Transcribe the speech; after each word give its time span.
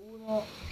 uno. 0.00 0.69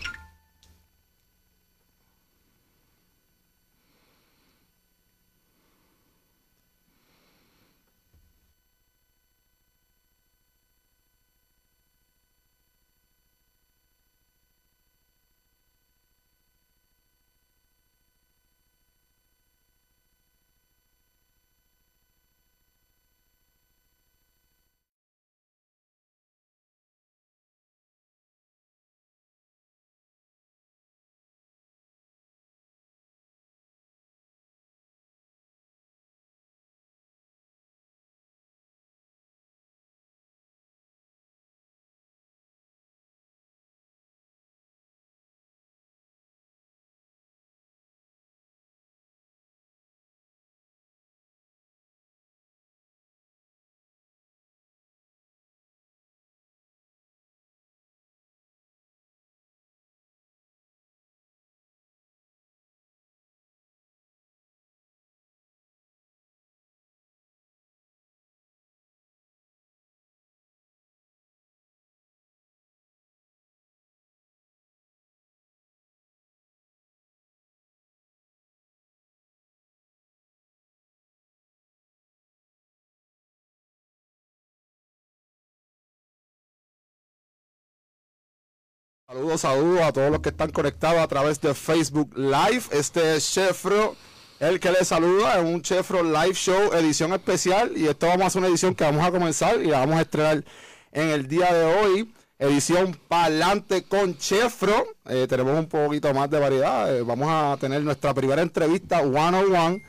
Saludos, 89.11 89.41
saludos 89.41 89.81
a 89.81 89.91
todos 89.91 90.11
los 90.11 90.21
que 90.21 90.29
están 90.29 90.51
conectados 90.51 90.99
a 90.99 91.09
través 91.09 91.41
de 91.41 91.55
Facebook 91.55 92.13
Live. 92.15 92.65
Este 92.73 93.17
es 93.17 93.33
Chefro, 93.33 93.97
el 94.39 94.61
que 94.61 94.71
les 94.71 94.87
saluda, 94.87 95.39
es 95.39 95.45
un 95.47 95.63
Chefro 95.63 96.03
Live 96.03 96.35
Show, 96.35 96.75
edición 96.75 97.15
especial. 97.15 97.73
Y 97.75 97.87
esto 97.87 98.07
vamos 98.07 98.25
a 98.25 98.27
hacer 98.27 98.41
una 98.41 98.49
edición 98.49 98.75
que 98.75 98.85
vamos 98.85 99.03
a 99.03 99.11
comenzar 99.11 99.63
y 99.63 99.69
la 99.69 99.79
vamos 99.79 99.97
a 99.97 100.03
estrenar 100.03 100.45
en 100.93 101.09
el 101.09 101.27
día 101.27 101.51
de 101.55 101.65
hoy. 101.65 102.13
Edición 102.39 103.01
Palante 103.09 103.85
con 103.85 104.15
Chefro. 104.19 104.89
Eh, 105.07 105.27
tenemos 105.27 105.59
un 105.59 105.69
poquito 105.69 106.13
más 106.13 106.29
de 106.29 106.41
variedad. 106.41 106.95
Eh, 106.95 107.01
vamos 107.01 107.29
a 107.31 107.57
tener 107.59 107.81
nuestra 107.81 108.13
primera 108.13 108.43
entrevista 108.43 109.01
one 109.01 109.39
on 109.39 109.57
one 109.57 109.83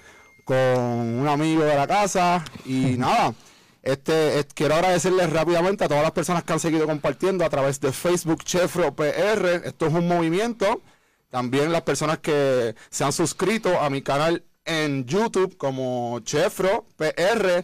con 0.45 0.57
un 0.57 1.27
amigo 1.27 1.65
de 1.65 1.75
la 1.75 1.87
casa. 1.87 2.45
Y 2.63 2.95
nada. 2.97 3.33
Este, 3.81 4.45
quiero 4.53 4.75
agradecerles 4.75 5.31
rápidamente 5.31 5.83
a 5.83 5.87
todas 5.87 6.03
las 6.03 6.11
personas 6.11 6.43
que 6.43 6.53
han 6.53 6.59
seguido 6.59 6.85
compartiendo 6.85 7.45
a 7.45 7.49
través 7.49 7.79
de 7.79 7.91
Facebook 7.91 8.43
Chefro 8.43 8.93
PR. 8.95 9.61
Esto 9.63 9.87
es 9.87 9.93
un 9.93 10.07
movimiento. 10.07 10.81
También 11.29 11.71
las 11.71 11.83
personas 11.83 12.19
que 12.19 12.75
se 12.89 13.03
han 13.03 13.13
suscrito 13.13 13.79
a 13.79 13.89
mi 13.89 14.01
canal 14.01 14.43
en 14.65 15.05
YouTube 15.05 15.57
como 15.57 16.19
Chefro 16.21 16.85
PR. 16.97 17.63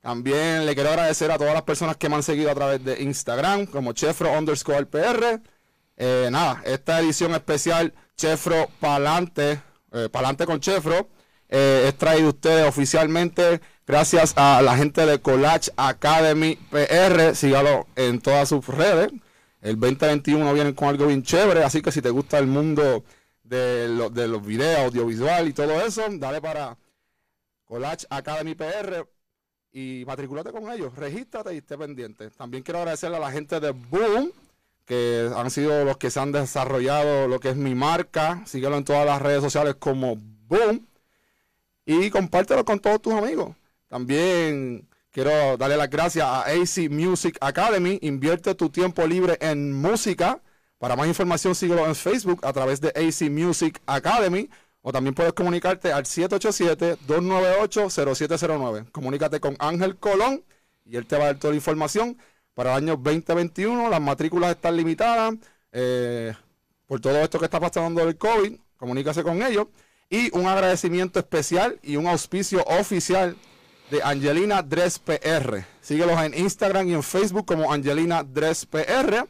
También 0.00 0.66
le 0.66 0.74
quiero 0.74 0.90
agradecer 0.90 1.30
a 1.30 1.38
todas 1.38 1.54
las 1.54 1.62
personas 1.62 1.96
que 1.96 2.08
me 2.08 2.16
han 2.16 2.22
seguido 2.22 2.50
a 2.50 2.54
través 2.54 2.84
de 2.84 3.00
Instagram 3.02 3.66
como 3.66 3.92
Chefro 3.92 4.32
underscore 4.36 4.86
PR. 4.86 5.40
Eh, 5.96 6.28
nada, 6.30 6.60
esta 6.64 7.00
edición 7.00 7.32
especial 7.34 7.94
Chefro 8.16 8.68
Palante, 8.80 9.62
eh, 9.92 10.08
Palante 10.10 10.44
con 10.44 10.58
Chefro, 10.58 11.08
eh, 11.48 11.84
es 11.86 11.96
traído 11.96 12.30
ustedes 12.30 12.66
oficialmente 12.66 13.60
Gracias 13.84 14.34
a 14.36 14.62
la 14.62 14.76
gente 14.76 15.04
de 15.04 15.20
Collage 15.20 15.72
Academy 15.76 16.56
PR. 16.70 17.34
Sígalo 17.34 17.88
en 17.96 18.20
todas 18.20 18.48
sus 18.48 18.64
redes. 18.68 19.10
El 19.60 19.78
2021 19.80 20.54
vienen 20.54 20.74
con 20.74 20.88
algo 20.88 21.08
bien 21.08 21.24
chévere. 21.24 21.64
Así 21.64 21.82
que 21.82 21.90
si 21.90 22.00
te 22.00 22.10
gusta 22.10 22.38
el 22.38 22.46
mundo 22.46 23.02
de, 23.42 23.88
los 23.88 24.46
videos, 24.46 24.86
audiovisual 24.86 25.48
y 25.48 25.52
todo 25.52 25.84
eso, 25.84 26.02
dale 26.12 26.40
para 26.40 26.76
Collage 27.64 28.06
Academy 28.08 28.54
PR 28.54 29.04
y 29.72 30.04
matriculate 30.06 30.52
con 30.52 30.70
ellos. 30.70 30.94
Regístrate 30.94 31.52
y 31.52 31.58
esté 31.58 31.76
pendiente. 31.76 32.30
También 32.30 32.62
quiero 32.62 32.78
agradecerle 32.78 33.16
a 33.16 33.20
la 33.20 33.32
gente 33.32 33.58
de 33.58 33.72
Boom, 33.72 34.30
que 34.84 35.28
han 35.34 35.50
sido 35.50 35.84
los 35.84 35.96
que 35.96 36.12
se 36.12 36.20
han 36.20 36.30
desarrollado 36.30 37.26
lo 37.26 37.40
que 37.40 37.48
es 37.48 37.56
mi 37.56 37.74
marca. 37.74 38.44
Síguelo 38.46 38.76
en 38.76 38.84
todas 38.84 39.06
las 39.06 39.20
redes 39.20 39.42
sociales 39.42 39.74
como 39.74 40.14
Boom. 40.46 40.86
Y 41.84 42.10
compártelo 42.10 42.64
con 42.64 42.78
todos 42.78 43.02
tus 43.02 43.12
amigos. 43.12 43.56
También 43.92 44.88
quiero 45.10 45.58
darle 45.58 45.76
las 45.76 45.90
gracias 45.90 46.24
a 46.24 46.44
AC 46.44 46.88
Music 46.88 47.36
Academy. 47.42 47.98
Invierte 48.00 48.54
tu 48.54 48.70
tiempo 48.70 49.06
libre 49.06 49.36
en 49.42 49.70
música. 49.70 50.40
Para 50.78 50.96
más 50.96 51.08
información, 51.08 51.54
síguelo 51.54 51.86
en 51.86 51.94
Facebook 51.94 52.40
a 52.42 52.54
través 52.54 52.80
de 52.80 52.88
AC 52.88 53.30
Music 53.30 53.82
Academy. 53.84 54.48
O 54.80 54.92
también 54.92 55.14
puedes 55.14 55.34
comunicarte 55.34 55.92
al 55.92 56.04
787-298-0709. 56.04 58.90
Comunícate 58.92 59.40
con 59.40 59.56
Ángel 59.58 59.98
Colón 59.98 60.42
y 60.86 60.96
él 60.96 61.04
te 61.04 61.18
va 61.18 61.24
a 61.24 61.26
dar 61.26 61.38
toda 61.38 61.50
la 61.50 61.56
información. 61.56 62.16
Para 62.54 62.70
el 62.70 62.78
año 62.84 62.96
2021, 62.96 63.90
las 63.90 64.00
matrículas 64.00 64.52
están 64.52 64.74
limitadas. 64.74 65.34
Eh, 65.70 66.32
por 66.86 66.98
todo 66.98 67.18
esto 67.18 67.38
que 67.38 67.44
está 67.44 67.60
pasando 67.60 68.06
del 68.06 68.16
COVID, 68.16 68.54
comunícase 68.78 69.22
con 69.22 69.42
ellos. 69.42 69.66
Y 70.08 70.34
un 70.34 70.46
agradecimiento 70.46 71.18
especial 71.18 71.78
y 71.82 71.96
un 71.96 72.06
auspicio 72.06 72.64
oficial 72.64 73.36
de 73.92 74.02
Angelina 74.02 74.62
Dress 74.62 74.98
PR. 74.98 75.66
Síguelos 75.82 76.18
en 76.22 76.32
Instagram 76.32 76.88
y 76.88 76.94
en 76.94 77.02
Facebook 77.02 77.44
como 77.44 77.70
Angelina 77.70 78.24
Dress 78.24 78.64
PR. 78.64 79.26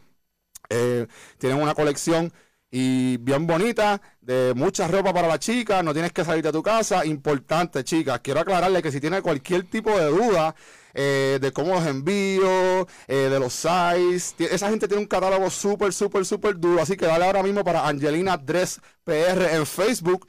Eh, 0.69 1.09
tienen 1.37 1.61
una 1.61 1.75
colección 1.75 2.33
y 2.71 3.17
bien 3.17 3.45
bonita 3.45 4.01
de 4.21 4.53
mucha 4.55 4.87
ropa 4.87 5.13
para 5.13 5.27
la 5.27 5.41
chica. 5.41 5.83
No 5.83 5.93
tienes 5.93 6.13
que 6.13 6.25
salir 6.25 6.45
de 6.45 6.53
tu 6.53 6.63
casa. 6.63 7.05
Importante, 7.05 7.83
chicas. 7.83 8.21
Quiero 8.21 8.39
aclararle 8.39 8.81
que 8.83 8.93
si 8.93 9.01
tiene 9.01 9.21
cualquier 9.21 9.65
tipo 9.65 9.99
de 9.99 10.07
duda 10.07 10.55
eh, 10.95 11.41
de 11.43 11.53
cómo 11.53 11.75
los 11.75 11.85
envío, 11.85 12.87
eh, 13.09 13.29
de 13.31 13.41
los 13.41 13.53
size, 13.53 14.37
esa 14.49 14.71
gente 14.71 14.87
tiene 14.87 15.03
un 15.03 15.09
catálogo 15.09 15.51
súper, 15.51 15.93
súper, 15.93 16.25
súper 16.25 16.57
duro. 16.57 16.81
Así 16.81 16.97
que 16.97 17.07
dale 17.07 17.25
ahora 17.25 17.43
mismo 17.43 17.65
para 17.65 17.89
Angelina 17.89 18.37
Dress 18.37 18.81
PR 19.03 19.57
en 19.57 19.67
Facebook. 19.67 20.29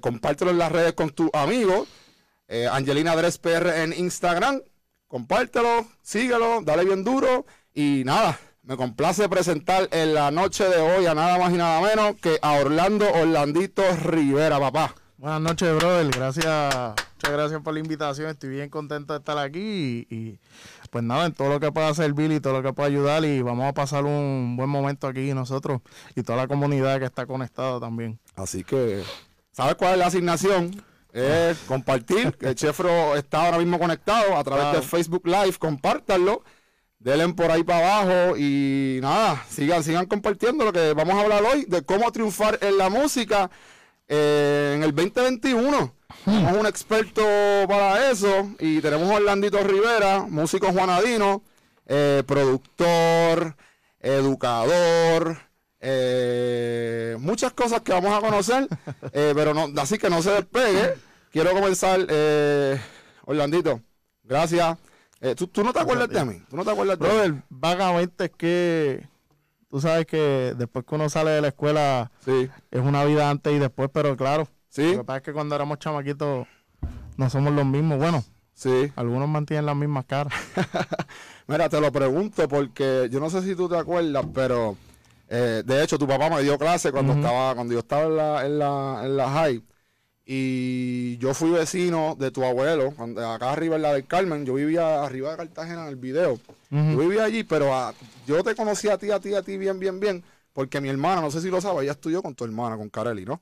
compártelo 0.00 0.52
en 0.52 0.58
las 0.58 0.72
redes 0.72 0.94
con 0.94 1.10
tus 1.10 1.28
amigos. 1.34 1.86
Eh, 2.54 2.68
Angelina 2.70 3.16
Dress 3.16 3.38
PR 3.38 3.82
en 3.82 3.94
Instagram. 3.94 4.60
Compártelo, 5.08 5.86
síguelo, 6.02 6.60
dale 6.62 6.84
bien 6.84 7.02
duro. 7.02 7.46
Y 7.72 8.02
nada, 8.04 8.38
me 8.62 8.76
complace 8.76 9.26
presentar 9.30 9.88
en 9.90 10.12
la 10.12 10.30
noche 10.30 10.68
de 10.68 10.78
hoy 10.78 11.06
a 11.06 11.14
nada 11.14 11.38
más 11.38 11.50
y 11.54 11.56
nada 11.56 11.80
menos 11.80 12.14
que 12.20 12.38
a 12.42 12.52
Orlando 12.52 13.10
Orlandito 13.10 13.82
Rivera, 14.02 14.60
papá. 14.60 14.94
Buenas 15.16 15.40
noches, 15.40 15.74
brother. 15.76 16.10
Gracias, 16.10 16.74
muchas 17.14 17.32
gracias 17.32 17.62
por 17.62 17.72
la 17.72 17.80
invitación. 17.80 18.28
Estoy 18.28 18.50
bien 18.50 18.68
contento 18.68 19.14
de 19.14 19.20
estar 19.20 19.38
aquí 19.38 20.06
y, 20.10 20.38
pues 20.90 21.02
nada, 21.02 21.24
en 21.24 21.32
todo 21.32 21.48
lo 21.48 21.58
que 21.58 21.72
pueda 21.72 21.94
servir 21.94 22.30
y 22.32 22.40
todo 22.40 22.52
lo 22.52 22.62
que 22.62 22.74
pueda 22.74 22.88
ayudar 22.88 23.24
y 23.24 23.40
vamos 23.40 23.64
a 23.64 23.72
pasar 23.72 24.04
un 24.04 24.58
buen 24.58 24.68
momento 24.68 25.06
aquí 25.06 25.32
nosotros 25.32 25.80
y 26.14 26.22
toda 26.22 26.36
la 26.36 26.48
comunidad 26.48 26.98
que 26.98 27.06
está 27.06 27.24
conectada 27.24 27.80
también. 27.80 28.20
Así 28.36 28.62
que, 28.62 29.02
¿sabes 29.52 29.76
cuál 29.76 29.92
es 29.92 29.98
la 30.00 30.06
asignación? 30.08 30.91
Es 31.12 31.58
compartir. 31.68 32.36
El 32.40 32.54
Chefro 32.56 33.16
está 33.16 33.46
ahora 33.46 33.58
mismo 33.58 33.78
conectado 33.78 34.36
a 34.36 34.42
través 34.42 34.72
de 34.72 34.82
Facebook 34.82 35.26
Live. 35.26 35.54
Compártanlo. 35.58 36.42
Denle 36.98 37.28
por 37.34 37.50
ahí 37.50 37.64
para 37.64 38.00
abajo 38.00 38.36
y 38.36 39.00
nada, 39.02 39.44
sigan, 39.48 39.82
sigan 39.82 40.06
compartiendo 40.06 40.64
lo 40.64 40.72
que 40.72 40.92
vamos 40.92 41.14
a 41.16 41.22
hablar 41.22 41.42
hoy 41.42 41.64
de 41.64 41.82
cómo 41.82 42.12
triunfar 42.12 42.60
en 42.62 42.78
la 42.78 42.90
música 42.90 43.50
eh, 44.06 44.74
en 44.76 44.84
el 44.84 44.94
2021. 44.94 45.94
Tenemos 46.24 46.56
un 46.56 46.66
experto 46.66 47.22
para 47.66 48.08
eso 48.08 48.52
y 48.60 48.80
tenemos 48.80 49.10
a 49.10 49.16
Orlandito 49.16 49.64
Rivera, 49.64 50.26
músico 50.28 50.68
juanadino, 50.68 51.42
eh, 51.86 52.22
productor, 52.24 53.56
educador, 53.98 55.38
eh, 55.84 57.16
muchas 57.18 57.52
cosas 57.52 57.80
que 57.82 57.92
vamos 57.92 58.16
a 58.16 58.20
conocer, 58.20 58.68
eh, 59.12 59.32
pero 59.34 59.52
no, 59.52 59.68
así 59.80 59.98
que 59.98 60.08
no 60.08 60.22
se 60.22 60.30
despegue. 60.30 60.94
Quiero 61.30 61.50
comenzar, 61.52 62.00
eh, 62.08 62.80
Orlandito, 63.24 63.80
gracias. 64.22 64.78
Eh, 65.20 65.34
¿tú, 65.34 65.50
no 65.62 65.72
te 65.72 65.80
acuerdas 65.80 66.08
de 66.08 66.24
mí? 66.24 66.42
¿Tú 66.48 66.56
no 66.56 66.64
te 66.64 66.70
acuerdas 66.70 66.98
de 66.98 67.04
Brother, 67.06 67.34
vagamente 67.48 68.24
es 68.24 68.30
que 68.32 69.08
tú 69.68 69.80
sabes 69.80 70.06
que 70.06 70.54
después 70.56 70.84
que 70.84 70.94
uno 70.94 71.08
sale 71.08 71.30
de 71.30 71.40
la 71.40 71.48
escuela 71.48 72.10
Sí. 72.24 72.48
es 72.70 72.80
una 72.80 73.04
vida 73.04 73.30
antes 73.30 73.52
y 73.52 73.58
después, 73.58 73.88
pero 73.92 74.16
claro. 74.16 74.48
Sí. 74.68 74.92
Lo 74.92 74.98
que 74.98 75.04
pasa 75.04 75.16
es 75.18 75.22
que 75.22 75.32
cuando 75.32 75.54
éramos 75.54 75.78
chamaquitos 75.78 76.46
no 77.16 77.30
somos 77.30 77.52
los 77.52 77.64
mismos. 77.66 77.98
Bueno, 77.98 78.24
Sí. 78.54 78.92
algunos 78.96 79.28
mantienen 79.28 79.66
las 79.66 79.76
mismas 79.76 80.04
caras. 80.06 80.34
Mira, 81.46 81.68
te 81.68 81.80
lo 81.80 81.90
pregunto 81.92 82.46
porque 82.48 83.08
yo 83.10 83.18
no 83.20 83.30
sé 83.30 83.42
si 83.42 83.54
tú 83.56 83.68
te 83.68 83.76
acuerdas, 83.76 84.24
pero 84.34 84.76
eh, 85.34 85.62
de 85.64 85.82
hecho 85.82 85.98
tu 85.98 86.06
papá 86.06 86.28
me 86.30 86.42
dio 86.42 86.58
clase 86.58 86.92
cuando 86.92 87.14
estaba, 87.22 87.54
cuando 87.54 87.72
yo 87.72 87.80
estaba 87.80 88.04
en 88.04 88.16
la, 88.16 88.46
en 88.46 88.58
la, 88.58 89.00
en 89.04 89.16
la 89.16 89.30
high. 89.30 89.62
Y 90.24 91.16
yo 91.18 91.34
fui 91.34 91.50
vecino 91.50 92.14
de 92.18 92.30
tu 92.30 92.44
abuelo, 92.44 92.92
cuando- 92.96 93.28
acá 93.28 93.50
arriba 93.52 93.76
en 93.76 93.82
la 93.82 93.92
del 93.94 94.06
Carmen, 94.06 94.46
yo 94.46 94.54
vivía 94.54 95.02
arriba 95.02 95.32
de 95.32 95.36
Cartagena 95.38 95.82
en 95.82 95.88
el 95.88 95.96
video. 95.96 96.38
Yo 96.70 96.98
vivía 96.98 97.24
allí, 97.24 97.42
pero 97.42 97.74
ah, 97.74 97.92
yo 98.26 98.42
te 98.44 98.54
conocí 98.54 98.88
a 98.88 98.96
ti, 98.98 99.10
a 99.10 99.18
ti, 99.18 99.34
a 99.34 99.42
ti 99.42 99.56
bien, 99.58 99.78
bien, 99.80 99.98
bien, 99.98 100.22
porque 100.52 100.80
mi 100.80 100.88
hermana, 100.88 101.20
no 101.20 101.30
sé 101.30 101.40
si 101.40 101.48
lo 101.50 101.60
sabes, 101.60 101.82
ella 101.82 101.92
estudió 101.92 102.22
con 102.22 102.34
tu 102.34 102.44
hermana, 102.44 102.76
con 102.76 102.88
Kareli, 102.88 103.24
¿no? 103.24 103.40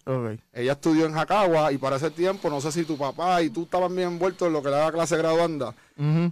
Ella 0.52 0.72
estudió 0.72 1.06
en 1.06 1.12
Jacagua 1.12 1.70
y 1.70 1.76
para 1.78 1.96
ese 1.96 2.10
tiempo, 2.10 2.48
no 2.48 2.60
sé 2.60 2.72
si 2.72 2.84
tu 2.84 2.96
papá 2.96 3.42
y 3.42 3.50
tú 3.50 3.64
estaban 3.64 3.94
bien 3.94 4.08
envueltos 4.08 4.46
en 4.48 4.52
lo 4.54 4.62
que 4.62 4.68
era 4.68 4.86
la 4.86 4.92
clase 4.92 5.16
graduanda. 5.18 5.74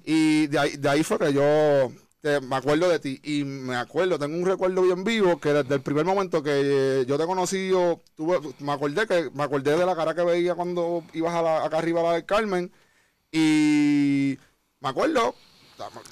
Y 0.04 0.46
de 0.46 0.58
ahí, 0.58 0.76
de 0.76 0.88
ahí 0.88 1.02
fue 1.04 1.18
que 1.18 1.32
yo 1.32 1.92
te- 2.20 2.40
me 2.40 2.56
acuerdo 2.56 2.88
de 2.88 2.98
ti. 2.98 3.20
Y 3.22 3.44
me 3.44 3.76
acuerdo, 3.76 4.18
tengo 4.18 4.36
un 4.36 4.46
recuerdo 4.46 4.82
bien 4.82 5.04
vivo 5.04 5.38
que 5.40 5.52
desde 5.52 5.74
el 5.74 5.82
primer 5.82 6.04
momento 6.04 6.42
que 6.42 6.50
eh, 7.02 7.06
yo 7.06 7.18
te 7.18 7.26
conocí, 7.26 7.68
yo 7.68 8.00
tuve, 8.16 8.38
me 8.60 8.72
acordé 8.72 9.06
que 9.06 9.30
me 9.34 9.42
acordé 9.44 9.76
de 9.76 9.86
la 9.86 9.96
cara 9.96 10.14
que 10.14 10.22
veía 10.24 10.54
cuando 10.54 11.04
ibas 11.12 11.34
a 11.34 11.42
la- 11.42 11.64
acá 11.64 11.78
arriba 11.78 12.00
a 12.00 12.04
la 12.04 12.12
del 12.14 12.24
Carmen. 12.26 12.72
Y 13.32 14.38
me 14.80 14.88
acuerdo, 14.88 15.34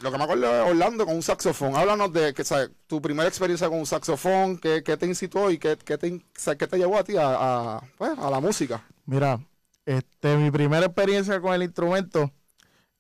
lo 0.03 0.13
que 0.13 0.19
me 0.19 0.25
acuerdo 0.25 0.47
es 0.65 0.71
Orlando 0.71 1.07
con 1.07 1.17
un 1.17 1.23
saxofón. 1.23 1.77
Háblanos 1.77 2.13
de 2.13 2.35
que, 2.35 2.45
tu 2.87 3.01
primera 3.03 3.29
experiencia 3.29 3.69
con 3.69 3.79
un 3.81 3.87
saxofón, 3.87 4.59
qué, 4.59 4.83
qué 4.85 4.97
te 4.97 5.07
incitó 5.07 5.51
y 5.51 5.59
qué, 5.59 5.77
qué 5.85 5.99
te, 5.99 6.25
qué 6.59 6.67
te 6.67 6.79
llevó 6.79 6.99
a 6.99 7.05
ti 7.05 7.17
a, 7.17 7.77
a, 7.77 7.81
pues, 7.99 8.13
a 8.19 8.31
la 8.31 8.41
música. 8.41 8.85
Mira, 9.07 9.41
este, 9.85 10.37
mi 10.37 10.51
primera 10.51 10.87
experiencia 10.87 11.41
con 11.41 11.55
el 11.55 11.63
instrumento, 11.63 12.31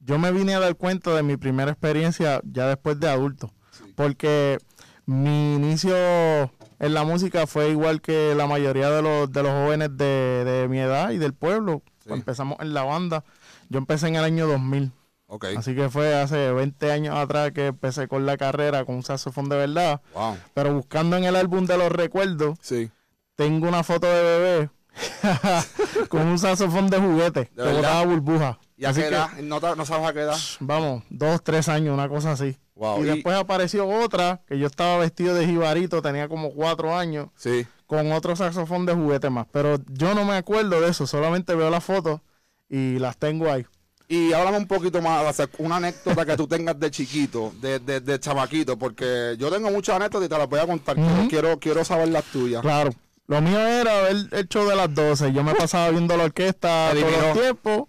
yo 0.06 0.18
me 0.18 0.30
vine 0.32 0.54
a 0.54 0.60
dar 0.60 0.76
cuenta 0.76 1.12
de 1.14 1.22
mi 1.22 1.36
primera 1.36 1.70
experiencia 1.72 2.40
ya 2.44 2.66
después 2.68 2.98
de 3.00 3.08
adulto. 3.08 3.52
Porque 3.96 4.58
mi 5.04 5.54
inicio 5.56 5.94
en 5.96 6.94
la 6.94 7.04
música 7.04 7.46
fue 7.46 7.70
igual 7.70 8.00
que 8.00 8.34
la 8.36 8.46
mayoría 8.46 8.88
de 8.90 9.02
los, 9.02 9.30
de 9.32 9.42
los 9.42 9.52
jóvenes 9.52 9.90
de, 9.96 10.44
de 10.44 10.68
mi 10.68 10.78
edad 10.78 11.10
y 11.10 11.18
del 11.18 11.34
pueblo. 11.34 11.82
Sí. 12.04 12.12
Empezamos 12.12 12.58
en 12.60 12.72
la 12.72 12.84
banda. 12.84 13.24
Yo 13.68 13.78
empecé 13.78 14.08
en 14.08 14.16
el 14.16 14.24
año 14.24 14.46
2000. 14.46 14.92
Ok. 15.28 15.46
Así 15.56 15.74
que 15.74 15.88
fue 15.90 16.14
hace 16.14 16.52
20 16.52 16.92
años 16.92 17.16
atrás 17.16 17.50
que 17.50 17.66
empecé 17.66 18.06
con 18.06 18.26
la 18.26 18.36
carrera 18.36 18.84
con 18.84 18.94
un 18.96 19.02
saxofón 19.02 19.48
de 19.48 19.56
verdad. 19.56 20.00
Wow. 20.14 20.36
Pero 20.54 20.72
buscando 20.74 21.16
en 21.16 21.24
el 21.24 21.34
álbum 21.34 21.66
de 21.66 21.76
los 21.78 21.90
recuerdos, 21.90 22.56
Sí. 22.62 22.90
tengo 23.34 23.66
una 23.66 23.82
foto 23.82 24.06
de 24.06 24.22
bebé 24.22 24.70
con 26.08 26.26
un 26.26 26.38
saxofón 26.38 26.88
de 26.88 26.98
juguete 26.98 27.40
¿De 27.40 27.46
que 27.48 27.62
verdad? 27.62 27.74
botaba 27.76 28.04
burbuja. 28.04 28.58
¿Y 28.76 28.84
a 28.84 28.92
qué 28.92 29.06
edad? 29.06 29.30
¿No, 29.38 29.58
sabes 29.86 30.08
a 30.08 30.12
qué 30.12 30.20
edad? 30.20 30.36
vamos, 30.60 31.02
dos, 31.08 31.42
tres 31.42 31.68
años, 31.68 31.94
una 31.94 32.08
cosa 32.08 32.32
así. 32.32 32.56
Wow, 32.74 32.98
Y 32.98 33.08
y- 33.08 33.10
después 33.14 33.36
apareció 33.36 33.88
otra, 33.88 34.42
que 34.46 34.58
yo 34.58 34.66
estaba 34.66 34.98
vestido 34.98 35.34
de 35.34 35.46
jibarito, 35.46 36.02
tenía 36.02 36.28
como 36.28 36.50
cuatro 36.52 36.94
años, 36.96 37.28
Sí. 37.36 37.66
con 37.86 38.12
otro 38.12 38.36
saxofón 38.36 38.84
de 38.84 38.92
juguete 38.94 39.30
más. 39.30 39.46
Pero 39.50 39.78
yo 39.88 40.14
no 40.14 40.24
me 40.26 40.34
acuerdo 40.36 40.80
de 40.80 40.90
eso, 40.90 41.06
solamente 41.06 41.54
veo 41.54 41.70
las 41.70 41.84
fotos 41.84 42.20
y 42.68 42.98
las 42.98 43.16
tengo 43.16 43.50
ahí. 43.50 43.64
Y 44.08 44.32
háblame 44.34 44.58
un 44.58 44.66
poquito 44.68 45.00
más, 45.02 45.36
una 45.58 45.76
anécdota 45.76 46.26
que 46.26 46.36
tú 46.36 46.46
tengas 46.46 46.78
de 46.78 46.90
chiquito, 46.90 47.52
de, 47.60 47.78
de, 47.80 48.00
de 48.00 48.20
chamaquito, 48.20 48.78
porque 48.78 49.34
yo 49.38 49.50
tengo 49.50 49.70
muchas 49.70 49.96
anécdotas 49.96 50.26
y 50.26 50.28
te 50.28 50.38
las 50.38 50.48
voy 50.48 50.60
a 50.60 50.66
contar. 50.66 50.94
Quiero- 50.96 51.28
quiero, 51.28 51.58
quiero 51.58 51.84
saber 51.84 52.08
las 52.08 52.24
tuyas. 52.24 52.60
Claro. 52.60 52.90
Lo 53.26 53.40
mío 53.40 53.58
era 53.58 54.02
ver 54.02 54.16
el 54.30 54.48
show 54.48 54.68
de 54.68 54.76
las 54.76 54.94
12. 54.94 55.32
Yo 55.32 55.42
me 55.42 55.54
pasaba 55.54 55.88
viendo 55.90 56.16
la 56.16 56.24
orquesta 56.24 56.94
los 56.94 57.04
Miró. 57.04 57.32
tiempos. 57.32 57.82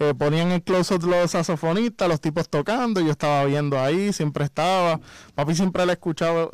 Eh, 0.00 0.14
ponían 0.14 0.52
el 0.52 0.62
close-up 0.62 1.02
los 1.04 1.32
saxofonistas, 1.32 2.08
los 2.08 2.20
tipos 2.20 2.48
tocando. 2.48 3.00
Yo 3.00 3.10
estaba 3.10 3.44
viendo 3.46 3.80
ahí, 3.80 4.12
siempre 4.12 4.44
estaba. 4.44 5.00
Papi 5.34 5.54
siempre 5.56 5.84
le 5.86 5.92
escuchaba. 5.94 6.48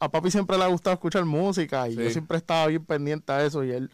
A 0.00 0.08
papi 0.10 0.30
siempre 0.30 0.56
le 0.56 0.64
ha 0.64 0.68
gustado 0.68 0.94
escuchar 0.94 1.24
música. 1.26 1.86
Y 1.88 1.94
Sí. 1.96 2.02
yo 2.04 2.10
siempre 2.10 2.38
estaba 2.38 2.66
bien 2.68 2.84
pendiente 2.84 3.30
a 3.30 3.44
eso. 3.44 3.62
Y 3.62 3.72
él, 3.72 3.90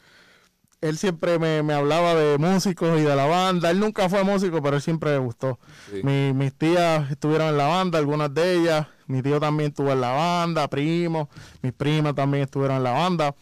él 0.80 0.96
siempre 0.96 1.40
me, 1.40 1.64
me 1.64 1.74
hablaba 1.74 2.14
de 2.14 2.38
músicos 2.38 2.96
y 3.00 3.02
de 3.02 3.16
la 3.16 3.26
banda. 3.26 3.68
Él 3.72 3.80
nunca 3.80 4.08
fue 4.08 4.22
músico, 4.22 4.62
pero 4.62 4.76
él 4.76 4.82
siempre 4.82 5.10
le 5.10 5.18
gustó. 5.18 5.58
Sí. 5.90 6.00
Mi- 6.04 6.32
mis 6.32 6.54
tías 6.54 7.10
estuvieron 7.10 7.48
en 7.48 7.56
la 7.56 7.66
banda, 7.66 7.98
algunas 7.98 8.32
de 8.32 8.54
ellas. 8.60 8.86
Mi 9.08 9.22
tío 9.22 9.40
también 9.40 9.70
estuvo 9.70 9.90
en 9.90 10.00
la 10.00 10.12
banda, 10.12 10.68
primos. 10.68 11.26
Mis 11.62 11.72
primas 11.72 12.14
también 12.14 12.44
estuvieron 12.44 12.76
en 12.76 12.84
la 12.84 12.92
banda. 12.92 13.34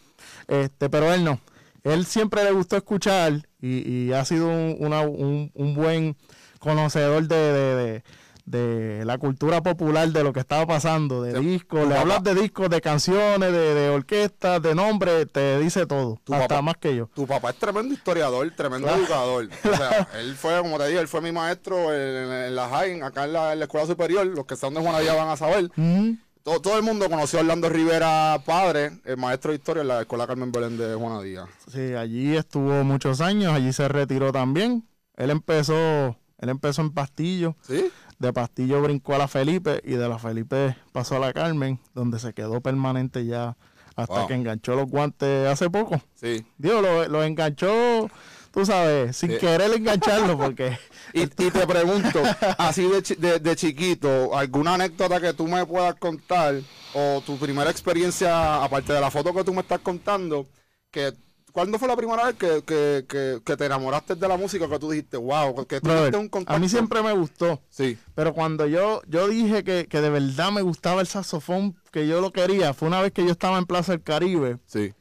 Este, 0.47 0.89
pero 0.89 1.13
él 1.13 1.23
no. 1.23 1.39
Él 1.83 2.05
siempre 2.05 2.43
le 2.43 2.51
gustó 2.51 2.77
escuchar 2.77 3.47
y, 3.61 3.87
y 4.07 4.13
ha 4.13 4.23
sido 4.25 4.47
un, 4.47 4.77
una- 4.79 5.01
un- 5.01 5.51
un 5.53 5.75
buen 5.75 6.15
conocedor 6.59 7.27
de, 7.27 7.35
de- 7.35 7.75
de- 7.75 8.03
de 8.45 9.05
la 9.05 9.17
cultura 9.17 9.63
popular, 9.63 10.09
de 10.09 10.21
lo 10.21 10.33
que 10.33 10.41
estaba 10.41 10.65
pasando, 10.67 11.21
de 11.23 11.31
Sí. 11.39 11.45
discos. 11.45 11.87
Le 11.87 11.97
hablas 11.97 12.21
de 12.23 12.35
discos, 12.35 12.69
de 12.69 12.81
canciones, 12.81 13.53
de, 13.53 13.73
de 13.73 13.89
orquestas, 13.89 14.61
de 14.61 14.75
nombres, 14.75 15.27
te 15.31 15.59
dice 15.59 15.85
todo. 15.85 16.19
Tu 16.25 16.33
hasta 16.33 16.47
papá- 16.49 16.61
más 16.61 16.75
que 16.77 16.93
yo. 16.93 17.09
Tu 17.15 17.25
papá 17.25 17.51
es 17.51 17.55
tremendo 17.55 17.93
historiador, 17.93 18.51
tremendo 18.55 18.87
Claro. 18.87 19.01
educador. 19.01 19.49
O 19.63 19.77
sea, 19.77 20.07
él 20.19 20.35
fue, 20.35 20.57
como 20.61 20.77
te 20.77 20.87
dije, 20.87 20.99
él 20.99 21.07
fue 21.07 21.21
mi 21.21 21.31
maestro 21.31 21.93
en, 21.93 22.31
en 22.33 22.53
la 22.55 22.67
high, 22.67 23.01
acá 23.01 23.23
en 23.23 23.31
la, 23.33 23.53
en 23.53 23.59
la 23.59 23.65
escuela 23.65 23.87
superior. 23.87 24.25
Los 24.27 24.45
que 24.45 24.55
están 24.55 24.73
de 24.73 24.81
Juanadía 24.81 25.13
van 25.13 25.29
a 25.29 25.37
saber. 25.37 25.65
Ujú. 25.77 26.17
Todo, 26.43 26.59
todo 26.59 26.77
el 26.77 26.83
mundo 26.83 27.09
conoció 27.09 27.39
a 27.39 27.41
Orlando 27.41 27.69
Rivera, 27.69 28.37
padre, 28.45 28.91
el 29.05 29.15
maestro 29.15 29.51
de 29.51 29.57
historia 29.57 29.81
en 29.81 29.87
la 29.87 30.01
escuela 30.01 30.27
Carmen 30.27 30.51
Belén 30.51 30.77
de 30.77 30.93
Juanadía. 30.93 31.45
Sí, 31.71 31.93
allí 31.93 32.35
estuvo 32.35 32.83
muchos 32.83 33.21
años, 33.21 33.53
allí 33.53 33.71
se 33.71 33.87
retiró 33.87 34.33
también. 34.33 34.85
Él 35.15 35.29
empezó, 35.29 36.17
él 36.39 36.49
empezó 36.49 36.81
en 36.81 36.91
Pastillo, 36.91 37.55
¿Sí? 37.61 37.89
de 38.19 38.33
Pastillo 38.33 38.81
brincó 38.81 39.15
a 39.15 39.19
la 39.19 39.29
Felipe 39.29 39.79
y 39.85 39.91
de 39.93 40.09
la 40.09 40.19
Felipe 40.19 40.75
pasó 40.91 41.15
a 41.15 41.19
la 41.19 41.31
Carmen, 41.31 41.79
donde 41.93 42.19
se 42.19 42.33
quedó 42.33 42.59
permanente 42.59 43.25
ya 43.25 43.55
hasta 43.95 44.19
Wow. 44.21 44.27
que 44.27 44.33
enganchó 44.33 44.75
los 44.75 44.87
guantes 44.89 45.47
hace 45.47 45.69
poco. 45.69 46.01
Sí. 46.15 46.45
Dios, 46.57 46.81
lo, 46.81 47.07
lo 47.07 47.23
enganchó, 47.23 48.09
tú 48.53 48.65
sabes, 48.65 49.17
sin 49.17 49.31
Sí. 49.31 49.37
querer 49.37 49.73
engancharlo, 49.73 50.37
porque 50.37 50.77
Y, 51.13 51.23
y 51.23 51.27
te 51.27 51.67
pregunto, 51.67 52.21
así 52.57 52.87
de, 52.87 53.03
chi- 53.03 53.15
de, 53.15 53.39
de 53.39 53.55
chiquito, 53.55 54.35
¿alguna 54.37 54.75
anécdota 54.75 55.19
que 55.19 55.33
tú 55.33 55.47
me 55.47 55.65
puedas 55.65 55.95
contar 55.95 56.55
o 56.95 57.21
tu 57.25 57.37
primera 57.39 57.69
experiencia, 57.71 58.63
aparte 58.63 58.93
de 58.93 59.01
la 59.01 59.11
foto 59.11 59.33
que 59.33 59.43
tú 59.43 59.53
me 59.53 59.61
estás 59.61 59.79
contando, 59.79 60.47
que 60.91 61.13
¿cuándo 61.51 61.77
fue 61.79 61.87
la 61.87 61.95
primera 61.95 62.25
vez 62.25 62.35
que, 62.35 62.63
que, 62.63 63.05
que, 63.07 63.41
que 63.45 63.57
te 63.57 63.65
enamoraste 63.65 64.15
de 64.15 64.27
la 64.27 64.37
música 64.37 64.67
que 64.69 64.79
tú 64.79 64.89
dijiste, 64.91 65.17
wow, 65.17 65.55
que 65.67 65.81
tuviste 65.81 65.87
brother, 65.87 66.15
un 66.15 66.29
contacto? 66.29 66.55
a 66.55 66.59
mí 66.59 66.69
siempre 66.69 67.01
me 67.03 67.13
gustó. 67.13 67.61
Sí, 67.69 67.97
Pero 68.15 68.33
cuando 68.33 68.65
yo, 68.67 69.01
yo 69.07 69.27
dije 69.27 69.63
que, 69.63 69.87
que 69.87 70.01
de 70.01 70.09
verdad 70.09 70.51
me 70.51 70.61
gustaba 70.61 71.01
el 71.01 71.07
saxofón, 71.07 71.75
que 71.91 72.07
yo 72.07 72.21
lo 72.21 72.31
quería, 72.31 72.73
fue 72.73 72.87
una 72.87 73.01
vez 73.01 73.11
que 73.11 73.23
yo 73.25 73.31
estaba 73.31 73.57
en 73.57 73.65
Plaza 73.65 73.91
del 73.93 74.03
Caribe 74.03 74.57
sí, 74.65 74.93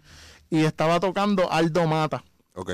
y 0.51 0.65
estaba 0.65 1.01
tocando 1.01 1.51
Aldo 1.51 1.87
Mata. 1.87 2.25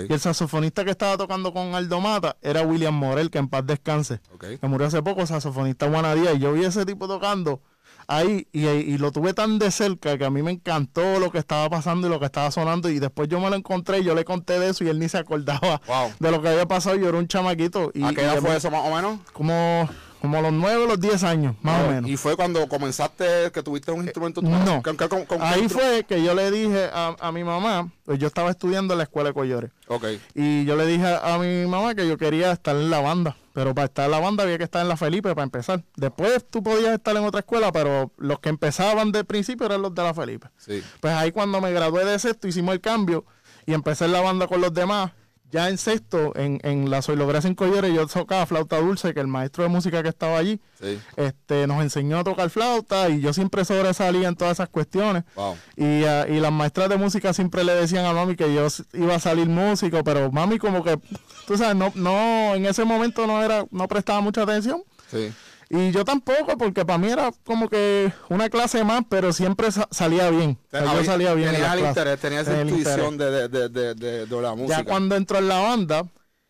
Y 0.09 0.13
el 0.13 0.19
saxofonista 0.21 0.85
que 0.85 0.91
estaba 0.91 1.17
tocando 1.17 1.53
con 1.53 1.75
Aldo 1.75 2.01
Mata 2.01 2.37
era 2.43 2.63
William 2.63 2.95
Morel, 2.95 3.31
que 3.31 3.39
en 3.39 3.49
paz 3.49 3.65
descanse. 3.65 4.21
ok, 4.35 4.45
Que 4.61 4.67
murió 4.67 4.87
hace 4.89 5.03
poco, 5.03 5.25
saxofonista 5.27 5.89
Juanadía. 5.89 6.33
Y 6.33 6.41
yo 6.41 6.53
vi 6.53 6.65
a 6.65 6.69
ese 6.69 6.85
tipo 6.85 7.07
tocando 7.07 7.61
ahí 8.09 8.49
y, 8.53 8.67
y 8.67 8.99
lo 8.99 9.13
tuve 9.13 9.35
tan 9.35 9.59
de 9.59 9.71
cerca 9.71 10.17
que 10.19 10.25
a 10.25 10.31
mí 10.31 10.43
me 10.43 10.51
encantó 10.51 11.21
lo 11.21 11.31
que 11.31 11.39
estaba 11.39 11.69
pasando 11.71 12.07
y 12.09 12.11
lo 12.11 12.19
que 12.19 12.27
estaba 12.27 12.51
sonando. 12.51 12.89
Y 12.89 12.99
después 12.99 13.29
yo 13.29 13.39
me 13.39 13.51
lo 13.51 13.57
encontré 13.57 14.01
y 14.01 14.05
yo 14.05 14.15
le 14.17 14.25
conté 14.25 14.59
de 14.59 14.71
eso 14.71 14.83
y 14.83 14.89
él 14.89 14.99
ni 14.99 15.09
se 15.09 15.19
acordaba 15.19 15.81
Wow. 15.87 16.13
de 16.19 16.31
lo 16.33 16.43
que 16.43 16.49
había 16.49 16.67
pasado. 16.67 16.97
Yo 16.97 17.09
era 17.09 17.19
un 17.19 17.29
chamaquito. 17.29 17.93
Y, 17.95 18.03
¿A 18.03 18.13
qué 18.13 18.23
edad 18.23 18.39
fue 18.41 18.57
eso 18.57 18.71
más 18.73 18.83
o 18.85 18.93
menos? 18.95 19.21
Como, 19.33 19.89
como 20.21 20.39
a 20.39 20.41
los 20.43 20.53
nueve 20.53 20.85
o 20.85 20.87
los 20.87 21.01
diez 21.01 21.23
años, 21.25 21.55
más 21.63 21.85
o 21.85 21.89
menos. 21.91 22.11
Y 22.11 22.17
fue 22.17 22.37
cuando 22.37 22.69
comenzaste 22.69 23.51
que 23.53 23.63
tuviste 23.63 23.93
un 23.93 24.03
instrumento. 24.05 24.43
no. 24.43 24.83
¿Con, 24.83 24.97
con- 25.27 25.43
Ahí 25.43 25.69
fue 25.69 26.05
que 26.09 26.23
yo 26.23 26.35
le 26.35 26.51
dije 26.51 26.89
a, 26.93 27.15
a 27.21 27.33
mi 27.33 27.45
mamá, 27.45 27.91
pues 28.05 28.19
yo 28.19 28.27
estaba 28.27 28.51
estudiando 28.51 28.95
en 28.95 28.99
la 28.99 29.05
escuela 29.05 29.29
de 29.31 29.35
Collores. 29.35 29.71
Ok, 29.89 30.05
Y 30.35 30.65
yo 30.65 30.77
le 30.77 30.87
dije 30.87 31.07
a, 31.07 31.35
a 31.35 31.39
mi 31.39 31.67
mamá 31.67 31.95
que 31.95 32.07
yo 32.09 32.17
quería 32.19 32.53
estar 32.53 32.75
en 32.77 32.91
la 32.91 33.01
banda. 33.01 33.37
Pero 33.53 33.75
para 33.75 33.87
estar 33.87 34.05
en 34.05 34.13
la 34.13 34.21
banda 34.21 34.45
había 34.45 34.57
que 34.57 34.65
estar 34.65 34.83
en 34.83 34.89
la 34.89 34.97
Felipe 34.97 35.31
para 35.31 35.43
empezar. 35.43 35.83
Después 35.97 36.47
tú 36.49 36.63
podías 36.63 36.95
estar 36.95 37.17
en 37.17 37.25
otra 37.25 37.41
escuela, 37.41 37.73
pero 37.73 38.13
los 38.17 38.39
que 38.39 38.51
empezaban 38.51 39.11
de 39.11 39.25
principio 39.25 39.67
eran 39.67 39.83
los 39.83 39.93
de 39.95 40.03
la 40.03 40.15
Felipe. 40.15 40.49
sí, 40.57 40.83
Pues 41.01 41.13
ahí 41.15 41.33
cuando 41.33 41.61
me 41.61 41.73
gradué 41.73 42.05
de 42.05 42.19
sexto 42.21 42.47
hicimos 42.47 42.75
el 42.75 42.81
cambio 42.81 43.25
y 43.67 43.75
empecé 43.75 44.05
en 44.05 44.13
la 44.13 44.21
banda 44.21 44.47
con 44.47 44.61
los 44.61 44.73
demás. 44.73 45.11
Ya 45.51 45.71
en 45.71 45.79
sexto, 45.79 46.37
en, 46.37 46.61
en 46.63 46.91
la 46.91 47.01
Soy 47.01 47.17
Logré 47.17 47.39
en 47.39 47.55
Collores, 47.55 47.95
yo 47.95 48.07
tocaba 48.07 48.45
flauta 48.45 48.79
dulce, 48.79 49.15
que 49.15 49.21
el 49.21 49.29
maestro 49.29 49.65
de 49.65 49.71
música 49.71 50.03
que 50.03 50.11
estaba 50.11 50.37
allí 50.37 50.61
sí, 50.79 50.99
este, 51.17 51.67
nos 51.67 51.83
enseñó 51.83 52.19
a 52.19 52.25
tocar 52.25 52.51
flauta 52.51 53.09
y 53.09 53.21
yo 53.21 53.33
siempre 53.33 53.65
sobresalía 53.65 54.29
en 54.29 54.37
todas 54.37 54.59
esas 54.59 54.69
cuestiones. 54.69 55.25
wow. 55.35 55.57
Y, 55.77 56.05
ah, 56.05 56.27
y 56.29 56.39
las 56.41 56.53
maestras 56.53 56.91
de 56.91 56.99
música 56.99 57.33
siempre 57.33 57.65
le 57.65 57.75
decían 57.75 58.05
a 58.05 58.13
mami 58.13 58.37
que 58.37 58.53
yo 58.53 58.67
iba 58.93 59.15
a 59.15 59.21
salir 59.21 59.49
músico, 59.49 60.05
pero 60.05 60.31
mami 60.31 60.59
como 60.59 60.85
que, 60.85 60.99
tú 61.47 61.57
sabes, 61.57 61.77
no, 61.77 61.93
no 61.95 62.55
en 62.55 62.67
ese 62.67 62.85
momento 62.85 63.27
no 63.27 63.43
era, 63.43 63.65
no 63.71 63.89
prestaba 63.89 64.21
mucha 64.21 64.43
atención. 64.43 64.83
Sí, 65.11 65.33
Y 65.71 65.91
yo 65.91 66.05
tampoco, 66.05 66.57
porque 66.57 66.87
para 66.87 66.99
mí 66.99 67.09
era 67.09 67.31
como 67.45 67.69
que 67.69 68.11
una 68.31 68.49
clase 68.49 68.85
más, 68.85 69.03
pero 69.09 69.33
siempre 69.35 69.69
salía 69.91 70.31
bien. 70.31 70.59
yo 70.73 71.05
salía 71.05 71.35
bien. 71.35 71.53
Tenías 71.53 71.75
el 71.75 71.87
interés, 71.87 72.21
tenías 72.21 72.49
esa 72.49 72.63
intuición 72.63 73.19
de, 73.19 73.49
de, 73.49 73.69
de, 73.69 73.95
de, 73.95 74.43
la 74.43 74.55
música. 74.55 74.79
Ya 74.79 74.85
cuando 74.85 75.15
entro 75.15 75.37
en 75.37 75.49
la 75.49 75.59
banda, 75.59 76.05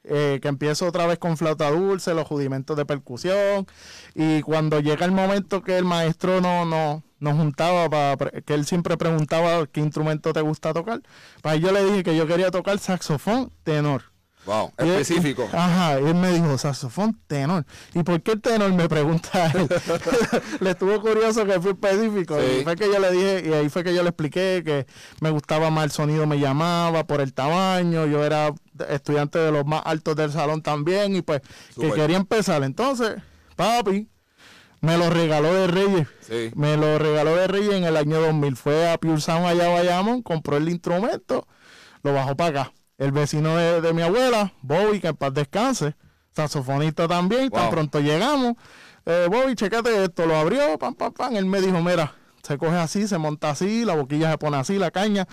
eh, 0.04 0.38
que 0.40 0.46
empiezo 0.46 0.86
otra 0.86 1.06
vez 1.06 1.18
con 1.18 1.36
flauta 1.36 1.68
dulce, 1.70 2.14
los 2.14 2.28
rudimentos 2.28 2.76
de 2.76 2.86
percusión, 2.86 3.66
y 4.14 4.40
cuando 4.42 4.78
llega 4.78 5.04
el 5.04 5.12
momento 5.12 5.62
que 5.62 5.78
el 5.78 5.84
maestro 5.84 6.40
no, 6.40 6.64
no, 6.64 7.02
nos 7.18 7.36
juntaba, 7.36 7.88
para, 7.90 8.30
que 8.42 8.54
él 8.54 8.66
siempre 8.66 8.96
preguntaba 8.96 9.66
qué 9.66 9.80
instrumento 9.80 10.32
te 10.32 10.42
gusta 10.42 10.72
tocar, 10.72 11.02
pues 11.42 11.60
yo 11.60 11.72
le 11.72 11.84
dije 11.84 12.04
que 12.04 12.16
yo 12.16 12.28
quería 12.28 12.52
tocar 12.52 12.78
saxofón 12.78 13.50
tenor. 13.64 14.04
Wow, 14.48 14.72
específico. 14.78 15.46
ajá, 15.52 15.98
él 15.98 16.14
me 16.14 16.32
dijo, 16.32 16.56
saxofón 16.56 17.20
tenor. 17.26 17.66
¿Y 17.92 18.02
por 18.02 18.22
qué 18.22 18.32
el 18.32 18.40
tenor? 18.40 18.72
Me 18.72 18.88
pregunta 18.88 19.52
él. 19.54 19.68
le 20.60 20.70
estuvo 20.70 20.98
curioso 21.02 21.44
que 21.44 21.60
fue 21.60 21.72
específico. 21.72 22.38
Y 22.42 22.64
fue 22.64 22.74
que 22.74 22.86
yo 22.86 22.98
le 22.98 23.10
dije, 23.12 23.46
y 23.46 23.52
ahí 23.52 23.68
fue 23.68 23.84
que 23.84 23.94
yo 23.94 24.02
le 24.02 24.08
expliqué 24.08 24.62
que 24.64 24.86
me 25.20 25.28
gustaba 25.28 25.68
más 25.68 25.84
el 25.84 25.90
sonido, 25.90 26.26
me 26.26 26.38
llamaba 26.38 27.06
por 27.06 27.20
el 27.20 27.34
tamaño. 27.34 28.06
Yo 28.06 28.24
era 28.24 28.54
estudiante 28.88 29.38
de 29.38 29.52
los 29.52 29.66
más 29.66 29.82
altos 29.84 30.16
del 30.16 30.32
salón 30.32 30.62
también, 30.62 31.14
y 31.14 31.20
pues 31.20 31.42
que 31.78 31.92
quería 31.92 32.16
empezar. 32.16 32.62
Entonces, 32.62 33.16
papi, 33.54 34.08
me 34.80 34.96
lo 34.96 35.10
regaló 35.10 35.52
de 35.52 35.66
Reyes. 35.66 36.08
Sí. 36.26 36.52
Me 36.54 36.78
lo 36.78 36.98
regaló 36.98 37.36
de 37.36 37.48
Reyes 37.48 37.74
en 37.74 37.84
el 37.84 37.98
año 37.98 38.18
2000. 38.18 38.56
Fue 38.56 38.90
a 38.90 38.96
Pure 38.96 39.20
Sound 39.20 39.44
allá 39.44 39.66
a 39.66 39.74
Bayamón, 39.74 40.22
compró 40.22 40.56
el 40.56 40.70
instrumento, 40.70 41.46
lo 42.02 42.14
bajó 42.14 42.34
para 42.34 42.62
acá 42.62 42.72
el 42.98 43.12
vecino 43.12 43.56
de, 43.56 43.92
mi 43.92 44.02
abuela, 44.02 44.52
Bobby, 44.62 45.00
que 45.00 45.08
en 45.08 45.16
paz 45.16 45.32
descanse, 45.32 45.94
saxofonista 46.34 47.06
también, 47.08 47.48
tan 47.50 47.70
pronto 47.70 48.00
llegamos, 48.00 48.54
eh, 49.06 49.28
Bobby, 49.30 49.54
checate 49.54 50.04
esto, 50.04 50.26
lo 50.26 50.36
abrió, 50.36 50.78
pam, 50.78 50.94
pam, 50.94 51.12
pam, 51.12 51.36
él 51.36 51.46
me 51.46 51.60
dijo, 51.60 51.80
mira, 51.80 52.12
se 52.42 52.58
coge 52.58 52.76
así, 52.76 53.06
se 53.06 53.16
monta 53.16 53.50
así, 53.50 53.84
la 53.84 53.94
boquilla 53.94 54.32
se 54.32 54.38
pone 54.38 54.56
así, 54.56 54.78
la 54.78 54.90
caña, 54.90 55.28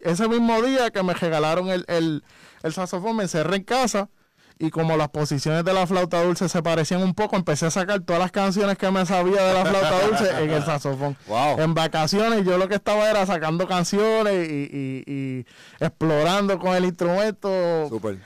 ese 0.00 0.28
mismo 0.28 0.60
día 0.62 0.90
que 0.90 1.02
me 1.02 1.14
regalaron 1.14 1.70
el, 1.70 1.84
el, 1.88 2.22
el 2.62 2.72
saxofón, 2.72 3.16
me 3.16 3.22
encerré 3.24 3.56
en 3.56 3.64
casa, 3.64 4.10
y 4.58 4.70
como 4.70 4.96
las 4.96 5.08
posiciones 5.08 5.64
de 5.64 5.72
la 5.72 5.86
flauta 5.86 6.22
dulce 6.22 6.48
se 6.48 6.62
parecían 6.62 7.02
un 7.02 7.14
poco, 7.14 7.36
empecé 7.36 7.66
a 7.66 7.70
sacar 7.70 8.00
todas 8.00 8.20
las 8.20 8.30
canciones 8.30 8.78
que 8.78 8.90
me 8.90 9.04
sabía 9.04 9.42
de 9.42 9.54
la 9.54 9.64
flauta 9.64 10.06
dulce 10.06 10.44
en 10.44 10.50
el 10.50 10.64
saxofón. 10.64 11.16
En 11.58 11.74
vacaciones 11.74 12.44
yo 12.44 12.56
lo 12.58 12.68
que 12.68 12.76
estaba 12.76 13.10
era 13.10 13.26
sacando 13.26 13.66
canciones 13.66 14.48
y, 14.48 15.44
explorando 15.80 16.58
con 16.58 16.74
el 16.74 16.84
instrumento. 16.84 17.48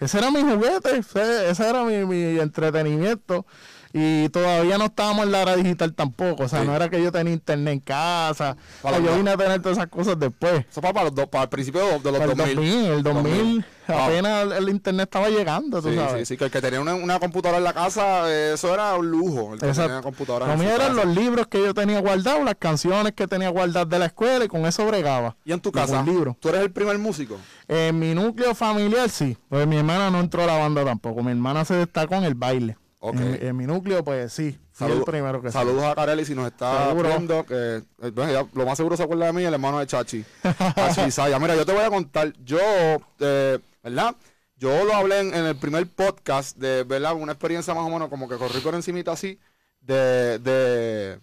Ese 0.00 0.18
era 0.18 0.30
mi 0.30 0.42
juguete, 0.42 0.98
ese, 0.98 1.68
era 1.68 1.84
mi, 1.84 2.04
mi 2.04 2.38
entretenimiento 2.38 3.46
y 3.92 4.28
todavía 4.28 4.78
no 4.78 4.86
estábamos 4.86 5.26
en 5.26 5.32
la 5.32 5.42
era 5.42 5.56
digital 5.56 5.94
tampoco. 5.94 6.44
O 6.44 6.48
sea, 6.48 6.64
no 6.64 6.74
era 6.74 6.88
que 6.88 7.02
yo 7.02 7.10
tenía 7.10 7.32
internet 7.32 7.74
en 7.74 7.80
casa. 7.80 8.56
o 8.82 9.00
yo 9.00 9.16
vine 9.16 9.30
a 9.30 9.36
tener 9.36 9.60
todas 9.60 9.78
esas 9.78 9.88
cosas 9.88 10.18
después. 10.18 10.66
Eso 10.70 10.80
para, 10.80 11.10
para 11.10 11.42
el 11.44 11.48
principio 11.48 11.80
de 11.98 12.12
los, 12.12 12.36
2000. 12.36 12.68
El 12.68 13.02
2000, 13.02 13.64
apenas 13.86 14.52
el, 14.52 14.68
internet 14.68 15.04
estaba 15.04 15.28
llegando, 15.28 15.80
tú 15.80 15.88
sí, 15.90 15.96
sabes. 15.96 16.28
Sí, 16.28 16.34
sí, 16.34 16.38
que 16.38 16.44
el 16.44 16.50
que 16.50 16.60
tenía 16.60 16.80
una, 16.80 17.18
computadora 17.18 17.58
en 17.58 17.64
la 17.64 17.72
casa, 17.72 18.32
eso 18.32 18.72
era 18.74 18.94
un 18.94 19.10
lujo. 19.10 19.54
El 19.54 19.60
que 19.60 19.72
tenía 19.72 20.02
computadora 20.02 20.46
Lo 20.46 20.56
mío 20.56 20.70
eran 20.70 20.94
los 20.94 21.06
libros 21.06 21.46
que 21.46 21.60
yo 21.60 21.74
tenía 21.74 22.00
guardados, 22.00 22.44
las 22.44 22.56
canciones 22.56 23.12
que 23.12 23.26
tenía 23.26 23.48
guardadas 23.48 23.88
de 23.88 23.98
la 23.98 24.06
escuela 24.06 24.44
y 24.44 24.48
con 24.48 24.66
eso 24.66 24.86
bregaba. 24.86 25.36
¿Y 25.44 25.52
en 25.52 25.60
tu 25.60 25.72
casa? 25.72 26.02
Libro. 26.02 26.36
¿Tú 26.40 26.48
eres 26.50 26.62
el 26.62 26.70
primer 26.70 26.98
músico? 26.98 27.36
En 27.66 27.98
mi 27.98 28.14
núcleo 28.14 28.54
familiar 28.54 29.10
sí. 29.10 29.36
Pues 29.48 29.66
mi 29.66 29.76
hermana 29.76 30.10
no 30.10 30.20
entró 30.20 30.42
a 30.42 30.46
la 30.46 30.58
banda 30.58 30.84
tampoco. 30.84 31.22
Mi 31.22 31.30
hermana 31.30 31.64
se 31.64 31.74
destacó 31.74 32.14
en 32.14 32.24
el 32.24 32.34
baile. 32.34 32.76
En, 33.00 33.56
mi 33.56 33.64
núcleo, 33.64 34.02
pues 34.02 34.32
sí. 34.32 34.58
el 34.80 35.02
primero 35.04 35.40
que 35.40 35.52
Saludos 35.52 35.84
a 35.84 35.94
Carelli 35.94 36.24
si 36.24 36.34
nos 36.34 36.48
está 36.48 36.92
viendo. 36.94 37.46
Que, 37.46 37.82
eh, 38.02 38.46
lo 38.52 38.66
más 38.66 38.76
seguro 38.76 38.96
se 38.96 39.04
acuerda 39.04 39.26
de 39.26 39.32
mí, 39.32 39.44
el 39.44 39.54
hermano 39.54 39.78
de 39.78 39.86
Chachi. 39.86 40.24
Chachi 40.74 41.10
Saya. 41.12 41.38
Mira, 41.38 41.54
yo 41.54 41.64
te 41.64 41.72
voy 41.72 41.82
a 41.82 41.90
contar. 41.90 42.32
Yo, 42.44 42.58
eh, 43.20 43.58
¿verdad? 43.84 44.16
Yo 44.56 44.84
lo 44.84 44.94
hablé 44.94 45.20
en, 45.20 45.34
el 45.34 45.56
primer 45.56 45.86
podcast 45.86 46.56
de, 46.56 46.82
¿verdad? 46.82 47.14
Una 47.14 47.32
experiencia 47.32 47.72
más 47.72 47.84
o 47.84 47.90
menos 47.90 48.08
como 48.08 48.28
que 48.28 48.36
corrí 48.36 48.58
por 48.58 48.74
encimita 48.74 49.12
así. 49.12 49.38
De, 49.80 50.40
de 50.40 51.20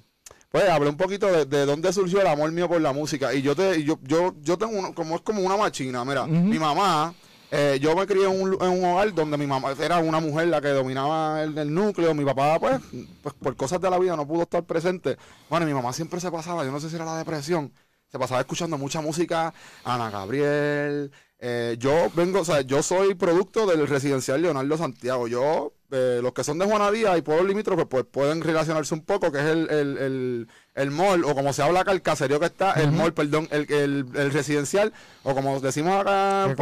pues 0.50 0.70
hablé 0.70 0.89
un 0.89 0.96
poquito 0.96 1.27
de, 1.46 1.65
dónde 1.65 1.91
surgió 1.91 2.22
el 2.22 2.27
amor 2.27 2.50
mío 2.53 2.70
por 2.70 2.79
la 2.79 2.94
música. 2.94 3.34
Y 3.34 3.41
yo 3.41 3.53
te, 3.53 3.84
yo, 3.84 4.00
yo, 4.03 4.34
yo 4.39 4.58
tengo 4.58 4.79
uno, 4.79 4.96
como 4.96 5.15
es 5.15 5.22
como 5.22 5.41
una 5.41 5.58
machina. 5.58 6.05
Mira, 6.05 6.25
mi 6.25 6.58
mamá 6.58 7.13
eh, 7.57 7.79
yo 7.79 7.95
me 7.95 8.05
crié 8.05 8.25
en 8.25 8.41
un, 8.41 8.53
en 8.62 8.69
un, 8.69 8.83
hogar 8.83 9.13
donde 9.13 9.38
mi 9.38 9.47
mamá 9.47 9.74
era 9.79 10.00
una 10.00 10.19
mujer 10.19 10.50
la 10.50 10.59
que 10.59 10.67
dominaba 10.69 11.41
el, 11.41 11.74
núcleo. 11.74 12.13
Mi 12.13 12.25
papá, 12.25 12.59
pues, 12.59 12.81
pues, 13.21 13.33
por 13.35 13.55
cosas 13.55 13.79
de 13.79 13.89
la 13.89 13.97
vida 13.97 14.15
no 14.17 14.27
pudo 14.27 14.41
estar 14.43 14.63
presente. 14.63 15.17
Bueno, 15.50 15.65
mi 15.65 15.74
mamá 15.74 15.93
siempre 15.93 16.19
se 16.19 16.29
pasaba, 16.29 16.65
yo 16.65 16.71
no 16.71 16.81
sé 16.81 16.89
si 16.89 16.95
era 16.95 17.05
la 17.05 17.17
depresión, 17.17 17.71
se 18.12 18.19
pasaba 18.19 18.41
escuchando 18.41 18.77
mucha 18.77 19.00
música, 19.00 19.53
Ana 19.85 20.09
Gabriel. 20.09 21.12
Eh, 21.39 21.77
yo 21.79 22.09
vengo, 22.13 22.41
o 22.41 22.45
sea, 22.45 22.62
yo 22.62 22.83
soy 22.83 23.15
producto 23.15 23.65
del 23.65 23.88
residencial 23.88 24.41
Leonardo 24.41 24.77
Santiago. 24.77 25.27
Yo, 25.27 25.75
eh, 25.92 26.20
los 26.22 26.34
que 26.34 26.44
son 26.44 26.58
de 26.58 26.65
Juanadía 26.65 27.18
y 27.18 27.22
pueblos 27.22 27.48
limítrofes, 27.48 27.86
pues 27.89 28.06
pueden 28.06 28.42
relacionarse 28.42 28.94
un 28.94 29.01
poco, 29.01 29.32
que 29.32 29.39
es 29.39 29.46
el, 29.46 29.70
el 29.70 30.48
el 30.75 30.92
mall, 30.92 31.24
o 31.24 31.34
como 31.34 31.54
se 31.54 31.63
habla 31.63 31.82
acá, 31.82 31.92
el 31.92 32.01
caserío 32.01 32.39
que 32.39 32.48
está, 32.48 32.74
el 32.74 32.92
mall, 32.92 33.13
perdón, 33.13 33.48
el, 33.50 33.65
el, 33.72 34.32
residencial, 34.32 34.94
o 35.24 35.34
como 35.34 35.60
decimos 35.62 35.94
acá 35.94 36.54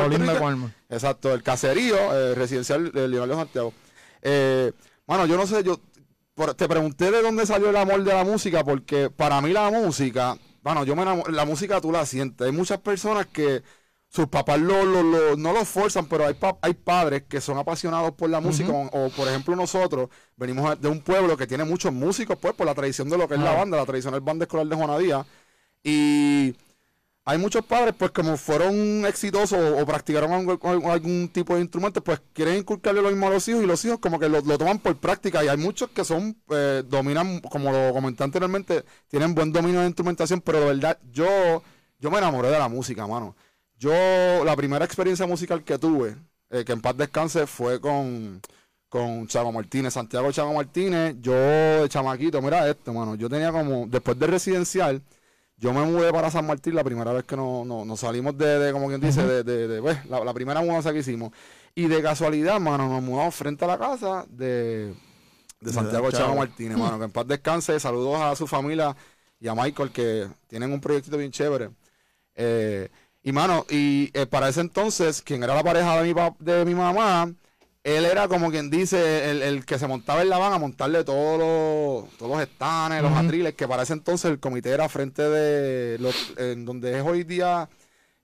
Exacto, 0.89 1.33
el 1.33 1.41
caserío 1.41 1.95
eh, 1.95 2.35
residencial 2.35 2.91
de 2.91 3.07
Leonardo 3.07 3.35
Santiago. 3.35 3.73
Eh, 4.21 4.71
bueno, 5.07 5.25
yo 5.25 5.35
no 5.35 5.47
sé, 5.47 5.63
yo 5.63 5.79
te 6.55 6.67
pregunté 6.67 7.09
de 7.09 7.23
dónde 7.23 7.45
salió 7.47 7.71
el 7.71 7.75
amor 7.75 8.03
de 8.03 8.13
la 8.13 8.23
música, 8.23 8.63
porque 8.63 9.09
para 9.09 9.41
mí 9.41 9.51
la 9.51 9.71
música, 9.71 10.37
bueno, 10.61 10.85
yo 10.85 10.95
me 10.95 11.05
la 11.31 11.45
música 11.45 11.81
tú 11.81 11.91
la 11.91 12.05
sientes. 12.05 12.45
Hay 12.45 12.53
muchas 12.53 12.79
personas 12.79 13.25
que 13.25 13.63
sus 14.13 14.27
papás 14.27 14.59
lo, 14.59 14.85
lo, 14.85 15.35
no 15.35 15.53
lo 15.53 15.65
forzan, 15.65 16.05
pero 16.05 16.27
hay, 16.27 16.35
hay 16.61 16.73
padres 16.75 17.23
que 17.23 17.41
son 17.41 17.57
apasionados 17.57 18.11
por 18.11 18.29
la 18.29 18.39
música, 18.39 18.71
o, 18.71 19.09
por 19.09 19.27
ejemplo 19.27 19.55
nosotros 19.55 20.09
venimos 20.35 20.79
de 20.79 20.87
un 20.87 21.01
pueblo 21.01 21.35
que 21.35 21.47
tiene 21.47 21.63
muchos 21.63 21.91
músicos, 21.91 22.37
pues 22.39 22.53
por 22.53 22.67
la 22.67 22.75
tradición 22.75 23.09
de 23.09 23.17
lo 23.17 23.27
que 23.27 23.33
es 23.33 23.39
la 23.39 23.55
banda, 23.55 23.75
la 23.75 23.87
tradicional 23.87 24.21
banda 24.21 24.43
escolar 24.43 24.67
de 24.67 24.75
Juanadía, 24.75 25.25
y 25.83 26.55
hay 27.25 27.39
muchos 27.39 27.65
padres, 27.65 27.95
pues 27.97 28.11
como 28.11 28.37
fueron 28.37 29.03
exitosos 29.07 29.81
o, 29.81 29.83
practicaron 29.83 30.31
algún, 30.31 31.29
tipo 31.29 31.55
de 31.55 31.61
instrumento, 31.61 32.03
pues 32.03 32.21
quieren 32.33 32.57
inculcarle 32.57 33.01
lo 33.01 33.09
mismo 33.09 33.25
a 33.25 33.31
los 33.31 33.47
hijos 33.47 33.63
y 33.63 33.65
los 33.65 33.83
hijos 33.83 33.97
como 33.97 34.19
que 34.19 34.29
lo, 34.29 34.43
toman 34.59 34.77
por 34.77 34.95
práctica, 34.97 35.43
y 35.43 35.47
hay 35.47 35.57
muchos 35.57 35.89
que 35.89 36.05
son, 36.05 36.37
eh, 36.51 36.83
dominan, 36.87 37.39
como 37.39 37.71
lo 37.71 37.91
comenté 37.93 38.23
anteriormente, 38.23 38.85
tienen 39.07 39.33
buen 39.33 39.51
dominio 39.51 39.79
de 39.79 39.87
instrumentación, 39.87 40.39
pero 40.39 40.59
de 40.59 40.65
verdad 40.67 40.99
yo, 41.11 41.63
yo 41.97 42.11
me 42.11 42.19
enamoré 42.19 42.49
de 42.49 42.59
la 42.59 42.69
música, 42.69 43.07
mano. 43.07 43.35
Yo, 43.77 44.43
la 44.45 44.55
primera 44.55 44.85
experiencia 44.85 45.25
musical 45.25 45.63
que 45.63 45.77
tuve, 45.77 46.15
eh, 46.49 46.63
que 46.63 46.71
en 46.71 46.81
paz 46.81 46.95
descanse, 46.95 47.47
fue 47.47 47.81
con, 47.81 48.41
con 48.89 49.27
Chavo 49.27 49.51
Martínez, 49.51 49.93
Santiago 49.93 50.31
Chavo 50.31 50.53
Martínez. 50.53 51.15
Yo, 51.19 51.33
de 51.33 51.89
chamaquito, 51.89 52.41
mira 52.41 52.69
esto, 52.69 52.93
mano. 52.93 53.15
Yo 53.15 53.29
tenía 53.29 53.51
como, 53.51 53.87
después 53.87 54.17
de 54.19 54.27
residencial, 54.27 55.01
yo 55.57 55.73
me 55.73 55.81
mudé 55.81 56.11
para 56.11 56.29
San 56.29 56.45
Martín 56.45 56.75
la 56.75 56.83
primera 56.83 57.13
vez 57.13 57.23
que 57.23 57.35
nos 57.35 57.65
no, 57.65 57.97
salimos 57.97 58.37
de, 58.37 58.71
como 58.71 58.87
quien 58.87 59.01
dice, 59.01 59.25
de, 59.25 59.43
de, 59.43 59.81
pues, 59.81 60.05
la, 60.05 60.33
primera 60.33 60.61
mudanza 60.61 60.91
que 60.91 60.99
hicimos. 60.99 61.31
Y 61.73 61.87
de 61.87 62.01
casualidad, 62.01 62.59
mano, 62.59 62.87
nos 62.87 63.01
mudamos 63.01 63.33
frente 63.33 63.65
a 63.65 63.67
la 63.67 63.79
casa 63.79 64.25
de, 64.29 64.93
de 65.59 65.73
Santiago 65.73 66.11
Chavo 66.11 66.35
Martínez, 66.35 66.77
mano. 66.77 66.99
Que 66.99 67.05
en 67.05 67.11
paz 67.11 67.27
descanse. 67.27 67.79
Saludos 67.79 68.19
a 68.19 68.35
su 68.35 68.45
familia 68.45 68.95
y 69.39 69.47
a 69.47 69.55
Michael, 69.55 69.91
que 69.91 70.27
tienen 70.47 70.71
un 70.71 70.79
proyectito 70.79 71.17
bien 71.17 71.31
chévere. 71.31 71.69
Eh, 72.35 72.89
y 73.23 73.31
mano, 73.31 73.65
y 73.69 74.11
eh, 74.13 74.25
para 74.25 74.49
ese 74.49 74.61
entonces, 74.61 75.21
quien 75.21 75.43
era 75.43 75.55
la 75.55 75.63
pareja 75.63 76.01
de 76.01 76.13
mi, 76.13 76.21
de 76.39 76.65
mi 76.65 76.75
mamá, 76.75 77.33
él 77.83 78.05
era 78.05 78.27
como 78.27 78.51
quien 78.51 78.69
dice, 78.69 79.29
el, 79.29 79.65
que 79.65 79.79
se 79.79 79.87
montaba 79.87 80.21
en 80.21 80.29
la 80.29 80.37
van 80.37 80.53
a 80.53 80.57
montarle 80.57 81.03
todos 81.03 81.37
los, 81.37 82.17
todos 82.17 82.31
los 82.31 82.41
estanes, 82.41 83.01
los 83.01 83.11
atriles, 83.11 83.55
que 83.55 83.67
para 83.67 83.83
ese 83.83 83.93
entonces 83.93 84.31
el 84.31 84.39
comité 84.39 84.69
era 84.69 84.87
frente 84.89 85.21
de 85.21 85.97
los, 85.99 86.33
en 86.37 86.65
donde 86.65 86.97
es 86.97 87.05
hoy 87.05 87.23
día 87.23 87.69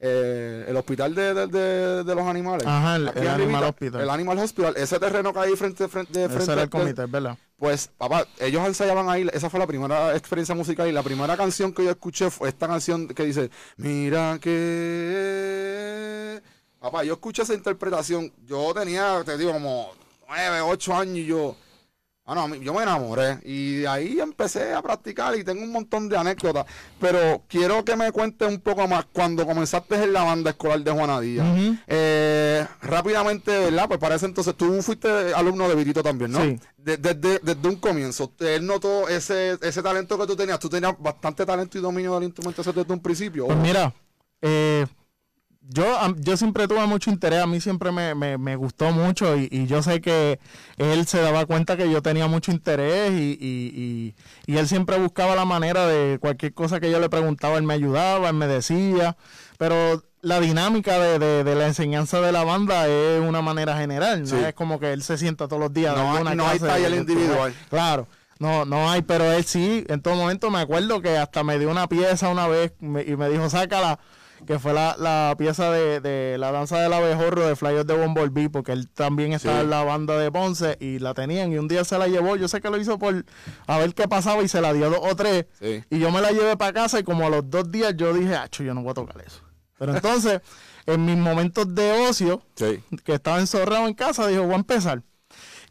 eh, 0.02 0.66
el 0.68 0.78
hospital 0.78 1.14
de, 1.14 2.04
los 2.06 2.26
animales. 2.26 2.66
Ajá, 2.66 2.96
el, 2.96 3.28
Animal 3.28 3.66
Hospital. 3.66 4.02
El 4.02 4.10
Animal 4.10 4.40
Hospital, 4.40 4.74
ese 4.78 4.98
terreno 4.98 5.34
que 5.34 5.40
hay 5.40 5.56
frente, 5.58 5.90
frente, 5.90 6.28
frente. 6.28 6.44
Ese 6.44 6.54
era 6.54 6.64
el 6.64 6.70
comité, 6.70 7.06
¿verdad? 7.06 7.38
Pues, 7.58 7.90
papá, 7.98 8.26
ellos 8.40 8.66
ensayaban 8.66 9.10
ahí, 9.10 9.28
esa 9.34 9.50
fue 9.50 9.60
la 9.60 9.68
primera 9.68 10.16
experiencia 10.16 10.56
musical 10.56 10.88
y 10.88 10.94
la 10.94 11.04
primera 11.04 11.36
canción 11.36 11.74
que 11.74 11.84
yo 11.84 11.90
escuché 11.90 12.30
fue 12.30 12.48
esta 12.48 12.68
canción 12.68 13.10
que 13.10 13.26
dice, 13.26 13.50
mira 13.76 14.40
que... 14.40 16.42
Papá, 16.80 17.04
yo 17.04 17.14
escuché 17.14 17.42
esa 17.42 17.54
interpretación, 17.54 18.32
yo 18.46 18.74
tenía, 18.74 19.22
te 19.26 19.38
digo, 19.38 19.52
como 19.52 19.92
nueve, 20.30 20.62
ocho 20.62 20.96
años 20.96 21.18
y 21.18 21.26
yo... 21.26 21.56
Ah, 22.32 22.36
no, 22.36 22.42
a 22.44 22.48
mí- 22.48 22.60
yo 22.60 22.74
me 22.76 22.84
enamoré 22.84 23.40
y 23.44 23.78
de 23.78 23.88
ahí 23.88 24.20
empecé 24.20 24.72
a 24.74 24.82
practicar 24.84 25.36
y 25.36 25.44
tengo 25.44 25.64
un 25.64 25.72
montón 25.72 26.08
de 26.08 26.16
anécdotas. 26.16 26.66
Pero 27.00 27.42
quiero 27.48 27.84
que 27.84 27.96
me 27.96 28.12
cuentes 28.12 28.48
un 28.48 28.60
poco 28.60 28.88
más 28.88 29.06
cuando 29.12 29.48
comenzaste 29.48 29.96
en 29.96 30.14
la 30.14 30.24
banda 30.24 30.52
escolar 30.52 30.80
de 30.82 30.92
Juana 30.92 31.20
Díaz. 31.20 31.48
Ujú. 31.48 31.76
Eh, 31.88 32.66
rápidamente, 32.84 33.52
¿verdad? 33.52 33.88
Pues 33.88 34.00
para 34.00 34.14
ese 34.16 34.28
entonces 34.28 34.56
tú 34.56 34.80
fuiste 34.84 35.10
alumno 35.34 35.68
de 35.68 35.74
Vitito 35.74 36.04
también, 36.04 36.32
¿no? 36.32 36.44
Sí. 36.44 36.60
De- 36.78 36.98
Desde, 36.98 37.40
desde 37.40 37.68
un 37.68 37.78
comienzo, 37.78 38.32
él 38.40 38.66
notó 38.66 39.10
ese, 39.10 39.58
ese 39.62 39.82
talento 39.82 40.18
que 40.18 40.28
tú 40.28 40.36
tenías. 40.36 40.60
Tú 40.60 40.70
tenías 40.70 40.94
bastante 41.00 41.46
talento 41.46 41.78
y 41.78 41.82
dominio 41.82 42.14
del 42.16 42.26
instrumento 42.26 42.62
desde 42.62 42.94
un 42.94 43.00
principio. 43.00 43.48
Pues 43.48 43.58
mira, 43.58 43.92
eh, 44.42 44.86
yo, 45.72 45.86
yo 46.18 46.36
siempre 46.36 46.68
tuve 46.68 46.86
mucho 46.88 47.12
interés, 47.12 47.42
a 47.44 47.48
mí 47.48 47.62
siempre 47.62 47.92
me, 47.92 48.16
me- 48.16 48.38
me 48.40 48.56
gustó 48.56 48.92
mucho 48.92 49.38
y, 49.38 49.48
y 49.52 49.68
yo 49.68 49.84
sé 49.84 50.02
que 50.02 50.40
él 50.78 51.06
se 51.06 51.22
daba 51.22 51.46
cuenta 51.46 51.78
que 51.78 51.90
yo 51.92 52.02
tenía 52.02 52.28
mucho 52.28 52.52
interés 52.52 53.12
y, 53.12 53.38
y- 53.40 53.72
y- 53.76 54.16
y 54.52 54.58
él 54.58 54.68
siempre 54.68 54.98
buscaba 54.98 55.36
la 55.36 55.46
manera 55.46 55.86
de 55.86 56.18
cualquier 56.20 56.54
cosa 56.56 56.80
que 56.80 56.90
yo 56.90 57.00
le 57.00 57.08
preguntaba, 57.10 57.58
él 57.58 57.64
me 57.64 57.76
ayudaba, 57.76 58.30
él 58.30 58.36
me 58.36 58.48
decía, 58.48 59.16
pero 59.60 60.04
la 60.22 60.40
dinámica 60.40 60.98
de, 61.00 61.20
de- 61.20 61.44
de 61.44 61.56
la 61.56 61.68
enseñanza 61.68 62.20
de 62.20 62.32
la 62.32 62.44
banda 62.44 62.88
es 62.88 63.22
una 63.22 63.42
manera 63.42 63.78
general, 63.78 64.22
no 64.22 64.28
Sí. 64.28 64.36
es 64.38 64.54
como 64.56 64.80
que 64.80 64.92
él 64.92 65.04
se 65.04 65.18
sienta 65.20 65.48
todos 65.48 65.62
los 65.62 65.72
días. 65.74 65.96
No 65.96 66.14
hay- 66.14 66.22
una 66.22 66.34
no 66.36 66.48
hay 66.48 66.58
taller 66.60 66.94
individual. 66.94 67.54
Claro, 67.70 68.08
no, 68.40 68.66
no 68.66 68.90
hay, 68.90 69.02
pero 69.04 69.32
él 69.32 69.44
sí, 69.46 69.86
en 69.88 70.02
todo 70.02 70.16
momento 70.16 70.50
me 70.50 70.60
acuerdo 70.60 71.02
que 71.02 71.18
hasta 71.18 71.44
me 71.44 71.60
dio 71.60 71.70
una 71.70 71.88
pieza 71.88 72.30
una 72.30 72.48
vez 72.48 72.74
y 72.82 72.86
me 72.88 73.30
dijo, 73.30 73.50
sácala, 73.50 74.00
que 74.48 74.58
fue 74.60 74.74
la, 74.74 74.96
la 74.98 75.36
pieza 75.38 75.70
de, 75.72 76.00
de 76.00 76.38
la 76.38 76.52
danza 76.52 76.80
del 76.80 76.94
abejorro 76.94 77.46
de 77.46 77.56
Flyers 77.56 77.86
de 77.86 77.94
Bumblebee, 77.96 78.50
porque 78.50 78.72
él 78.72 78.90
también 78.90 79.34
estaba 79.34 79.58
Sí. 79.58 79.64
en 79.64 79.70
la 79.70 79.84
banda 79.84 80.18
de 80.18 80.32
Ponce 80.32 80.78
y 80.80 81.00
la 81.00 81.14
tenían 81.14 81.52
y 81.52 81.58
un 81.58 81.68
día 81.68 81.84
se 81.84 81.98
la 81.98 82.08
llevó, 82.08 82.36
yo 82.36 82.48
sé 82.48 82.62
que 82.62 82.70
lo 82.70 82.78
hizo 82.78 82.98
por 82.98 83.26
a 83.68 83.78
ver 83.78 83.94
qué 83.94 84.08
pasaba 84.08 84.42
y 84.44 84.48
se 84.48 84.62
la 84.62 84.74
dio 84.74 84.90
dos 84.90 85.00
o 85.02 85.16
tres 85.16 85.46
Sí. 85.60 85.84
y 85.90 86.00
yo 86.00 86.12
me 86.12 86.22
la 86.22 86.32
llevé 86.32 86.56
para 86.58 86.74
casa 86.74 87.00
y 87.00 87.04
como 87.04 87.28
a 87.28 87.30
los 87.30 87.50
dos 87.50 87.70
días 87.72 87.94
yo 87.98 88.14
dije, 88.14 88.36
acho, 88.36 88.64
yo 88.64 88.74
no 88.74 88.82
voy 88.82 88.92
a 88.92 88.96
tocar 88.96 89.22
eso. 89.26 89.42
Pero 89.78 89.96
entonces, 89.96 90.42
en 90.86 91.06
mis 91.06 91.16
momentos 91.18 91.74
de 91.74 91.92
ocio, 92.10 92.42
Sí. 92.56 92.84
que 93.04 93.14
estaba 93.14 93.40
encerrado 93.40 93.88
en 93.88 93.94
casa, 93.94 94.28
dijo, 94.28 94.44
voy 94.44 94.54
a 94.54 94.58
empezar. 94.58 95.04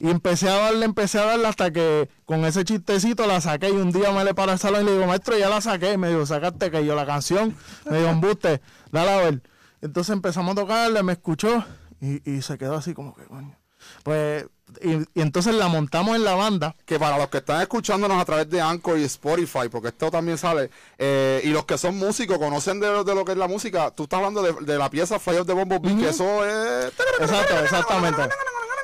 Y 0.00 0.10
empecé 0.10 0.48
a 0.48 0.56
darle, 0.56 0.84
empecé 0.84 1.18
a 1.18 1.24
darle 1.24 1.48
hasta 1.48 1.72
que 1.72 2.08
con 2.24 2.44
ese 2.44 2.64
chistecito 2.64 3.26
la 3.26 3.40
saqué 3.40 3.68
y 3.68 3.72
un 3.72 3.90
día 3.90 4.12
me 4.12 4.24
le 4.24 4.32
para 4.32 4.52
el 4.52 4.58
salón 4.58 4.82
y 4.82 4.84
le 4.84 4.92
digo, 4.92 5.06
maestro, 5.06 5.36
ya 5.36 5.48
la 5.48 5.60
saqué. 5.60 5.94
Y 5.94 5.98
me 5.98 6.08
dijo, 6.08 6.24
sacaste 6.24 6.70
que 6.70 6.84
yo 6.84 6.94
la 6.94 7.04
canción. 7.04 7.56
Me 7.84 7.98
dijo, 7.98 8.10
embuste, 8.10 8.60
dale 8.92 9.10
a 9.10 9.16
ver. 9.16 9.42
Entonces 9.80 10.12
empezamos 10.12 10.52
a 10.52 10.60
tocarle, 10.60 11.02
me 11.02 11.12
escuchó 11.12 11.64
y, 12.00 12.30
y 12.30 12.42
se 12.42 12.58
quedó 12.58 12.76
así 12.76 12.94
como 12.94 13.14
que, 13.14 13.24
coño. 13.24 13.56
Pues, 14.02 14.44
y, 14.82 14.90
y 15.14 15.22
entonces 15.22 15.54
la 15.54 15.68
montamos 15.68 16.16
en 16.16 16.24
la 16.24 16.34
banda. 16.34 16.74
que 16.84 16.98
para 16.98 17.16
los 17.16 17.28
que 17.28 17.38
están 17.38 17.60
escuchándonos 17.62 18.20
a 18.20 18.24
través 18.24 18.50
de 18.50 18.60
Anchor 18.60 18.98
y 18.98 19.04
Spotify, 19.04 19.68
porque 19.70 19.88
esto 19.88 20.10
también 20.10 20.36
sale, 20.36 20.70
eh, 20.98 21.40
y 21.44 21.48
los 21.48 21.64
que 21.64 21.78
son 21.78 21.96
músicos 21.96 22.38
conocen 22.38 22.80
de, 22.80 23.04
de 23.04 23.14
lo 23.14 23.24
que 23.24 23.32
es 23.32 23.38
la 23.38 23.48
música, 23.48 23.90
tú 23.92 24.04
estás 24.04 24.18
hablando 24.18 24.42
de, 24.42 24.52
de 24.64 24.78
la 24.78 24.90
pieza 24.90 25.18
Fly 25.18 25.38
of 25.38 25.46
the 25.46 25.52
Bumblebee, 25.52 25.96
que 25.96 26.08
eso 26.10 26.44
es... 26.44 26.92
Exacto, 27.20 27.58
exactamente. 27.62 28.22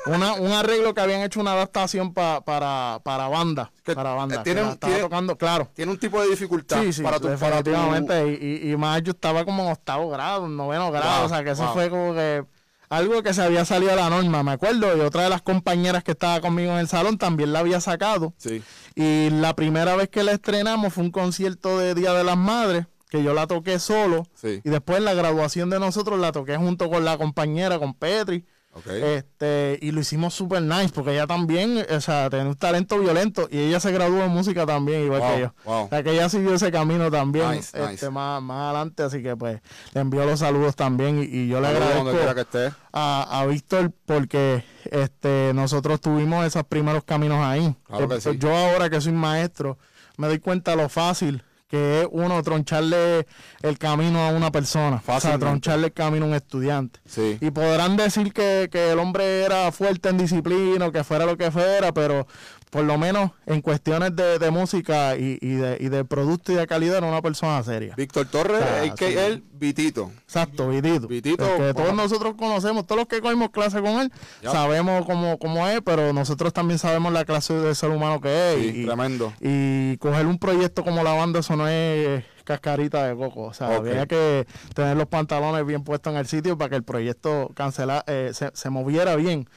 Una, 0.07 0.33
un 0.33 0.51
arreglo 0.51 0.93
que 0.93 1.01
habían 1.01 1.21
hecho 1.21 1.39
una 1.39 1.53
adaptación 1.53 2.13
pa- 2.13 2.41
para, 2.41 2.99
para 3.03 3.27
banda. 3.27 3.71
Que, 3.83 3.95
para 3.95 4.13
banda. 4.13 4.37
que 4.37 4.43
tiene 4.43 4.61
la 4.61 4.67
un- 4.67 4.73
estaba 4.73 4.93
tiene- 4.93 5.03
tocando, 5.09 5.37
claro. 5.37 5.69
Tiene 5.73 5.91
un 5.91 5.97
tipo 5.99 6.21
de 6.21 6.29
dificultad 6.29 6.81
Sí, 6.83 6.93
sí, 6.93 7.01
para 7.01 7.19
tu... 7.19 7.27
Para 7.37 7.63
tu 7.63 7.71
definitivamente. 7.71 8.27
Y, 8.39 8.67
y, 8.67 8.71
y 8.71 8.77
más 8.77 9.01
yo 9.03 9.11
estaba 9.11 9.43
como 9.45 9.63
en 9.63 9.71
octavo 9.71 10.09
grado, 10.09 10.45
en 10.45 10.55
noveno 10.55 10.91
grado. 10.91 11.17
Wow, 11.17 11.25
o 11.25 11.29
sea, 11.29 11.43
que 11.43 11.51
eso 11.51 11.63
wow. 11.63 11.73
fue 11.73 11.89
como 11.89 12.13
que 12.13 12.45
algo 12.89 13.23
que 13.23 13.33
se 13.33 13.41
había 13.41 13.65
salido 13.65 13.91
de 13.91 13.97
la 13.97 14.09
norma, 14.11 14.43
me 14.43 14.51
acuerdo. 14.51 14.95
Y 14.95 14.99
otra 14.99 15.23
de 15.23 15.29
las 15.29 15.41
compañeras 15.41 16.03
que 16.03 16.11
estaba 16.11 16.39
conmigo 16.39 16.71
en 16.73 16.77
el 16.77 16.87
salón 16.87 17.17
también 17.17 17.51
la 17.51 17.59
había 17.59 17.81
sacado. 17.81 18.33
Sí, 18.37 18.61
Y 18.95 19.29
la 19.31 19.55
primera 19.55 19.95
vez 19.95 20.09
que 20.09 20.23
la 20.23 20.33
estrenamos 20.33 20.93
fue 20.93 21.03
un 21.03 21.11
concierto 21.11 21.79
de 21.79 21.95
Día 21.95 22.13
de 22.13 22.23
las 22.23 22.37
Madres, 22.37 22.85
que 23.09 23.23
yo 23.23 23.33
la 23.33 23.47
toqué 23.47 23.79
solo. 23.79 24.27
sí, 24.35 24.61
Y 24.63 24.69
después 24.69 24.99
en 24.99 25.05
la 25.05 25.15
graduación 25.15 25.71
de 25.71 25.79
nosotros 25.79 26.19
la 26.19 26.31
toqué 26.31 26.57
junto 26.57 26.89
con 26.91 27.03
la 27.05 27.17
compañera, 27.17 27.79
con 27.79 27.95
Petri. 27.95 28.45
Este, 28.85 29.79
y 29.81 29.91
lo 29.91 30.01
hicimos 30.01 30.33
super 30.33 30.61
nice, 30.61 30.89
porque 30.93 31.11
ella 31.13 31.25
también, 31.27 31.85
o 31.89 32.01
sea, 32.01 32.29
tiene 32.29 32.49
un 32.49 32.55
talento 32.55 32.99
violento 32.99 33.47
y 33.49 33.59
ella 33.59 33.79
se 33.79 33.91
graduó 33.91 34.23
en 34.23 34.31
música 34.31 34.65
también, 34.65 35.03
igual 35.05 35.21
Wow, 35.21 35.33
que 35.35 35.41
yo. 35.41 35.53
wow. 35.63 35.85
O 35.85 35.89
sea, 35.89 36.03
que 36.03 36.11
ella 36.11 36.27
siguió 36.29 36.53
ese 36.53 36.71
camino 36.71 37.09
también, 37.09 37.51
Nice, 37.51 37.77
este, 37.77 37.91
nice. 37.91 38.09
Más, 38.09 38.41
más 38.41 38.65
adelante, 38.65 39.03
así 39.03 39.23
que 39.23 39.35
pues 39.37 39.61
le 39.93 40.01
envío 40.01 40.25
los 40.25 40.39
saludos 40.39 40.75
también 40.75 41.21
y, 41.21 41.25
y 41.25 41.47
yo 41.47 41.61
le 41.61 41.67
agradezco 41.67 42.11
que 42.51 42.71
a, 42.91 43.39
a 43.41 43.45
Víctor 43.45 43.91
porque 44.05 44.63
este, 44.91 45.51
nosotros 45.53 46.01
tuvimos 46.01 46.45
esos 46.45 46.63
primeros 46.65 47.03
caminos 47.03 47.39
ahí. 47.45 47.75
Claro 47.87 48.09
que 48.09 48.21
sí. 48.21 48.37
Yo 48.37 48.55
ahora 48.55 48.89
que 48.89 48.99
soy 49.01 49.13
maestro, 49.13 49.77
me 50.17 50.27
doy 50.27 50.39
cuenta 50.39 50.75
lo 50.75 50.89
fácil 50.89 51.43
que 51.75 52.01
es 52.01 52.07
uno 52.11 52.41
troncharle 52.41 53.27
el 53.61 53.77
camino 53.77 54.19
a 54.25 54.29
una 54.29 54.49
persona, 54.51 54.97
o 54.97 54.99
sea, 54.99 55.13
Fácilmente. 55.15 55.45
troncharle 55.45 55.87
el 55.87 55.93
camino 55.93 56.25
a 56.25 56.27
un 56.29 56.33
estudiante. 56.35 56.99
Sí. 57.05 57.37
Y 57.41 57.51
podrán 57.51 57.97
decir 57.97 58.31
que, 58.31 58.69
que 58.71 58.91
el 58.91 58.99
hombre 58.99 59.43
era 59.43 59.71
fuerte 59.73 60.09
en 60.09 60.17
disciplina, 60.17 60.87
o 60.87 60.91
que 60.91 61.03
fuera 61.03 61.25
lo 61.25 61.35
que 61.37 61.51
fuera, 61.51 61.93
pero 61.93 62.27
por 62.75 62.83
lo 62.83 62.97
menos 62.97 63.31
en 63.45 63.61
cuestiones 63.61 64.13
de, 64.17 64.37
de 64.37 64.51
música 64.51 65.15
y, 65.15 65.37
y 65.39 65.53
de, 65.55 65.77
y 65.79 65.87
de 65.87 66.03
producto 66.03 66.51
y 66.51 66.55
de 66.55 66.67
calidad 66.67 66.97
era 66.97 67.07
una 67.07 67.21
persona 67.21 67.63
seria. 67.63 67.95
Víctor 67.95 68.25
Torres, 68.25 68.61
Ah, 68.61 68.93
que 68.97 69.11
sí. 69.13 69.17
él, 69.17 69.43
Vitito. 69.53 70.11
Exacto, 70.25 70.67
Vitito. 70.67 71.07
Vitito, 71.07 71.45
El 71.55 71.67
que 71.67 71.73
todos 71.73 71.93
nosotros 71.93 72.33
conocemos, 72.37 72.85
todos 72.85 72.99
los 72.99 73.07
que 73.07 73.21
cogimos 73.21 73.51
clase 73.51 73.79
con 73.79 74.01
él, 74.01 74.11
Ya. 74.43 74.51
sabemos 74.51 75.05
cómo, 75.05 75.39
cómo 75.39 75.65
es, 75.69 75.79
pero 75.85 76.11
nosotros 76.11 76.51
también 76.51 76.77
sabemos 76.77 77.13
la 77.13 77.23
clase 77.23 77.53
de 77.53 77.73
ser 77.75 77.91
humano 77.91 78.19
que 78.19 78.53
es. 78.55 78.59
Sí, 78.73 78.81
y, 78.81 78.85
tremendo. 78.85 79.31
y 79.39 79.95
coger 79.99 80.25
un 80.25 80.37
proyecto 80.37 80.83
como 80.83 81.01
la 81.01 81.13
banda, 81.13 81.39
eso 81.39 81.55
no 81.55 81.69
es 81.69 82.25
cascarita 82.43 83.07
de 83.07 83.15
coco. 83.15 83.43
O 83.43 83.53
sea, 83.53 83.69
Ok. 83.79 83.87
había 83.87 84.05
que 84.05 84.45
tener 84.73 84.97
los 84.97 85.07
pantalones 85.07 85.65
bien 85.65 85.85
puestos 85.85 86.11
en 86.11 86.19
el 86.19 86.27
sitio 86.27 86.57
para 86.57 86.71
que 86.71 86.75
el 86.75 86.83
proyecto 86.83 87.51
cancela, 87.55 88.03
eh, 88.05 88.31
se, 88.33 88.51
se 88.53 88.69
moviera 88.69 89.15
bien. 89.15 89.47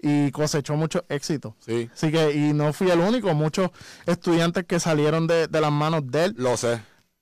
Y 0.00 0.30
cosechó 0.30 0.74
mucho 0.76 1.04
éxito. 1.08 1.56
Sí, 1.58 1.90
Así 1.92 2.12
que, 2.12 2.32
y 2.32 2.52
no 2.52 2.72
fui 2.72 2.90
el 2.90 3.00
único, 3.00 3.34
muchos 3.34 3.70
estudiantes 4.06 4.64
que 4.64 4.78
salieron 4.78 5.26
de, 5.26 5.48
de 5.48 5.60
las 5.60 5.72
manos 5.72 6.02
de 6.06 6.26
él 6.26 6.34
lo 6.38 6.56
sé. 6.56 6.80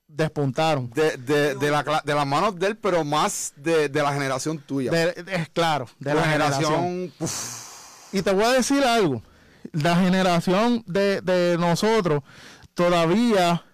despuntaron. 0.08 0.90
De, 0.90 1.16
de, 1.16 1.54
de, 1.54 1.70
la, 1.70 2.02
de 2.04 2.14
las 2.14 2.26
manos 2.26 2.58
de 2.58 2.66
él, 2.68 2.76
pero 2.76 3.02
más 3.04 3.54
de, 3.56 3.88
de 3.88 4.02
la 4.02 4.12
generación 4.12 4.58
tuya. 4.58 4.90
De- 4.90 5.48
claro, 5.52 5.88
de 5.98 6.14
la, 6.14 6.22
generación. 6.24 7.12
uf, 7.18 8.12
Y 8.14 8.22
te 8.22 8.32
voy 8.32 8.44
a 8.44 8.52
decir 8.52 8.84
algo. 8.84 9.22
La 9.72 9.96
generación 9.96 10.82
de, 10.86 11.20
de 11.22 11.56
nosotros 11.58 12.22
todavía 12.74 13.64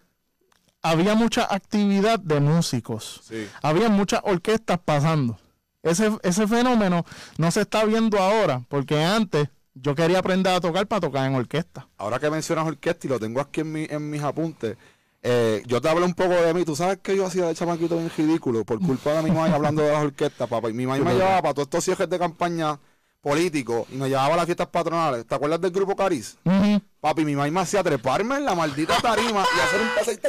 había 0.81 1.15
mucha 1.15 1.47
actividad 1.53 2.19
de 2.19 2.41
músicos. 2.41 3.21
sí. 3.29 3.49
Había 3.63 3.89
muchas 3.89 4.21
orquestas 4.25 4.79
pasando. 4.85 5.39
Ese, 5.83 6.11
ese 6.23 6.47
fenómeno 6.47 7.05
no 7.39 7.51
se 7.51 7.63
está 7.63 7.85
viendo 7.85 8.19
ahora, 8.19 8.63
porque 8.69 9.03
antes 9.03 9.49
yo 9.75 9.95
quería 9.95 10.19
aprender 10.19 10.55
a 10.55 10.61
tocar 10.61 10.87
para 10.87 11.01
tocar 11.01 11.27
en 11.27 11.35
orquesta. 11.35 11.89
Ahora 11.97 12.19
que 12.19 12.31
mencionas 12.31 12.67
orquesta 12.67 13.07
y 13.07 13.11
lo 13.11 13.19
tengo 13.19 13.41
aquí 13.41 13.63
en, 13.63 13.73
mi, 13.73 13.87
en 13.89 14.11
mis 14.11 14.23
apuntes, 14.23 14.77
eh, 15.23 15.63
yo 15.67 15.81
te 15.81 15.89
hablé 15.89 16.05
un 16.05 16.15
poco 16.15 16.35
de 16.35 16.53
mí. 16.53 16.65
Tú 16.65 16.77
sabes 16.77 16.99
que 17.03 17.17
yo 17.17 17.27
hacía 17.27 17.47
de 17.47 17.55
chamaquito 17.55 17.97
bien 17.97 18.11
ridículo 18.17 18.65
por 18.65 18.81
culpa 18.81 19.13
de 19.15 19.23
mi 19.23 19.31
mamá 19.31 19.55
hablando 19.55 19.83
de 19.83 19.93
las 19.93 20.03
orquestas, 20.05 20.49
papá. 20.49 20.69
Y 20.69 20.73
mi 20.73 20.87
mamá 20.87 21.03
me 21.05 21.15
llevaba 21.15 21.43
para 21.43 21.55
todos 21.55 21.67
estos 21.67 21.85
cierres 21.85 22.09
de 22.09 22.19
campaña 22.19 22.79
políticos 23.23 23.87
y 23.91 23.95
me 23.97 24.09
llevaba 24.09 24.35
a 24.35 24.37
las 24.37 24.47
fiestas 24.47 24.67
patronales. 24.67 25.25
¿Te 25.27 25.35
acuerdas 25.35 25.61
del 25.61 25.71
grupo 25.71 25.95
Cariz? 25.97 26.37
Ujú. 26.45 26.83
Papi, 27.01 27.25
mi 27.25 27.35
mamá 27.35 27.51
me 27.51 27.61
hacía 27.61 27.83
treparme 27.83 28.37
en 28.37 28.45
la 28.45 28.55
maldita 28.55 28.97
tarima 29.01 29.45
y 29.57 29.61
hacer 29.61 29.81
un 29.81 29.89
pase. 29.97 30.21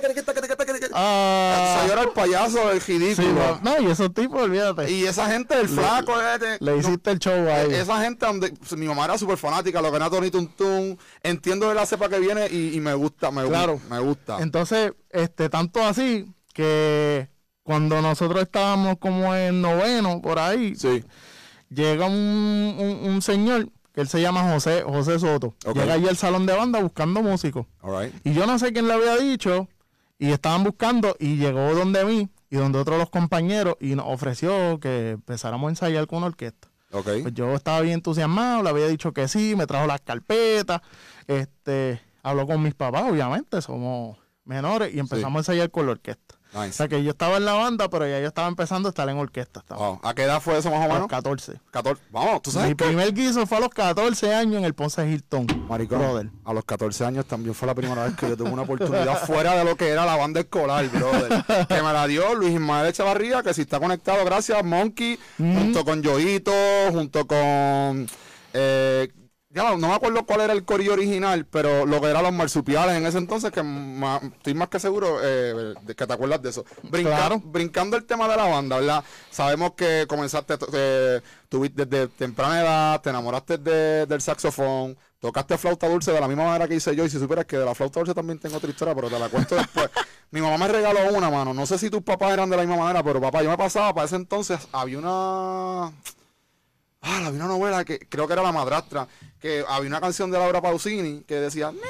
Ah, 0.94 1.86
era 1.92 2.02
el 2.04 2.10
payaso 2.10 2.60
sí, 2.80 2.98
ridículo. 3.00 3.60
no, 3.64 3.78
no, 3.80 3.82
y 3.88 3.92
esos 3.92 4.14
tipos, 4.14 4.42
olvídate. 4.44 4.90
Y 4.92 5.06
esa 5.06 5.28
gente, 5.30 5.60
el 5.60 5.70
flaco, 5.70 6.14
este, 6.22 6.58
Le 6.64 6.72
no, 6.72 6.78
hiciste 6.78 7.12
el 7.12 7.20
show 7.20 7.48
ahí. 7.50 7.74
esa 7.74 8.02
gente 8.02 8.26
donde 8.26 8.52
pues, 8.52 8.76
mi 8.78 8.88
mamá 8.88 9.06
era 9.06 9.18
súper 9.18 9.38
fanática, 9.38 9.82
lo 9.82 9.90
que 9.92 9.98
era 9.98 10.10
Tony 10.10 10.30
Tuntun, 10.32 10.98
entiendo 11.22 11.70
de 11.70 11.76
la 11.76 11.86
cepa 11.86 12.10
que 12.10 12.20
viene 12.20 12.48
y, 12.50 12.76
y 12.76 12.80
me 12.80 12.94
gusta, 12.94 13.32
me, 13.32 13.44
Claro. 13.46 13.80
me 13.90 14.00
gusta. 14.00 14.38
Entonces, 14.40 14.94
este, 15.10 15.50
tanto 15.50 15.84
así 15.84 16.32
que 16.54 17.28
cuando 17.64 18.02
nosotros 18.02 18.42
estábamos 18.44 18.98
como 19.00 19.34
en 19.36 19.62
noveno, 19.62 20.22
por 20.22 20.38
ahí, 20.40 20.76
Sí, 20.76 21.04
llega 21.74 22.06
un, 22.08 22.14
un- 22.80 23.10
un 23.12 23.22
señor 23.22 23.70
que 23.94 24.02
él 24.02 24.08
se 24.08 24.22
llama 24.22 24.52
José, 24.52 24.84
José 24.84 25.20
Soto. 25.20 25.54
Llega 25.82 25.94
allí 25.96 26.08
al 26.08 26.18
salón 26.18 26.46
de 26.46 26.54
banda 26.54 26.82
buscando 26.82 27.22
músicos. 27.22 27.66
Y 28.24 28.34
yo 28.34 28.46
no 28.48 28.58
sé 28.60 28.74
quién 28.74 28.88
le 28.88 28.94
había 28.94 29.18
dicho, 29.18 29.68
y 30.18 30.32
estaban 30.32 30.64
buscando, 30.64 31.16
y 31.20 31.36
llegó 31.38 31.74
donde 31.76 32.04
mí 32.06 32.30
y 32.50 32.56
donde 32.56 32.80
otros 32.80 32.98
los 32.98 33.10
compañeros, 33.10 33.76
y 33.80 33.96
nos 33.96 34.06
ofreció 34.08 34.80
que 34.80 35.12
empezáramos 35.12 35.68
a 35.68 35.70
ensayar 35.72 36.08
con 36.08 36.18
una 36.20 36.28
orquesta. 36.28 36.70
Ok. 36.92 37.08
Pues 37.24 37.34
yo 37.34 37.54
estaba 37.54 37.82
bien 37.82 37.96
entusiasmado, 37.96 38.62
le 38.64 38.70
había 38.70 38.88
dicho 38.88 39.12
que 39.12 39.28
sí, 39.28 39.56
me 39.56 39.66
trajo 39.68 39.88
las 39.88 40.02
carpetas, 40.02 40.82
este, 41.28 42.00
habló 42.22 42.46
con 42.48 42.62
mis 42.62 42.74
papás, 42.76 43.04
obviamente, 43.10 43.62
somos 43.62 44.18
menores, 44.46 44.94
y 44.94 45.00
empezamos 45.00 45.36
a 45.36 45.40
ensayar 45.40 45.72
con 45.72 45.86
la 45.88 45.94
orquesta. 45.94 46.33
O 46.54 46.72
sea 46.72 46.88
que 46.88 47.04
yo 47.04 47.12
estaba 47.12 47.38
en 47.38 47.46
la 47.46 47.54
banda, 47.54 47.90
pero 47.90 48.08
ya 48.08 48.20
yo 48.20 48.28
estaba 48.28 48.48
empezando 48.48 48.88
a 48.88 48.92
estar 48.92 49.10
en 49.10 49.18
orquesta. 49.18 49.64
¿A 49.70 50.14
qué 50.14 50.24
edad 50.24 50.42
fue 50.42 50.58
eso 50.58 50.70
más 50.70 50.80
o 50.80 50.82
menos? 50.84 50.98
A 50.98 51.00
los 51.00 51.08
14. 51.08 51.60
14. 51.72 52.02
Vamos, 52.12 52.42
tú 52.42 52.52
sabes. 52.52 52.70
Mi 52.70 52.76
primer 52.76 53.14
guiso 53.14 53.46
fue 53.48 53.58
a 53.58 53.62
los 53.62 53.70
14 53.70 54.34
años 54.34 54.58
en 54.58 54.66
el 54.66 54.74
Ponce 54.74 55.08
Hilton. 55.08 55.48
Maricón. 55.68 56.32
A 56.46 56.54
los 56.54 56.64
14 56.64 57.06
años 57.06 57.26
también 57.26 57.56
fue 57.56 57.68
la 57.68 57.76
primera 57.76 58.06
vez 58.06 58.16
que 58.16 58.30
yo 58.30 58.38
tuve 58.38 58.52
una 58.52 58.64
oportunidad 58.64 59.18
fuera 59.26 59.56
de 59.56 59.64
lo 59.64 59.76
que 59.76 59.90
era 59.90 60.06
la 60.06 60.16
banda 60.16 60.42
escolar, 60.42 60.88
brother. 60.90 61.44
que 61.68 61.82
me 61.82 61.94
la 61.94 62.08
dio 62.08 62.36
Luis 62.36 62.54
Ismael 62.54 62.88
Echevarría, 62.88 63.42
que 63.42 63.54
si 63.54 63.62
está 63.62 63.80
conectado, 63.80 64.24
gracias, 64.26 64.64
Monkey, 64.64 65.18
junto 65.38 65.84
con 65.84 66.02
Yoito, 66.02 66.52
junto 66.92 67.26
con. 67.26 68.08
Eh, 68.54 69.12
ya 69.54 69.76
no, 69.76 69.78
me 69.78 69.94
acuerdo 69.94 70.26
cuál 70.26 70.42
era 70.42 70.54
el 70.54 70.66
corillo 70.66 70.94
original, 70.94 71.46
pero 71.46 71.86
lo 71.86 72.02
que 72.02 72.08
eran 72.08 72.24
los 72.24 72.34
marsupiales 72.34 72.98
en 72.98 73.06
ese 73.06 73.20
entonces, 73.20 73.52
que 73.52 73.60
estoy 73.60 74.54
más 74.56 74.70
que 74.70 74.80
seguro 74.80 75.20
eh, 75.22 75.76
de 75.80 75.96
que 75.96 76.08
te 76.08 76.14
acuerdas 76.14 76.42
de 76.42 76.50
eso. 76.50 76.66
Brincando 76.82 77.96
el 77.96 78.06
tema 78.06 78.28
de 78.28 78.36
la 78.36 78.46
banda, 78.46 78.80
¿verdad? 78.80 79.04
Sabemos 79.30 79.74
que 79.74 80.06
comenzaste, 80.08 80.56
eh, 80.74 81.22
tuviste 81.50 81.86
desde 81.86 82.08
temprana 82.08 82.62
edad, 82.62 83.02
te 83.02 83.12
enamoraste 83.12 83.60
del 83.60 84.22
saxofón, 84.22 84.98
tocaste 85.20 85.58
flauta 85.60 85.88
dulce 85.88 86.12
de 86.12 86.20
la 86.20 86.28
misma 86.28 86.46
manera 86.46 86.68
que 86.68 86.76
hice 86.76 86.96
yo, 86.96 87.06
y 87.06 87.10
si 87.12 87.20
supieras 87.20 87.46
que 87.46 87.58
de 87.58 87.66
la 87.66 87.76
flauta 87.76 88.00
dulce 88.00 88.16
también 88.16 88.40
tengo 88.40 88.58
otra 88.58 88.72
historia, 88.72 88.96
pero 88.96 89.08
te 89.08 89.20
la 89.20 89.30
cuento 89.30 89.56
después. 89.56 89.88
Mi 90.32 90.42
mamá 90.42 90.58
me 90.58 90.68
regaló 90.68 91.14
una, 91.14 91.30
mano. 91.30 91.54
No 91.54 91.68
sé 91.68 91.78
si 91.78 91.92
tus 91.92 92.02
papás 92.02 92.34
eran 92.34 92.50
de 92.50 92.58
la 92.58 92.64
misma 92.64 92.82
manera, 92.82 93.04
pero 93.04 93.22
papá, 93.22 93.44
yo 93.44 93.52
me 93.52 93.58
pasaba, 93.58 93.94
para 93.94 94.06
ese 94.08 94.16
entonces 94.16 94.68
había 94.72 94.98
una 94.98 95.94
Ah, 97.06 97.28
había 97.28 97.44
una 97.44 97.50
novela 97.50 97.84
que 97.84 98.00
creo 98.00 98.28
que 98.28 98.34
era 98.34 98.42
La 98.42 98.54
Madrastra, 98.54 99.08
que 99.44 99.66
había 99.68 99.90
una 99.90 100.00
canción 100.00 100.32
de 100.32 100.40
Laura 100.40 100.62
Pausini 100.62 101.20
que 101.24 101.36
decía, 101.36 101.70
Mírame 101.70 101.90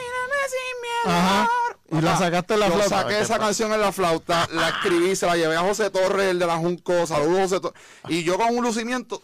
sin 0.49 0.81
miedo. 0.81 1.19
Ajá. 1.19 1.47
Y 1.91 2.01
la 2.01 2.17
sacaste 2.17 2.55
en 2.55 2.59
la 2.61 2.65
flauta. 2.65 2.83
Yo 2.83 2.89
saqué 2.89 3.19
esa 3.19 3.37
canción 3.37 3.71
en 3.71 3.79
la 3.79 3.91
flauta, 3.91 4.47
la 4.53 4.69
escribí, 4.69 5.15
se 5.15 5.27
la 5.27 5.37
llevé 5.37 5.55
a 5.55 5.59
José 5.59 5.91
Torres, 5.91 6.31
el 6.31 6.39
de 6.39 6.47
la 6.47 6.57
Junco, 6.57 7.05
saludos 7.05 7.41
José 7.41 7.59
Torres. 7.59 7.79
Y 8.07 8.23
yo 8.23 8.39
con 8.39 8.57
un 8.57 8.63
lucimiento, 8.63 9.21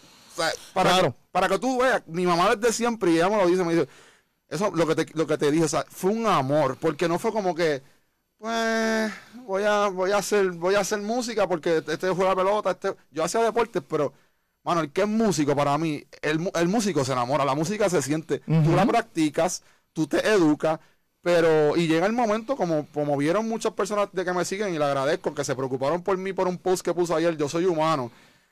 para, 0.74 1.02
que, 1.02 1.14
para 1.32 1.48
que 1.48 1.58
tú 1.58 1.80
veas, 1.80 2.04
mi 2.06 2.28
mamá 2.28 2.56
desde 2.56 2.72
siempre, 2.72 3.10
y 3.10 3.16
ella 3.16 3.30
me 3.30 3.38
lo 3.38 3.48
dice, 3.48 3.64
me 3.64 3.74
dice, 3.74 3.90
eso 4.48 4.70
lo 4.76 4.86
que 4.86 4.94
te, 4.94 5.18
lo 5.18 5.26
que 5.26 5.40
te 5.40 5.50
dije, 5.50 5.66
o 5.66 5.68
sea, 5.68 5.84
fue 5.90 6.12
un 6.12 6.28
amor, 6.28 6.78
porque 6.80 7.08
no 7.08 7.18
fue 7.18 7.32
como 7.32 7.56
que, 7.56 7.82
pues, 8.38 9.12
voy 9.38 9.64
a, 9.64 9.88
voy 9.88 10.12
a 10.12 10.18
hacer, 10.18 10.52
voy 10.52 10.76
a 10.76 10.82
hacer 10.82 11.02
música 11.02 11.48
porque 11.48 11.78
este 11.78 12.12
juega 12.12 12.36
pelota, 12.36 12.70
este, 12.70 12.96
yo 13.10 13.24
hacía 13.24 13.42
deportes, 13.42 13.82
pero 13.90 14.14
Mano, 14.64 14.82
el 14.82 14.92
que 14.92 15.02
es 15.02 15.08
músico 15.08 15.56
para 15.56 15.78
mí, 15.78 16.04
el, 16.22 16.40
músico 16.68 17.06
se 17.06 17.14
enamora, 17.14 17.46
la 17.46 17.56
música 17.56 17.90
se 17.90 18.02
siente, 18.02 18.40
tú 18.40 18.76
la 18.76 18.86
practicas, 18.86 19.64
tú 19.94 20.06
te 20.06 20.28
educas, 20.28 20.80
pero, 21.22 21.76
y 21.76 21.88
llega 21.88 22.06
el 22.06 22.14
momento, 22.14 22.56
como, 22.56 22.88
como 22.94 23.18
vieron 23.18 23.48
muchas 23.48 23.74
personas 23.74 24.10
de 24.12 24.24
que 24.24 24.34
me 24.34 24.46
siguen, 24.46 24.74
y 24.74 24.78
le 24.78 24.86
agradezco, 24.86 25.34
que 25.34 25.44
se 25.44 25.56
preocuparon 25.56 26.04
por 26.04 26.18
mí 26.18 26.34
por 26.34 26.48
un 26.48 26.58
post 26.58 26.84
que 26.84 26.94
puso 26.94 27.16
ayer, 27.16 27.38
yo 27.38 27.50
soy 27.50 27.66
humano. 27.66 28.12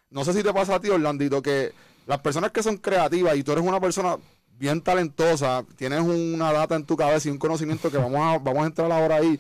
No 0.10 0.24
sé 0.24 0.34
si 0.34 0.44
te 0.44 0.54
pasa 0.54 0.76
a 0.76 0.80
ti, 0.80 0.90
Orlandito, 0.90 1.42
que 1.42 1.74
las 2.06 2.20
personas 2.20 2.52
que 2.52 2.64
son 2.64 2.78
creativas 2.78 3.36
y 3.36 3.44
tú 3.44 3.52
eres 3.52 3.64
una 3.64 3.80
persona 3.80 4.18
bien 4.58 4.82
talentosa, 4.82 5.64
tienes 5.76 6.02
una 6.02 6.52
data 6.52 6.76
en 6.76 6.86
tu 6.86 6.98
cabeza 6.98 7.28
y 7.28 7.32
un 7.32 7.38
conocimiento 7.38 7.92
que 7.92 7.98
vamos 7.98 8.20
a, 8.20 8.40
vamos 8.40 8.64
a 8.64 8.68
entrar 8.68 8.92
ahora 8.92 9.18
ahí. 9.18 9.40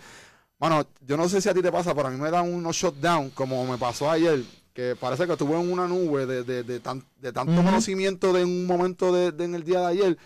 Mano, 0.60 0.86
yo 1.02 1.18
no 1.18 1.30
sé 1.30 1.42
si 1.42 1.50
a 1.50 1.54
ti 1.54 1.62
te 1.62 1.72
pasa, 1.72 1.96
pero 1.96 2.08
a 2.08 2.12
mí 2.12 2.18
me 2.20 2.30
dan 2.30 2.52
unos 2.54 2.76
shutdown, 2.76 3.30
como 3.32 3.66
me 3.66 3.78
pasó 3.78 4.10
ayer 4.10 4.44
que 4.78 4.96
parece 4.96 5.26
que 5.26 5.32
estuve 5.32 5.60
en 5.60 5.72
una 5.72 5.88
nube 5.88 6.28
de, 6.28 6.44
de, 6.44 6.62
de, 6.62 6.80
de 6.80 7.32
tanto 7.34 7.64
conocimiento 7.64 8.32
de 8.32 8.44
un 8.44 8.68
momento 8.68 9.12
de, 9.12 9.34
en 9.44 9.56
el 9.56 9.64
día 9.64 9.80
de 9.80 9.88
ayer 9.88 10.18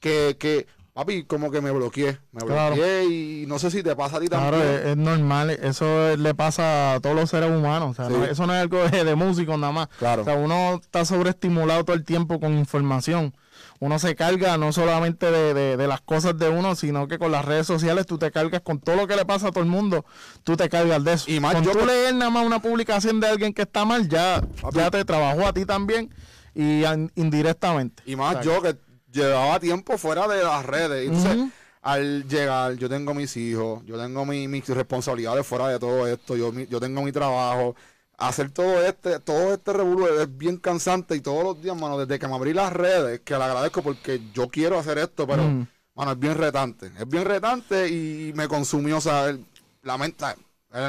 que, 0.00 0.34
que 0.38 0.66
papi, 0.94 1.24
como 1.24 1.50
que 1.50 1.60
me 1.60 1.70
bloqueé, 1.70 2.18
me 2.32 2.42
bloqueé 2.42 3.04
y 3.04 3.44
no 3.46 3.58
sé 3.58 3.70
si 3.70 3.82
te 3.82 3.94
pasa 3.94 4.16
a 4.16 4.20
ti 4.20 4.28
también. 4.28 4.54
Claro, 4.54 4.88
es, 4.88 4.96
normal, 4.96 5.50
eso 5.50 6.16
le 6.16 6.34
pasa 6.34 6.94
a 6.94 7.00
todos 7.00 7.14
los 7.14 7.28
seres 7.28 7.50
humanos, 7.50 7.90
o 7.90 8.08
sea, 8.08 8.30
eso 8.30 8.46
no 8.46 8.54
es 8.54 8.62
algo 8.62 8.88
de, 8.88 9.04
de 9.04 9.14
músicos 9.14 9.58
nada 9.58 9.74
más. 9.74 9.88
Claro. 9.98 10.22
O 10.22 10.24
sea, 10.24 10.36
uno 10.36 10.76
está 10.76 11.04
sobreestimulado 11.04 11.84
todo 11.84 11.94
el 11.94 12.04
tiempo 12.04 12.40
con 12.40 12.56
información 12.56 13.34
uno 13.80 13.98
se 13.98 14.14
carga 14.16 14.56
no 14.58 14.72
solamente 14.72 15.30
de, 15.30 15.86
las 15.86 16.00
cosas 16.00 16.36
de 16.36 16.48
uno, 16.48 16.74
sino 16.74 17.06
que 17.06 17.18
con 17.18 17.30
las 17.30 17.44
redes 17.44 17.66
sociales 17.66 18.06
tú 18.06 18.18
te 18.18 18.30
cargas 18.30 18.60
con 18.62 18.80
todo 18.80 18.96
lo 18.96 19.06
que 19.06 19.16
le 19.16 19.24
pasa 19.24 19.48
a 19.48 19.50
todo 19.52 19.62
el 19.62 19.70
mundo, 19.70 20.04
tú 20.44 20.56
te 20.56 20.68
cargas 20.68 21.02
de 21.04 21.12
eso. 21.12 21.30
Y 21.30 21.40
más 21.40 21.62
yo 21.62 21.72
tú 21.72 21.86
leer 21.86 22.14
nada 22.14 22.30
más 22.30 22.44
una 22.44 22.60
publicación 22.60 23.20
de 23.20 23.28
alguien 23.28 23.52
que 23.52 23.62
está 23.62 23.84
mal, 23.84 24.08
ya, 24.08 24.42
ya 24.72 24.90
te 24.90 25.04
trabajó 25.04 25.46
a 25.46 25.52
ti 25.52 25.64
también 25.64 26.12
y 26.54 26.82
indirectamente. 27.14 28.02
Y 28.06 28.16
más 28.16 28.44
yo 28.44 28.60
que 28.62 28.76
llevaba 29.12 29.60
tiempo 29.60 29.96
fuera 29.96 30.26
de 30.26 30.42
las 30.42 30.66
redes. 30.66 31.08
Entonces, 31.08 31.52
al 31.82 32.28
llegar, 32.28 32.74
yo 32.74 32.88
tengo 32.88 33.14
mis 33.14 33.36
hijos, 33.36 33.84
yo 33.86 33.96
tengo 33.96 34.26
mis 34.26 34.68
responsabilidades 34.68 35.46
fuera 35.46 35.68
de 35.68 35.78
todo 35.78 36.06
esto, 36.06 36.36
yo, 36.36 36.52
yo 36.52 36.80
tengo 36.80 37.02
mi 37.02 37.12
trabajo 37.12 37.76
hacer 38.18 38.50
todo 38.50 38.84
este, 38.84 39.20
todo 39.20 39.54
este 39.54 39.72
revuelo 39.72 40.20
es 40.20 40.36
bien 40.36 40.58
cansante 40.58 41.14
y 41.14 41.20
todos 41.20 41.44
los 41.44 41.62
días, 41.62 41.76
mano, 41.76 41.98
desde 41.98 42.18
que 42.18 42.26
me 42.26 42.34
abrí 42.34 42.52
las 42.52 42.72
redes, 42.72 43.20
que 43.20 43.38
le 43.38 43.44
agradezco 43.44 43.82
porque 43.82 44.20
yo 44.34 44.48
quiero 44.48 44.78
hacer 44.78 44.98
esto, 44.98 45.26
pero, 45.26 45.44
mm. 45.44 45.66
mano, 45.94 46.12
es 46.12 46.18
bien 46.18 46.34
retante. 46.34 46.90
Es 46.98 47.08
bien 47.08 47.24
retante 47.24 47.88
y 47.88 48.32
me 48.34 48.48
consumió, 48.48 48.98
o 48.98 49.00
sea, 49.00 49.34
la 49.82 49.96
mente, 49.96 50.24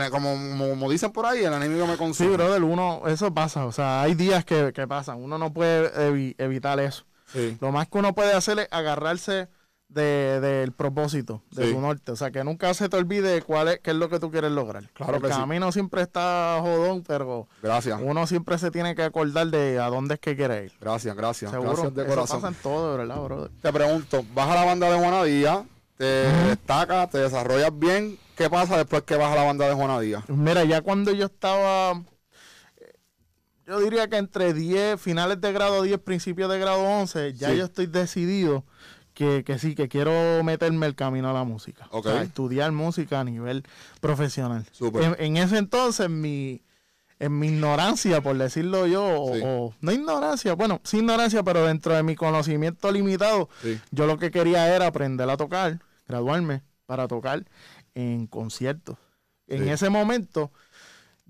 como, 0.10 0.34
como, 0.58 0.89
dicen 0.89 1.12
por 1.12 1.28
ahí, 1.28 1.44
el 1.44 1.54
enemigo 1.54 1.86
me 1.86 1.98
consume. 1.98 2.30
Sí, 2.30 2.36
brother, 2.36 2.63
uno, 2.63 3.04
eso 3.08 3.32
pasa, 3.32 3.65
o 3.65 3.72
sea, 3.72 4.02
hay 4.02 4.15
días 4.15 4.44
que, 4.44 4.74
que 4.74 4.88
pasan, 4.88 5.24
uno 5.24 5.38
no 5.38 5.54
puede 5.54 6.34
evitar 6.38 6.80
eso. 6.80 7.06
Lo 7.62 7.72
más 7.72 7.88
que 7.88 8.00
uno 8.00 8.15
puede 8.15 8.34
hacer 8.34 8.58
es 8.58 8.68
agarrarse 8.72 9.50
de, 9.89 10.39
del 10.39 10.71
propósito, 10.71 11.43
de 11.52 11.71
su 11.71 11.82
norte. 11.82 12.12
O 12.12 12.15
sea, 12.15 12.32
que 12.32 12.43
nunca 12.43 12.73
se 12.73 12.88
te 12.88 12.95
olvide 12.95 13.41
cuál 13.41 13.67
es, 13.69 13.80
qué 13.80 13.91
es 13.91 13.97
lo 13.97 14.08
que 14.08 14.19
tú 14.19 14.32
quieres 14.32 14.52
lograr. 14.52 14.89
Claro 14.93 15.17
el 15.17 15.21
camino 15.21 15.71
siempre 15.71 16.02
está 16.04 16.60
jodón, 16.62 17.04
pero 17.06 17.47
gracias. 17.62 17.99
uno 18.02 18.25
siempre 18.28 18.58
se 18.58 18.71
tiene 18.71 18.95
que 18.95 19.04
acordar 19.04 19.47
de 19.47 19.80
a 19.80 19.88
dónde 19.88 20.13
es 20.15 20.19
que 20.19 20.36
quiere 20.36 20.65
ir. 20.65 20.71
Gracias, 20.80 21.15
gracias. 21.15 21.52
Seguro, 21.52 21.89
de 21.89 22.04
eso 22.04 22.15
pasa 22.15 22.47
en 22.47 22.56
todo, 22.56 22.97
¿verdad, 22.97 23.21
brother? 23.21 23.52
Te 23.62 23.73
pregunto, 23.73 24.23
vas 24.34 24.49
a 24.49 24.56
la 24.56 24.65
banda 24.65 24.89
de 24.89 24.97
Juanadía, 24.97 25.65
te 25.97 26.06
destacas, 26.06 27.10
te 27.10 27.17
desarrollas 27.17 27.78
bien. 27.78 28.17
¿Qué 28.38 28.49
pasa 28.49 28.78
después 28.78 29.04
que 29.04 29.17
vas 29.17 29.34
a 29.34 29.36
la 29.36 29.43
banda 29.43 29.67
de 29.67 29.73
Juanadía? 29.73 30.23
Mira, 30.30 30.63
ya 30.63 30.82
cuando 30.82 31.12
yo 31.12 31.25
estaba 31.25 32.02
yo 33.67 33.80
diría 33.82 34.08
que 34.08 34.17
entre 34.17 34.54
10, 34.54 34.99
finales 34.99 35.39
de 35.41 35.52
grado 35.52 35.84
10, 35.84 35.99
principios 35.99 36.49
de 36.49 36.58
grado 36.58 36.82
11, 36.82 37.34
ya 37.34 37.54
yo 37.54 37.65
estoy 37.65 37.86
decidido 37.86 38.65
que, 39.19 39.60
sí, 39.60 39.75
que 39.75 39.89
quiero 39.89 40.43
meterme 40.45 40.86
el 40.86 40.95
camino 40.95 41.29
a 41.29 41.34
la 41.34 41.43
música. 41.43 41.88
O 41.91 42.01
sea, 42.01 42.21
estudiar 42.21 42.71
música 42.71 43.19
a 43.19 43.23
nivel 43.25 43.65
profesional. 43.99 44.65
En, 45.17 45.36
ese 45.36 45.58
entonces, 45.58 46.10
mi, 46.10 46.62
en 47.19 47.38
mi 47.38 47.47
ignorancia, 47.47 48.21
por 48.21 48.38
decirlo 48.38 48.88
yo, 48.88 49.03
o, 49.03 49.73
no 49.82 49.91
ignorancia, 49.91 50.53
bueno, 50.55 50.79
sí 50.86 50.99
ignorancia, 50.99 51.43
pero 51.43 51.65
dentro 51.65 51.93
de 51.93 52.03
mi 52.03 52.15
conocimiento 52.15 52.89
limitado, 52.93 53.49
yo 53.91 54.08
lo 54.08 54.17
que 54.17 54.32
quería 54.32 54.73
era 54.73 54.88
aprender 54.88 55.29
a 55.29 55.36
tocar, 55.36 55.79
graduarme 56.08 56.62
para 56.86 57.10
tocar 57.10 57.43
en 57.95 58.25
conciertos. 58.25 58.97
En 59.47 59.67
ese 59.67 59.89
momento, 59.89 60.51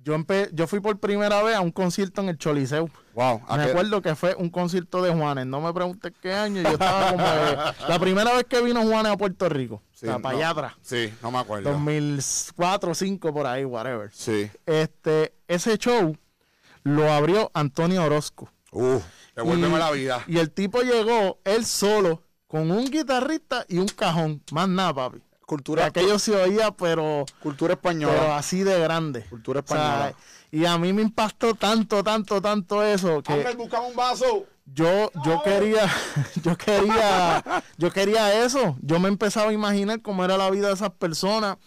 yo, 0.09 0.45
yo 0.51 0.67
fui 0.67 0.79
por 0.79 0.99
primera 0.99 1.41
vez 1.43 1.55
a 1.55 1.61
un 1.61 1.71
concierto 1.71 2.21
en 2.21 2.29
el 2.29 2.37
Choliseo. 2.37 2.89
Wow. 3.13 3.41
Me 3.55 3.63
acuerdo 3.63 4.01
que 4.01 4.15
fue 4.15 4.35
un 4.35 4.49
concierto 4.49 5.01
de 5.01 5.13
Juanes. 5.13 5.45
No 5.45 5.61
me 5.61 5.73
preguntes 5.73 6.13
qué 6.21 6.33
año. 6.33 6.61
Yo 6.61 6.69
estaba 6.69 7.11
como. 7.11 7.23
la 7.87 7.99
primera 7.99 8.33
vez 8.33 8.45
que 8.45 8.61
vino 8.61 8.81
Juanes 8.81 9.11
a 9.11 9.17
Puerto 9.17 9.49
Rico. 9.49 9.81
Sí, 9.93 10.07
para 10.21 10.37
allá 10.37 10.49
atrás. 10.51 10.73
Sí, 10.81 11.13
no 11.21 11.31
me 11.31 11.39
acuerdo. 11.39 11.71
2004, 11.71 12.89
2005, 12.89 13.33
por 13.33 13.47
ahí, 13.47 13.65
whatever. 13.65 14.09
Sí. 14.13 14.49
Este, 14.65 15.33
ese 15.47 15.77
show 15.77 16.15
lo 16.83 17.11
abrió 17.11 17.51
Antonio 17.53 18.03
Orozco. 18.03 18.49
Uh, 18.71 18.99
devuélveme 19.35 19.77
la 19.77 19.91
vida. 19.91 20.23
Y 20.27 20.37
el 20.37 20.51
tipo 20.51 20.81
llegó 20.81 21.39
él 21.43 21.65
solo 21.65 22.23
con 22.47 22.71
un 22.71 22.85
guitarrista 22.85 23.65
y 23.67 23.77
un 23.77 23.87
cajón. 23.87 24.41
Más 24.51 24.67
nada, 24.67 24.93
papi. 24.93 25.21
Cultura. 25.49 25.87
Aquello 25.87 26.19
se 26.19 26.35
oía, 26.35 26.69
pero. 26.69 27.25
Cultura 27.41 27.73
española. 27.73 28.13
Pero 28.19 28.33
así 28.33 28.61
de 28.61 28.79
grande. 28.79 29.23
Cultura 29.23 29.61
española. 29.61 30.13
y 30.51 30.65
a 30.65 30.77
mí 30.77 30.93
me 30.93 31.01
impactó 31.01 31.55
tanto, 31.55 32.03
tanto, 32.03 32.39
tanto 32.39 32.83
eso. 32.83 33.23
que 33.23 33.55
buscaba 33.57 33.87
un 33.87 33.95
vaso. 33.95 34.45
Yo, 34.71 35.11
yo 35.25 35.41
quería, 35.41 35.89
yo 36.43 36.55
quería, 36.55 37.43
yo 37.79 37.91
quería 37.91 38.45
eso. 38.45 38.77
Yo 38.83 38.99
me 38.99 39.09
empezaba 39.09 39.49
a 39.49 39.53
imaginar 39.53 40.03
cómo 40.03 40.23
era 40.23 40.37
la 40.37 40.51
vida 40.51 40.67
de 40.67 40.75
esas 40.75 40.91
personas 40.91 41.57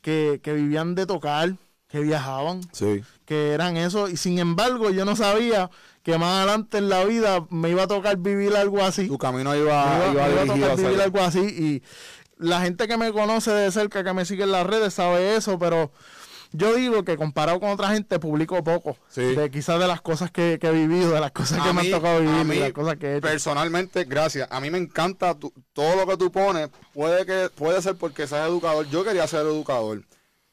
que, 0.00 0.40
que 0.42 0.54
vivían 0.54 0.94
de 0.94 1.04
tocar, 1.04 1.52
que 1.88 2.00
viajaban, 2.00 2.62
sí. 2.72 3.02
que 3.26 3.52
eran 3.52 3.76
eso. 3.76 4.08
Y 4.08 4.16
sin 4.16 4.38
embargo, 4.38 4.88
yo 4.88 5.04
no 5.04 5.14
sabía 5.14 5.70
que 6.06 6.16
más 6.18 6.36
adelante 6.36 6.78
en 6.78 6.88
la 6.88 7.04
vida 7.04 7.44
me 7.50 7.68
iba 7.68 7.82
a 7.82 7.86
tocar 7.88 8.16
vivir 8.16 8.54
algo 8.54 8.80
así. 8.80 9.08
Tu 9.08 9.18
camino 9.18 9.56
iba, 9.56 10.12
iba, 10.12 10.24
a 10.24 10.46
tocar 10.46 10.76
vivir 10.76 11.00
algo 11.00 11.20
así. 11.20 11.40
Y 11.40 11.82
la 12.36 12.60
gente 12.60 12.86
que 12.88 12.96
me 12.96 13.12
conoce 13.12 13.50
de 13.50 13.70
cerca, 13.72 14.04
que 14.04 14.12
me 14.12 14.24
sigue 14.24 14.44
en 14.44 14.52
las 14.52 14.66
redes, 14.66 14.94
sabe 14.94 15.36
eso, 15.36 15.58
pero 15.58 15.90
yo 16.52 16.74
digo 16.74 17.04
que 17.04 17.16
comparado 17.16 17.60
con 17.60 17.70
otra 17.70 17.88
gente 17.88 18.18
publico 18.18 18.62
poco. 18.62 18.96
De 19.34 19.50
quizás 19.50 19.78
de 19.80 19.86
las 19.86 20.00
cosas 20.00 20.30
que, 20.30 20.58
he 20.60 20.70
vivido, 20.70 21.10
de 21.12 21.20
las 21.20 21.32
cosas 21.32 21.62
que 21.62 21.72
me 21.72 21.80
han 21.80 21.90
tocado 21.90 22.20
vivir, 22.20 22.46
de 22.46 22.60
las 22.60 22.72
cosas 22.72 22.96
que 22.96 23.06
he 23.06 23.16
hecho. 23.16 23.26
Personalmente, 23.26 24.04
gracias. 24.04 24.48
A 24.50 24.60
mí 24.60 24.70
me 24.70 24.78
encanta 24.78 25.36
todo 25.72 25.96
lo 25.96 26.06
que 26.06 26.16
tú 26.16 26.30
pones. 26.30 26.68
Puede 26.94 27.26
que 27.26 27.50
puede 27.54 27.82
ser 27.82 27.96
porque 27.96 28.26
seas 28.26 28.48
educador. 28.48 28.86
Yo 28.88 29.04
quería 29.04 29.26
ser 29.26 29.40
educador. 29.40 30.02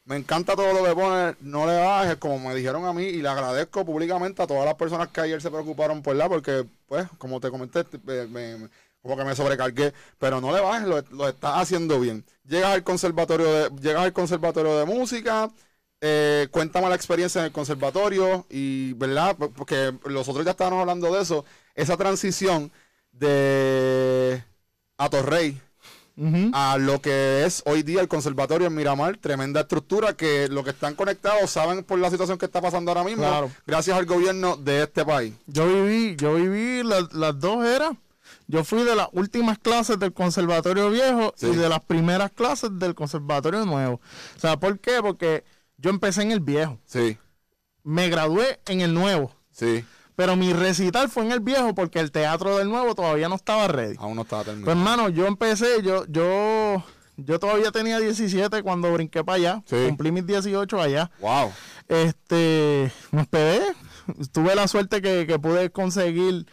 Me 0.06 0.18
encanta 0.18 0.56
todo 0.56 0.74
lo 0.74 0.84
que 0.84 0.94
pone, 0.94 1.36
no 1.40 1.66
le 1.66 1.78
bajes, 1.80 2.18
como 2.18 2.38
me 2.38 2.54
dijeron 2.54 2.84
a 2.86 2.92
mí, 2.92 3.04
y 3.04 3.22
le 3.22 3.30
agradezco 3.30 3.86
públicamente 3.86 4.42
a 4.42 4.48
todas 4.48 4.66
las 4.66 4.74
personas 4.76 5.08
que 5.08 5.22
ayer 5.22 5.42
se 5.42 5.50
preocuparon 5.50 6.02
por 6.02 6.14
la, 6.18 6.28
porque, 6.28 6.66
pues, 6.88 7.08
como 7.18 7.40
te 7.40 7.50
comenté, 7.50 7.86
me, 8.04 8.58
me- 8.58 8.70
como 9.04 9.18
que 9.18 9.26
me 9.26 9.36
sobrecargué, 9.36 9.94
pero 10.18 10.40
no 10.42 10.54
le 10.54 10.62
bajes, 10.62 10.88
lo, 10.88 11.04
lo 11.12 11.28
estás 11.28 11.58
haciendo 11.58 12.00
bien. 12.00 12.24
Llegas 12.48 12.72
al 12.72 12.84
conservatorio 12.84 13.46
de, 13.52 13.70
llegas 13.82 14.04
al 14.04 14.14
conservatorio 14.14 14.78
de 14.80 14.86
música, 14.86 15.52
eh, 16.00 16.48
cuéntame 16.52 16.88
la 16.90 16.96
experiencia 16.96 17.40
en 17.40 17.46
el 17.48 17.52
conservatorio, 17.52 18.46
y, 18.50 18.94
¿verdad? 18.94 19.36
Porque 19.56 19.94
nosotros 20.10 20.46
ya 20.46 20.52
estábamos 20.52 20.80
hablando 20.82 21.14
de 21.14 21.22
eso, 21.22 21.44
esa 21.76 21.98
transición 21.98 22.72
de 23.12 24.42
a 24.98 25.10
Torrey 25.10 25.60
a 26.54 26.78
lo 26.78 27.02
que 27.02 27.44
es 27.44 27.64
hoy 27.66 27.82
día 27.82 28.00
el 28.00 28.08
conservatorio 28.08 28.68
en 28.68 28.76
Miramar, 28.76 29.18
tremenda 29.18 29.62
estructura 29.62 30.14
que 30.16 30.48
los 30.48 30.64
que 30.64 30.70
están 30.70 30.94
conectados 30.94 31.50
saben 31.50 31.84
por 31.84 31.98
la 31.98 32.12
situación 32.12 32.38
que 32.38 32.46
está 32.46 32.62
pasando 32.62 32.92
ahora 32.92 33.04
mismo, 33.04 33.24
Claro. 33.24 33.50
gracias 33.66 33.98
al 33.98 34.06
gobierno 34.06 34.56
de 34.56 34.84
este 34.84 35.04
país. 35.04 35.34
Yo 35.48 35.66
viví, 35.68 36.16
yo 36.16 36.36
viví 36.36 36.84
la- 36.84 37.10
las 37.14 37.40
dos 37.40 37.66
eras. 37.66 37.94
Yo 38.54 38.64
fui 38.64 38.84
de 38.84 38.96
las 38.96 39.08
últimas 39.14 39.58
clases 39.58 39.98
del 39.98 40.14
conservatorio 40.14 40.92
viejo 40.92 41.34
Sí. 41.36 41.48
y 41.48 41.56
de 41.56 41.68
las 41.70 41.80
primeras 41.84 42.32
clases 42.32 42.70
del 42.78 42.94
conservatorio 42.94 43.66
nuevo. 43.66 44.00
O 44.36 44.40
sea, 44.40 44.58
¿por 44.58 44.80
qué? 44.80 45.02
Porque 45.02 45.44
yo 45.78 45.90
empecé 45.90 46.22
en 46.22 46.32
el 46.32 46.40
viejo. 46.40 46.78
Sí, 46.86 47.18
Me 47.84 48.10
gradué 48.10 48.60
en 48.68 48.82
el 48.82 48.94
nuevo. 48.94 49.32
sí, 49.52 49.84
Pero 50.16 50.36
mi 50.36 50.54
recital 50.54 51.10
fue 51.10 51.24
en 51.26 51.32
el 51.32 51.40
viejo 51.40 51.74
porque 51.74 52.00
el 52.00 52.12
teatro 52.12 52.60
del 52.60 52.70
nuevo 52.70 52.94
todavía 52.94 53.28
no 53.28 53.34
estaba 53.36 53.68
ready. 53.68 53.96
aún 53.98 54.16
no 54.16 54.22
estaba 54.22 54.44
Pues 54.44 54.56
terminado. 54.56 54.72
hermano, 54.80 55.10
yo 55.10 55.26
empecé, 55.26 55.82
yo, 55.82 56.06
yo, 56.08 56.84
yo 57.18 57.40
todavía 57.40 57.72
tenía 57.72 57.98
17 58.00 58.62
cuando 58.62 58.94
brinqué 58.94 59.24
para 59.24 59.36
allá. 59.38 59.64
Sí. 59.66 59.78
Cumplí 59.88 60.12
mis 60.12 60.28
18 60.28 60.80
allá. 60.80 61.10
wow, 61.20 61.52
Este, 61.88 62.92
me 63.12 63.22
hospedé. 63.22 63.62
Tuve 64.32 64.54
la 64.54 64.68
suerte 64.68 65.02
que, 65.02 65.26
que 65.26 65.40
pude 65.40 65.70
conseguir 65.72 66.46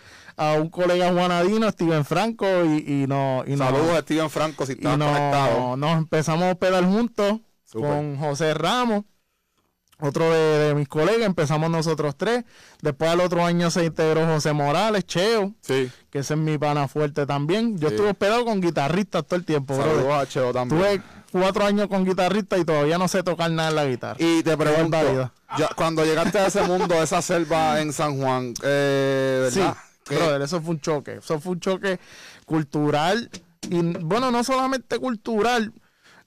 a 0.42 0.54
un 0.54 0.70
colega 0.70 1.12
juanadino, 1.12 1.70
Steven 1.70 2.04
Franco, 2.04 2.46
y, 2.64 3.02
y 3.02 3.06
no, 3.06 3.44
y 3.46 3.56
no- 3.56 3.66
saludos 3.66 3.90
a 3.90 4.00
Steven 4.00 4.30
Franco 4.30 4.64
si 4.64 4.72
estás 4.72 4.96
no- 4.96 5.06
conectado. 5.06 5.76
nos 5.76 5.98
empezamos 5.98 6.44
a 6.44 6.52
hospedar 6.52 6.82
juntos 6.84 7.40
con 7.72 8.16
José 8.16 8.54
Ramos, 8.54 9.04
otro 10.00 10.30
de, 10.32 10.38
de 10.68 10.74
mis 10.74 10.88
colegas, 10.88 11.26
empezamos 11.26 11.68
nosotros 11.68 12.14
tres. 12.16 12.44
Después 12.80 13.10
al 13.10 13.20
otro 13.20 13.44
año 13.44 13.70
se 13.70 13.84
integró 13.84 14.24
José 14.26 14.54
Morales, 14.54 15.04
Cheo, 15.04 15.52
Sí, 15.60 15.90
que 16.08 16.20
ese 16.20 16.32
es 16.34 16.40
mi 16.40 16.56
pana 16.56 16.88
fuerte 16.88 17.26
también. 17.26 17.76
Yo 17.78 17.88
Sí. 17.88 17.94
estuve 17.96 18.10
hospedado 18.12 18.46
con 18.46 18.62
guitarristas 18.62 19.26
todo 19.26 19.36
el 19.36 19.44
tiempo, 19.44 19.76
saludos 19.76 20.10
a 20.10 20.26
Cheo 20.26 20.54
también. 20.54 20.80
Tuve 20.80 21.02
cuatro 21.32 21.66
años 21.66 21.86
con 21.88 22.06
guitarrista 22.06 22.56
y 22.56 22.64
todavía 22.64 22.96
no 22.96 23.08
sé 23.08 23.22
tocar 23.22 23.50
nada 23.50 23.68
en 23.68 23.74
la 23.76 23.84
guitarra. 23.84 24.16
Y 24.18 24.42
te 24.42 24.56
pregunto, 24.56 25.30
ya, 25.58 25.68
cuando 25.76 26.02
llegaste 26.06 26.38
a 26.38 26.46
ese 26.46 26.62
mundo, 26.62 26.94
a 26.94 27.02
esa 27.02 27.20
selva 27.20 27.78
en 27.82 27.92
San 27.92 28.18
Juan, 28.18 28.54
eh, 28.64 29.48
Sí, 29.52 29.58
¿verdad? 29.60 29.74
¿Qué- 29.74 29.89
brother, 30.14 30.42
eso 30.42 30.60
fue 30.60 30.72
un 30.72 30.80
choque. 30.80 31.14
Eso 31.14 31.40
fue 31.40 31.52
un 31.52 31.60
choque 31.60 31.98
cultural. 32.46 33.30
Y 33.62 33.80
bueno, 33.80 34.30
no 34.30 34.42
solamente 34.44 34.98
cultural, 34.98 35.72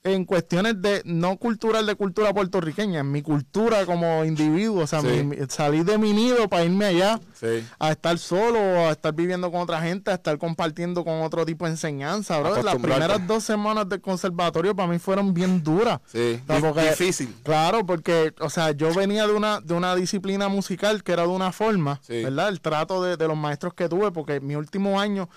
en 0.05 0.25
cuestiones 0.25 0.81
de, 0.81 1.01
no 1.05 1.37
cultural 1.37 1.85
de 1.85 1.95
cultura 1.95 2.33
puertorriqueña, 2.33 2.99
en 2.99 3.09
mi 3.11 3.21
cultura 3.21 3.85
como 3.85 4.25
individuo. 4.25 4.83
O 4.83 4.87
sea, 4.87 4.99
Sí. 4.99 5.07
mi- 5.07 5.23
mi- 5.23 5.37
salir 5.47 5.85
de 5.85 5.97
mi 5.97 6.11
nido 6.11 6.49
para 6.49 6.65
irme 6.65 6.85
allá 6.85 7.21
Sí, 7.39 7.63
a 7.79 7.91
estar 7.91 8.17
solo, 8.17 8.59
a 8.59 8.91
estar 8.91 9.13
viviendo 9.13 9.49
con 9.49 9.61
otra 9.61 9.81
gente, 9.81 10.11
a 10.11 10.15
estar 10.15 10.37
compartiendo 10.37 11.05
con 11.05 11.21
otro 11.21 11.45
tipo 11.45 11.63
de 11.65 11.71
enseñanza, 11.71 12.37
brother. 12.39 12.65
Las 12.65 12.75
primeras 12.75 13.25
dos 13.27 13.45
semanas 13.45 13.87
del 13.87 14.01
conservatorio 14.01 14.75
para 14.75 14.89
mí 14.89 14.99
fueron 14.99 15.33
bien 15.33 15.63
duras. 15.63 16.01
sí, 16.05 16.41
O 16.43 16.47
sea, 16.47 16.55
Di- 16.57 16.61
porque- 16.61 16.89
difícil. 16.89 17.33
Claro, 17.43 17.85
porque, 17.85 18.33
o 18.41 18.49
sea, 18.49 18.71
yo 18.71 18.93
venía 18.93 19.25
de 19.25 19.31
una, 19.33 19.61
de 19.61 19.73
una 19.73 19.95
disciplina 19.95 20.49
musical 20.49 21.01
que 21.03 21.13
era 21.13 21.21
de 21.23 21.29
una 21.29 21.53
forma. 21.53 22.01
¿verdad? 22.09 22.49
El 22.49 22.59
trato 22.59 23.01
de, 23.01 23.15
de 23.15 23.27
los 23.27 23.37
maestros 23.37 23.73
que 23.73 23.87
tuve, 23.87 24.11
porque 24.11 24.41
mi 24.41 24.55
último 24.55 24.99
año 24.99 25.29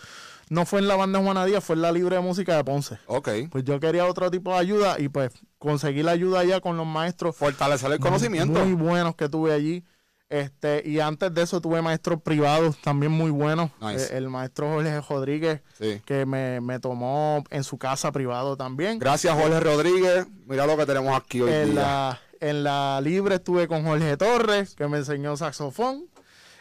no 0.48 0.64
fue 0.66 0.80
en 0.80 0.88
la 0.88 0.96
banda 0.96 1.20
Juana 1.20 1.44
Díaz, 1.44 1.64
fue 1.64 1.76
en 1.76 1.82
la 1.82 1.92
Libre 1.92 2.16
de 2.16 2.22
Música 2.22 2.56
de 2.56 2.64
Ponce. 2.64 2.98
Ok, 3.06 3.28
Pues 3.50 3.64
yo 3.64 3.80
quería 3.80 4.06
otro 4.06 4.30
tipo 4.30 4.52
de 4.52 4.58
ayuda 4.58 4.96
y 5.00 5.08
pues 5.08 5.32
conseguí 5.58 6.02
la 6.02 6.12
ayuda 6.12 6.40
allá 6.40 6.60
con 6.60 6.76
los 6.76 6.86
maestros 6.86 7.34
fortalecer 7.36 7.90
el 7.92 7.98
conocimiento. 8.00 8.64
muy 8.64 8.72
buenos 8.74 9.14
que 9.16 9.28
tuve 9.28 9.52
allí. 9.52 9.84
Este, 10.28 10.82
y 10.84 10.98
antes 10.98 11.32
de 11.32 11.42
eso 11.42 11.60
tuve 11.60 11.80
maestros 11.82 12.20
privados 12.20 12.76
también 12.82 13.12
muy 13.12 13.30
buenos. 13.30 13.70
Nice. 13.80 14.12
Eh, 14.12 14.18
el 14.18 14.28
maestro 14.28 14.72
Jorge 14.72 15.00
Rodríguez, 15.08 15.60
Sí. 15.78 16.02
que 16.04 16.26
me, 16.26 16.60
me 16.60 16.80
tomó 16.80 17.44
en 17.50 17.62
su 17.62 17.78
casa 17.78 18.10
privado 18.10 18.56
también. 18.56 18.98
Gracias, 18.98 19.32
Jorge 19.40 19.60
Rodríguez. 19.60 20.26
Mira 20.46 20.66
lo 20.66 20.76
que 20.76 20.84
tenemos 20.84 21.16
aquí 21.16 21.42
hoy 21.42 21.52
En 21.52 21.72
día. 21.72 21.80
la, 21.80 22.20
en 22.40 22.64
la 22.64 23.00
libre 23.02 23.36
estuve 23.36 23.68
con 23.68 23.84
Jorge 23.84 24.16
Torres, 24.16 24.74
que 24.74 24.88
me 24.88 24.98
enseñó 24.98 25.36
saxofón. 25.36 26.06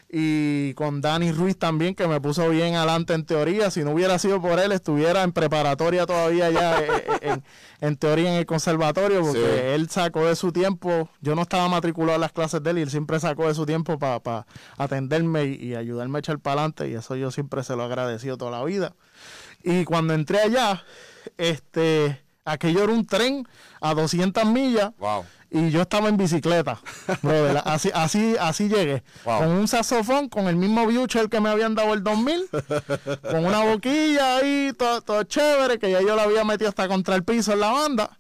Y 0.10 0.74
con 0.76 1.02
Dani 1.02 1.32
Ruiz 1.32 1.58
también, 1.58 1.96
que 1.96 2.08
me 2.08 2.22
puso 2.22 2.48
bien 2.50 2.76
adelante 2.76 3.14
en 3.14 3.26
teoría. 3.26 3.72
Si 3.72 3.84
no 3.84 3.92
hubiera 3.92 4.18
sido 4.20 4.40
por 4.42 4.60
él, 4.60 4.72
estuviera 4.72 5.24
en 5.24 5.32
preparatoria 5.34 6.06
todavía 6.06 6.50
ya 6.52 6.80
eh, 6.80 6.88
eh, 6.88 7.20
en, 7.22 7.44
en 7.82 7.98
teoría 7.98 8.30
en 8.32 8.36
el 8.38 8.46
conservatorio, 8.46 9.22
porque 9.22 9.40
Sí. 9.40 9.62
él 9.74 9.90
sacó 9.90 10.26
de 10.26 10.36
su 10.36 10.52
tiempo. 10.52 11.10
Yo 11.22 11.36
no 11.36 11.42
estaba 11.42 11.68
matriculado 11.70 12.16
a 12.16 12.20
las 12.20 12.32
clases 12.32 12.62
de 12.64 12.70
él 12.70 12.78
y 12.78 12.82
él 12.84 12.92
siempre 12.92 13.20
sacó 13.20 13.48
de 13.48 13.56
su 13.56 13.66
tiempo 13.66 13.98
para 13.98 14.46
atenderme 14.78 15.46
y, 15.46 15.56
y 15.56 15.76
ayudarme 15.76 16.18
a 16.18 16.20
echar 16.20 16.40
para 16.40 16.62
adelante. 16.62 16.88
Y 16.88 16.94
eso 16.94 17.16
yo 17.16 17.32
siempre 17.32 17.64
se 17.64 17.76
lo 17.76 17.82
he 17.82 17.86
agradecido 17.86 18.38
toda 18.38 18.52
la 18.52 18.64
vida. 18.64 18.94
Y 19.64 19.84
cuando 19.86 20.14
entré 20.14 20.40
allá, 20.40 20.84
este, 21.38 22.22
aquello 22.46 22.84
era 22.84 22.94
un 22.94 23.06
tren 23.06 23.48
a 23.82 23.94
200 23.96 24.46
millas 24.46 24.92
Wow. 25.00 25.26
Y 25.50 25.70
yo 25.70 25.82
estaba 25.82 26.10
en 26.10 26.18
bicicleta. 26.18 26.80
brother. 27.22 27.62
así, 27.66 27.92
así, 27.94 28.36
así 28.40 28.68
llegué. 28.68 29.04
Wow. 29.24 29.40
Con 29.40 29.50
un 29.50 29.68
saxofón, 29.68 30.30
con 30.30 30.48
el 30.48 30.56
mismo 30.56 30.86
Buchel 30.86 31.30
que 31.30 31.40
me 31.40 31.50
habían 31.50 31.76
dado 31.76 31.94
el 31.94 32.04
2000, 32.04 32.50
con 33.22 33.46
una 33.46 33.64
boquilla 33.64 34.38
ahí, 34.38 34.74
todo, 34.78 35.02
todo 35.02 35.24
chévere, 35.24 35.80
que 35.80 35.92
ya 35.92 36.02
yo 36.02 36.16
la 36.16 36.24
había 36.24 36.44
metido 36.44 36.70
hasta 36.70 36.88
contra 36.88 37.16
el 37.16 37.24
piso 37.24 37.54
en 37.54 37.60
la 37.60 37.72
banda. 37.72 38.20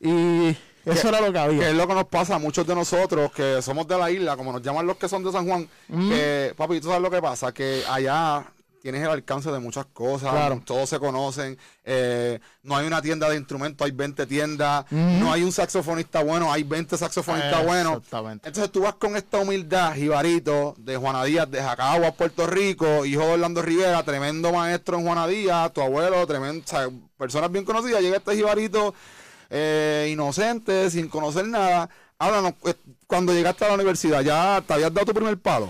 Y 0.00 0.56
eso 0.84 1.08
era 1.08 1.20
lo 1.20 1.26
que 1.28 1.32
Que 1.32 1.38
había. 1.38 1.68
es 1.70 1.74
lo 1.74 1.86
que 1.88 1.94
nos 1.94 2.04
pasa 2.06 2.36
a 2.36 2.38
muchos 2.38 2.66
de 2.66 2.74
nosotros 2.74 3.32
que 3.32 3.60
somos 3.62 3.86
de 3.88 3.98
la 3.98 4.10
isla, 4.10 4.36
como 4.36 4.52
nos 4.52 4.62
llaman 4.62 4.86
los 4.86 4.96
que 4.96 5.08
son 5.08 5.24
de 5.24 5.32
San 5.32 5.46
Juan. 5.46 5.68
Que, 5.88 6.52
papi, 6.56 6.80
tú 6.80 6.88
sabes 6.88 7.02
lo 7.02 7.10
que 7.10 7.20
pasa, 7.22 7.52
que 7.52 7.82
allá 7.88 8.44
tienes 8.92 9.02
el 9.02 9.10
alcance 9.10 9.50
de 9.50 9.58
muchas 9.58 9.86
cosas, 9.86 10.30
Claro. 10.30 10.62
todos 10.64 10.88
se 10.88 10.98
conocen, 11.00 11.58
eh, 11.84 12.38
no 12.62 12.76
hay 12.76 12.86
una 12.86 13.02
tienda 13.02 13.28
de 13.28 13.36
instrumentos, 13.36 13.84
hay 13.84 13.90
20 13.90 14.26
tiendas, 14.26 14.84
no 14.90 15.32
hay 15.32 15.42
un 15.42 15.50
saxofonista 15.50 16.22
bueno, 16.22 16.52
hay 16.52 16.62
20 16.62 16.96
saxofonistas 16.96 17.64
buenos. 17.66 17.96
Exactamente. 17.96 18.46
Entonces 18.48 18.70
tú 18.70 18.82
vas 18.82 18.94
con 18.94 19.16
esta 19.16 19.38
humildad, 19.38 19.94
Jibarito, 19.94 20.74
de 20.78 20.96
Juana 20.96 21.24
Díaz, 21.24 21.50
de 21.50 21.60
Jacagua, 21.60 22.12
Puerto 22.12 22.46
Rico, 22.46 23.04
hijo 23.04 23.22
de 23.22 23.32
Orlando 23.32 23.60
Rivera, 23.62 24.02
tremendo 24.04 24.52
maestro 24.52 24.98
en 24.98 25.04
Juana 25.04 25.26
Díaz, 25.26 25.72
tu 25.72 25.80
abuelo, 25.80 26.24
tremendo, 26.26 26.62
o 26.64 26.68
sea, 26.68 26.88
personas 27.18 27.50
bien 27.50 27.64
conocidas, 27.64 28.00
llega 28.00 28.18
este 28.18 28.36
Jibarito 28.36 28.94
eh, 29.50 30.08
inocente, 30.12 30.90
sin 30.90 31.08
conocer 31.08 31.46
nada. 31.46 31.88
No, 32.18 32.48
eh, 32.64 32.74
cuando 33.06 33.32
llegaste 33.32 33.64
a 33.64 33.68
la 33.68 33.74
universidad, 33.74 34.20
¿ya 34.22 34.62
te 34.66 34.74
habías 34.74 34.92
dado 34.92 35.06
tu 35.06 35.14
primer 35.14 35.38
palo? 35.38 35.68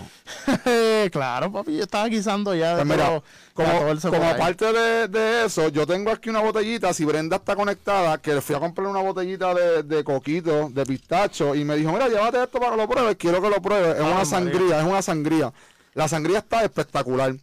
claro, 1.11 1.51
papi, 1.51 1.77
yo 1.77 1.83
estaba 1.83 2.07
guisando 2.07 2.55
ya. 2.55 2.75
Pues 2.75 2.85
mira, 2.85 3.21
como, 3.53 3.67
14 3.67 4.09
por 4.09 4.19
como 4.19 4.37
parte 4.37 4.73
de, 4.73 5.07
de 5.07 5.45
eso, 5.45 5.69
yo 5.69 5.85
tengo 5.85 6.11
aquí 6.11 6.29
una 6.29 6.39
botellita, 6.41 6.93
si 6.93 7.05
Brenda 7.05 7.37
está 7.37 7.55
conectada, 7.55 8.17
que 8.17 8.33
le 8.33 8.41
fui 8.41 8.55
a 8.55 8.59
comprar 8.59 8.87
una 8.87 9.01
botellita 9.01 9.53
de, 9.53 9.83
de 9.83 10.03
coquito, 10.03 10.69
de 10.69 10.85
pistacho, 10.85 11.53
y 11.53 11.63
me 11.63 11.75
dijo, 11.75 11.91
mira, 11.91 12.07
llévate 12.07 12.41
esto 12.43 12.59
para 12.59 12.71
que 12.71 12.77
lo 12.77 12.87
pruebes, 12.89 13.15
quiero 13.17 13.41
que 13.41 13.49
lo 13.49 13.61
pruebes, 13.61 13.95
es 13.95 14.01
Ave 14.01 14.11
una 14.11 14.25
María. 14.25 14.25
sangría, 14.25 14.79
es 14.79 14.85
una 14.85 15.01
sangría. 15.01 15.53
La 15.93 16.07
sangría 16.07 16.39
está 16.39 16.63
espectacular. 16.63 17.35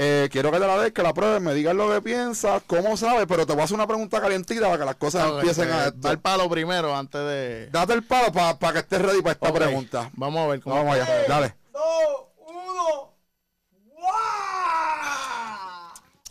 Eh, 0.00 0.28
quiero 0.30 0.52
que 0.52 0.60
te 0.60 0.66
la 0.68 0.78
des, 0.78 0.92
que 0.92 1.02
la 1.02 1.12
pruebes, 1.12 1.42
me 1.42 1.52
digas 1.54 1.74
lo 1.74 1.90
que 1.90 2.00
piensas, 2.00 2.62
cómo 2.68 2.96
sabes, 2.96 3.26
pero 3.26 3.44
te 3.44 3.52
voy 3.52 3.62
a 3.62 3.64
hacer 3.64 3.74
una 3.74 3.86
pregunta 3.88 4.20
calientita 4.20 4.66
para 4.66 4.78
que 4.78 4.84
las 4.84 4.94
cosas 4.94 5.28
empiecen 5.28 5.72
a 5.72 5.90
da 5.90 6.12
el 6.12 6.20
palo 6.20 6.48
primero 6.48 6.94
antes 6.96 7.20
de. 7.20 7.68
Date 7.72 7.94
el 7.94 8.04
palo 8.04 8.32
para 8.32 8.72
que 8.72 8.78
estés 8.78 9.02
ready 9.02 9.22
para 9.22 9.32
esta 9.32 9.52
pregunta. 9.52 10.08
Vamos 10.12 10.44
a 10.44 10.46
ver 10.46 10.60
cómo. 10.60 10.76
Vamos 10.76 10.94
allá, 10.94 11.08
dale. 11.26 11.56
dos, 11.72 11.82
uno. 12.46 13.12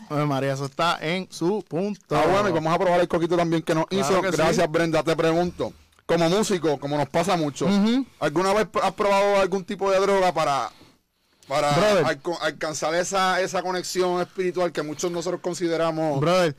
¡Wow! 0.10 0.26
María, 0.28 0.54
eso 0.54 0.64
está 0.64 0.98
en 1.02 1.28
su 1.30 1.62
punto. 1.68 2.16
Ah, 2.16 2.24
bueno, 2.32 2.48
y 2.48 2.54
vamos 2.54 2.74
a 2.74 2.80
probar 2.80 3.02
el 3.02 3.10
coquito 3.10 3.36
también 3.36 3.64
que 3.64 3.76
nos 3.76 3.88
Claro 3.88 4.02
hizo. 4.14 4.22
que 4.22 4.32
sí. 4.32 4.38
Gracias, 4.38 4.72
Brenda. 4.72 5.04
Te 5.04 5.14
pregunto, 5.14 5.74
como 6.06 6.30
músico, 6.30 6.80
como 6.80 6.96
nos 6.96 7.10
pasa 7.10 7.36
mucho. 7.36 7.68
¿alguna 8.22 8.54
vez 8.54 8.68
has 8.82 8.94
probado 8.94 9.42
algún 9.42 9.66
tipo 9.66 9.92
de 9.92 10.00
droga 10.00 10.32
para, 10.34 10.72
para 11.48 11.72
Brother. 11.72 12.20
alcanzar 12.42 12.94
esa, 12.96 13.42
esa 13.42 13.62
conexión 13.62 14.22
espiritual 14.22 14.72
que 14.72 14.82
muchos 14.82 15.12
nosotros 15.12 15.42
consideramos? 15.42 16.20
Brother, 16.20 16.56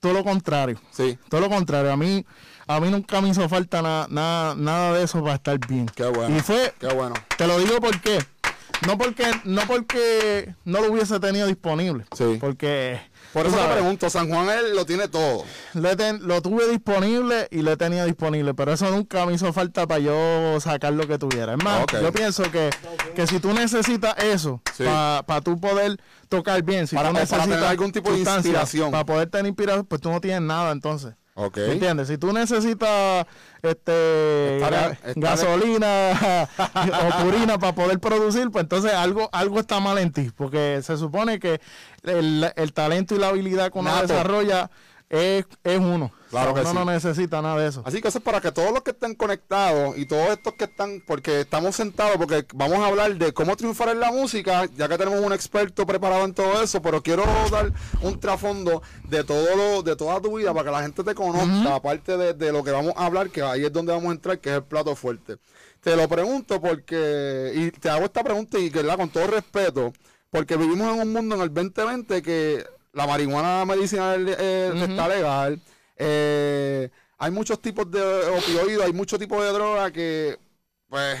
todo 0.00 0.12
lo 0.12 0.24
contrario. 0.24 0.80
Sí, 0.90 1.18
Todo 1.28 1.40
lo 1.42 1.48
contrario. 1.48 1.92
A 1.92 1.96
mí, 1.96 2.24
a 2.66 2.80
mí 2.80 2.90
nunca 2.90 3.20
me 3.20 3.28
hizo 3.28 3.48
falta 3.48 3.80
nada, 3.82 4.06
nada, 4.10 4.54
nada 4.54 4.92
de 4.94 5.04
eso 5.04 5.22
para 5.22 5.34
estar 5.36 5.58
bien. 5.66 5.86
qué 5.94 6.04
bueno. 6.06 6.36
Y 6.36 6.40
fue, 6.40 6.74
Qué 6.78 6.88
bueno. 6.88 7.14
te 7.38 7.46
lo 7.46 7.58
digo 7.58 7.78
porque 7.80 8.18
no 8.86 8.98
porque, 8.98 9.30
no 9.44 9.62
porque 9.66 10.54
no 10.64 10.80
lo 10.80 10.92
hubiese 10.92 11.18
tenido 11.20 11.46
disponible. 11.46 12.04
Sí. 12.16 12.36
Porque 12.40 13.00
Por 13.34 13.44
eso 13.46 13.56
te 13.56 13.60
sabes, 13.62 13.76
pregunto, 13.76 14.08
San 14.08 14.28
Juan 14.30 14.48
él 14.48 14.74
lo 14.74 14.86
tiene 14.86 15.08
todo. 15.08 15.44
lo, 15.74 15.90
he 15.90 15.96
ten- 15.96 16.26
lo 16.26 16.40
tuve 16.40 16.66
disponible 16.68 17.48
y 17.50 17.60
lo 17.62 17.72
he 17.72 17.76
tenido 17.76 18.06
disponible, 18.06 18.54
pero 18.54 18.72
eso 18.72 18.88
nunca 18.90 19.26
me 19.26 19.34
hizo 19.34 19.52
falta 19.52 19.86
para 19.86 19.98
yo 20.00 20.58
sacar 20.60 20.92
lo 20.94 21.06
que 21.06 21.18
tuviera. 21.18 21.54
Es 21.54 21.62
más, 21.62 21.84
yo 22.00 22.12
pienso 22.12 22.44
que, 22.50 22.70
que 23.14 23.26
si 23.26 23.40
tú 23.40 23.52
necesitas 23.52 24.14
eso 24.22 24.62
Sí. 24.76 24.84
para 24.84 25.40
tú 25.42 25.60
poder 25.60 26.00
tocar 26.28 26.62
bien, 26.62 26.86
si 26.86 26.94
Para- 26.96 27.08
tú 27.10 27.16
o 27.16 27.18
para 27.18 27.26
tener 27.26 27.40
necesitas 27.48 27.70
algún 27.70 27.92
tipo 27.92 28.10
de 28.12 28.18
inspiración. 28.20 28.90
para 28.90 29.04
poder 29.04 29.28
tener 29.28 29.46
inspiración, 29.46 29.84
pues 29.86 30.00
tú 30.00 30.10
no 30.10 30.20
tienes 30.20 30.40
nada 30.42 30.70
entonces. 30.72 31.14
Ok. 31.36 31.56
¿Me 31.56 31.72
entiendes? 31.72 32.08
Si 32.08 32.16
tú 32.16 32.32
necesitas 32.32 33.26
este 33.62 34.60
gasolina 35.16 36.48
o 36.74 37.24
purina 37.24 37.58
para 37.58 37.74
poder 37.74 37.98
producir, 37.98 38.50
pues 38.50 38.62
entonces 38.62 38.92
algo 38.92 39.28
algo 39.32 39.58
está 39.58 39.80
mal 39.80 39.98
en 39.98 40.12
ti, 40.12 40.30
porque 40.36 40.80
se 40.82 40.96
supone 40.96 41.40
que 41.40 41.60
el, 42.04 42.52
el 42.54 42.72
talento 42.72 43.16
y 43.16 43.18
la 43.18 43.28
habilidad 43.28 43.72
que 43.72 43.78
uno 43.78 43.90
Nato. 43.90 44.06
desarrolla 44.06 44.70
es, 45.10 45.44
es 45.64 45.78
uno. 45.80 46.12
Claro 46.34 46.50
O 46.50 46.54
sea, 46.54 46.64
que 46.64 46.70
uno 46.70 46.80
sí. 46.80 46.86
no 46.86 46.92
necesita 46.92 47.40
nada 47.40 47.60
de 47.60 47.68
eso. 47.68 47.82
Así 47.84 48.00
que 48.02 48.08
eso 48.08 48.18
es 48.18 48.24
para 48.24 48.40
que 48.40 48.50
todos 48.50 48.72
los 48.72 48.82
que 48.82 48.90
estén 48.90 49.14
conectados 49.14 49.96
y 49.96 50.06
todos 50.06 50.30
estos 50.30 50.54
que 50.54 50.64
están, 50.64 51.02
porque 51.06 51.42
estamos 51.42 51.76
sentados, 51.76 52.16
porque 52.16 52.44
vamos 52.54 52.78
a 52.80 52.86
hablar 52.86 53.14
de 53.14 53.32
cómo 53.32 53.56
triunfar 53.56 53.90
en 53.90 54.00
la 54.00 54.10
música, 54.10 54.66
ya 54.76 54.88
que 54.88 54.98
tenemos 54.98 55.20
un 55.20 55.32
experto 55.32 55.86
preparado 55.86 56.24
en 56.24 56.34
todo 56.34 56.60
eso, 56.62 56.82
pero 56.82 57.02
quiero 57.02 57.24
dar 57.50 57.72
un 58.02 58.18
trasfondo 58.18 58.82
de 59.08 59.22
todo 59.22 59.54
lo, 59.56 59.82
de 59.82 59.94
toda 59.94 60.20
tu 60.20 60.36
vida 60.36 60.52
para 60.52 60.64
que 60.64 60.70
la 60.72 60.82
gente 60.82 61.04
te 61.04 61.14
conozca, 61.14 61.74
aparte 61.76 62.16
de, 62.16 62.34
de 62.34 62.52
lo 62.52 62.64
que 62.64 62.72
vamos 62.72 62.94
a 62.96 63.06
hablar, 63.06 63.30
que 63.30 63.42
ahí 63.42 63.64
es 63.64 63.72
donde 63.72 63.92
vamos 63.92 64.08
a 64.08 64.12
entrar, 64.12 64.38
que 64.40 64.50
es 64.50 64.56
el 64.56 64.64
plato 64.64 64.96
fuerte. 64.96 65.36
Te 65.80 65.94
lo 65.96 66.08
pregunto 66.08 66.60
porque, 66.60 67.52
y 67.54 67.70
te 67.70 67.90
hago 67.90 68.06
esta 68.06 68.24
pregunta 68.24 68.58
y 68.58 68.70
que 68.70 68.78
¿verdad? 68.78 68.96
con 68.96 69.10
todo 69.10 69.26
respeto, 69.26 69.92
porque 70.30 70.56
vivimos 70.56 70.94
en 70.94 71.00
un 71.02 71.12
mundo 71.12 71.34
en 71.36 71.42
el 71.42 71.52
2020 71.52 72.22
que 72.22 72.64
la 72.94 73.06
marihuana 73.06 73.64
medicinal 73.66 74.26
eh, 74.38 74.72
está 74.74 75.08
legal. 75.08 75.60
Eh, 75.96 76.90
hay 77.18 77.30
muchos 77.30 77.60
tipos 77.60 77.90
de 77.90 78.00
opioides, 78.00 78.82
hay 78.82 78.92
muchos 78.92 79.18
tipos 79.18 79.42
de 79.42 79.52
droga 79.52 79.90
que, 79.90 80.38
pues, 80.88 81.18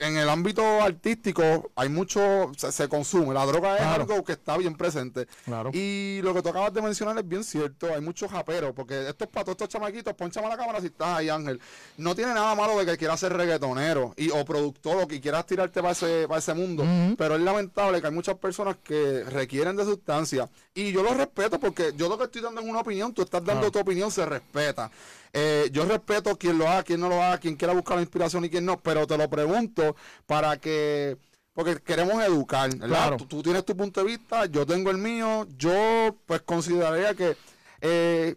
en 0.00 0.16
el 0.16 0.28
ámbito 0.28 0.62
artístico 0.82 1.70
hay 1.76 1.88
mucho, 1.88 2.52
se, 2.56 2.70
se 2.72 2.88
consume. 2.88 3.34
La 3.34 3.44
droga 3.46 3.76
es 3.76 3.82
Claro. 3.82 4.02
algo 4.02 4.24
que 4.24 4.32
está 4.32 4.56
bien 4.56 4.76
presente. 4.76 5.26
Claro. 5.44 5.70
Y 5.72 6.20
lo 6.22 6.34
que 6.34 6.42
tú 6.42 6.48
acabas 6.50 6.72
de 6.72 6.82
mencionar 6.82 7.16
es 7.18 7.26
bien 7.28 7.44
cierto. 7.44 7.92
Hay 7.94 8.00
muchos 8.00 8.30
japeros, 8.30 8.72
porque 8.74 9.08
estos 9.08 9.28
patos, 9.28 9.52
estos 9.52 9.68
chamaquitos, 9.68 10.14
ponchame 10.14 10.48
la 10.48 10.56
cámara 10.56 10.80
si 10.80 10.86
estás 10.86 11.18
ahí, 11.18 11.28
Ángel. 11.28 11.60
No 11.96 12.14
tiene 12.14 12.34
nada 12.34 12.54
malo 12.54 12.78
de 12.78 12.86
que 12.86 12.96
quieras 12.96 13.20
ser 13.20 13.32
reggaetonero 13.32 14.14
y, 14.16 14.30
o 14.30 14.44
productor 14.44 15.02
o 15.02 15.08
que 15.08 15.20
quieras 15.20 15.46
tirarte 15.46 15.80
para 15.80 15.92
ese, 15.92 16.26
para 16.28 16.38
ese 16.38 16.54
mundo. 16.54 16.84
Pero 17.16 17.34
es 17.36 17.40
lamentable 17.40 18.00
que 18.00 18.06
hay 18.06 18.12
muchas 18.12 18.36
personas 18.36 18.76
que 18.82 19.24
requieren 19.24 19.76
de 19.76 19.84
sustancias. 19.84 20.48
Y 20.74 20.92
yo 20.92 21.02
lo 21.02 21.12
respeto 21.14 21.58
porque 21.58 21.92
yo 21.96 22.08
lo 22.08 22.16
que 22.16 22.24
estoy 22.24 22.42
dando 22.42 22.60
es 22.60 22.66
una 22.66 22.80
opinión, 22.80 23.12
tú 23.12 23.22
estás 23.22 23.44
dando 23.44 23.62
Claro. 23.62 23.72
tu 23.72 23.78
opinión, 23.80 24.10
se 24.10 24.24
respeta. 24.24 24.90
Eh, 25.32 25.68
yo 25.72 25.84
respeto 25.84 26.36
quien 26.36 26.58
lo 26.58 26.68
haga, 26.68 26.82
quien 26.82 27.00
no 27.00 27.08
lo 27.08 27.22
haga, 27.22 27.38
quien 27.38 27.56
quiera 27.56 27.74
buscar 27.74 27.96
la 27.96 28.02
inspiración 28.02 28.44
y 28.44 28.50
quien 28.50 28.64
no, 28.64 28.80
pero 28.80 29.06
te 29.06 29.16
lo 29.18 29.28
pregunto 29.28 29.96
para 30.26 30.56
que, 30.58 31.16
porque 31.52 31.76
queremos 31.76 32.22
educar, 32.22 32.70
¿verdad? 32.70 32.88
Claro. 32.88 33.16
Tú, 33.16 33.26
tú 33.26 33.42
tienes 33.42 33.64
tu 33.64 33.76
punto 33.76 34.00
de 34.00 34.06
vista, 34.06 34.46
yo 34.46 34.66
tengo 34.66 34.90
el 34.90 34.98
mío, 34.98 35.46
yo 35.56 36.16
pues 36.26 36.42
consideraría 36.42 37.14
que 37.14 37.36
eh, 37.80 38.36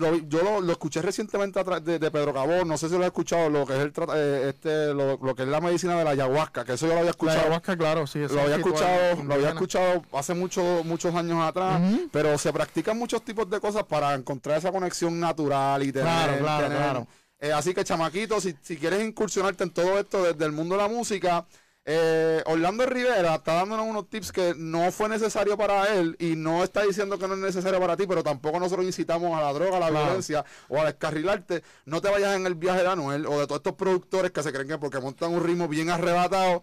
lo- 0.00 0.16
yo 0.16 0.42
lo, 0.42 0.60
lo 0.60 0.72
escuché 0.72 1.00
recientemente 1.02 1.62
de, 1.62 1.98
de 1.98 2.10
Pedro 2.10 2.34
Cabor, 2.34 2.66
no 2.66 2.76
sé 2.76 2.88
si 2.88 2.94
lo 2.94 3.00
has 3.02 3.06
escuchado, 3.06 3.48
lo 3.50 3.64
que 3.66 3.74
es 3.74 3.80
el 3.80 3.92
eh, 4.14 4.46
este, 4.48 4.92
lo, 4.94 5.16
lo 5.18 5.34
que 5.34 5.42
es 5.42 5.48
la 5.48 5.60
medicina 5.60 5.96
de 5.96 6.04
la 6.04 6.10
ayahuasca, 6.10 6.64
que 6.64 6.72
eso 6.72 6.86
yo 6.86 6.94
lo 6.94 6.98
había 7.00 7.04
La 7.04 7.10
escuchado. 7.10 7.40
ayahuasca, 7.40 7.76
claro, 7.76 8.06
sí. 8.06 8.20
eso 8.22 8.34
Lo 8.34 8.40
había 8.42 8.56
es 8.56 8.62
ritual 8.64 8.74
escuchado, 8.74 9.24
lo 9.24 9.34
había 9.34 9.48
escuchado 9.50 10.02
hace 10.12 10.34
muchos 10.34 10.84
muchos 10.84 11.14
años 11.14 11.38
atrás, 11.42 11.80
pero 12.10 12.36
se 12.38 12.52
practican 12.52 12.98
muchos 12.98 13.22
tipos 13.24 13.48
de 13.48 13.60
cosas 13.60 13.84
para 13.84 14.14
encontrar 14.14 14.58
esa 14.58 14.72
conexión 14.72 15.20
natural 15.20 15.82
y 15.84 15.92
tener, 15.92 16.06
Claro, 16.08 16.38
claro, 16.38 16.64
tener- 16.64 16.78
claro. 16.78 17.06
eh, 17.38 17.52
así 17.52 17.74
que 17.74 17.84
chamaquito, 17.84 18.40
si, 18.40 18.56
si 18.62 18.76
quieres 18.76 19.02
incursionarte 19.06 19.64
en 19.64 19.70
todo 19.70 19.98
esto 19.98 20.22
desde 20.24 20.44
el 20.44 20.52
mundo 20.52 20.76
de 20.76 20.82
la 20.82 20.88
música, 20.88 21.46
eh, 21.92 22.42
Orlando 22.46 22.86
Rivera 22.86 23.34
está 23.34 23.54
dándonos 23.54 23.84
unos 23.86 24.08
tips 24.08 24.30
que 24.30 24.54
no 24.56 24.92
fue 24.92 25.08
necesario 25.08 25.56
para 25.58 25.92
él 25.94 26.14
y 26.20 26.36
no 26.36 26.62
está 26.62 26.82
diciendo 26.82 27.18
que 27.18 27.26
no 27.26 27.34
es 27.34 27.40
necesario 27.40 27.80
para 27.80 27.96
ti, 27.96 28.04
pero 28.06 28.22
tampoco 28.22 28.60
nosotros 28.60 28.86
incitamos 28.86 29.36
a 29.36 29.42
la 29.42 29.52
droga, 29.52 29.78
a 29.78 29.80
la 29.80 29.88
Claro. 29.88 30.04
violencia 30.06 30.44
o 30.68 30.78
a 30.80 30.84
descarrilarte. 30.84 31.64
No 31.86 32.00
te 32.00 32.08
vayas 32.08 32.36
en 32.36 32.46
el 32.46 32.54
viaje 32.54 32.82
de 32.82 32.88
Anuel 32.88 33.26
o 33.26 33.40
de 33.40 33.46
todos 33.46 33.58
estos 33.58 33.74
productores 33.74 34.30
que 34.30 34.42
se 34.42 34.52
creen 34.52 34.68
que 34.68 34.78
porque 34.78 35.00
montan 35.00 35.32
un 35.32 35.42
ritmo 35.42 35.66
bien 35.66 35.90
arrebatado 35.90 36.62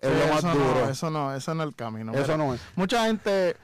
es 0.00 0.10
Sí, 0.10 0.16
lo 0.18 0.26
más 0.34 0.38
eso 0.38 0.48
duro. 0.54 0.74
No, 0.84 0.88
eso 0.90 1.10
no, 1.10 1.34
eso 1.34 1.54
no 1.54 1.62
es 1.64 1.68
el 1.68 1.74
camino. 1.76 2.12
Eso 2.12 2.22
Mira, 2.22 2.36
no 2.38 2.54
es. 2.54 2.60
Mucha 2.74 3.04
gente 3.04 3.56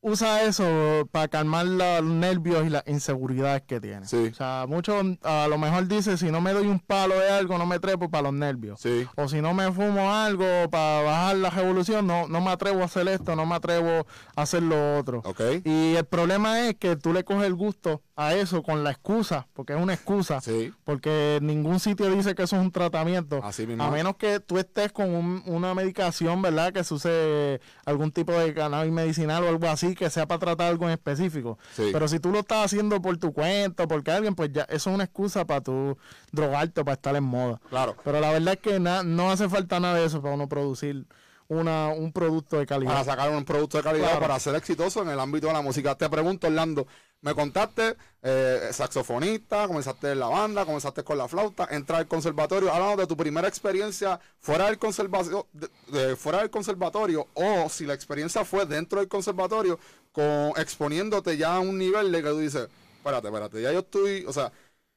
usa 0.00 0.42
eso 0.44 1.08
para 1.10 1.28
calmar 1.28 1.66
la- 1.66 2.00
los 2.00 2.10
nervios 2.12 2.64
y 2.66 2.70
las 2.70 2.84
inseguridades 2.86 3.62
que 3.62 3.80
tiene. 3.80 4.06
Sí. 4.06 4.28
O 4.30 4.34
sea, 4.34 4.64
muchos 4.68 5.04
a 5.22 5.46
lo 5.48 5.58
mejor 5.58 5.88
dicen, 5.88 6.16
si 6.18 6.30
no 6.30 6.40
me 6.40 6.52
doy 6.52 6.66
un 6.66 6.78
palo 6.78 7.18
de 7.18 7.28
algo, 7.30 7.58
no 7.58 7.66
me 7.66 7.78
trepo 7.80 8.08
para 8.08 8.22
los 8.24 8.32
nervios. 8.32 8.80
Sí. 8.80 9.06
O 9.16 9.28
si 9.28 9.40
no 9.42 9.54
me 9.54 9.70
fumo 9.72 10.12
algo 10.12 10.46
para 10.70 11.02
bajar 11.02 11.36
la 11.36 11.50
revolución, 11.50 12.06
no, 12.06 12.28
no 12.28 12.40
me 12.40 12.50
atrevo 12.50 12.82
a 12.82 12.84
hacer 12.84 13.08
esto, 13.08 13.34
no 13.36 13.44
me 13.46 13.56
atrevo 13.56 14.06
a 14.36 14.42
hacer 14.42 14.62
lo 14.62 14.98
otro. 14.98 15.22
Ok. 15.24 15.40
Y 15.64 15.96
el 15.96 16.04
problema 16.04 16.66
es 16.68 16.74
que 16.76 16.96
tú 16.96 17.12
le 17.12 17.24
coges 17.24 17.46
el 17.46 17.54
gusto 17.54 18.02
a 18.20 18.34
eso 18.34 18.64
con 18.64 18.82
la 18.82 18.90
excusa, 18.90 19.46
porque 19.54 19.74
es 19.74 19.80
una 19.80 19.94
excusa. 19.94 20.40
Sí. 20.40 20.74
Porque 20.82 21.38
ningún 21.40 21.78
sitio 21.78 22.10
dice 22.10 22.34
que 22.34 22.42
eso 22.42 22.56
es 22.56 22.62
un 22.62 22.72
tratamiento. 22.72 23.40
Así 23.44 23.64
mismo 23.64 23.84
A 23.84 23.92
menos 23.92 24.16
que 24.16 24.40
tú 24.40 24.58
estés 24.58 24.90
con 24.90 25.08
un- 25.08 25.42
una 25.46 25.72
medicación, 25.72 26.42
¿verdad? 26.42 26.72
Que 26.72 26.82
se 26.82 26.94
use 26.94 27.60
algún 27.86 28.10
tipo 28.10 28.32
de 28.32 28.52
cannabis 28.52 28.92
medicinal 28.92 29.44
o 29.44 29.48
algo 29.48 29.68
así, 29.68 29.94
que 29.94 30.10
sea 30.10 30.26
para 30.26 30.40
tratar 30.40 30.66
algo 30.66 30.86
en 30.86 30.90
específico. 30.90 31.58
Sí. 31.76 31.90
Pero 31.92 32.08
si 32.08 32.18
tú 32.18 32.32
lo 32.32 32.40
estás 32.40 32.64
haciendo 32.64 33.00
por 33.00 33.16
tu 33.18 33.32
cuenta, 33.32 33.86
porque 33.86 34.10
alguien, 34.10 34.34
pues 34.34 34.50
ya 34.52 34.62
eso 34.62 34.90
es 34.90 34.94
una 34.96 35.04
excusa 35.04 35.44
para 35.46 35.60
tú 35.60 35.96
drogarte 36.32 36.80
o 36.80 36.84
para 36.84 36.94
estar 36.96 37.14
en 37.14 37.22
moda. 37.22 37.60
Claro. 37.70 37.94
Pero 38.02 38.18
la 38.20 38.32
verdad 38.32 38.54
es 38.54 38.60
que 38.60 38.80
na- 38.80 39.04
no 39.04 39.30
hace 39.30 39.48
falta 39.48 39.78
nada 39.78 39.94
de 39.94 40.06
eso 40.06 40.20
para 40.20 40.34
uno 40.34 40.48
producir 40.48 41.06
una, 41.48 41.88
un 41.88 42.12
producto 42.12 42.58
de 42.58 42.66
calidad. 42.66 42.92
para 42.92 43.04
sacar 43.04 43.30
un 43.30 43.44
producto 43.44 43.78
de 43.78 43.82
calidad, 43.82 44.06
Claro. 44.10 44.20
para 44.20 44.38
ser 44.38 44.54
exitoso 44.54 45.02
en 45.02 45.08
el 45.08 45.18
ámbito 45.18 45.46
de 45.46 45.52
la 45.54 45.62
música. 45.62 45.94
Te 45.94 46.08
pregunto, 46.10 46.46
Orlando, 46.46 46.86
me 47.22 47.34
contaste, 47.34 47.96
eh, 48.22 48.68
saxofonista, 48.70 49.66
comenzaste 49.66 50.12
en 50.12 50.20
la 50.20 50.26
banda, 50.28 50.64
comenzaste 50.64 51.02
con 51.04 51.18
la 51.18 51.26
flauta, 51.26 51.66
entras 51.70 52.00
al 52.00 52.06
conservatorio, 52.06 52.72
hablando 52.72 52.96
de 53.02 53.06
tu 53.06 53.16
primera 53.16 53.48
experiencia 53.48 54.20
fuera 54.38 54.66
del 54.66 54.78
conservatorio, 54.78 55.46
de- 55.52 55.68
de- 55.88 56.16
fuera 56.16 56.38
del 56.40 56.50
conservatorio, 56.50 57.26
o 57.34 57.68
si 57.70 57.86
la 57.86 57.94
experiencia 57.94 58.44
fue 58.44 58.66
dentro 58.66 59.00
del 59.00 59.08
conservatorio, 59.08 59.78
con, 60.12 60.52
exponiéndote 60.56 61.36
ya 61.36 61.56
a 61.56 61.60
un 61.60 61.78
nivel 61.78 62.12
de 62.12 62.22
que 62.22 62.28
tú 62.28 62.38
dices, 62.38 62.68
espérate, 62.98 63.28
espérate, 63.28 63.62
ya 63.62 63.72
yo 63.72 63.80
estoy, 63.80 64.24
o 64.26 64.32
sea, 64.32 64.52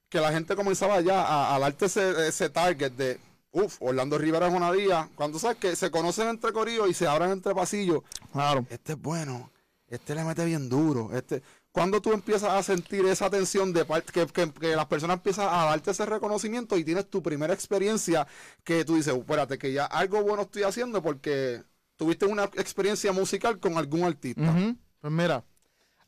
que 0.10 0.20
la 0.20 0.32
gente 0.34 0.56
comenzaba 0.58 1.00
ya 1.02 1.22
a, 1.24 1.56
a 1.56 1.60
darte 1.60 1.86
ese, 1.86 2.28
ese 2.28 2.50
target 2.50 2.92
de, 2.92 3.18
uff, 3.52 3.78
Orlando 3.82 4.18
Rivera 4.18 4.48
es 4.48 4.54
una 4.54 4.72
día, 4.72 5.10
cuando 5.16 5.40
sabes 5.40 5.58
que 5.58 5.76
se 5.76 5.92
conocen 5.92 6.28
entre 6.30 6.54
corillos 6.54 6.90
y 6.90 6.94
se 6.94 7.08
abran 7.08 7.32
entre 7.32 7.54
pasillos, 7.54 8.02
Claro. 8.32 8.66
este 8.70 8.94
es 8.94 9.02
bueno, 9.02 9.52
este 9.88 10.16
le 10.16 10.24
mete 10.24 10.46
bien 10.46 10.70
duro, 10.70 11.10
este... 11.14 11.42
Cuando 11.74 12.02
tú 12.02 12.12
empiezas 12.12 12.50
a 12.50 12.62
sentir 12.64 13.06
esa 13.06 13.30
tensión 13.30 13.72
de 13.72 13.86
parte, 13.86 14.12
que, 14.12 14.26
que, 14.28 14.52
que 14.52 14.76
las 14.76 14.88
personas 14.88 15.16
empiezan 15.16 15.48
a 15.50 15.64
darte 15.68 15.92
ese 15.92 16.06
reconocimiento 16.06 16.78
y 16.78 16.84
tienes 16.84 17.10
tu 17.10 17.24
primera 17.24 17.54
experiencia 17.54 18.28
que 18.66 18.84
tú 18.84 18.96
dices, 18.98 19.16
espérate, 19.16 19.58
que 19.58 19.72
ya 19.72 19.86
algo 19.86 20.22
bueno 20.22 20.42
estoy 20.42 20.64
haciendo 20.64 21.02
porque 21.02 21.64
tuviste 21.96 22.26
una 22.26 22.44
experiencia 22.44 23.14
musical 23.14 23.58
con 23.62 23.78
algún 23.78 24.04
artista. 24.04 24.42
Ujú. 24.52 24.76
Pues 25.00 25.14
mira, 25.14 25.46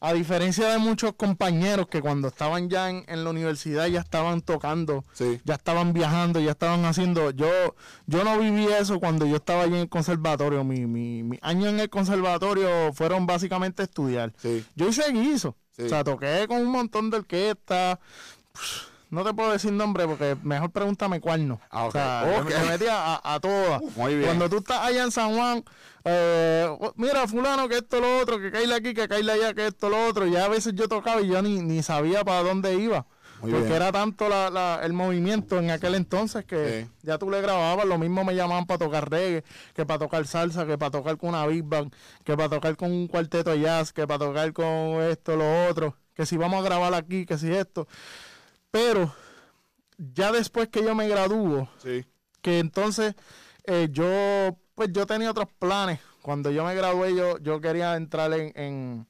a 0.05 0.11
diferencia 0.11 0.67
de 0.67 0.79
muchos 0.79 1.13
compañeros 1.13 1.87
que 1.87 2.01
cuando 2.01 2.27
estaban 2.27 2.69
ya 2.69 2.89
en, 2.89 3.05
en 3.07 3.23
la 3.23 3.29
universidad 3.29 3.87
ya 3.87 4.01
estaban 4.01 4.41
tocando, 4.41 5.05
Sí. 5.13 5.39
ya 5.45 5.53
estaban 5.53 5.93
viajando, 5.93 6.41
ya 6.41 6.51
estaban 6.51 6.83
haciendo, 6.83 7.31
yo 7.31 7.47
yo 8.05 8.23
no 8.25 8.37
viví 8.37 8.65
eso 8.65 8.99
cuando 8.99 9.25
yo 9.25 9.37
estaba 9.37 9.63
allí 9.63 9.75
en 9.75 9.79
el 9.81 9.89
conservatorio, 9.89 10.65
mi, 10.65 10.85
mi, 10.87 11.23
mi 11.23 11.39
año 11.41 11.69
en 11.69 11.79
el 11.79 11.89
conservatorio 11.89 12.91
fueron 12.93 13.25
básicamente 13.25 13.83
estudiar. 13.83 14.33
Sí. 14.37 14.65
Yo 14.75 14.89
hice 14.89 15.09
guiso, 15.13 15.55
Sí. 15.71 15.83
o 15.83 15.89
sea, 15.89 16.03
toqué 16.03 16.45
con 16.49 16.57
un 16.61 16.67
montón 16.71 17.09
de 17.09 17.17
orquestas, 17.17 17.97
no 19.13 19.23
te 19.23 19.33
puedo 19.33 19.51
decir 19.51 19.71
nombre 19.71 20.05
porque 20.07 20.35
mejor 20.43 20.71
pregúntame 20.71 21.19
cuál 21.21 21.47
no. 21.47 21.59
Ah, 21.69 21.83
ok. 21.83 21.89
O 21.89 21.91
sea, 21.91 22.35
Ok. 22.39 22.45
me, 22.49 22.57
me 22.59 22.65
metí 22.71 22.85
a, 22.89 23.21
a 23.23 23.39
todas. 23.39 23.81
Muy 23.95 24.15
bien. 24.15 24.25
Cuando 24.25 24.49
tú 24.49 24.57
estás 24.57 24.79
allá 24.79 25.03
en 25.03 25.11
San 25.11 25.33
Juan, 25.35 25.63
eh, 26.03 26.67
mira, 26.95 27.27
fulano, 27.27 27.67
que 27.69 27.77
esto, 27.77 27.99
lo 27.99 28.19
otro, 28.19 28.39
que 28.39 28.51
caíle 28.51 28.75
aquí, 28.75 28.93
que 28.93 29.07
caíle 29.07 29.31
allá, 29.31 29.53
que 29.53 29.67
esto, 29.67 29.89
lo 29.89 30.07
otro. 30.07 30.25
Ya 30.27 30.45
a 30.45 30.49
veces 30.49 30.73
yo 30.75 30.87
tocaba 30.87 31.21
y 31.21 31.27
yo 31.27 31.41
ni, 31.41 31.61
ni 31.61 31.81
sabía 31.83 32.23
para 32.23 32.43
dónde 32.43 32.73
iba. 32.75 33.05
Muy 33.41 33.51
porque 33.51 33.65
bien. 33.67 33.75
era 33.75 33.91
tanto 33.91 34.29
la, 34.29 34.49
la- 34.49 34.79
el 34.83 34.93
movimiento 34.93 35.59
en 35.59 35.69
aquel 35.69 35.95
entonces 35.95 36.45
que 36.45 36.83
Sí. 36.83 36.91
ya 37.07 37.17
tú 37.17 37.29
le 37.29 37.41
grababas, 37.41 37.85
lo 37.85 37.97
mismo 37.97 38.23
me 38.23 38.35
llamaban 38.35 38.65
para 38.65 38.77
tocar 38.77 39.09
reggae, 39.09 39.43
que 39.73 39.85
para 39.85 39.99
tocar 39.99 40.25
salsa, 40.27 40.65
que 40.65 40.77
para 40.77 40.91
tocar 40.91 41.17
con 41.17 41.29
una 41.29 41.45
big 41.45 41.63
band, 41.65 41.93
que 42.23 42.37
para 42.37 42.47
tocar 42.47 42.77
con 42.77 42.89
un 42.91 43.07
cuarteto 43.07 43.51
de 43.51 43.59
jazz, 43.59 43.91
que 43.91 44.07
para 44.07 44.19
tocar 44.19 44.53
con 44.53 45.01
esto, 45.01 45.35
lo 45.35 45.67
otro, 45.67 45.97
que 46.15 46.25
si 46.25 46.37
vamos 46.37 46.61
a 46.61 46.63
grabar 46.63 46.93
aquí, 46.93 47.25
que 47.25 47.37
si 47.37 47.51
esto. 47.53 47.85
Pero 48.73 49.13
ya 49.99 50.31
después 50.31 50.67
que 50.69 50.83
yo 50.83 50.95
me 50.95 51.07
gradúo, 51.07 51.69
Sí. 51.77 52.03
que 52.41 52.57
entonces 52.57 53.13
eh, 53.65 53.87
yo 53.91 54.57
pues 54.73 54.89
yo 54.91 55.05
tenía 55.05 55.29
otros 55.29 55.47
planes. 55.59 55.99
Cuando 56.23 56.49
yo 56.49 56.65
me 56.65 56.73
gradué, 56.73 57.15
yo, 57.15 57.37
yo 57.37 57.61
quería 57.61 57.95
entrar 57.95 58.33
en, 58.33 58.51
en, 58.55 59.07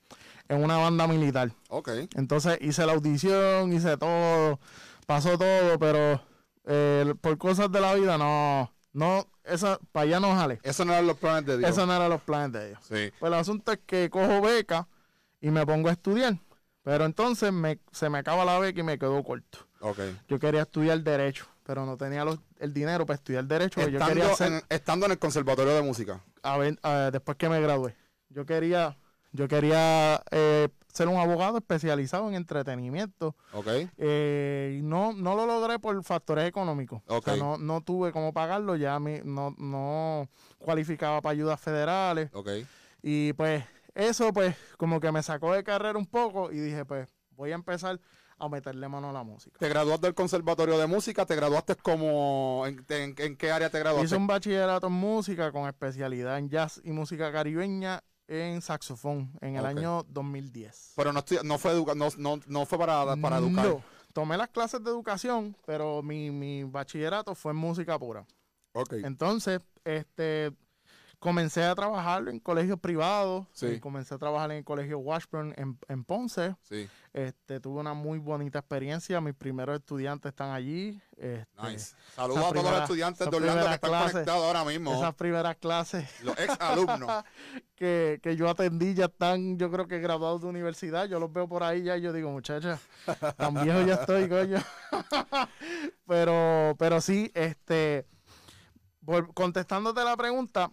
en 0.50 0.64
una 0.64 0.76
banda 0.78 1.08
militar. 1.08 1.52
Ok. 1.70 1.90
Entonces 2.16 2.58
hice 2.60 2.86
la 2.86 2.92
audición, 2.92 3.72
hice 3.72 3.96
todo, 3.98 4.60
pasó 5.08 5.38
todo, 5.38 5.80
pero 5.80 6.22
eh, 6.66 7.14
por 7.22 7.38
cosas 7.38 7.72
de 7.72 7.80
la 7.80 7.94
vida 7.94 8.18
no, 8.18 8.70
no, 8.92 9.26
esa, 9.46 9.80
para 9.94 10.04
allá 10.08 10.20
no 10.20 10.36
jale. 10.36 10.60
Eso 10.64 10.84
no 10.84 10.92
eran 10.92 11.08
los 11.08 11.18
planes 11.18 11.46
de 11.46 11.58
Dios. 11.60 11.70
Eso 11.72 11.86
no 11.86 11.96
eran 11.96 12.10
los 12.10 12.22
planes 12.22 12.52
de 12.52 12.68
ellos. 12.68 12.80
Sí. 12.82 13.14
Pues 13.18 13.32
el 13.32 13.40
asunto 13.40 13.72
es 13.72 13.80
que 13.86 14.10
cojo 14.10 14.42
beca 14.42 14.90
y 15.40 15.52
me 15.52 15.66
pongo 15.66 15.88
a 15.88 15.94
estudiar. 15.94 16.38
Pero 16.84 17.06
entonces 17.06 17.52
me, 17.52 17.80
se 17.92 18.10
me 18.10 18.18
acaba 18.20 18.44
la 18.46 18.60
beca 18.60 18.80
y 18.82 18.84
me 18.84 19.00
quedo 19.00 19.24
corto. 19.24 19.60
Ok. 19.80 20.00
Yo 20.28 20.38
quería 20.40 20.64
estudiar 20.64 21.00
Derecho, 21.02 21.46
pero 21.64 21.86
no 21.86 21.96
tenía 21.98 22.26
los- 22.26 22.40
el 22.60 22.74
dinero 22.74 23.06
para 23.06 23.16
estudiar 23.16 23.46
Derecho. 23.46 23.80
porque 23.82 23.94
Yo 23.94 24.00
quería 24.06 24.32
Estando, 24.32 24.34
hacer, 24.34 24.54
en, 24.54 24.76
estando 24.76 25.06
en 25.06 25.12
el 25.14 25.20
conservatorio 25.20 25.74
de 25.76 25.82
música. 25.82 26.22
a 26.42 26.58
ver, 26.58 26.78
a- 26.84 27.10
después 27.12 27.38
que 27.38 27.48
me 27.50 27.60
gradué. 27.62 27.96
Yo 28.30 28.46
quería, 28.46 28.98
yo 29.32 29.48
quería 29.48 30.22
eh, 30.32 30.68
ser 30.92 31.08
un 31.08 31.18
abogado 31.18 31.58
especializado 31.58 32.28
en 32.28 32.36
entretenimiento. 32.36 33.36
Ok. 33.54 33.68
Eh, 33.98 34.78
y 34.80 34.82
no, 34.82 35.14
no 35.14 35.36
lo 35.36 35.46
logré 35.46 35.80
por 35.80 36.04
factores 36.04 36.48
económicos. 36.50 37.02
O 37.08 37.22
sea, 37.22 37.36
no, 37.38 37.58
no 37.58 37.82
tuve 37.82 38.12
cómo 38.12 38.34
pagarlo, 38.34 38.76
ya 38.76 39.00
mi- 39.00 39.22
no, 39.24 39.56
no 39.58 40.28
cualificaba 40.60 41.22
para 41.22 41.32
ayudas 41.32 41.60
federales. 41.62 42.30
Ok. 42.34 42.50
Y 43.02 43.34
pues 43.34 43.64
eso 43.96 44.32
pues 44.34 44.56
como 44.78 45.00
que 45.00 45.12
me 45.12 45.22
sacó 45.24 45.54
de 45.54 45.64
carrera 45.64 45.98
un 45.98 46.06
poco 46.08 46.52
y 46.52 46.60
dije 46.60 46.86
pues 46.86 47.10
voy 47.32 47.52
a 47.52 47.56
empezar 47.56 48.00
a 48.40 48.50
meterle 48.50 48.88
mano 48.90 49.10
a 49.10 49.14
la 49.14 49.24
música. 49.24 49.58
Te 49.60 49.70
graduaste 49.70 50.08
del 50.08 50.16
conservatorio 50.16 50.78
de 50.78 50.88
música, 50.88 51.26
te 51.26 51.36
graduaste 51.36 51.76
como... 51.76 52.64
¿En, 52.66 52.84
en- 52.90 53.16
en 53.18 53.38
qué 53.38 53.52
área 53.52 53.70
te 53.70 53.80
graduaste? 53.80 54.08
Hice 54.08 54.16
un 54.18 54.28
bachillerato 54.28 54.88
en 54.88 54.94
música 54.94 55.52
con 55.52 55.68
especialidad 55.68 56.38
en 56.40 56.50
jazz 56.50 56.82
y 56.84 56.92
música 56.92 57.32
caribeña 57.32 58.04
en 58.28 58.62
saxofón 58.62 59.32
en 59.40 59.56
el 59.56 59.66
año 59.66 60.04
2010. 60.10 60.94
Pero 60.96 61.14
no, 61.14 61.20
estoy, 61.20 61.38
no, 61.44 61.58
fue 61.58 61.72
educa- 61.74 61.96
no, 61.96 62.10
no, 62.18 62.40
no 62.48 62.66
fue 62.66 62.78
para, 62.80 63.16
para 63.18 63.38
educar. 63.38 63.66
No, 63.68 63.84
tomé 64.14 64.36
las 64.36 64.50
clases 64.50 64.84
de 64.84 64.90
educación, 64.90 65.56
pero 65.66 66.02
mi, 66.02 66.32
mi 66.32 66.64
bachillerato 66.64 67.36
fue 67.36 67.52
en 67.52 67.58
música 67.60 67.98
pura. 68.00 68.26
Ok. 68.74 68.94
Entonces, 69.04 69.62
este, 69.86 70.52
comencé 71.24 71.64
a 71.64 71.74
trabajar 71.74 72.28
en 72.28 72.40
colegios 72.40 72.78
privados. 72.80 73.48
Sí. 73.54 73.68
y 73.68 73.80
Comencé 73.80 74.14
a 74.14 74.18
trabajar 74.18 74.52
en 74.52 74.58
el 74.58 74.64
colegio 74.66 75.00
Washburn 75.00 75.54
en, 75.56 75.80
en 75.88 76.04
Ponce. 76.04 76.56
Sí. 76.64 76.90
Este, 77.14 77.62
tuve 77.62 77.80
una 77.80 77.94
muy 77.94 78.20
bonita 78.20 78.60
experiencia. 78.60 79.22
Mis 79.22 79.34
primeros 79.34 79.80
estudiantes 79.80 80.32
están 80.32 80.52
allí. 80.52 81.02
Este, 81.16 81.48
Nice. 81.64 81.96
Saludos 82.14 82.44
a 82.44 82.54
todos 82.54 82.72
los 82.72 82.82
estudiantes 82.82 83.30
de 83.30 83.38
Orlando 83.38 83.68
que 83.68 83.74
están 83.74 84.10
conectados 84.12 84.44
ahora 84.44 84.66
mismo. 84.66 84.94
Esas 84.94 85.16
primeras 85.16 85.56
clases 85.56 86.10
Los 86.24 86.38
ex 86.38 86.60
alumnos. 86.60 87.24
que, 87.76 88.20
que 88.22 88.36
yo 88.36 88.50
atendí 88.50 88.94
ya 88.94 89.06
están, 89.06 89.58
yo 89.58 89.72
creo 89.72 89.88
que 89.88 90.00
graduados 90.00 90.42
de 90.42 90.48
universidad. 90.48 91.06
Yo 91.06 91.20
los 91.20 91.32
veo 91.32 91.48
por 91.48 91.64
ahí 91.64 91.84
ya 91.84 91.98
y 91.98 92.02
yo 92.02 92.12
digo, 92.12 92.32
muchacha, 92.32 92.80
tan 93.38 93.54
viejo 93.64 93.82
ya 93.84 93.94
estoy, 93.94 94.28
coño. 94.28 94.58
pero, 96.06 96.76
pero 96.78 97.00
sí, 97.00 97.32
este, 97.34 98.06
contestándote 99.34 100.04
la 100.04 100.18
pregunta, 100.18 100.72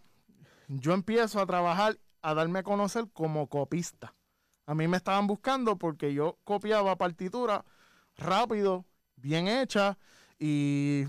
yo 0.79 0.93
empiezo 0.93 1.41
a 1.41 1.47
trabajar, 1.47 1.99
a 2.23 2.35
darme 2.35 2.61
a 2.61 2.63
conocer 2.63 3.07
como 3.13 3.49
copista. 3.49 4.15
A 4.67 4.75
mí 4.75 4.87
me 4.87 4.97
estaban 4.97 5.27
buscando 5.27 5.77
porque 5.77 6.15
yo 6.15 6.39
copiaba 6.45 6.97
partituras 6.97 7.63
rápido, 8.17 8.85
bien 9.17 9.49
hechas 9.49 9.97
y 10.39 11.07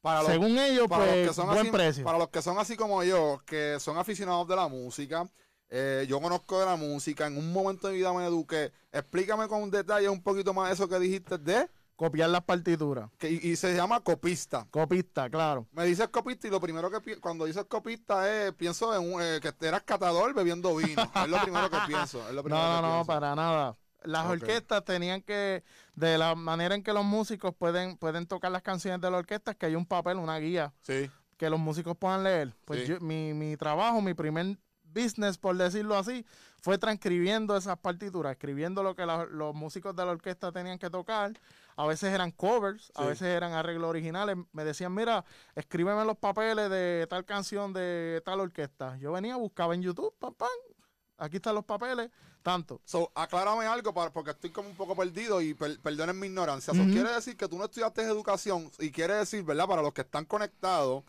Para 0.00 0.22
los, 0.22 0.32
según 0.32 0.58
ellos, 0.58 0.88
para 0.88 1.06
los 1.06 1.14
pues, 1.14 1.28
que 1.28 1.34
son 1.34 1.46
buen 1.46 1.58
así, 1.60 1.70
precio. 1.70 2.04
Para 2.04 2.18
los 2.18 2.28
que 2.30 2.42
son 2.42 2.58
así 2.58 2.76
como 2.76 3.04
yo, 3.04 3.40
que 3.46 3.78
son 3.78 3.96
aficionados 3.96 4.48
de 4.48 4.56
la 4.56 4.66
música, 4.66 5.28
eh, 5.68 6.04
yo 6.08 6.20
conozco 6.20 6.58
de 6.58 6.66
la 6.66 6.76
música, 6.76 7.28
en 7.28 7.36
un 7.36 7.52
momento 7.52 7.86
de 7.86 7.92
mi 7.92 7.98
vida 8.00 8.12
me 8.12 8.26
eduqué. 8.26 8.72
Explícame 8.90 9.46
con 9.46 9.70
detalle 9.70 10.08
un 10.08 10.22
poquito 10.22 10.52
más 10.52 10.72
eso 10.72 10.88
que 10.88 10.98
dijiste 10.98 11.38
de, 11.38 11.68
Copiar 11.96 12.28
las 12.30 12.42
partituras. 12.42 13.08
que, 13.18 13.30
y, 13.30 13.36
y 13.52 13.56
se 13.56 13.74
llama 13.74 14.00
copista. 14.00 14.66
Copista, 14.70 15.30
claro. 15.30 15.66
Me 15.72 15.84
dices 15.84 16.08
copista 16.08 16.48
y 16.48 16.50
lo 16.50 16.60
primero 16.60 16.90
que 16.90 17.20
cuando 17.20 17.44
dices 17.44 17.64
copista 17.66 18.28
es, 18.30 18.52
pienso 18.54 18.92
en 18.94 19.14
un, 19.14 19.22
eh, 19.22 19.38
que 19.40 19.52
eras 19.66 19.82
catador 19.84 20.34
bebiendo 20.34 20.74
vino. 20.74 21.02
es 21.14 21.28
lo 21.28 21.40
primero 21.40 21.70
que 21.70 21.78
pienso. 21.86 22.26
Es 22.28 22.34
lo 22.34 22.42
primero 22.44 22.62
No, 22.62 22.72
no, 22.72 22.76
que 22.76 22.82
no, 22.82 22.92
pienso. 22.94 23.06
para 23.06 23.34
nada. 23.36 23.76
Las 24.02 24.26
orquestas 24.26 24.84
tenían 24.84 25.22
que, 25.22 25.62
de 25.94 26.18
la 26.18 26.34
manera 26.34 26.74
en 26.74 26.82
que 26.82 26.92
los 26.92 27.04
músicos 27.04 27.54
pueden, 27.54 27.96
pueden 27.96 28.26
tocar 28.26 28.50
las 28.50 28.60
canciones 28.62 29.00
de 29.00 29.10
la 29.10 29.16
orquesta, 29.18 29.52
es 29.52 29.56
que 29.56 29.66
hay 29.66 29.76
un 29.76 29.86
papel, 29.86 30.18
una 30.18 30.36
guía, 30.38 30.74
Sí, 30.82 31.08
que 31.38 31.48
los 31.48 31.58
músicos 31.60 31.96
puedan 31.96 32.22
leer. 32.24 32.54
Pues 32.66 32.80
Sí. 32.82 32.86
yo- 32.88 33.00
mi, 33.00 33.32
mi 33.32 33.56
trabajo, 33.56 34.02
mi 34.02 34.12
primer 34.12 34.58
business, 34.82 35.38
por 35.38 35.56
decirlo 35.56 35.96
así, 35.96 36.26
fue 36.60 36.76
transcribiendo 36.76 37.56
esas 37.56 37.78
partituras, 37.78 38.32
escribiendo 38.32 38.82
lo 38.82 38.94
que 38.94 39.06
la- 39.06 39.24
los 39.24 39.54
músicos 39.54 39.96
de 39.96 40.04
la 40.04 40.10
orquesta 40.12 40.52
tenían 40.52 40.78
que 40.78 40.90
tocar. 40.90 41.32
A 41.76 41.86
veces 41.86 42.12
eran 42.12 42.30
covers, 42.30 42.92
a 42.94 43.04
veces 43.04 43.28
eran 43.28 43.52
arreglos 43.52 43.90
originales. 43.90 44.36
Me 44.52 44.64
decían, 44.64 44.94
mira, 44.94 45.24
escríbeme 45.54 46.04
los 46.04 46.16
papeles 46.16 46.70
de 46.70 47.06
tal 47.10 47.24
canción 47.24 47.72
de 47.72 48.22
tal 48.24 48.40
orquesta. 48.40 48.96
Yo 48.98 49.12
venía, 49.12 49.36
buscaba 49.36 49.74
en 49.74 49.82
YouTube, 49.82 50.14
pam, 50.18 50.34
pam, 50.34 50.48
aquí 51.18 51.36
están 51.36 51.54
los 51.56 51.64
papeles, 51.64 52.10
tanto. 52.42 52.80
So, 52.84 53.10
aclárame 53.14 53.66
algo 53.66 53.92
para, 53.92 54.12
porque 54.12 54.30
estoy 54.30 54.50
como 54.50 54.68
un 54.68 54.76
poco 54.76 54.94
perdido 54.94 55.40
y 55.40 55.54
per- 55.54 55.80
perdonen 55.80 56.18
mi 56.18 56.28
ignorancia. 56.28 56.74
So, 56.74 56.82
Ujú. 56.82 56.92
Quiere 56.92 57.10
decir 57.12 57.36
que 57.36 57.48
tú 57.48 57.58
no 57.58 57.64
estudiaste 57.64 58.02
educación 58.02 58.70
y 58.78 58.90
quiere 58.92 59.14
decir, 59.14 59.42
¿verdad? 59.42 59.66
Para 59.66 59.82
los 59.82 59.92
que 59.92 60.02
están 60.02 60.26
conectados, 60.26 61.02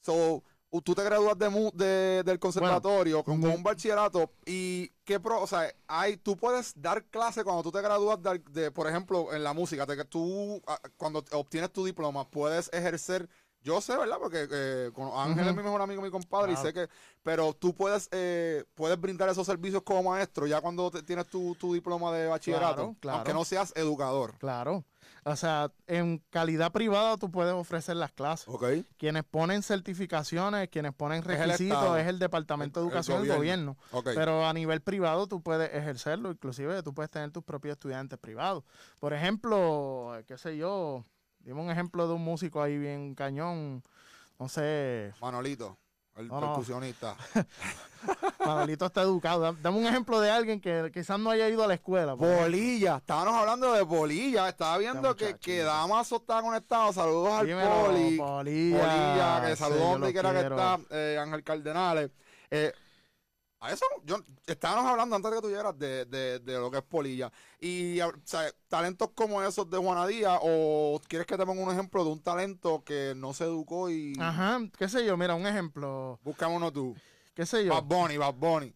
so, 0.00 0.42
tú 0.82 0.94
te 0.94 1.02
gradúas 1.04 1.38
de, 1.38 1.48
de- 1.74 2.22
del 2.24 2.38
conservatorio 2.38 3.22
con, 3.22 3.42
un 3.44 3.62
bachillerato 3.62 4.30
y 4.46 4.88
qué 5.04 5.20
pro, 5.20 5.40
o 5.42 5.46
sea, 5.46 5.72
hay, 5.86 6.16
tú 6.16 6.36
puedes 6.36 6.72
dar 6.80 7.04
clase 7.04 7.44
cuando 7.44 7.62
tú 7.62 7.70
te 7.72 7.80
gradúas 7.80 8.20
de, 8.22 8.38
de, 8.50 8.70
por 8.70 8.88
ejemplo, 8.88 9.32
en 9.34 9.44
la 9.44 9.52
música, 9.52 9.86
te- 9.86 10.04
tú 10.04 10.62
cuando 10.96 11.24
obtienes 11.32 11.72
tu 11.72 11.84
diploma 11.84 12.28
puedes 12.28 12.70
ejercer 12.72 13.28
yo 13.62 13.80
sé, 13.80 13.96
¿verdad? 13.96 14.18
Porque 14.20 14.46
eh, 14.52 14.90
con 14.92 15.08
Ángel 15.18 15.48
es 15.48 15.56
mi 15.56 15.62
mejor 15.62 15.80
amigo, 15.80 16.02
mi 16.02 16.10
compadre, 16.10 16.52
Claro. 16.52 16.60
y 16.60 16.66
sé 16.66 16.74
que, 16.74 16.86
pero 17.22 17.54
tú 17.54 17.74
puedes, 17.74 18.10
eh, 18.12 18.62
puedes 18.74 19.00
brindar 19.00 19.30
esos 19.30 19.46
servicios 19.46 19.82
como 19.82 20.10
maestro 20.10 20.46
ya 20.46 20.60
cuando 20.60 20.90
te- 20.90 21.02
tienes 21.02 21.26
tu, 21.28 21.54
tu 21.54 21.72
diploma 21.72 22.12
de 22.12 22.26
bachillerato, 22.26 22.74
Claro, 22.74 22.96
claro. 23.00 23.16
aunque 23.16 23.32
no 23.32 23.42
seas 23.46 23.72
educador. 23.74 24.36
Claro. 24.36 24.84
O 25.26 25.36
sea, 25.36 25.70
en 25.86 26.18
calidad 26.28 26.70
privada 26.70 27.16
tú 27.16 27.30
puedes 27.30 27.54
ofrecer 27.54 27.96
las 27.96 28.12
clases. 28.12 28.46
¿Ok? 28.48 28.64
Quienes 28.98 29.24
ponen 29.24 29.62
certificaciones, 29.62 30.68
quienes 30.68 30.92
ponen 30.92 31.20
Es 31.20 31.26
el 31.26 31.48
requisitos, 31.48 31.98
es 31.98 32.06
el 32.06 32.18
Departamento 32.18 32.80
de 32.80 32.84
El- 32.86 32.88
el 32.88 32.92
Educación 32.92 33.22
del 33.26 33.36
gobierno. 33.36 33.76
gobierno. 33.76 33.98
Ok. 33.98 34.10
Pero 34.14 34.46
a 34.46 34.52
nivel 34.52 34.82
privado 34.82 35.26
tú 35.26 35.42
puedes 35.42 35.72
ejercerlo, 35.74 36.30
inclusive 36.30 36.82
tú 36.82 36.92
puedes 36.92 37.10
tener 37.10 37.30
tus 37.30 37.42
propios 37.42 37.72
estudiantes 37.72 38.18
privados. 38.18 38.64
Por 39.00 39.14
ejemplo, 39.14 40.12
qué 40.26 40.36
sé 40.36 40.56
yo, 40.58 41.04
dime 41.38 41.60
un 41.62 41.70
ejemplo 41.70 42.06
de 42.06 42.12
un 42.14 42.22
músico 42.22 42.62
ahí 42.62 42.76
bien 42.76 43.14
cañón, 43.14 43.82
no 44.38 44.48
sé, 44.50 45.14
Manolito, 45.22 45.78
el 46.16 46.28
No, 46.28 46.40
no. 46.40 46.46
percusionista. 46.48 47.16
Manolito 48.44 48.86
está 48.86 49.02
educado. 49.02 49.42
Dam- 49.42 49.56
Dame 49.62 49.78
un 49.78 49.86
ejemplo 49.86 50.20
de 50.20 50.30
alguien 50.30 50.60
que 50.60 50.90
quizás 50.92 51.18
no 51.18 51.30
haya 51.30 51.48
ido 51.48 51.64
a 51.64 51.66
la 51.66 51.74
escuela. 51.74 52.14
Bolilla, 52.14 52.96
estábamos 52.98 53.34
hablando 53.34 53.72
de 53.72 53.82
Bolilla. 53.82 54.48
Estaba 54.48 54.76
viendo 54.78 55.10
Este 55.10 55.32
que, 55.34 55.38
que. 55.38 55.58
Damaso 55.62 56.16
está 56.16 56.42
conectado. 56.42 56.92
Saludos 56.92 57.32
al 57.32 57.46
Poli. 57.46 58.16
Polilla. 58.18 58.24
Polilla, 58.26 59.42
que 59.46 59.50
Sí, 59.50 59.56
saludos 59.56 59.80
yo 59.82 59.90
donde 59.92 60.12
quiera 60.12 60.32
que 60.32 60.40
está. 60.40 60.78
eh, 60.90 61.18
Ángel 61.20 61.42
Cardenales. 61.42 62.10
Eh, 62.50 62.72
a 63.64 63.72
eso, 63.72 63.84
yo, 64.04 64.18
estábamos 64.46 64.84
hablando 64.90 65.16
antes 65.16 65.30
de 65.30 65.36
que 65.36 65.42
tú 65.42 65.48
llegaras 65.48 65.78
de, 65.78 66.04
de, 66.04 66.38
de 66.38 66.52
lo 66.58 66.70
que 66.70 66.78
es 66.78 66.82
Polilla. 66.84 67.32
Y, 67.60 68.00
o 68.00 68.12
sea, 68.24 68.50
talentos 68.68 69.10
como 69.14 69.42
esos 69.42 69.68
de 69.70 69.78
Juana 69.78 70.06
Díaz, 70.06 70.38
o 70.42 71.00
quieres 71.08 71.26
que 71.26 71.36
te 71.36 71.46
ponga 71.46 71.62
un 71.62 71.70
ejemplo 71.72 72.04
de 72.04 72.10
un 72.10 72.20
talento 72.22 72.82
que 72.84 73.14
no 73.16 73.32
se 73.32 73.44
educó 73.44 73.88
y 73.90 74.14
Ajá, 74.20 74.60
qué 74.78 74.88
sé 74.88 75.04
yo, 75.06 75.16
mira, 75.16 75.34
un 75.34 75.46
ejemplo, 75.46 76.18
buscamos 76.22 76.56
uno 76.58 76.72
tú. 76.72 76.94
qué 77.34 77.46
sé 77.46 77.64
yo. 77.64 77.72
Bad 77.72 77.84
Bunny, 77.84 78.16
Bad 78.18 78.34
Bunny. 78.34 78.74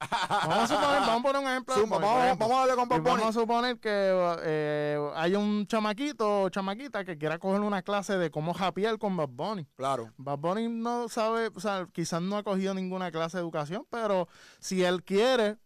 Vamos 0.00 0.58
a, 0.58 0.66
suponer, 0.66 1.00
vamos 1.00 1.18
a 1.18 1.22
poner 1.22 1.42
un 1.42 1.48
ejemplo. 1.48 1.74
Zumba, 1.74 1.98
vamos, 1.98 2.22
a 2.22 2.66
darle 2.66 2.74
con 2.74 2.88
vamos 3.04 3.26
a 3.26 3.32
suponer 3.32 3.78
que 3.78 4.36
eh, 4.42 5.10
hay 5.14 5.34
un 5.34 5.66
chamaquito 5.66 6.42
o 6.42 6.48
chamaquita 6.48 7.04
que 7.04 7.18
quiera 7.18 7.38
coger 7.38 7.60
una 7.60 7.82
clase 7.82 8.16
de 8.16 8.30
cómo 8.30 8.54
japear 8.54 8.98
con 8.98 9.16
Bad 9.16 9.28
Bunny. 9.28 9.66
Claro. 9.76 10.10
Bad 10.16 10.38
Bunny 10.38 10.68
no 10.68 11.08
sabe, 11.08 11.50
o 11.54 11.60
sea, 11.60 11.86
quizás 11.92 12.22
no 12.22 12.38
ha 12.38 12.42
cogido 12.42 12.72
ninguna 12.72 13.10
clase 13.10 13.36
de 13.36 13.42
educación, 13.42 13.86
pero 13.90 14.26
si 14.58 14.82
él 14.82 15.04
quiere 15.04 15.58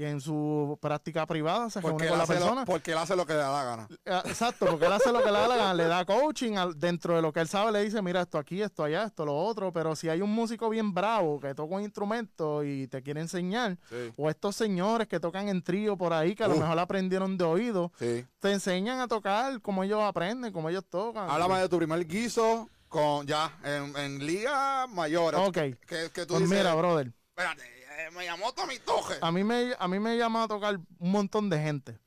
y 0.00 0.04
en 0.06 0.20
su 0.20 0.78
práctica 0.80 1.26
privada 1.26 1.68
se 1.68 1.80
Porque 1.82 2.04
reúne 2.04 2.08
con 2.08 2.18
la 2.18 2.24
lo, 2.24 2.28
persona. 2.28 2.64
porque 2.64 2.92
él 2.92 2.98
hace 2.98 3.14
lo 3.16 3.26
que 3.26 3.34
le 3.34 3.38
da 3.40 3.52
la 3.52 3.64
gana. 3.64 3.88
Eh, 4.06 4.22
Exacto, 4.30 4.64
porque 4.66 4.86
él 4.86 4.92
hace 4.92 5.12
lo 5.12 5.18
que 5.18 5.26
le 5.30 5.38
da 5.38 5.46
la 5.48 5.56
gana, 5.56 5.74
le 5.74 5.84
da 5.84 6.04
coaching 6.06 6.56
al- 6.56 6.78
dentro 6.78 7.16
de 7.16 7.20
lo 7.22 7.32
que 7.32 7.40
él 7.40 7.48
sabe, 7.48 7.70
le 7.72 7.84
dice, 7.84 8.00
mira, 8.00 8.22
esto 8.22 8.38
aquí, 8.38 8.62
esto 8.62 8.82
allá, 8.84 9.04
esto 9.04 9.26
lo 9.26 9.36
otro, 9.36 9.72
pero 9.72 9.94
si 9.94 10.08
hay 10.08 10.22
un 10.22 10.30
músico 10.32 10.70
bien 10.70 10.94
bravo 10.94 11.38
que 11.38 11.54
toca 11.54 11.74
un 11.74 11.82
instrumento 11.82 12.64
y 12.64 12.86
te 12.88 13.02
quiere 13.02 13.20
enseñar, 13.20 13.76
Sí. 13.90 14.12
o 14.16 14.30
estos 14.30 14.56
señores 14.56 15.06
que 15.06 15.20
tocan 15.20 15.48
en 15.48 15.62
trío 15.62 15.96
por 15.98 16.12
ahí, 16.14 16.34
que 16.34 16.44
a 16.44 16.48
lo 16.48 16.54
Uf. 16.54 16.60
mejor 16.60 16.78
aprendieron 16.78 17.36
de 17.36 17.44
oído, 17.44 17.92
Sí. 17.98 18.24
te 18.38 18.52
enseñan 18.52 19.00
a 19.00 19.08
tocar 19.08 19.60
como 19.60 19.84
ellos 19.84 20.00
aprenden, 20.02 20.52
como 20.52 20.70
ellos 20.70 20.84
tocan. 20.88 21.28
Háblame 21.28 21.58
de 21.60 21.68
tu 21.68 21.76
primer 21.76 22.06
guiso 22.06 22.68
con 22.88 23.26
ya 23.26 23.56
en, 23.62 23.94
en 23.98 24.26
liga 24.26 24.86
mayor. 24.88 25.34
Ok. 25.36 25.52
Que, 25.54 25.76
que 26.12 26.26
tú 26.26 26.34
Pues 26.34 26.40
dices, 26.44 26.58
mira, 26.58 26.74
brother, 26.74 27.12
espérate, 27.28 27.62
eh, 28.06 28.10
me 28.16 28.24
llamó 28.24 28.52
Tommy 28.52 28.78
Toje. 28.78 29.14
a 29.20 29.30
mí 29.32 29.44
me 29.44 29.74
a 29.78 29.88
mí 29.88 29.98
me 29.98 30.16
llamó 30.16 30.42
a 30.42 30.48
tocar 30.48 30.76
un 30.98 31.10
montón 31.12 31.50
de 31.50 31.58
gente. 31.58 31.98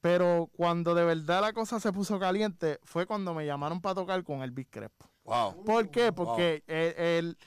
Pero 0.00 0.48
cuando 0.56 0.94
de 0.94 1.04
verdad 1.04 1.40
la 1.40 1.52
cosa 1.52 1.80
se 1.80 1.92
puso 1.92 2.20
caliente 2.20 2.78
fue 2.84 3.04
cuando 3.06 3.34
me 3.34 3.44
llamaron 3.44 3.80
para 3.80 3.96
tocar 3.96 4.22
con 4.22 4.42
el 4.42 4.52
Big 4.52 4.68
Crespo. 4.70 5.06
Wow. 5.24 5.64
¿Por 5.64 5.90
qué? 5.90 6.12
Porque 6.12 6.62
el, 6.68 6.94
el- 7.04 7.38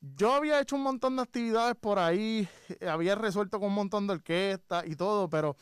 yo 0.00 0.32
había 0.32 0.60
hecho 0.60 0.76
un 0.76 0.82
montón 0.84 1.16
de 1.16 1.22
actividades 1.22 1.74
por 1.74 1.98
ahí, 1.98 2.48
eh, 2.80 2.88
había 2.88 3.16
resuelto 3.16 3.58
con 3.58 3.70
un 3.70 3.74
montón 3.74 4.06
de 4.06 4.12
orquestas 4.12 4.86
y 4.86 4.94
todo, 4.94 5.28
pero 5.28 5.56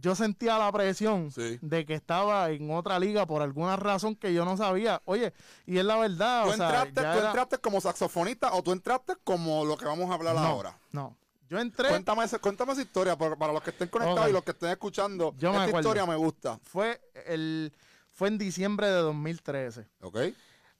yo 0.00 0.14
sentía 0.14 0.58
la 0.58 0.70
presión 0.72 1.30
Sí. 1.30 1.58
de 1.60 1.84
que 1.86 1.94
estaba 1.94 2.50
en 2.50 2.70
otra 2.70 2.98
liga 2.98 3.26
por 3.26 3.42
alguna 3.42 3.76
razón 3.76 4.14
que 4.16 4.32
yo 4.32 4.44
no 4.44 4.56
sabía. 4.56 5.02
Oye, 5.04 5.32
y 5.66 5.78
es 5.78 5.84
la 5.84 5.96
verdad, 5.96 6.44
¿Tú, 6.44 6.50
o 6.50 6.52
sea, 6.54 6.66
entraste, 6.66 7.00
ya 7.02 7.12
tú 7.12 7.18
era- 7.18 7.26
entraste 7.28 7.58
como 7.58 7.80
saxofonista 7.80 8.52
o 8.54 8.62
tú 8.62 8.72
entraste 8.72 9.14
como 9.24 9.64
lo 9.64 9.76
que 9.76 9.84
vamos 9.84 10.10
a 10.10 10.14
hablar 10.14 10.34
no, 10.36 10.40
ahora? 10.40 10.78
No, 10.92 11.16
yo 11.48 11.58
entré, 11.58 11.88
Cuéntame, 11.88 12.24
ese- 12.24 12.38
cuéntame 12.38 12.72
esa 12.72 12.82
historia 12.82 13.16
para 13.16 13.52
los 13.52 13.62
que 13.62 13.70
estén 13.70 13.88
conectados 13.88 14.28
y 14.30 14.32
los 14.32 14.44
que 14.44 14.52
estén 14.52 14.70
escuchando. 14.70 15.34
Yo 15.36 15.50
me 15.50 15.56
esta 15.56 15.68
acuerdo. 15.68 15.88
historia 15.88 16.06
me 16.06 16.16
gusta. 16.16 16.58
fue 16.62 17.00
el 17.26 17.72
fue 18.12 18.28
en 18.28 18.38
diciembre 18.38 18.86
de 18.88 18.94
2013. 19.00 19.88
¿Ok? 20.00 20.18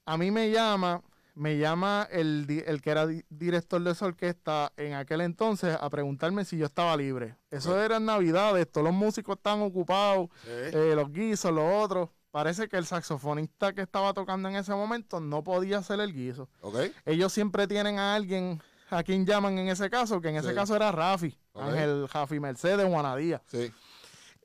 A 0.04 0.16
mí 0.16 0.30
me 0.30 0.50
llama, 0.50 1.00
me 1.40 1.56
llama 1.56 2.06
el, 2.10 2.44
el 2.66 2.82
que 2.82 2.90
era 2.90 3.06
di- 3.06 3.24
director 3.30 3.82
de 3.82 3.92
esa 3.92 4.04
orquesta 4.04 4.72
en 4.76 4.92
aquel 4.92 5.22
entonces 5.22 5.74
a 5.80 5.88
preguntarme 5.88 6.44
si 6.44 6.58
yo 6.58 6.66
estaba 6.66 6.94
libre. 6.98 7.36
Eso 7.50 7.80
era 7.82 7.96
en 7.96 8.04
Navidades, 8.04 8.70
todos 8.70 8.84
los 8.86 8.92
músicos 8.94 9.36
estaban 9.38 9.62
ocupados, 9.62 10.28
Sí. 10.44 10.50
eh, 10.50 10.92
los 10.94 11.10
guisos, 11.10 11.50
los 11.50 11.64
otros. 11.82 12.10
Parece 12.30 12.68
que 12.68 12.76
el 12.76 12.84
saxofonista 12.84 13.72
que 13.72 13.80
estaba 13.80 14.12
tocando 14.12 14.50
en 14.50 14.56
ese 14.56 14.72
momento 14.74 15.18
no 15.18 15.42
podía 15.42 15.78
hacer 15.78 15.98
el 16.00 16.12
guiso. 16.12 16.50
¿Ok? 16.60 16.76
Ellos 17.06 17.32
siempre 17.32 17.66
tienen 17.66 17.98
a 17.98 18.14
alguien 18.14 18.60
a 18.90 19.02
quien 19.02 19.24
llaman 19.24 19.56
en 19.58 19.68
ese 19.68 19.88
caso, 19.88 20.20
que 20.20 20.28
en 20.28 20.36
ese 20.36 20.50
Sí. 20.50 20.54
caso 20.54 20.76
era 20.76 20.92
Rafi, 20.92 21.36
Ok. 21.52 21.62
Ángel 21.62 22.06
Rafi 22.08 22.38
Mercedes 22.38 22.86
Juanadía. 22.86 23.40
Sí. 23.46 23.72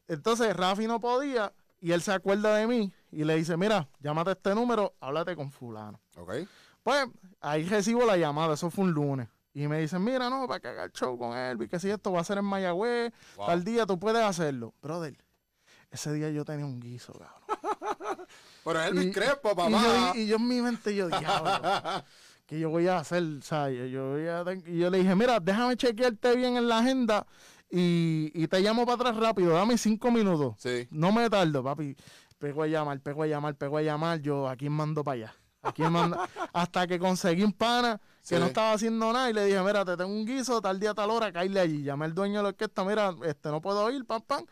Entonces 0.08 0.56
Rafi 0.56 0.88
no 0.88 1.00
podía 1.02 1.52
y 1.82 1.92
él 1.92 2.02
se 2.02 2.14
acuerda 2.14 2.56
de 2.56 2.68
mí 2.68 2.94
y 3.12 3.24
le 3.26 3.36
dice, 3.36 3.58
mira, 3.58 3.90
llámate 4.00 4.30
a 4.30 4.34
este 4.34 4.56
número, 4.56 4.96
háblate 5.02 5.36
con 5.36 5.52
fulano. 5.52 6.00
¿Ok? 6.16 6.32
Pues 6.86 7.04
ahí 7.42 7.64
recibo 7.64 8.06
la 8.06 8.16
llamada, 8.16 8.54
eso 8.54 8.70
fue 8.70 8.84
un 8.86 8.92
lunes. 8.92 9.28
Y 9.56 9.68
me 9.68 9.80
dicen, 9.80 10.04
mira, 10.04 10.30
no, 10.30 10.48
para 10.48 10.60
que 10.60 10.68
haga 10.68 10.84
el 10.84 10.92
show 10.92 11.18
con 11.18 11.34
y 11.60 11.68
que 11.68 11.80
si 11.80 11.90
esto 11.90 12.12
va 12.12 12.22
a 12.22 12.24
ser 12.24 12.38
en 12.38 12.46
Mayagüez, 12.46 13.12
Wow. 13.38 13.48
tal 13.48 13.64
día 13.64 13.88
tú 13.88 13.98
puedes 14.00 14.22
hacerlo. 14.22 14.76
Brother, 14.84 15.18
ese 15.90 16.14
día 16.14 16.30
yo 16.30 16.46
tenía 16.46 16.64
un 16.68 16.80
guiso, 16.80 17.14
cabrón. 17.14 17.40
Pero 18.64 18.82
es 18.82 18.88
el 18.92 19.04
Y- 19.04 19.08
Y 19.10 19.14
papá. 19.42 19.68
yo, 19.68 20.14
y 20.14 20.28
yo 20.28 20.36
en 20.36 20.48
mi 20.48 20.62
mente, 20.62 20.94
yo, 20.96 21.08
diablo, 21.08 21.52
que 22.46 22.60
yo 22.60 22.70
voy 22.70 22.88
a 22.88 23.00
hacer, 23.00 23.24
o 23.24 23.42
sea, 23.42 23.72
yo, 23.72 23.86
yo 23.88 24.12
voy 24.12 24.28
a 24.28 24.44
y 24.68 24.78
yo 24.78 24.92
le 24.92 25.00
dije, 25.00 25.16
mira, 25.16 25.40
déjame 25.40 25.76
chequearte 25.78 26.36
bien 26.36 26.56
en 26.58 26.68
la 26.68 26.78
agenda 26.80 27.26
y, 27.72 28.30
y 28.36 28.48
te 28.48 28.60
llamo 28.60 28.86
para 28.86 28.96
atrás 29.10 29.16
rápido, 29.16 29.54
dame 29.54 29.80
cinco 29.80 30.12
minutos. 30.12 30.54
Sí. 30.60 30.88
No 30.92 31.12
me 31.12 31.28
tardo, 31.32 31.64
papi. 31.64 31.96
Pego 32.38 32.62
a 32.62 32.68
llamar, 32.68 33.00
pego 33.00 33.24
a 33.24 33.28
llamar, 33.28 33.56
pego 33.56 33.78
a 33.78 33.82
llamar. 33.82 34.20
Yo, 34.20 34.48
¿a 34.48 34.56
quién 34.56 34.72
mando 34.74 35.04
para 35.04 35.16
allá? 35.16 35.36
¿A 35.66 35.72
quién 35.74 35.92
mando? 35.92 36.18
Hasta 36.54 36.88
que 36.88 37.00
conseguí 37.00 37.44
un 37.44 37.54
pana 37.54 37.98
que 38.22 38.36
Sí. 38.36 38.40
no 38.40 38.46
estaba 38.48 38.74
haciendo 38.74 39.12
nada 39.14 39.30
y 39.30 39.34
le 39.34 39.46
dije, 39.46 39.60
mira, 39.62 39.84
te 39.86 39.96
tengo 39.98 40.12
un 40.12 40.26
guiso, 40.26 40.60
tal 40.62 40.80
día, 40.80 40.94
tal 40.94 41.10
hora, 41.12 41.32
caíle 41.32 41.60
allí. 41.60 41.84
Llamé 41.84 42.06
al 42.06 42.14
dueño 42.16 42.38
de 42.38 42.44
la 42.44 42.50
orquesta, 42.50 42.84
mira, 42.84 43.14
este, 43.26 43.50
no 43.50 43.62
puedo 43.62 43.90
ir, 43.92 44.06
pam, 44.06 44.22
pam. 44.22 44.46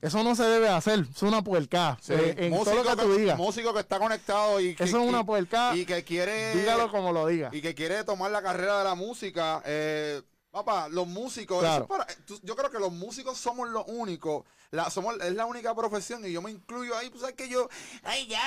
Eso 0.00 0.24
no 0.24 0.34
se 0.34 0.44
debe 0.44 0.68
hacer, 0.68 1.04
es 1.14 1.22
una 1.22 1.42
puerca. 1.42 1.98
Sí. 2.00 2.14
Eh, 2.14 2.34
en 2.38 2.50
todo 2.52 2.60
músico, 2.64 2.82
lo 2.84 2.96
que 2.96 3.02
tú 3.02 3.14
digas. 3.16 3.36
músico 3.38 3.74
que 3.74 3.80
está 3.80 3.98
conectado 3.98 4.58
y 4.60 4.74
que, 4.74 4.84
Eso 4.84 4.98
es 5.00 5.06
una 5.08 5.24
puerca. 5.24 5.76
y 5.76 5.84
que 5.84 6.02
quiere 6.04 6.54
Dígalo 6.56 6.90
como 6.90 7.12
lo 7.12 7.26
diga. 7.26 7.50
y 7.52 7.60
que 7.60 7.74
quiere 7.74 8.02
tomar 8.04 8.30
la 8.30 8.40
carrera 8.42 8.78
de 8.78 8.84
la 8.84 8.94
música. 8.94 9.62
Eh, 9.66 10.22
papá, 10.50 10.88
los 10.88 11.06
músicos, 11.06 11.60
Claro. 11.60 11.84
eso 11.84 11.94
es 11.94 11.98
para- 12.06 12.24
tú- 12.26 12.40
yo 12.42 12.56
creo 12.56 12.70
que 12.70 12.78
los 12.78 12.92
músicos 12.92 13.38
somos 13.38 13.68
los 13.68 13.84
únicos, 13.86 14.44
la, 14.72 14.90
somos, 14.90 15.14
es 15.20 15.32
la 15.34 15.46
única 15.46 15.74
profesión 15.74 16.24
y 16.26 16.32
yo 16.32 16.42
me 16.42 16.50
incluyo 16.50 16.96
ahí, 16.96 17.08
pues 17.08 17.20
sabes 17.20 17.36
que 17.36 17.48
yo, 17.48 17.68
Ay, 18.02 18.26
ya, 18.26 18.42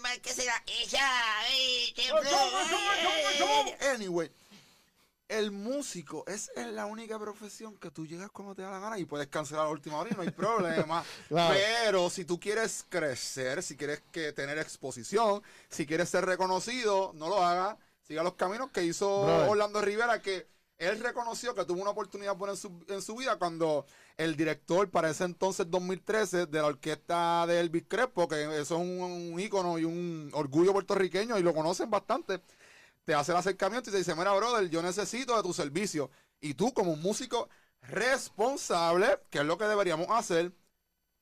mal 0.00 0.20
que 0.20 0.32
será 0.32 0.62
ella, 0.66 1.38
ay, 1.40 1.92
chefro. 1.94 2.20
Anyway, 3.94 4.30
el 5.28 5.50
músico 5.50 6.24
es, 6.26 6.50
es 6.56 6.66
la 6.66 6.84
única 6.86 7.18
profesión 7.18 7.76
que 7.78 7.90
tú 7.90 8.06
llegas 8.06 8.30
cuando 8.30 8.54
te 8.54 8.60
da 8.62 8.70
la 8.70 8.78
gana 8.80 8.98
y 8.98 9.06
puedes 9.06 9.28
cancelar 9.28 9.62
a 9.62 9.66
la 9.68 9.72
última 9.72 9.98
hora 9.98 10.10
y 10.12 10.14
no 10.14 10.22
hay 10.22 10.30
problema. 10.30 11.02
Claro. 11.28 11.54
Pero 11.84 12.10
si 12.10 12.24
tú 12.26 12.38
quieres 12.38 12.84
crecer, 12.88 13.62
si 13.62 13.76
quieres 13.76 14.02
que 14.12 14.32
tener 14.32 14.58
exposición, 14.58 15.42
si 15.70 15.86
quieres 15.86 16.10
ser 16.10 16.26
reconocido, 16.26 17.12
no 17.14 17.28
lo 17.28 17.42
hagas. 17.42 17.76
Siga 18.06 18.22
los 18.22 18.34
caminos 18.34 18.70
que 18.72 18.82
hizo 18.84 19.22
Brother. 19.24 19.48
Orlando 19.48 19.80
Rivera, 19.80 20.20
que 20.20 20.46
él 20.78 21.00
reconoció 21.00 21.54
que 21.54 21.64
tuvo 21.64 21.80
una 21.82 21.90
oportunidad 21.90 22.34
buena 22.36 22.54
en 22.54 22.58
su, 22.58 22.84
en 22.88 23.02
su 23.02 23.16
vida 23.16 23.36
cuando 23.38 23.86
el 24.16 24.36
director, 24.36 24.90
para 24.90 25.10
ese 25.10 25.24
entonces 25.24 25.70
2013, 25.70 26.46
de 26.46 26.58
la 26.60 26.66
orquesta 26.66 27.46
de 27.46 27.60
Elvis 27.60 27.84
Crespo, 27.88 28.26
que 28.28 28.42
eso 28.42 28.58
es 28.76 28.80
un, 28.80 29.00
un 29.00 29.40
ícono 29.40 29.78
y 29.78 29.84
un 29.84 30.30
orgullo 30.34 30.72
puertorriqueño 30.72 31.38
y 31.38 31.42
lo 31.42 31.54
conocen 31.54 31.88
bastante, 31.90 32.40
te 33.04 33.14
hace 33.14 33.32
el 33.32 33.38
acercamiento 33.38 33.90
y 33.90 33.92
te 33.92 33.98
dice, 33.98 34.14
mira, 34.16 34.32
brother, 34.34 34.68
yo 34.70 34.82
necesito 34.82 35.36
de 35.36 35.42
tu 35.42 35.52
servicio. 35.52 36.10
Y 36.40 36.54
tú, 36.54 36.72
como 36.74 36.92
un 36.92 37.02
músico 37.02 37.48
responsable, 37.82 39.20
que 39.30 39.38
es 39.38 39.44
lo 39.44 39.58
que 39.58 39.64
deberíamos 39.64 40.06
hacer, 40.10 40.52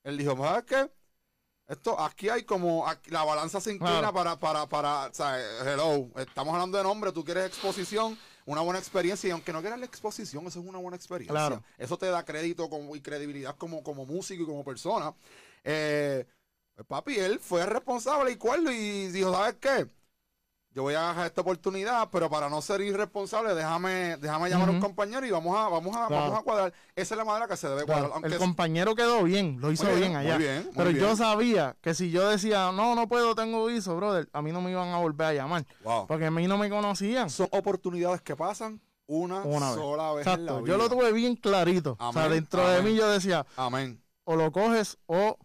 él 0.04 0.18
dijo, 0.18 0.36
¿sabes 0.36 0.64
qué? 0.64 0.90
Esto, 1.68 1.98
aquí 2.00 2.28
hay 2.28 2.42
como, 2.44 2.88
aquí- 2.88 3.10
la 3.10 3.24
balanza 3.24 3.60
se 3.60 3.72
inclina 3.72 4.12
para, 4.12 4.38
para, 4.40 4.66
para, 4.68 5.06
o 5.06 5.14
sea, 5.14 5.38
hello, 5.64 6.08
estamos 6.16 6.52
hablando 6.54 6.76
de 6.78 6.84
nombre, 6.84 7.12
tú 7.12 7.24
quieres 7.24 7.46
exposición, 7.46 8.18
una 8.46 8.60
buena 8.62 8.78
experiencia, 8.78 9.28
y 9.28 9.30
aunque 9.30 9.52
no 9.52 9.60
quieras 9.60 9.78
la 9.78 9.86
exposición, 9.86 10.46
eso 10.46 10.60
es 10.60 10.66
una 10.66 10.78
buena 10.78 10.96
experiencia. 10.96 11.32
Claro. 11.32 11.62
Eso 11.78 11.96
te 11.98 12.06
da 12.06 12.24
crédito 12.24 12.68
como, 12.68 12.96
y 12.96 13.00
credibilidad 13.00 13.56
como, 13.56 13.82
como 13.82 14.06
músico 14.06 14.42
y 14.42 14.46
como 14.46 14.64
persona. 14.64 15.14
Eh, 15.64 16.24
pues, 16.74 16.86
papi, 16.86 17.18
él 17.18 17.38
fue 17.38 17.66
responsable 17.66 18.32
y 18.32 18.36
cuerdo 18.36 18.72
y 18.72 19.08
dijo, 19.08 19.32
¿sabes 19.32 19.56
qué? 19.60 19.88
Yo 20.72 20.82
voy 20.84 20.94
a 20.94 21.08
dejar 21.08 21.26
esta 21.26 21.40
oportunidad, 21.40 22.08
pero 22.12 22.30
para 22.30 22.48
no 22.48 22.62
ser 22.62 22.80
irresponsable, 22.80 23.54
déjame, 23.56 24.16
déjame 24.18 24.48
llamar 24.48 24.68
a 24.68 24.72
un 24.72 24.80
compañero 24.80 25.26
y 25.26 25.30
vamos 25.32 25.56
a, 25.58 25.68
vamos 25.68 25.96
a, 25.96 26.06
Claro. 26.06 26.22
vamos 26.26 26.38
a 26.38 26.42
cuadrar. 26.42 26.72
Esa 26.94 27.14
es 27.14 27.18
la 27.18 27.24
manera 27.24 27.48
que 27.48 27.56
se 27.56 27.68
debe 27.68 27.84
cuadrar. 27.86 28.12
El 28.22 28.32
es- 28.34 28.38
compañero 28.38 28.94
quedó 28.94 29.24
bien, 29.24 29.58
lo 29.60 29.72
hizo 29.72 29.86
bien, 29.86 29.98
bien, 29.98 30.16
allá. 30.16 30.34
muy 30.36 30.44
bien, 30.44 30.64
muy 30.66 30.72
Pero 30.76 30.90
yo 30.92 31.16
sabía 31.16 31.76
que 31.80 31.92
si 31.92 32.12
yo 32.12 32.28
decía, 32.28 32.70
no, 32.70 32.94
no 32.94 33.08
puedo, 33.08 33.34
tengo 33.34 33.66
guiso, 33.66 33.96
brother, 33.96 34.28
a 34.32 34.42
mí 34.42 34.52
no 34.52 34.60
me 34.60 34.70
iban 34.70 34.90
a 34.90 34.98
volver 34.98 35.26
a 35.26 35.32
llamar. 35.34 35.66
Wow. 35.82 36.06
Porque 36.06 36.26
a 36.26 36.30
mí 36.30 36.46
no 36.46 36.56
me 36.56 36.70
conocían. 36.70 37.30
son 37.30 37.48
oportunidades 37.50 38.20
que 38.22 38.36
pasan 38.36 38.80
una, 39.08 39.40
Una 39.42 39.70
vez. 39.70 39.74
sola 39.74 40.12
vez 40.12 40.26
en 40.28 40.46
la 40.46 40.52
vida. 40.60 40.68
yo 40.68 40.76
lo 40.76 40.88
tuve 40.88 41.10
bien 41.12 41.34
clarito. 41.34 41.96
o 41.98 42.12
sea, 42.12 42.22
Amén, 42.26 42.34
dentro 42.38 42.68
de 42.68 42.80
mí 42.82 42.94
yo 42.94 43.10
decía, 43.10 43.44
Amén, 43.56 44.00
o 44.22 44.36
lo 44.36 44.52
coges 44.52 44.98
o 45.06 45.36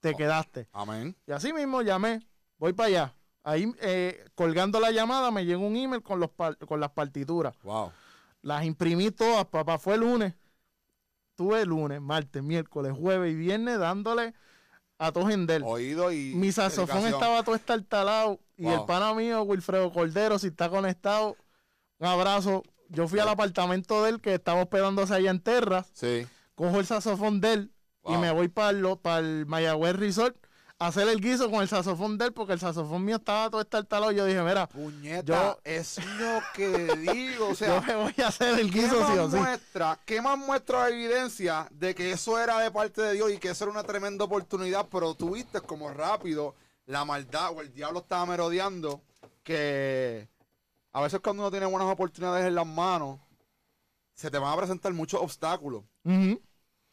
te 0.00 0.10
Oh. 0.10 0.16
quedaste. 0.16 0.66
amén. 0.72 1.16
Y 1.24 1.30
así 1.30 1.52
mismo 1.52 1.82
llamé, 1.82 2.26
voy 2.58 2.72
para 2.72 2.88
allá. 2.88 3.14
Ahí, 3.42 3.72
eh, 3.80 4.24
colgando 4.34 4.80
la 4.80 4.90
llamada, 4.90 5.30
me 5.30 5.44
llegó 5.46 5.66
un 5.66 5.76
email 5.76 6.02
con, 6.02 6.20
los 6.20 6.30
con 6.66 6.80
las 6.80 6.90
partituras. 6.90 7.56
Wow. 7.62 7.92
Las 8.42 8.64
imprimí 8.64 9.10
todas, 9.10 9.46
papá. 9.46 9.78
Fue 9.78 9.94
el 9.94 10.00
lunes. 10.00 10.34
Tuve 11.36 11.64
lunes, 11.64 12.00
martes, 12.00 12.42
miércoles, 12.42 12.92
jueves 12.96 13.32
y 13.32 13.34
viernes 13.34 13.78
dándole 13.78 14.34
a 14.98 15.10
todo. 15.12 15.24
Oído 15.64 16.12
y. 16.12 16.34
Mi 16.34 16.52
saxofón 16.52 17.06
estaba 17.06 17.42
todo 17.42 17.54
estartalado. 17.54 18.40
Y 18.56 18.64
Wow. 18.64 18.74
el 18.74 18.84
pana 18.84 19.14
mío, 19.14 19.42
Wilfredo 19.42 19.90
Cordero, 19.90 20.38
si 20.38 20.48
está 20.48 20.68
conectado, 20.68 21.36
un 21.98 22.06
abrazo. 22.06 22.62
Yo 22.90 23.08
fui 23.08 23.20
al 23.20 23.28
apartamento 23.28 24.02
de 24.02 24.10
él 24.10 24.20
que 24.20 24.34
estaba 24.34 24.60
hospedándose 24.62 25.14
allá 25.14 25.30
en 25.30 25.40
Terras. 25.40 25.88
Sí. 25.94 26.26
Cojo 26.54 26.78
el 26.80 26.84
saxofón 26.86 27.40
de 27.40 27.52
él 27.54 27.72
y 28.06 28.16
me 28.18 28.30
voy 28.32 28.48
para 28.48 28.70
el, 28.70 28.98
para 28.98 29.20
el 29.20 29.46
Mayagüez 29.46 29.96
Resort 29.96 30.36
hacer 30.80 31.08
el 31.08 31.20
guiso 31.20 31.50
con 31.50 31.60
el 31.62 31.68
saxofón 31.68 32.18
de 32.18 32.24
él 32.26 32.32
porque 32.32 32.54
el 32.54 32.58
saxofón 32.58 33.04
mío 33.04 33.16
estaba 33.16 33.48
todo 33.50 33.60
estartalado. 33.60 34.10
Yo 34.12 34.24
dije, 34.24 34.42
mira, 34.42 34.66
Puñeta, 34.66 35.24
Yo- 35.24 35.58
es 35.62 35.98
lo 36.18 36.40
que 36.54 36.68
digo. 36.96 37.46
O 37.46 37.48
yo 37.50 37.54
sea, 37.54 37.80
me 37.82 37.94
voy 37.94 38.14
a 38.24 38.28
hacer 38.28 38.58
el 38.58 38.72
¿qué 38.72 38.80
guiso 38.82 38.96
sí 39.06 39.18
o 39.18 39.30
sí. 39.30 39.36
muestra, 39.36 40.00
¿qué 40.04 40.20
más 40.20 40.36
muestra 40.38 40.86
de 40.86 40.92
evidencia 40.94 41.68
de 41.70 41.94
que 41.94 42.10
eso 42.12 42.38
era 42.40 42.58
de 42.58 42.70
parte 42.70 43.02
de 43.02 43.12
Dios 43.12 43.30
y 43.30 43.38
que 43.38 43.50
eso 43.50 43.64
era 43.64 43.72
una 43.72 43.84
tremenda 43.84 44.24
oportunidad? 44.24 44.86
Pero 44.90 45.14
tuviste 45.14 45.60
como 45.60 45.90
rápido 45.90 46.54
la 46.86 47.04
maldad 47.04 47.52
o 47.54 47.60
el 47.60 47.72
diablo 47.72 48.00
estaba 48.00 48.26
merodeando 48.26 49.00
que 49.44 50.28
a 50.92 51.00
veces 51.02 51.20
cuando 51.20 51.42
uno 51.42 51.50
tiene 51.50 51.66
buenas 51.66 51.88
oportunidades 51.92 52.46
en 52.46 52.54
las 52.54 52.66
manos, 52.66 53.20
se 54.14 54.30
te 54.30 54.38
van 54.38 54.52
a 54.52 54.56
presentar 54.56 54.92
muchos 54.92 55.20
obstáculos. 55.20 55.84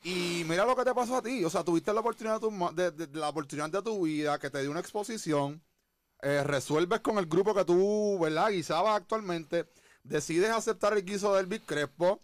Y 0.07 0.43
mira 0.45 0.65
lo 0.65 0.75
que 0.75 0.85
te 0.85 0.93
pasó 0.93 1.17
a 1.17 1.21
ti. 1.21 1.43
O 1.43 1.49
sea, 1.49 1.63
tuviste 1.63 1.93
la 1.93 1.99
oportunidad 1.99 2.39
de, 2.39 2.47
tu 2.47 2.75
de- 2.75 2.91
de- 2.91 3.07
de 3.07 3.19
la 3.19 3.29
oportunidad 3.29 3.69
de 3.69 3.81
tu 3.81 4.03
vida 4.05 4.39
que 4.39 4.49
te 4.49 4.61
dio 4.61 4.71
una 4.71 4.79
exposición. 4.79 5.61
eh, 6.23 6.43
resuelves 6.43 7.01
con 7.01 7.19
el 7.19 7.27
grupo 7.27 7.53
que 7.53 7.63
tú, 7.63 8.17
¿verdad? 8.19 8.49
Guisabas 8.49 8.95
actualmente. 8.97 9.69
Decides 10.03 10.49
aceptar 10.49 10.93
el 10.93 11.05
guiso 11.05 11.35
del 11.35 11.45
Big 11.45 11.63
Crespo. 11.63 12.21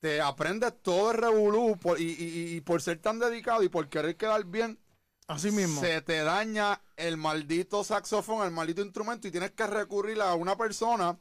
Te 0.00 0.20
aprendes 0.20 0.74
todo 0.82 1.12
el 1.12 1.16
revolú 1.16 1.78
por- 1.80 1.98
y, 1.98 2.10
y- 2.10 2.56
y 2.56 2.60
por 2.60 2.82
ser 2.82 2.98
tan 3.00 3.18
dedicado 3.18 3.62
y 3.62 3.70
por 3.70 3.88
querer 3.88 4.16
quedar 4.16 4.44
bien. 4.44 4.78
Así 5.28 5.50
mismo. 5.50 5.80
se 5.80 6.02
te 6.02 6.18
daña 6.24 6.82
el 6.96 7.16
maldito 7.16 7.82
saxofón, 7.84 8.44
el 8.44 8.52
maldito 8.52 8.82
instrumento 8.82 9.26
y 9.26 9.30
tienes 9.30 9.52
que 9.52 9.66
recurrir 9.66 10.20
a 10.20 10.34
una 10.34 10.56
persona 10.56 11.18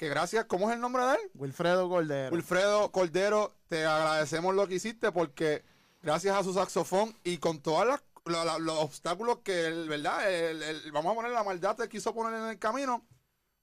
que 0.00 0.08
gracias, 0.08 0.46
¿cómo 0.46 0.70
es 0.70 0.74
el 0.74 0.80
nombre 0.80 1.04
de 1.04 1.12
él? 1.12 1.20
Wilfredo 1.34 1.86
Cordero. 1.90 2.34
Wilfredo 2.34 2.90
Cordero, 2.90 3.54
te 3.68 3.84
agradecemos 3.84 4.54
lo 4.54 4.66
que 4.66 4.76
hiciste 4.76 5.12
porque 5.12 5.62
gracias 6.02 6.34
a 6.34 6.42
su 6.42 6.54
saxofón 6.54 7.14
y 7.22 7.36
con 7.36 7.60
todas 7.60 7.86
las 7.86 8.02
la- 8.24 8.44
la- 8.46 8.58
los 8.58 8.78
obstáculos 8.78 9.40
que, 9.44 9.66
el, 9.66 9.90
¿verdad? 9.90 10.30
El- 10.32 10.62
el- 10.62 10.90
vamos 10.92 11.12
a 11.12 11.16
poner 11.16 11.32
la 11.32 11.44
maldad 11.44 11.76
te 11.76 11.86
quiso 11.90 12.14
poner 12.14 12.38
en 12.40 12.48
el 12.48 12.58
camino, 12.58 13.06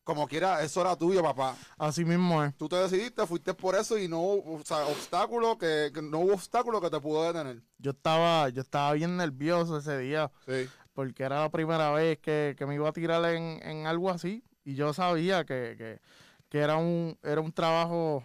como 0.04 0.28
quiera, 0.28 0.62
eso 0.62 0.82
era 0.82 0.96
tuyo, 0.96 1.24
papá. 1.24 1.56
Así 1.76 2.06
mismo 2.06 2.44
es. 2.44 2.56
Tú 2.56 2.70
te 2.70 2.76
decidiste, 2.76 3.26
fuiste 3.26 3.56
por 3.56 3.74
eso 3.74 3.98
y 3.98 4.08
no 4.08 4.20
hubo 4.20 4.58
o 4.60 4.64
sea, 4.64 4.86
obstáculo 4.86 5.58
que, 5.58 5.90
que 5.92 6.04
no 6.04 6.20
hubo 6.20 6.34
obstáculo 6.36 6.80
que 6.82 6.92
te 6.92 7.00
pudo 7.00 7.24
detener. 7.24 7.64
Yo 7.80 7.92
estaba, 7.92 8.50
yo 8.50 8.62
estaba 8.62 8.94
bien 8.94 9.18
nervioso 9.18 9.78
ese 9.80 9.98
día 9.98 10.32
Sí. 10.46 10.70
porque 10.94 11.24
era 11.24 11.42
la 11.42 11.50
primera 11.50 11.90
vez 11.90 12.20
que, 12.20 12.54
que 12.56 12.66
me 12.68 12.76
iba 12.76 12.88
a 12.90 12.94
tirar 12.94 13.26
en, 13.34 13.60
en 13.68 13.88
algo 13.88 14.12
así 14.12 14.44
y 14.64 14.76
yo 14.76 14.94
sabía 14.94 15.46
que, 15.46 15.76
que- 15.78 16.02
que 16.50 16.60
era 16.60 16.78
un 16.78 17.18
era 17.24 17.41
un 17.41 17.52
trabajo 17.52 18.24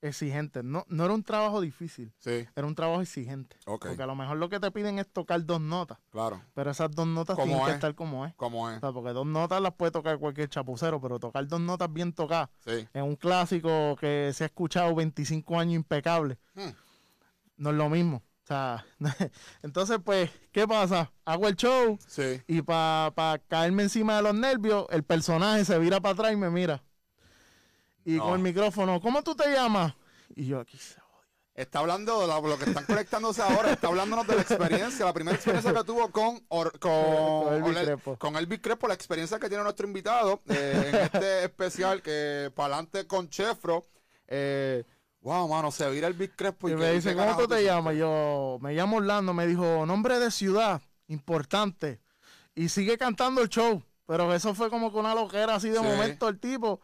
exigente. 0.00 0.62
No, 0.62 0.84
no 0.88 1.04
era 1.06 1.14
un 1.14 1.22
trabajo 1.22 1.62
difícil, 1.62 2.12
Sí, 2.18 2.46
era 2.54 2.66
un 2.66 2.74
trabajo 2.74 3.00
exigente. 3.00 3.56
Ok. 3.64 3.86
Porque 3.86 4.02
a 4.02 4.06
lo 4.06 4.14
mejor 4.14 4.36
lo 4.36 4.50
que 4.50 4.60
te 4.60 4.70
piden 4.70 4.98
es 4.98 5.08
tocar 5.10 5.42
dos 5.46 5.62
notas, 5.62 5.98
claro. 6.10 6.42
pero 6.52 6.70
esas 6.70 6.90
dos 6.90 7.06
notas 7.06 7.36
tienen 7.36 7.58
que 7.64 7.70
es. 7.70 7.74
estar 7.76 7.94
como 7.94 8.26
es. 8.26 8.34
Como 8.34 8.64
O 8.64 8.70
es. 8.70 8.80
sea, 8.80 8.92
porque 8.92 9.10
dos 9.14 9.24
notas 9.26 9.62
las 9.62 9.72
puede 9.72 9.92
tocar 9.92 10.18
cualquier 10.18 10.48
chapucero, 10.50 11.00
pero 11.00 11.18
tocar 11.18 11.46
dos 11.48 11.60
notas 11.60 11.90
bien 11.90 12.12
tocadas 12.12 12.50
Sí. 12.66 12.86
en 12.92 13.02
un 13.04 13.16
clásico 13.16 13.96
que 13.96 14.30
se 14.34 14.44
ha 14.44 14.46
escuchado 14.48 14.94
25 14.94 15.58
años 15.58 15.76
impecable, 15.76 16.38
Hmm. 16.54 16.70
no 17.56 17.70
es 17.70 17.76
lo 17.76 17.88
mismo. 17.88 18.18
O 18.18 18.46
sea, 18.46 18.84
entonces, 19.62 19.98
pues, 20.04 20.30
¿qué 20.52 20.68
pasa? 20.68 21.10
Hago 21.24 21.48
el 21.48 21.56
show 21.56 21.96
Sí. 22.06 22.42
y 22.46 22.60
para 22.60 23.38
caerme 23.48 23.84
encima 23.84 24.16
de 24.16 24.22
los 24.22 24.34
nervios, 24.34 24.84
el 24.90 25.02
personaje 25.02 25.64
se 25.64 25.78
vira 25.78 25.98
para 26.02 26.12
atrás 26.12 26.32
y 26.34 26.36
me 26.36 26.50
mira. 26.50 26.82
Y 28.04 28.12
No. 28.12 28.24
con 28.24 28.34
el 28.34 28.38
micrófono, 28.40 29.00
¿cómo 29.00 29.22
tú 29.22 29.34
te 29.34 29.50
llamas? 29.52 29.94
Y 30.34 30.46
yo 30.46 30.60
aquí 30.60 30.76
se 30.78 31.02
Está 31.56 31.78
hablando 31.78 32.20
de 32.20 32.26
lo 32.26 32.58
que 32.58 32.64
están 32.64 32.84
conectándose 32.84 33.40
ahora, 33.40 33.70
está 33.70 33.86
hablándonos 33.86 34.26
de 34.26 34.34
la 34.34 34.42
experiencia, 34.42 35.04
la 35.04 35.12
primera 35.12 35.36
experiencia 35.36 35.72
que 35.72 35.84
tuvo 35.84 36.10
con, 36.10 36.44
Or- 36.48 36.76
con, 36.80 37.60
Con 37.62 37.72
Crespo. 37.74 38.16
con 38.18 38.34
Elvis 38.34 38.58
Crespo, 38.60 38.88
la 38.88 38.94
experiencia 38.94 39.38
que 39.38 39.48
tiene 39.48 39.62
nuestro 39.62 39.86
invitado 39.86 40.42
eh, 40.48 40.90
en 40.92 40.94
este 40.96 41.44
especial 41.44 42.02
que 42.02 42.50
para 42.56 42.74
adelante 42.74 43.06
con 43.06 43.28
Chefro. 43.28 43.86
Eh, 44.26 44.82
wow, 45.20 45.46
mano, 45.46 45.70
se 45.70 45.88
vira 45.90 46.08
Elvis 46.08 46.32
Crespo 46.34 46.68
y, 46.68 46.72
Y 46.72 46.74
que- 46.74 46.80
me 46.80 46.90
y 46.90 46.94
dice, 46.96 47.14
¿cómo 47.14 47.36
tú 47.36 47.46
te 47.46 47.62
llamas? 47.62 47.94
Y 47.94 47.98
Yo, 47.98 48.58
me 48.60 48.72
llamo 48.74 48.96
Orlando. 48.96 49.32
Me 49.32 49.46
dijo, 49.46 49.86
nombre 49.86 50.18
de 50.18 50.32
ciudad, 50.32 50.82
importante. 51.06 52.00
Y 52.56 52.68
sigue 52.68 52.98
cantando 52.98 53.40
el 53.42 53.48
show. 53.48 53.80
Pero 54.06 54.34
eso 54.34 54.54
fue 54.56 54.70
como 54.70 54.90
con 54.90 55.06
una 55.06 55.14
loquera 55.14 55.54
así 55.54 55.68
de 55.70 55.78
Sí. 55.78 55.84
momento 55.84 56.28
el 56.28 56.40
tipo. 56.40 56.80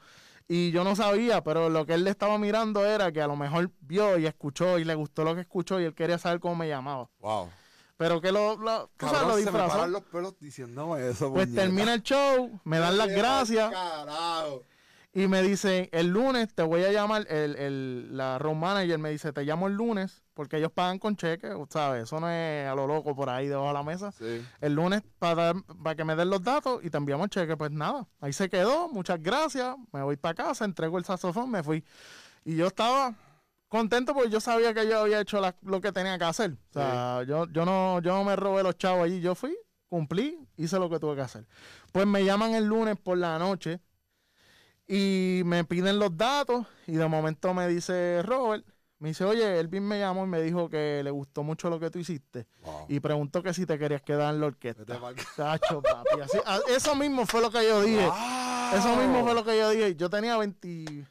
Y 0.53 0.73
yo 0.73 0.83
no 0.83 0.97
sabía, 0.97 1.45
pero 1.45 1.69
lo 1.69 1.87
que 1.87 1.95
él 1.95 2.03
le 2.03 2.11
estaba 2.11 2.37
mirando 2.37 2.85
era 2.85 3.13
que 3.13 3.23
a 3.23 3.29
lo 3.29 3.37
mejor 3.37 3.71
vio 3.83 4.19
y 4.19 4.27
escuchó 4.27 4.81
y 4.81 4.85
le 4.85 4.97
gustó 4.97 5.23
lo 5.23 5.37
que 5.37 5.43
escuchó 5.43 5.81
y 5.81 5.85
él 5.85 5.95
quería 5.95 6.19
saber 6.19 6.41
cómo 6.41 6.57
me 6.57 6.67
llamaba. 6.67 7.09
Wow. 7.21 7.51
Pero 7.97 8.21
que 8.21 8.33
lo, 8.33 8.57
lo, 8.57 8.91
tú 8.97 9.07
sabes, 9.07 9.21
Cabrón, 9.21 9.29
lo 9.29 9.29
se 9.29 9.37
me 9.37 9.41
disfrazó. 9.43 9.69
paran 9.77 9.93
los 9.93 10.03
pelos 10.03 10.35
diciéndome 10.41 11.09
eso. 11.09 11.33
Pues 11.33 11.47
puñeta. 11.47 11.63
termina 11.63 11.95
el 11.95 12.03
show, 12.03 12.61
me 12.65 12.81
dan 12.81 12.99
las 12.99 13.07
gracias 13.07 13.71
Carajo. 13.71 14.65
y 15.15 15.29
me 15.29 15.41
dice, 15.43 15.89
el 15.93 16.09
lunes 16.09 16.53
te 16.53 16.65
voy 16.65 16.83
a 16.83 16.91
llamar, 16.91 17.27
el, 17.31 17.55
el, 17.55 18.17
la 18.17 18.41
road 18.41 18.55
manager 18.57 18.99
me 18.99 19.11
dice, 19.11 19.33
te 19.33 19.45
llamo 19.45 19.69
el 19.69 19.75
lunes, 19.75 20.25
porque 20.41 20.57
ellos 20.57 20.73
pagan 20.73 20.99
con 20.99 21.17
cheque, 21.17 21.53
¿sabes? 21.69 22.05
Eso 22.05 22.19
no 22.19 22.31
es 22.31 22.67
a 22.67 22.75
lo 22.75 22.87
loco 22.87 23.15
por 23.15 23.29
ahí 23.29 23.47
debajo 23.47 23.69
de 23.69 23.75
la 23.75 23.83
mesa. 23.83 24.11
Sí. 24.11 24.43
El 24.63 24.73
lunes 24.75 25.03
para, 25.19 25.53
para 25.83 25.95
que 25.95 26.03
me 26.03 26.17
den 26.17 26.31
los 26.31 26.43
datos 26.43 26.83
y 26.83 26.89
te 26.89 26.97
enviamos 26.97 27.25
el 27.25 27.31
cheque. 27.31 27.59
Pues 27.59 27.71
nada, 27.71 28.07
ahí 28.23 28.33
se 28.33 28.49
quedó, 28.49 28.89
muchas 28.89 29.23
gracias, 29.23 29.77
me 29.93 30.01
voy 30.03 30.17
para 30.17 30.33
casa, 30.35 30.65
entrego 30.65 30.97
el 30.97 31.05
saxofón, 31.05 31.51
me 31.51 31.63
fui. 31.63 31.85
Y 32.43 32.57
yo 32.57 32.69
estaba 32.69 33.15
contento 33.69 34.15
porque 34.15 34.31
yo 34.31 34.41
sabía 34.41 34.73
que 34.73 34.89
yo 34.89 35.01
había 35.01 35.21
hecho 35.21 35.43
la- 35.43 35.55
lo 35.61 35.83
que 35.83 35.93
tenía 35.93 36.17
que 36.17 36.25
hacer. 36.25 36.53
O 36.53 36.73
sea, 36.73 37.23
yo, 37.25 37.47
yo, 37.53 37.67
no, 37.67 38.01
yo 38.01 38.15
no 38.15 38.25
me 38.25 38.35
robé 38.35 38.63
los 38.63 38.79
chavos 38.79 39.05
allí, 39.05 39.21
yo 39.21 39.35
fui, 39.35 39.55
cumplí, 39.91 40.39
hice 40.57 40.79
lo 40.79 40.89
que 40.89 40.99
tuve 40.99 41.17
que 41.17 41.21
hacer. 41.21 41.47
Pues 41.93 42.07
me 42.07 42.25
llaman 42.25 42.55
el 42.55 42.65
lunes 42.65 42.97
por 42.99 43.19
la 43.19 43.39
noche 43.39 43.79
y 44.89 45.43
me 45.45 45.65
piden 45.65 45.99
los 45.99 46.17
datos 46.17 46.67
y 46.87 46.93
de 46.93 47.07
momento 47.07 47.53
me 47.53 47.69
dice 47.69 48.23
Robert, 48.25 48.65
me 49.01 49.09
dice, 49.09 49.25
oye, 49.25 49.59
Elvin 49.59 49.83
me 49.83 49.99
llamó 49.99 50.25
y 50.25 50.29
me 50.29 50.41
dijo 50.41 50.69
que 50.71 51.01
le 51.03 51.11
gustó 51.11 51.43
mucho 51.43 51.69
lo 51.71 51.81
que 51.81 51.91
tú 51.91 51.99
hiciste 51.99 52.47
Wow. 52.63 52.87
y 52.89 53.01
preguntó 53.01 53.43
que 53.43 53.53
si 53.55 53.67
te 53.67 53.79
querías 53.79 54.03
quedar 54.03 54.33
en 54.35 54.41
la 54.41 54.47
orquesta. 54.47 54.85
Chacho, 55.37 55.83
papi, 55.83 56.21
así- 56.23 56.39
a- 56.47 56.61
eso 56.69 56.95
mismo 56.95 57.27
fue 57.27 57.41
lo 57.41 57.51
que 57.51 57.67
yo 57.67 57.83
dije. 57.83 58.07
Eso 58.77 58.95
mismo 58.97 59.25
fue 59.25 59.35
lo 59.35 59.43
que 59.45 59.59
yo 59.59 59.71
dije. 59.71 59.97
Yo 59.97 60.09
tenía 60.11 60.37
20 60.37 61.07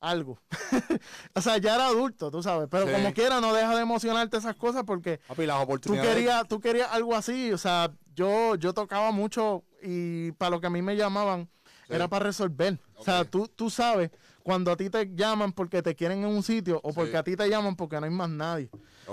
algo. 0.00 0.38
o 1.34 1.40
sea, 1.40 1.58
ya 1.58 1.74
era 1.74 1.86
adulto, 1.86 2.30
tú 2.30 2.42
sabes. 2.42 2.68
Pero 2.70 2.86
Sí. 2.86 2.92
como 2.92 3.12
quiera, 3.12 3.40
no 3.40 3.52
deja 3.52 3.74
de 3.74 3.82
emocionarte 3.82 4.36
esas 4.36 4.56
cosas 4.56 4.84
porque 4.84 5.18
Papi, 5.28 5.46
las 5.46 5.56
tú 5.58 5.62
oportunidades. 5.62 6.14
querías, 6.14 6.48
tú 6.48 6.60
querías 6.60 6.88
algo 6.92 7.14
así. 7.14 7.52
O 7.52 7.58
sea, 7.58 7.92
yo, 8.14 8.54
yo 8.56 8.72
tocaba 8.74 9.10
mucho 9.12 9.64
y 9.82 10.32
para 10.32 10.50
lo 10.50 10.60
que 10.60 10.66
a 10.66 10.70
mí 10.70 10.82
me 10.82 10.96
llamaban 10.96 11.48
Sí. 11.88 11.94
era 11.94 12.08
para 12.08 12.26
resolver. 12.26 12.78
O 12.96 13.04
sea, 13.04 13.24
tú, 13.24 13.48
tú 13.48 13.70
sabes 13.70 14.10
cuando 14.42 14.70
a 14.72 14.76
ti 14.76 14.90
te 14.90 15.14
llaman 15.14 15.52
porque 15.52 15.82
te 15.82 15.94
quieren 15.94 16.20
en 16.20 16.26
un 16.26 16.42
sitio 16.42 16.80
o 16.82 16.92
porque 16.92 17.12
Sí. 17.12 17.16
a 17.16 17.22
ti 17.22 17.36
te 17.36 17.48
llaman 17.48 17.76
porque 17.76 17.98
no 18.00 18.04
hay 18.06 18.10
más 18.12 18.28
nadie. 18.30 18.70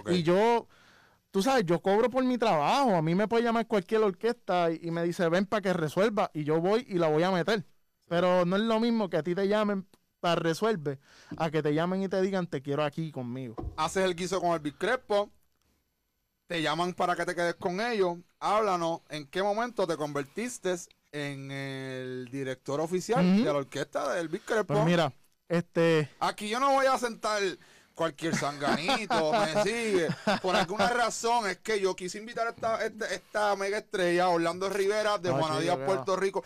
Y 0.09 0.23
yo, 0.23 0.67
tú 1.31 1.41
sabes, 1.41 1.65
yo 1.65 1.81
cobro 1.81 2.09
por 2.09 2.23
mi 2.23 2.37
trabajo. 2.37 2.95
A 2.95 3.01
mí 3.01 3.15
me 3.15 3.27
puede 3.27 3.43
llamar 3.43 3.67
cualquier 3.67 4.01
orquesta 4.03 4.71
y, 4.71 4.79
y 4.83 4.91
me 4.91 5.03
dice, 5.03 5.27
ven 5.29 5.45
para 5.45 5.61
que 5.61 5.73
resuelva. 5.73 6.29
Y 6.33 6.43
yo 6.43 6.59
voy 6.61 6.85
y 6.89 6.95
la 6.97 7.07
voy 7.09 7.23
a 7.23 7.31
meter. 7.31 7.65
Pero 8.07 8.45
no 8.45 8.55
es 8.55 8.63
lo 8.63 8.79
mismo 8.79 9.09
que 9.09 9.17
a 9.17 9.23
ti 9.23 9.35
te 9.35 9.47
llamen 9.47 9.85
para 10.19 10.35
resuelve, 10.35 10.99
a 11.37 11.49
que 11.49 11.61
te 11.63 11.73
llamen 11.73 12.03
y 12.03 12.09
te 12.09 12.21
digan, 12.21 12.45
te 12.47 12.61
quiero 12.61 12.83
aquí 12.83 13.11
conmigo. 13.11 13.55
haces 13.77 14.03
el 14.03 14.15
guiso 14.15 14.41
con 14.41 14.51
el 14.51 14.73
Crespo, 14.75 15.31
te 16.47 16.61
llaman 16.61 16.93
para 16.93 17.15
que 17.15 17.25
te 17.25 17.35
quedes 17.35 17.55
con 17.55 17.79
ellos, 17.79 18.17
háblanos 18.39 19.01
en 19.09 19.27
qué 19.27 19.43
momento 19.43 19.85
te 19.87 19.95
convertiste 19.95 20.75
en 21.11 21.51
el 21.51 22.27
director 22.31 22.81
oficial 22.81 23.37
de 23.37 23.43
la 23.45 23.53
orquesta 23.53 24.13
del 24.13 24.27
Big 24.27 24.43
Crespo. 24.43 24.73
Pues 24.73 24.85
mira, 24.85 25.13
este, 25.49 26.09
Aquí 26.19 26.47
yo 26.47 26.59
no 26.59 26.71
voy 26.71 26.85
a 26.85 26.97
sentar 26.97 27.41
cualquier 27.93 28.33
sanganito, 28.35 29.33
me 29.33 29.63
sigue. 29.63 30.07
Por 30.41 30.55
alguna 30.55 30.87
razón 30.89 31.49
es 31.49 31.57
que 31.57 31.81
yo 31.81 31.95
quise 31.95 32.17
invitar 32.19 32.47
a 32.47 32.51
esta, 32.51 32.85
esta, 32.85 33.13
esta 33.13 33.55
mega 33.57 33.79
estrella, 33.79 34.29
Orlando 34.29 34.69
Rivera, 34.69 35.17
de 35.17 35.31
Ah, 35.31 35.59
chico, 35.59 35.85
Puerto 35.85 36.15
Rico. 36.15 36.43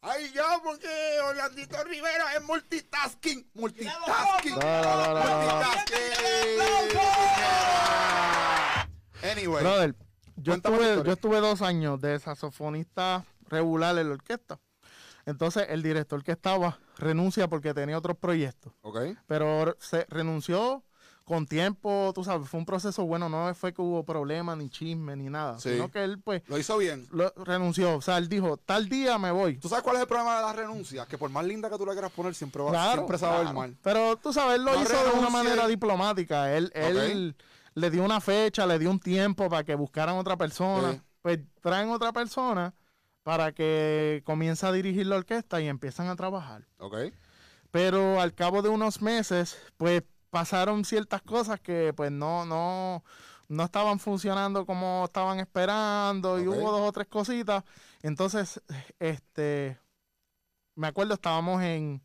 Ay, 0.00 0.30
ya, 0.34 0.60
porque 0.62 0.86
Orlandito 1.26 1.82
Rivera 1.84 2.34
es 2.34 2.42
multitasking, 2.42 3.50
multitasking. 3.54 4.58
No, 4.58 4.82
no, 4.82 5.14
multitasking. 5.14 6.04
Anyway, 9.22 9.62
brother, 9.62 9.94
yo 10.36 10.54
estuve, 10.54 11.02
yo 11.04 11.12
estuve 11.12 11.40
dos 11.40 11.62
años 11.62 12.00
de 12.00 12.18
saxofonista 12.18 13.24
regular 13.48 13.96
en 13.98 14.08
la 14.08 14.14
orquesta. 14.14 14.60
Entonces, 15.26 15.66
el 15.70 15.82
director 15.82 16.22
que 16.22 16.32
estaba 16.32 16.78
renuncia 16.98 17.48
porque 17.48 17.72
tenía 17.74 17.96
otros 17.98 18.16
proyectos. 18.16 18.72
pero 19.26 19.76
se 19.80 20.04
renunció 20.08 20.82
con 21.24 21.46
tiempo, 21.46 22.12
tú 22.14 22.22
sabes, 22.22 22.46
fue 22.50 22.60
un 22.60 22.66
proceso 22.66 23.06
bueno, 23.06 23.30
no 23.30 23.54
fue 23.54 23.72
que 23.72 23.80
hubo 23.80 24.04
problemas, 24.04 24.58
ni 24.58 24.68
chisme, 24.68 25.16
ni 25.16 25.30
nada, 25.30 25.58
Sí. 25.58 25.70
sino 25.70 25.90
que 25.90 26.04
él 26.04 26.18
pues 26.22 26.42
lo 26.48 26.58
hizo 26.58 26.76
bien. 26.76 27.06
lo- 27.12 27.32
renunció, 27.36 27.96
o 27.96 28.02
sea, 28.02 28.18
él 28.18 28.28
dijo, 28.28 28.58
tal 28.58 28.90
día 28.90 29.16
me 29.16 29.30
voy. 29.30 29.56
¿Tú 29.56 29.70
sabes 29.70 29.82
cuál 29.82 29.96
es 29.96 30.02
el 30.02 30.08
problema 30.08 30.36
de 30.36 30.42
la 30.42 30.52
renuncia? 30.52 31.06
Que 31.06 31.16
por 31.16 31.30
más 31.30 31.46
linda 31.46 31.70
que 31.70 31.78
tú 31.78 31.86
la 31.86 31.92
quieras 31.92 32.12
poner, 32.12 32.34
siempre, 32.34 32.62
va, 32.62 32.70
Claro, 32.72 32.92
siempre 32.92 33.16
se 33.16 33.24
va 33.24 33.32
a 33.32 33.36
ver 33.36 33.44
claro. 33.44 33.58
mal. 33.58 33.76
Pero 33.82 34.16
tú 34.18 34.34
sabes, 34.34 34.56
él 34.56 34.64
lo 34.66 34.74
No 34.74 34.82
hizo 34.82 34.92
de 35.12 35.18
una 35.18 35.30
manera 35.30 35.66
diplomática, 35.66 36.54
él, 36.54 36.70
él 36.74 37.34
le 37.72 37.90
dio 37.90 38.04
una 38.04 38.20
fecha, 38.20 38.66
le 38.66 38.78
dio 38.78 38.90
un 38.90 39.00
tiempo 39.00 39.48
para 39.48 39.64
que 39.64 39.74
buscaran 39.74 40.16
otra 40.16 40.36
persona, 40.36 40.92
Sí. 40.92 41.00
pues 41.22 41.38
traen 41.62 41.88
otra 41.88 42.12
persona 42.12 42.74
para 43.24 43.50
que 43.52 44.22
comience 44.24 44.64
a 44.64 44.70
dirigir 44.70 45.06
la 45.06 45.16
orquesta 45.16 45.60
y 45.60 45.66
empiezan 45.66 46.06
a 46.06 46.14
trabajar. 46.14 46.68
Ok, 46.78 46.94
pero 47.74 48.20
al 48.20 48.32
cabo 48.34 48.62
de 48.62 48.68
unos 48.68 49.02
meses, 49.02 49.58
pues 49.76 50.04
pasaron 50.30 50.84
ciertas 50.84 51.22
cosas 51.22 51.58
que 51.58 51.92
pues 51.92 52.12
no, 52.12 52.44
no, 52.46 53.02
no 53.48 53.64
estaban 53.64 53.98
funcionando 53.98 54.64
como 54.64 55.06
estaban 55.06 55.40
esperando 55.40 56.38
y 56.38 56.46
hubo 56.46 56.70
dos 56.70 56.88
o 56.88 56.92
tres 56.92 57.08
cositas. 57.08 57.64
Entonces, 58.02 58.62
este, 59.00 59.76
me 60.76 60.86
acuerdo, 60.86 61.14
estábamos 61.14 61.62
en, 61.64 62.00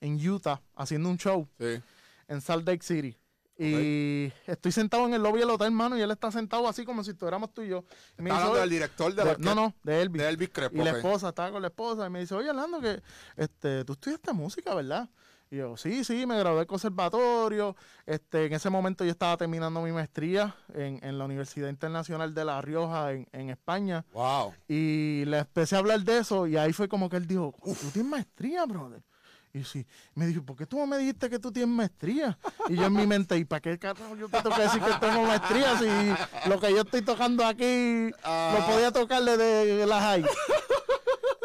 en 0.00 0.28
Utah 0.28 0.62
haciendo 0.76 1.08
un 1.08 1.16
show 1.16 1.48
sí. 1.58 1.82
en 2.28 2.40
Salt 2.40 2.64
Lake 2.68 2.84
City. 2.84 3.18
Y 3.62 4.32
estoy 4.46 4.72
sentado 4.72 5.06
en 5.06 5.14
el 5.14 5.22
lobby 5.22 5.40
del 5.40 5.50
hotel, 5.50 5.66
hermano, 5.68 5.96
y 5.98 6.00
él 6.00 6.10
está 6.10 6.30
sentado 6.32 6.66
así 6.68 6.84
como 6.84 7.04
si 7.04 7.10
estuviéramos 7.10 7.52
tú 7.52 7.62
y 7.62 7.68
yo. 7.68 7.84
Y 8.18 8.22
me 8.22 8.30
Está 8.30 8.40
dice, 8.40 8.48
hablando 8.48 8.60
del 8.60 8.70
director 8.70 9.14
de 9.14 9.24
de- 9.24 9.32
la 9.32 9.36
no, 9.38 9.54
no, 9.54 9.74
de 9.82 10.02
Elvis. 10.02 10.22
de 10.22 10.28
Elvis 10.28 10.48
Crespo. 10.50 10.76
Y 10.76 10.84
la 10.84 10.90
esposa, 10.92 11.28
estaba 11.28 11.50
con 11.52 11.62
la 11.62 11.68
esposa, 11.68 12.06
y 12.06 12.10
me 12.10 12.20
dice, 12.20 12.34
oye, 12.34 12.50
Orlando, 12.50 12.80
que 12.80 13.02
este, 13.36 13.84
tú 13.84 13.92
estudiaste 13.92 14.32
música, 14.32 14.74
¿verdad? 14.74 15.08
Y 15.52 15.56
yo, 15.56 15.76
sí, 15.76 16.04
sí, 16.04 16.26
me 16.26 16.38
gradué 16.38 16.58
del 16.58 16.66
conservatorio. 16.68 17.74
Este, 18.06 18.46
en 18.46 18.52
ese 18.52 18.70
momento 18.70 19.04
yo 19.04 19.10
estaba 19.10 19.36
terminando 19.36 19.82
mi 19.82 19.90
maestría 19.90 20.54
en, 20.74 21.00
en 21.02 21.18
la 21.18 21.24
Universidad 21.24 21.68
Internacional 21.68 22.32
de 22.34 22.44
La 22.44 22.62
Rioja, 22.62 23.12
en, 23.12 23.26
en 23.32 23.50
España. 23.50 24.04
Wow. 24.12 24.54
Y 24.68 25.24
le 25.26 25.38
empecé 25.38 25.74
a 25.74 25.80
hablar 25.80 26.00
de 26.04 26.18
eso, 26.18 26.46
y 26.46 26.56
ahí 26.56 26.72
fue 26.72 26.88
como 26.88 27.08
que 27.10 27.16
él 27.16 27.26
dijo, 27.26 27.52
tú 27.64 27.90
tienes 27.92 28.10
maestría, 28.10 28.64
brother. 28.64 29.02
Y 29.52 29.64
sí, 29.64 29.84
me 30.14 30.26
dijo, 30.26 30.42
¿por 30.44 30.56
qué 30.56 30.64
tú 30.64 30.78
no 30.78 30.86
me 30.86 30.96
dijiste 30.96 31.28
que 31.28 31.40
tú 31.40 31.50
tienes 31.50 31.74
maestría? 31.74 32.38
Y 32.68 32.76
yo 32.76 32.84
en 32.86 32.92
mi 32.92 33.04
mente, 33.04 33.36
¿y 33.36 33.44
para 33.44 33.60
qué 33.60 33.78
carajo 33.80 34.14
yo 34.14 34.28
te 34.28 34.40
tengo 34.40 34.54
que 34.54 34.62
decir 34.62 34.80
que 34.80 34.92
tengo 35.00 35.22
maestría 35.24 35.76
si 35.76 36.48
lo 36.48 36.60
que 36.60 36.70
yo 36.70 36.82
estoy 36.82 37.02
tocando 37.02 37.44
aquí 37.44 38.10
lo 38.10 38.66
podía 38.66 38.92
tocar 38.92 39.24
desde 39.24 39.86
la 39.86 40.00
high? 40.00 40.24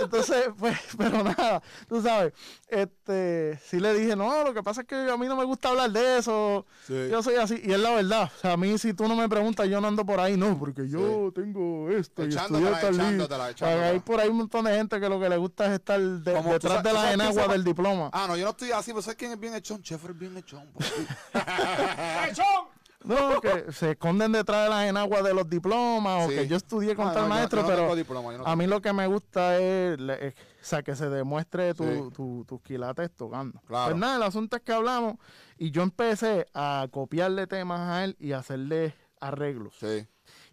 Entonces, 0.06 0.46
pues, 0.60 0.78
pero 0.98 1.24
nada, 1.24 1.62
tú 1.88 2.02
sabes, 2.02 2.34
este, 2.70 3.60
sí 3.66 3.80
le 3.80 3.94
dije, 3.94 4.16
no, 4.16 4.44
lo 4.44 4.54
que 4.54 4.64
pasa 4.64 4.82
es 4.82 4.88
que 4.88 4.96
a 4.96 5.18
mí 5.18 5.28
no 5.28 5.36
me 5.36 5.44
gusta 5.44 5.70
hablar 5.70 5.92
de 5.92 6.18
eso, 6.18 6.66
Sí. 6.88 7.08
yo 7.12 7.22
soy 7.22 7.36
así, 7.36 7.62
y 7.64 7.72
es 7.74 7.80
la 7.80 7.92
verdad, 7.92 8.32
o 8.36 8.40
sea, 8.40 8.54
a 8.54 8.58
mí 8.58 8.78
si 8.78 8.94
tú 8.94 9.08
no 9.08 9.16
me 9.16 9.28
preguntas, 9.30 9.68
yo 9.68 9.80
no 9.82 9.88
ando 9.88 10.06
por 10.06 10.20
ahí, 10.20 10.38
no, 10.38 10.58
porque 10.58 10.88
yo 10.88 11.32
tengo 11.34 11.90
esto 11.92 12.24
y 12.24 12.28
Echándotela, 12.28 12.72
estudié 12.72 12.82
tal 12.82 12.96
echándotela, 12.96 13.50
echándola. 13.52 13.88
Hay 13.90 14.00
por 14.00 14.20
ahí 14.20 14.30
un 14.30 14.38
montón 14.38 14.66
de 14.66 14.76
gente 14.76 15.00
que 15.00 15.10
lo 15.10 15.20
que 15.20 15.30
le 15.30 15.38
gusta 15.38 15.66
es 15.68 15.72
estar 15.74 16.00
de- 16.00 16.34
Como 16.34 16.44
tú 16.50 16.54
detrás 16.54 16.74
sabes- 16.74 16.84
de 16.84 16.94
la 16.94 17.14
enagua 17.14 17.48
del 17.48 17.64
diploma. 17.64 18.10
Ah, 18.14 18.26
no, 18.28 18.36
yo 18.38 18.44
no 18.46 18.52
estoy 18.52 18.72
así, 18.72 18.92
pero 18.92 19.02
¿sabes 19.02 19.18
quién 19.18 19.32
es 19.32 19.40
bien 19.40 19.56
echón? 19.56 19.82
Cheffer 19.82 20.12
es 20.12 20.18
bien 20.20 20.38
echón. 20.38 20.68
papi. 20.74 20.86
No, 23.06 23.40
que 23.42 23.72
se 23.72 23.92
esconden 23.92 24.32
detrás 24.32 24.64
de 24.64 24.70
las 24.70 24.86
enaguas 24.88 25.24
de 25.24 25.34
los 25.34 25.50
diplomas, 25.50 26.26
o 26.26 26.30
que 26.30 26.48
yo 26.48 26.58
estudié 26.58 26.96
con 26.96 27.08
Ah, 27.08 27.14
tal 27.14 27.24
no, 27.24 27.30
maestro, 27.30 27.62
yo 27.62 27.68
no 27.68 27.76
pero 27.76 27.96
diploma, 27.96 28.34
no 28.38 28.46
a 28.46 28.56
mí 28.56 28.68
lo 28.68 28.82
que 28.82 28.92
me 28.94 29.06
gusta 29.08 29.58
es, 29.60 30.00
le- 30.00 30.28
es- 30.28 30.34
o 30.34 30.38
sea, 30.64 30.82
que 30.84 30.96
se 30.96 31.10
demuestre 31.10 31.74
tu- 31.74 31.84
Sí. 31.84 32.02
tu- 32.16 32.46
tus 32.48 32.62
quilates 32.62 33.12
tocando. 33.16 33.62
Claro. 33.68 33.92
Pues 33.92 33.98
nada, 34.00 34.16
el 34.18 34.24
asunto 34.24 34.56
es 34.58 34.64
que 34.64 34.74
hablamos 34.74 35.16
y 35.58 35.72
yo 35.72 35.84
empecé 35.84 36.48
a 36.54 36.88
copiarle 36.92 37.48
temas 37.48 37.82
a 37.82 38.04
él 38.04 38.16
y 38.20 38.32
hacerle 38.32 38.96
arreglos. 39.20 39.76
Sí, 39.80 40.08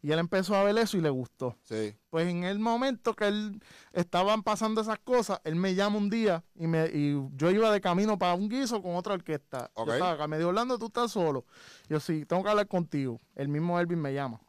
Y 0.04 0.10
él 0.10 0.18
empezó 0.18 0.56
a 0.56 0.64
ver 0.64 0.76
eso 0.78 0.96
y 0.96 1.00
le 1.00 1.10
gustó. 1.10 1.56
sí. 1.62 1.94
Pues 2.10 2.28
en 2.28 2.42
el 2.44 2.58
momento 2.58 3.14
que 3.14 3.28
él 3.28 3.62
estaban 3.92 4.42
pasando 4.42 4.80
esas 4.82 4.98
cosas, 4.98 5.40
él 5.44 5.54
me 5.56 5.74
llama 5.74 5.96
un 5.96 6.10
día 6.10 6.44
y, 6.56 6.66
me, 6.66 6.86
y 6.92 7.16
yo 7.36 7.50
iba 7.50 7.70
de 7.70 7.80
camino 7.80 8.18
para 8.18 8.34
un 8.34 8.48
guiso 8.48 8.82
con 8.82 8.96
otra 8.96 9.14
orquesta. 9.14 9.70
Ok. 9.74 9.86
Yo 9.86 9.92
estaba 9.94 10.12
acá, 10.12 10.26
me 10.26 10.36
dijo, 10.36 10.50
Orlando, 10.50 10.76
tú 10.78 10.86
estás 10.86 11.12
solo. 11.12 11.46
Yo 11.88 12.00
sí, 12.00 12.26
tengo 12.26 12.42
que 12.42 12.50
hablar 12.50 12.66
contigo. 12.68 13.18
El 13.34 13.48
mismo 13.48 13.78
Elvin 13.80 14.00
me 14.00 14.12
llama. 14.12 14.40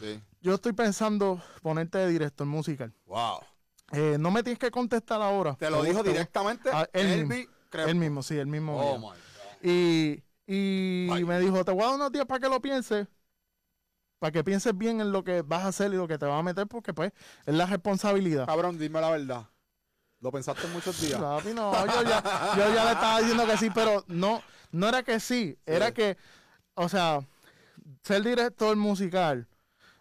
Sí. 0.00 0.20
Yo 0.40 0.54
estoy 0.54 0.72
pensando 0.72 1.40
ponerte 1.62 1.98
de 1.98 2.08
director 2.08 2.46
musical. 2.46 2.92
Wow. 3.06 3.38
Eh, 3.92 4.16
no 4.18 4.30
me 4.30 4.42
tienes 4.42 4.58
que 4.58 4.70
contestar 4.70 5.20
ahora. 5.22 5.54
Te 5.54 5.70
lo 5.70 5.82
dijo 5.84 6.02
te- 6.02 6.10
directamente 6.10 6.70
Ah, 6.72 6.88
él 6.92 7.06
Elvis 7.06 7.28
mismo. 7.28 7.52
Él 7.86 7.94
mismo, 7.94 8.22
sí, 8.22 8.36
él 8.36 8.46
mismo. 8.46 8.80
Oh 8.80 8.98
my 8.98 9.04
God. 9.06 9.14
Y, 9.62 10.22
y 10.46 11.08
Ay. 11.10 11.24
me 11.24 11.38
dijo, 11.38 11.64
te 11.64 11.70
voy 11.70 11.82
a 11.82 11.86
dar 11.86 11.94
unos 11.94 12.10
días 12.12 12.24
para 12.26 12.40
que 12.40 12.48
lo 12.48 12.60
pienses, 12.60 13.06
para 14.22 14.30
que 14.30 14.44
pienses 14.44 14.78
bien 14.78 15.00
en 15.00 15.10
lo 15.10 15.24
que 15.24 15.42
vas 15.42 15.64
a 15.64 15.68
hacer 15.68 15.92
y 15.92 15.96
lo 15.96 16.06
que 16.06 16.16
te 16.16 16.26
vas 16.26 16.38
a 16.38 16.44
meter, 16.44 16.68
porque 16.68 16.94
pues 16.94 17.10
es 17.44 17.52
la 17.56 17.66
responsabilidad. 17.66 18.46
Cabrón, 18.46 18.78
dime 18.78 19.00
la 19.00 19.10
verdad. 19.10 19.48
¿Lo 20.20 20.30
pensaste 20.30 20.68
muchos 20.68 21.00
días? 21.00 21.20
Papi, 21.20 21.52
no, 21.52 21.72
yo 21.86 22.02
ya, 22.04 22.22
yo 22.56 22.72
ya 22.72 22.84
le 22.84 22.92
estaba 22.92 23.18
diciendo 23.18 23.44
que 23.48 23.56
sí, 23.56 23.68
pero 23.74 24.04
no, 24.06 24.40
no 24.70 24.88
era 24.88 25.02
que 25.02 25.18
sí, 25.18 25.58
era 25.66 25.88
Sí. 25.88 25.94
que, 25.94 26.16
o 26.74 26.88
sea, 26.88 27.26
ser 28.04 28.22
director 28.22 28.76
musical 28.76 29.48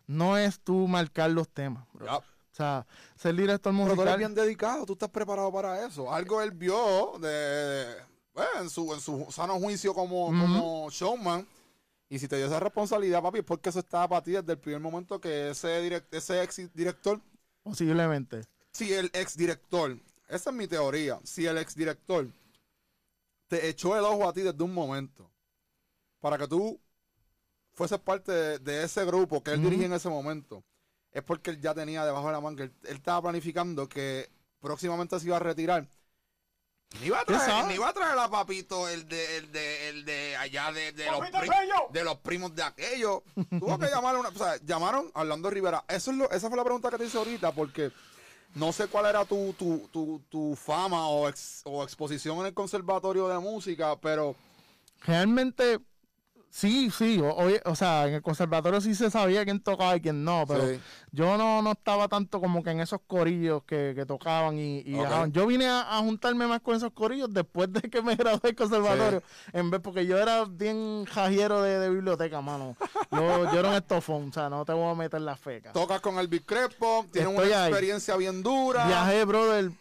no 0.06 0.38
es 0.38 0.60
tú 0.60 0.88
marcar 0.88 1.32
los 1.32 1.50
temas, 1.50 1.84
bro. 1.92 2.18
O 2.18 2.24
sea, 2.52 2.86
ser 3.16 3.34
director 3.36 3.74
Pero 3.74 3.86
tú 3.86 3.92
eres 3.94 3.98
musical. 3.98 4.18
bien 4.20 4.36
dedicado, 4.36 4.86
tú 4.86 4.94
estás 4.94 5.10
preparado 5.10 5.52
para 5.52 5.84
eso. 5.84 6.14
Algo 6.14 6.44
él 6.44 6.52
vio 6.52 7.14
de, 7.20 7.28
de- 7.28 7.96
bueno, 8.36 8.52
en, 8.62 8.70
su, 8.70 8.94
en 8.94 9.02
su 9.02 9.26
sano 9.32 9.60
juicio 9.60 9.96
como, 9.96 10.28
como 10.28 10.92
showman. 10.92 11.48
Y 12.12 12.20
si 12.20 12.28
te 12.28 12.36
dio 12.38 12.46
esa 12.48 12.60
responsabilidad, 12.60 13.24
papi, 13.24 13.40
es 13.40 13.46
porque 13.46 13.70
eso 13.70 13.80
estaba 13.80 14.08
para 14.10 14.22
ti 14.24 14.32
desde 14.34 14.52
el 14.52 14.60
primer 14.60 14.82
momento 14.82 15.20
que 15.22 15.50
ese, 15.52 15.70
direct- 15.82 16.08
ese 16.12 16.44
ex 16.44 16.58
director, 16.76 17.22
Posiblemente. 17.64 18.42
si 18.74 18.94
el 18.94 19.10
ex 19.14 19.38
director, 19.38 19.98
esa 20.28 20.50
es 20.50 20.56
mi 20.56 20.68
teoría, 20.68 21.20
si 21.24 21.46
el 21.46 21.58
ex 21.58 21.74
director 21.76 22.28
te 23.48 23.68
echó 23.68 23.98
el 23.98 24.04
ojo 24.04 24.28
a 24.28 24.34
ti 24.34 24.42
desde 24.42 24.64
un 24.64 24.74
momento 24.74 25.30
para 26.22 26.38
que 26.38 26.48
tú 26.48 26.80
fueses 27.74 28.00
parte 28.00 28.32
de, 28.32 28.60
de 28.60 28.84
ese 28.84 29.06
grupo 29.06 29.44
que 29.44 29.54
él 29.54 29.60
Ujú. 29.60 29.68
dirigía 29.68 29.88
en 29.88 29.94
ese 29.94 30.10
momento, 30.10 30.64
es 31.12 31.24
porque 31.24 31.52
él 31.52 31.62
ya 31.62 31.74
tenía 31.74 32.06
debajo 32.06 32.28
de 32.28 32.34
la 32.34 32.42
manga, 32.42 32.64
él, 32.66 32.74
él 32.84 32.96
estaba 32.98 33.22
planificando 33.24 33.90
que 33.90 34.30
próximamente 34.62 35.20
se 35.20 35.28
iba 35.28 35.38
a 35.38 35.40
retirar. 35.40 35.88
Ni 37.00 37.08
iba 37.08 37.22
a 37.22 37.26
¿Quién 37.26 37.40
traer, 37.40 37.66
ni 37.66 37.74
iba 37.76 37.88
a 37.90 37.94
traer 37.94 38.20
a 38.20 38.30
papito 38.30 38.88
el 38.90 39.08
de, 39.08 39.38
el 39.38 39.52
de, 39.52 39.90
el 39.90 40.06
de 40.06 40.36
allá 40.36 40.72
de, 40.72 40.92
de 40.92 41.06
los, 42.04 42.18
primos 42.18 42.54
de 42.56 42.64
aquello. 42.64 43.24
Tuvo 43.60 43.80
que 43.80 43.88
llamar 43.88 44.16
a 44.16 44.20
una, 44.20 44.30
o 44.30 44.34
sea, 44.36 44.58
llamaron 44.64 45.10
a 45.14 45.22
Orlando 45.22 45.50
Rivera. 45.50 45.84
Eso 45.88 46.12
es 46.12 46.18
lo, 46.18 46.30
esa 46.30 46.48
fue 46.50 46.58
la 46.58 46.64
pregunta 46.64 46.90
que 46.90 46.98
te 46.98 47.06
hice 47.06 47.18
ahorita, 47.18 47.54
porque 47.54 47.92
no 48.56 48.74
sé 48.74 48.88
cuál 48.88 49.06
era 49.06 49.24
tu, 49.24 49.54
tu, 49.58 49.88
tu, 49.92 50.22
tu 50.30 50.56
fama 50.58 51.08
o, 51.08 51.30
ex- 51.30 51.62
o 51.64 51.82
exposición 51.84 52.38
en 52.40 52.48
el 52.48 52.54
conservatorio 52.54 53.28
de 53.30 53.40
música, 53.40 53.96
pero 54.00 54.36
Realmente, 55.04 55.80
sí, 56.52 56.92
sí. 56.92 57.20
O, 57.20 57.36
o 57.66 57.76
sea, 57.76 58.08
en 58.08 58.14
el 58.16 58.22
conservatorio 58.22 58.80
sí 58.82 58.94
se 58.94 59.10
sabía 59.10 59.44
quién 59.46 59.60
tocaba 59.62 59.96
y 59.96 60.02
quién 60.02 60.24
no, 60.24 60.44
pero 60.48 60.68
Sí. 60.68 60.80
yo 61.12 61.38
no, 61.38 61.62
no 61.62 61.72
estaba 61.72 62.08
tanto 62.08 62.40
como 62.40 62.62
que 62.62 62.70
en 62.72 62.82
esos 62.82 63.00
corillos 63.08 63.64
que, 63.64 63.94
que 63.96 64.06
tocaban 64.06 64.60
y, 64.60 64.80
y. 64.86 64.96
Yo 65.32 65.48
vine 65.48 65.66
a, 65.68 65.98
a 65.98 66.00
juntarme 66.00 66.46
más 66.46 66.60
con 66.62 66.76
esos 66.76 66.92
corillos 66.92 67.34
después 67.34 67.72
de 67.74 67.82
que 67.90 68.02
me 68.02 68.16
gradué 68.18 68.40
del 68.44 68.56
conservatorio. 68.56 69.24
En 69.54 69.72
vez, 69.72 69.80
porque 69.82 70.06
yo 70.06 70.18
era 70.20 70.46
bien 70.46 71.06
jajero 71.06 71.62
de, 71.64 71.80
de 71.80 71.90
biblioteca, 71.90 72.42
mano. 72.42 72.76
Yo, 73.12 73.52
yo 73.52 73.60
era 73.60 73.70
un 73.70 73.76
estofón, 73.76 74.30
o 74.30 74.34
sea, 74.34 74.50
no 74.50 74.66
te 74.66 74.74
voy 74.74 74.92
a 74.92 74.96
meter 74.96 75.22
la 75.22 75.36
feca. 75.38 75.72
tocas 75.72 76.02
con 76.02 76.20
Elvis 76.20 76.42
Crespo, 76.46 77.06
tienes 77.12 77.32
Estoy 77.32 77.48
una 77.48 77.64
ahí. 77.64 77.70
experiencia 77.72 78.16
bien 78.18 78.44
dura. 78.44 78.86
Viajé, 78.86 79.24
brother, 79.26 79.72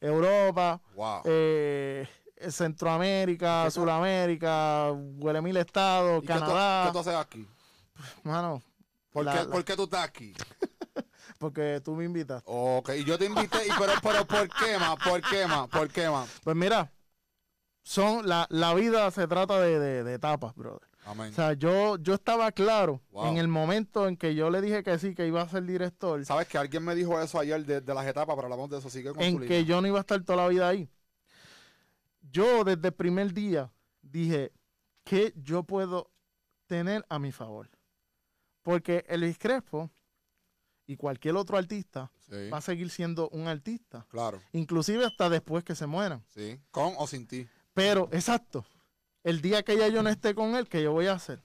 Europa, 0.00 0.80
Wow. 0.94 1.22
eh, 1.24 2.06
Centroamérica, 2.50 3.64
¿Qué 3.64 3.70
tú- 3.74 3.80
Sudamérica, 3.80 4.92
huele 4.92 5.40
mil 5.42 5.56
estados, 5.56 6.22
¿Y 6.22 6.26
qué 6.26 6.32
tú- 6.34 6.38
Canadá. 6.40 6.86
¿Qué 6.86 6.92
tú 6.92 6.98
haces 6.98 7.14
aquí? 7.14 7.46
Mano, 8.22 8.62
¿Por, 9.12 9.24
La- 9.24 9.32
qué, 9.32 9.38
la- 9.44 9.50
por 9.50 9.64
qué 9.64 9.76
tú 9.76 9.84
estás 9.84 10.04
aquí? 10.04 10.32
porque 11.38 11.80
tú 11.84 11.94
me 11.94 12.04
invitas. 12.04 12.42
Ok, 12.46 12.90
y 12.98 13.04
yo 13.04 13.18
te 13.18 13.26
invité, 13.26 13.66
y 13.66 13.70
pero, 13.78 13.92
pero 14.02 14.24
¿por 14.26 14.48
qué 14.48 14.78
más? 14.78 14.96
¿Por 14.96 15.20
qué 15.22 15.46
más? 15.46 15.68
¿Por 15.68 15.88
qué 15.88 16.08
más? 16.08 16.28
Pues 16.42 16.56
mira, 16.56 16.92
son 17.82 18.26
la, 18.28 18.46
la 18.50 18.74
vida 18.74 19.10
se 19.10 19.26
trata 19.28 19.60
de, 19.60 19.78
de- 19.78 20.04
de 20.04 20.14
etapas, 20.14 20.54
brother. 20.54 20.88
Amén. 21.06 21.32
O 21.32 21.34
sea, 21.34 21.52
yo, 21.52 21.98
yo 21.98 22.14
estaba 22.14 22.50
claro 22.50 23.02
Wow. 23.10 23.26
en 23.26 23.36
el 23.36 23.46
momento 23.46 24.08
en 24.08 24.16
que 24.16 24.34
yo 24.34 24.48
le 24.48 24.62
dije 24.62 24.82
que 24.82 24.98
sí, 24.98 25.14
que 25.14 25.26
iba 25.26 25.42
a 25.42 25.48
ser 25.48 25.64
director, 25.64 26.24
¿Sabes 26.24 26.48
que 26.48 26.56
alguien 26.56 26.82
me 26.82 26.94
dijo 26.94 27.20
eso 27.20 27.38
ayer 27.38 27.62
de, 27.66 27.82
de 27.82 27.94
las 27.94 28.06
etapas, 28.06 28.34
pero 28.34 28.46
hablamos 28.46 28.70
de 28.70 28.78
eso, 28.78 28.88
sigue 28.88 29.12
con 29.12 29.20
en 29.22 29.38
tu 29.38 29.46
que 29.46 29.66
yo 29.66 29.82
no 29.82 29.86
iba 29.88 29.98
a 29.98 30.00
estar 30.00 30.22
toda 30.22 30.36
la 30.44 30.48
vida 30.48 30.66
ahí. 30.66 30.88
Yo 32.34 32.64
desde 32.64 32.88
el 32.88 32.94
primer 32.94 33.32
día 33.32 33.72
dije 34.02 34.50
que 35.04 35.32
yo 35.36 35.62
puedo 35.62 36.10
tener 36.66 37.06
a 37.08 37.20
mi 37.20 37.30
favor. 37.30 37.70
Porque 38.62 39.04
Elvis 39.08 39.38
Crespo 39.38 39.88
y 40.86 40.96
cualquier 40.96 41.36
otro 41.36 41.56
artista 41.56 42.10
Sí, 42.28 42.48
va 42.50 42.58
a 42.58 42.60
seguir 42.60 42.90
siendo 42.90 43.28
un 43.28 43.46
artista. 43.46 44.04
claro, 44.08 44.40
Inclusive 44.52 45.04
hasta 45.04 45.28
después 45.30 45.62
que 45.62 45.76
se 45.76 45.86
mueran. 45.86 46.24
sí. 46.34 46.58
Con 46.72 46.94
o 46.98 47.06
sin 47.06 47.26
ti. 47.28 47.46
Pero, 47.72 48.08
exacto, 48.12 48.64
el 49.22 49.40
día 49.40 49.62
que 49.62 49.76
ya 49.76 49.86
yo 49.88 50.02
no 50.02 50.08
esté 50.10 50.34
con 50.34 50.56
él, 50.56 50.68
¿qué 50.68 50.82
yo 50.82 50.92
voy 50.92 51.06
a 51.06 51.12
hacer? 51.12 51.40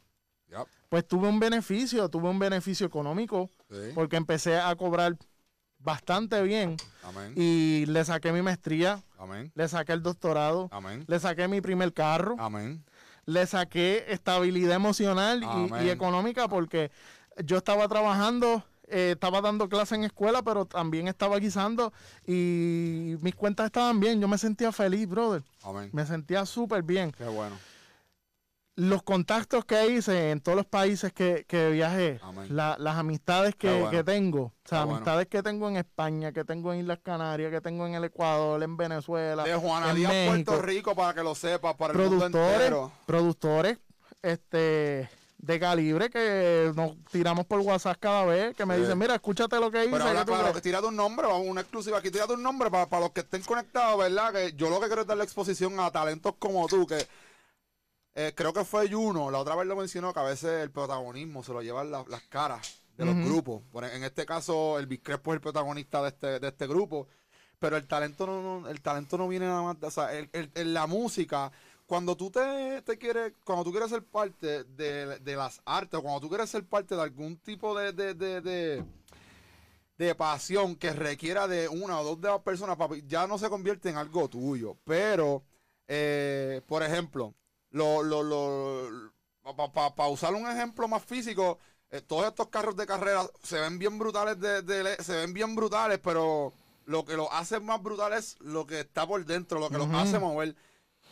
Yep, 0.48 0.68
Pues 0.90 1.08
tuve 1.08 1.28
un 1.28 1.40
beneficio, 1.40 2.10
tuve 2.10 2.30
un 2.30 2.40
beneficio 2.40 2.88
económico, 2.88 3.48
sí. 3.70 3.92
porque 3.94 4.16
empecé 4.16 4.58
a 4.58 4.76
cobrar 4.76 5.16
bastante 5.80 6.42
bien 6.44 6.78
Amén. 7.04 7.34
y 7.36 7.86
le 7.88 8.04
saqué 8.06 8.32
mi 8.32 8.42
maestría, 8.42 9.02
Amén. 9.18 9.52
le 9.56 9.68
saqué 9.68 9.94
el 9.94 10.04
doctorado, 10.04 10.68
Amén. 10.72 11.04
le 11.08 11.20
saqué 11.20 11.48
mi 11.48 11.62
primer 11.62 11.94
carro, 11.94 12.36
Amén. 12.40 12.84
le 13.26 13.46
saqué 13.48 14.06
estabilidad 14.10 14.76
emocional 14.76 15.44
y- 15.82 15.90
económica 15.90 16.48
porque 16.48 16.92
yo 17.46 17.58
estaba 17.58 17.88
trabajando, 17.88 18.64
eh, 18.88 19.12
estaba 19.14 19.40
dando 19.42 19.70
clases 19.70 19.98
en 19.98 20.04
escuela, 20.04 20.42
pero 20.42 20.66
también 20.66 21.08
estaba 21.08 21.38
guisando 21.40 21.94
y 22.28 23.16
mis 23.22 23.36
cuentas 23.36 23.68
estaban 23.68 24.00
bien. 24.00 24.20
Yo 24.20 24.28
me 24.28 24.38
sentía 24.38 24.72
feliz, 24.72 25.08
brother. 25.08 25.44
Amén. 25.64 25.90
Me 25.94 26.06
sentía 26.06 26.46
súper 26.46 26.84
bien. 26.84 27.12
Qué 27.12 27.26
bueno. 27.26 27.56
Los 28.82 29.04
contactos 29.04 29.66
que 29.66 29.88
hice 29.88 30.32
en 30.32 30.40
todos 30.40 30.56
los 30.56 30.66
países 30.66 31.12
que, 31.12 31.44
que 31.48 31.70
viajé, 31.70 32.20
la- 32.50 32.78
las 32.80 32.96
amistades 32.98 33.54
que, 33.56 33.70
bueno. 33.72 33.90
que 33.92 34.04
tengo, 34.06 34.42
o 34.44 34.54
sea, 34.64 34.86
bueno. 34.86 34.98
amistades 34.98 35.28
que 35.28 35.44
tengo 35.44 35.68
en 35.68 35.76
España, 35.76 36.32
que 36.32 36.46
tengo 36.46 36.72
en 36.72 36.80
Islas 36.80 37.00
Canarias, 37.04 37.52
que 37.52 37.60
tengo 37.60 37.86
en 37.86 37.96
el 37.96 38.06
Ecuador, 38.06 38.64
en 38.64 38.78
Venezuela, 38.78 39.44
De 39.44 39.54
Juana 39.56 39.90
en 39.90 39.96
Díaz, 39.98 40.12
México, 40.14 40.52
Puerto 40.52 40.62
Rico, 40.66 40.96
para 40.96 41.14
que 41.14 41.24
lo 41.24 41.36
sepas, 41.36 41.76
para 41.76 41.92
el 41.94 42.00
mundo 42.00 42.18
productores, 42.20 42.54
entero. 42.62 42.92
productores 43.06 43.78
este 44.22 45.10
de 45.38 45.58
calibre 45.60 46.10
que 46.10 46.72
nos 46.76 46.98
tiramos 47.12 47.46
por 47.46 47.60
WhatsApp 47.62 47.98
cada 48.00 48.26
vez, 48.26 48.54
que 48.56 48.66
me 48.66 48.76
Sí. 48.76 48.82
dicen, 48.82 48.98
mira, 48.98 49.16
escúchate 49.16 49.58
lo 49.58 49.72
que 49.72 49.82
hice. 49.84 49.92
Pero 49.92 50.04
ahora, 50.04 50.20
¿qué 50.20 50.26
tú 50.26 50.32
claro, 50.34 50.50
crees?". 50.52 50.62
tírate 50.64 50.88
un 50.88 50.96
nombre, 50.98 51.28
una 51.28 51.62
exclusiva 51.62 51.98
aquí, 52.00 52.12
tírate 52.12 52.34
un 52.34 52.44
nombre 52.44 52.70
para, 52.70 53.00
los 53.00 53.12
que 53.12 53.22
estén 53.22 53.42
conectados, 53.44 53.98
¿verdad? 54.00 54.34
Que 54.34 54.54
yo 54.54 54.70
lo 54.70 54.80
que 54.82 54.88
quiero 54.88 55.02
es 55.04 55.08
darle 55.08 55.24
exposición 55.24 55.80
a 55.80 55.92
talentos 55.92 56.34
como 56.40 56.68
tú, 56.68 56.86
que 56.86 57.08
eh, 58.16 58.34
creo 58.36 58.54
que 58.54 58.66
fue 58.66 58.90
Juno, 58.92 59.32
la 59.32 59.40
otra 59.40 59.56
vez 59.56 59.68
lo 59.68 59.76
mencionó, 59.76 60.14
que 60.14 60.20
a 60.20 60.24
veces 60.24 60.62
el 60.62 60.72
protagonismo 60.72 61.44
se 61.44 61.54
lo 61.54 61.62
llevan 61.62 61.92
la- 61.92 62.06
las 62.08 62.24
caras 62.24 62.82
de 62.98 63.06
los 63.06 63.16
grupos. 63.16 63.62
E- 63.84 63.96
en 63.96 64.04
este 64.04 64.26
caso, 64.26 64.78
el 64.80 64.88
Crespo 65.02 65.32
es 65.32 65.36
el 65.36 65.42
protagonista 65.42 66.02
de 66.02 66.10
este, 66.10 66.40
de 66.40 66.48
este 66.48 66.68
grupo, 66.68 67.08
pero 67.60 67.78
el 67.78 67.88
talento 67.88 68.26
no, 68.26 68.62
no- 68.62 68.70
el 68.70 68.82
talento 68.82 69.18
no 69.18 69.28
viene 69.28 69.46
nada 69.46 69.62
más, 69.62 69.78
o 69.82 69.92
sea, 69.92 70.14
el- 70.14 70.30
el- 70.34 70.74
la 70.74 70.88
música... 70.88 71.52
Cuando 71.86 72.16
tú 72.16 72.30
te, 72.30 72.84
te 72.84 73.00
quieres, 73.00 73.34
cuando 73.44 73.64
tú 73.64 73.72
quieres 73.72 73.90
ser 73.90 74.04
parte 74.04 74.64
de, 74.64 75.18
de 75.18 75.36
las 75.36 75.60
artes, 75.66 76.00
o 76.00 76.04
cuando 76.04 76.20
tú 76.20 76.30
quieres 76.30 76.48
ser 76.48 76.64
parte 76.64 76.96
de 76.96 77.02
algún 77.02 77.38
tipo 77.38 77.76
de, 77.76 77.92
de, 77.94 78.14
de- 78.14 78.42
de- 78.42 78.86
de 79.98 80.14
pasión 80.14 80.76
que 80.76 80.94
requiera 80.94 81.48
de 81.48 81.68
una 81.68 82.00
o 82.00 82.04
dos 82.04 82.22
de 82.22 82.30
las 82.30 82.42
personas, 82.42 82.78
papi, 82.78 83.04
ya 83.08 83.26
no 83.26 83.40
se 83.40 83.50
convierte 83.50 83.90
en 83.90 83.98
algo 83.98 84.30
tuyo. 84.30 84.78
Pero, 84.86 85.44
eh, 85.88 86.62
por 86.68 86.84
ejemplo, 86.84 87.34
lo, 87.72 88.02
lo, 88.04 88.24
lo, 88.24 89.12
para 89.74 90.10
usar 90.10 90.34
un 90.34 90.48
ejemplo 90.50 90.88
más 90.88 91.04
físico, 91.04 91.60
eh, 91.92 92.02
todos 92.02 92.26
estos 92.28 92.48
carros 92.50 92.76
de 92.76 92.86
carrera 92.86 93.28
se 93.44 93.60
ven 93.60 93.80
bien 93.80 93.98
brutales, 93.98 94.40
de, 94.40 94.62
de- 94.62 95.04
se 95.04 95.14
ven 95.16 95.34
bien 95.34 95.56
brutales, 95.56 96.00
pero 96.04 96.54
lo 96.86 97.06
que 97.06 97.16
los 97.16 97.28
hace 97.32 97.60
más 97.60 97.82
brutales 97.82 98.36
es 98.36 98.42
lo 98.42 98.66
que 98.66 98.82
está 98.82 99.08
por 99.08 99.24
dentro, 99.26 99.60
lo 99.60 99.70
que 99.70 99.78
los 99.78 99.90
hace 99.94 100.20
mover. 100.20 100.56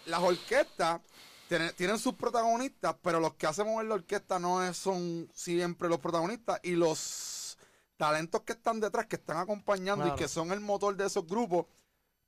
Las 0.05 0.21
orquestas 0.21 1.01
tienen, 1.47 1.73
tienen 1.75 1.97
sus 1.99 2.13
protagonistas, 2.13 2.95
pero 3.01 3.19
los 3.19 3.33
que 3.35 3.47
hacen 3.47 3.65
mover 3.67 3.85
la 3.87 3.95
orquesta 3.95 4.39
no 4.39 4.63
es- 4.63 4.77
son 4.77 5.29
siempre 5.33 5.89
los 5.89 5.99
protagonistas 5.99 6.59
y 6.63 6.71
los 6.71 7.57
talentos 7.97 8.41
que 8.41 8.53
están 8.53 8.79
detrás, 8.79 9.07
que 9.07 9.15
están 9.15 9.37
acompañando 9.37 10.03
Claro. 10.03 10.15
y 10.15 10.19
que 10.19 10.27
son 10.27 10.51
el 10.51 10.59
motor 10.59 10.95
de 10.95 11.07
esos 11.07 11.25
grupos, 11.25 11.65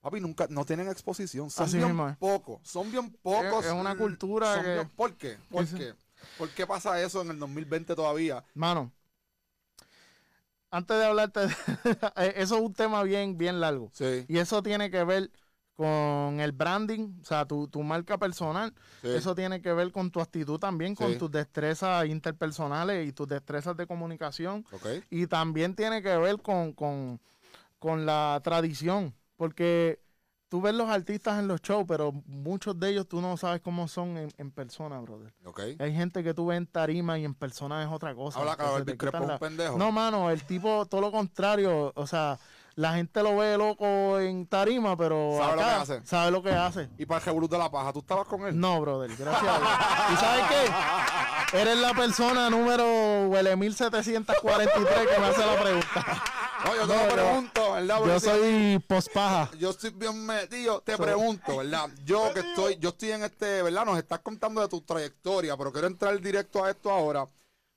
papi, 0.01 0.19
nunca, 0.19 0.47
no 0.49 0.65
tienen 0.65 0.87
exposición. 0.89 1.49
Son 1.49 1.65
Así 1.65 1.77
bien 1.77 2.15
pocos, 2.17 2.59
son 2.63 2.91
bien 2.91 3.11
pocos. 3.21 3.65
es 3.65 3.71
una 3.71 3.95
cultura 3.97 4.55
son 4.55 4.63
que- 4.63 4.73
bien- 4.73 4.89
¿Por 4.95 5.13
qué? 5.15 5.37
¿Por 5.49 5.65
qué? 5.67 5.93
¿Por 6.37 6.49
qué 6.49 6.67
pasa 6.67 7.01
eso 7.01 7.21
en 7.21 7.31
el 7.31 7.39
2020 7.39 7.95
todavía? 7.95 8.43
Mano, 8.53 8.91
antes 10.71 10.97
de 10.97 11.05
hablarte, 11.05 11.39
de- 11.47 11.55
eso 12.35 12.55
es 12.57 12.61
un 12.61 12.73
tema 12.73 13.03
bien, 13.03 13.37
bien 13.37 13.59
largo. 13.59 13.89
Sí, 13.93 14.25
Y 14.27 14.37
eso 14.37 14.61
tiene 14.61 14.91
que 14.91 15.03
ver 15.03 15.31
con 15.75 16.39
el 16.41 16.51
branding, 16.51 17.19
o 17.21 17.25
sea, 17.25 17.45
tu, 17.45 17.67
tu 17.69 17.81
marca 17.83 18.17
personal. 18.17 18.73
sí. 19.01 19.07
Eso 19.07 19.33
tiene 19.33 19.61
que 19.61 19.71
ver 19.71 19.91
con 19.93 20.11
tu 20.11 20.19
actitud 20.19 20.59
también, 20.59 20.93
con 20.93 21.13
Sí. 21.13 21.17
tus 21.17 21.31
destrezas 21.31 22.05
interpersonales 22.05 23.07
y 23.07 23.13
tus 23.13 23.27
destrezas 23.29 23.77
de 23.77 23.87
comunicación. 23.87 24.65
Ok. 24.73 24.85
Y 25.09 25.25
también 25.27 25.75
tiene 25.75 26.01
que 26.03 26.15
ver 26.17 26.41
con, 26.41 26.73
con, 26.73 27.21
con 27.79 28.05
la 28.05 28.41
tradición, 28.43 29.15
porque 29.39 30.01
tú 30.49 30.59
ves 30.61 30.73
los 30.73 30.89
artistas 30.89 31.39
en 31.39 31.47
los 31.47 31.61
shows, 31.61 31.85
pero 31.87 32.11
muchos 32.25 32.77
de 32.77 32.89
ellos 32.89 33.07
tú 33.07 33.21
no 33.21 33.37
sabes 33.37 33.61
cómo 33.61 33.87
son 33.87 34.17
en, 34.17 34.29
en 34.37 34.51
persona, 34.51 34.99
brother. 34.99 35.33
Ok. 35.45 35.61
Hay 35.79 35.93
gente 35.95 36.23
que 36.25 36.33
tú 36.33 36.47
ves 36.47 36.57
en 36.57 36.67
tarima 36.67 37.17
y 37.17 37.23
en 37.23 37.33
persona 37.33 37.81
es 37.81 37.89
otra 37.89 38.13
cosa. 38.13 38.39
Habla 38.39 38.57
claro, 38.57 38.77
el 38.77 38.97
Crespo 38.97 39.17
es 39.17 39.23
un 39.23 39.27
la- 39.29 39.39
pendejo. 39.39 39.77
No, 39.77 39.91
mano, 39.93 40.29
el 40.29 40.43
tipo, 40.43 40.85
todo 40.87 40.99
lo 40.99 41.11
contrario. 41.11 41.93
O 41.95 42.05
sea, 42.05 42.37
la 42.75 42.93
gente 42.95 43.21
lo 43.23 43.37
ve 43.37 43.57
loco 43.57 44.19
en 44.19 44.45
tarima, 44.47 44.97
pero 44.97 45.35
Sabe 45.37 45.51
lo 45.55 45.57
que 45.61 45.63
hace. 45.69 46.05
sabe 46.05 46.31
lo 46.31 46.43
que 46.43 46.51
hace. 46.51 46.89
Y 46.97 47.05
para 47.05 47.19
el 47.19 47.25
Revolut 47.27 47.51
de 47.51 47.57
la 47.57 47.71
Paja, 47.71 47.93
¿tú 47.93 47.99
estabas 47.99 48.27
con 48.27 48.41
él? 48.45 48.59
No, 48.59 48.81
brother, 48.81 49.15
gracias 49.15 49.43
a 49.47 49.57
Dios. 49.59 49.69
¿Y 50.11 50.15
sabes 50.17 50.45
qué? 50.49 51.57
Eres 51.61 51.77
la 51.79 51.93
persona 51.93 52.49
número 52.49 53.27
huele 53.29 53.55
1743 53.55 55.07
que 55.07 55.19
me 55.21 55.27
hace 55.27 55.45
la 55.45 55.59
pregunta. 55.61 56.23
No, 56.65 56.75
yo 56.75 56.87
te 56.87 56.95
No, 56.95 57.07
lo 57.07 57.13
pregunto, 57.13 57.71
¿verdad? 57.73 57.97
Porque 57.97 58.13
Yo 58.13 58.19
soy 58.19 58.79
pospaja. 58.87 59.51
yo 59.59 59.69
estoy 59.69 59.91
bien 59.91 60.25
metido, 60.25 60.81
te 60.81 60.97
pregunto, 60.97 61.57
¿verdad? 61.57 61.89
Yo 62.05 62.33
que 62.33 62.41
estoy, 62.41 62.77
yo 62.79 62.89
estoy 62.89 63.11
en 63.11 63.23
este, 63.23 63.61
¿verdad? 63.61 63.85
Nos 63.85 63.97
estás 63.97 64.19
contando 64.19 64.61
de 64.61 64.67
tu 64.67 64.81
trayectoria, 64.81 65.55
pero 65.57 65.71
quiero 65.71 65.87
entrar 65.87 66.19
directo 66.19 66.63
a 66.63 66.71
esto 66.71 66.91
ahora. 66.91 67.27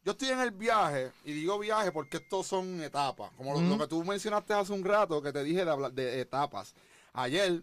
Yo 0.04 0.12
estoy 0.12 0.30
en 0.30 0.40
el 0.40 0.50
viaje, 0.50 1.12
y 1.24 1.32
digo 1.32 1.58
viaje 1.60 1.92
porque 1.92 2.16
estos 2.16 2.48
son 2.48 2.82
etapas, 2.82 3.30
como 3.36 3.54
lo, 3.54 3.60
lo 3.60 3.78
que 3.78 3.86
tú 3.86 4.02
mencionaste 4.02 4.52
hace 4.52 4.72
un 4.72 4.84
rato, 4.84 5.22
que 5.22 5.32
te 5.32 5.44
dije 5.44 5.64
de 5.64 5.70
hablar 5.70 5.92
de 5.92 6.20
etapas. 6.20 6.74
Ayer, 7.12 7.62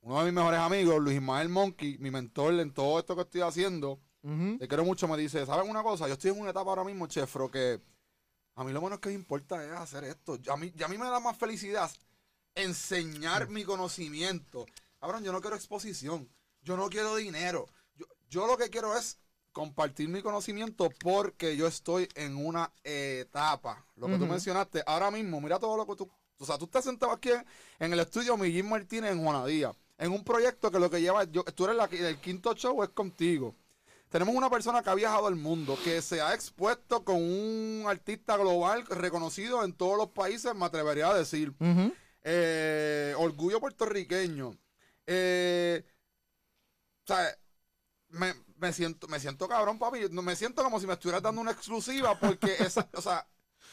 uno 0.00 0.18
de 0.18 0.24
mis 0.24 0.34
mejores 0.34 0.58
amigos, 0.58 0.98
Luis 1.00 1.16
Ismael 1.16 1.48
Monkey, 1.48 1.98
mi 1.98 2.10
mentor 2.10 2.54
en 2.54 2.72
todo 2.72 2.98
esto 2.98 3.14
que 3.14 3.22
estoy 3.22 3.42
haciendo, 3.42 4.00
te 4.58 4.66
quiero 4.66 4.84
mucho, 4.84 5.06
me 5.06 5.16
dice, 5.16 5.46
¿sabes 5.46 5.70
una 5.70 5.84
cosa? 5.84 6.08
Yo 6.08 6.14
estoy 6.14 6.32
en 6.32 6.40
una 6.40 6.50
etapa 6.50 6.70
ahora 6.70 6.82
mismo, 6.82 7.06
Chefro, 7.06 7.48
que 7.48 7.80
a 8.56 8.64
mí 8.64 8.72
lo 8.72 8.80
menos 8.80 9.00
que 9.00 9.10
me 9.10 9.14
importa 9.14 9.62
es 9.64 9.70
hacer 9.72 10.04
esto. 10.04 10.38
A 10.50 10.56
mí, 10.56 10.72
a 10.82 10.88
mí 10.88 10.98
me 10.98 11.06
da 11.06 11.20
más 11.20 11.36
felicidad 11.36 11.90
enseñar 12.54 13.48
mi 13.48 13.64
conocimiento. 13.64 14.64
Cabrón, 14.98 15.22
yo 15.22 15.30
no 15.30 15.42
quiero 15.42 15.56
exposición. 15.56 16.28
Yo 16.62 16.76
no 16.76 16.88
quiero 16.88 17.14
dinero. 17.16 17.68
Yo, 17.94 18.06
yo 18.28 18.46
lo 18.46 18.56
que 18.56 18.70
quiero 18.70 18.96
es 18.96 19.18
compartir 19.52 20.08
mi 20.08 20.22
conocimiento 20.22 20.88
porque 21.00 21.54
yo 21.56 21.66
estoy 21.66 22.08
en 22.14 22.36
una 22.36 22.72
etapa. 22.82 23.86
Lo 23.94 24.06
que 24.06 24.16
tú 24.16 24.26
mencionaste, 24.26 24.82
ahora 24.86 25.10
mismo, 25.10 25.40
mira 25.40 25.58
todo 25.58 25.76
lo 25.76 25.86
que 25.86 25.94
tú... 25.94 26.10
O 26.38 26.44
sea, 26.44 26.58
tú 26.58 26.64
estás 26.64 26.84
sentado 26.84 27.12
aquí 27.12 27.30
en, 27.30 27.44
en 27.78 27.92
el 27.92 28.00
estudio 28.00 28.36
Miguel 28.36 28.64
Martínez 28.64 29.12
en 29.12 29.22
Juanadía, 29.22 29.74
en 29.96 30.12
un 30.12 30.24
proyecto 30.24 30.70
que 30.70 30.78
lo 30.78 30.90
que 30.90 31.00
lleva... 31.00 31.24
Yo, 31.24 31.44
tú 31.44 31.64
eres 31.64 31.76
la, 31.76 31.84
el 31.84 32.20
quinto 32.20 32.54
show 32.54 32.82
es 32.82 32.88
contigo. 32.90 33.54
Tenemos 34.08 34.34
una 34.34 34.48
persona 34.48 34.82
que 34.82 34.90
ha 34.90 34.94
viajado 34.94 35.26
al 35.26 35.34
mundo, 35.36 35.76
que 35.82 36.00
se 36.00 36.20
ha 36.20 36.32
expuesto 36.32 37.04
con 37.04 37.16
un 37.16 37.84
artista 37.88 38.36
global 38.36 38.86
reconocido 38.86 39.64
en 39.64 39.72
todos 39.72 39.96
los 39.98 40.08
países, 40.10 40.54
me 40.54 40.64
atrevería 40.66 41.08
a 41.10 41.14
decir. 41.18 41.52
Eh, 42.22 43.14
orgullo 43.18 43.60
puertorriqueño. 43.60 44.56
Eh, 45.06 45.84
o 47.04 47.06
sea, 47.06 47.36
me, 48.08 48.34
me 48.58 48.72
siento, 48.72 49.06
me 49.08 49.20
siento 49.20 49.48
cabrón, 49.48 49.78
papi. 49.78 50.08
Me 50.08 50.36
siento 50.36 50.62
como 50.62 50.80
si 50.80 50.86
me 50.86 50.94
estuvieras 50.94 51.22
dando 51.22 51.40
una 51.40 51.50
exclusiva 51.52 52.18
porque 52.18 52.54
esa, 52.60 52.88
o 52.94 53.02
sea, 53.02 53.26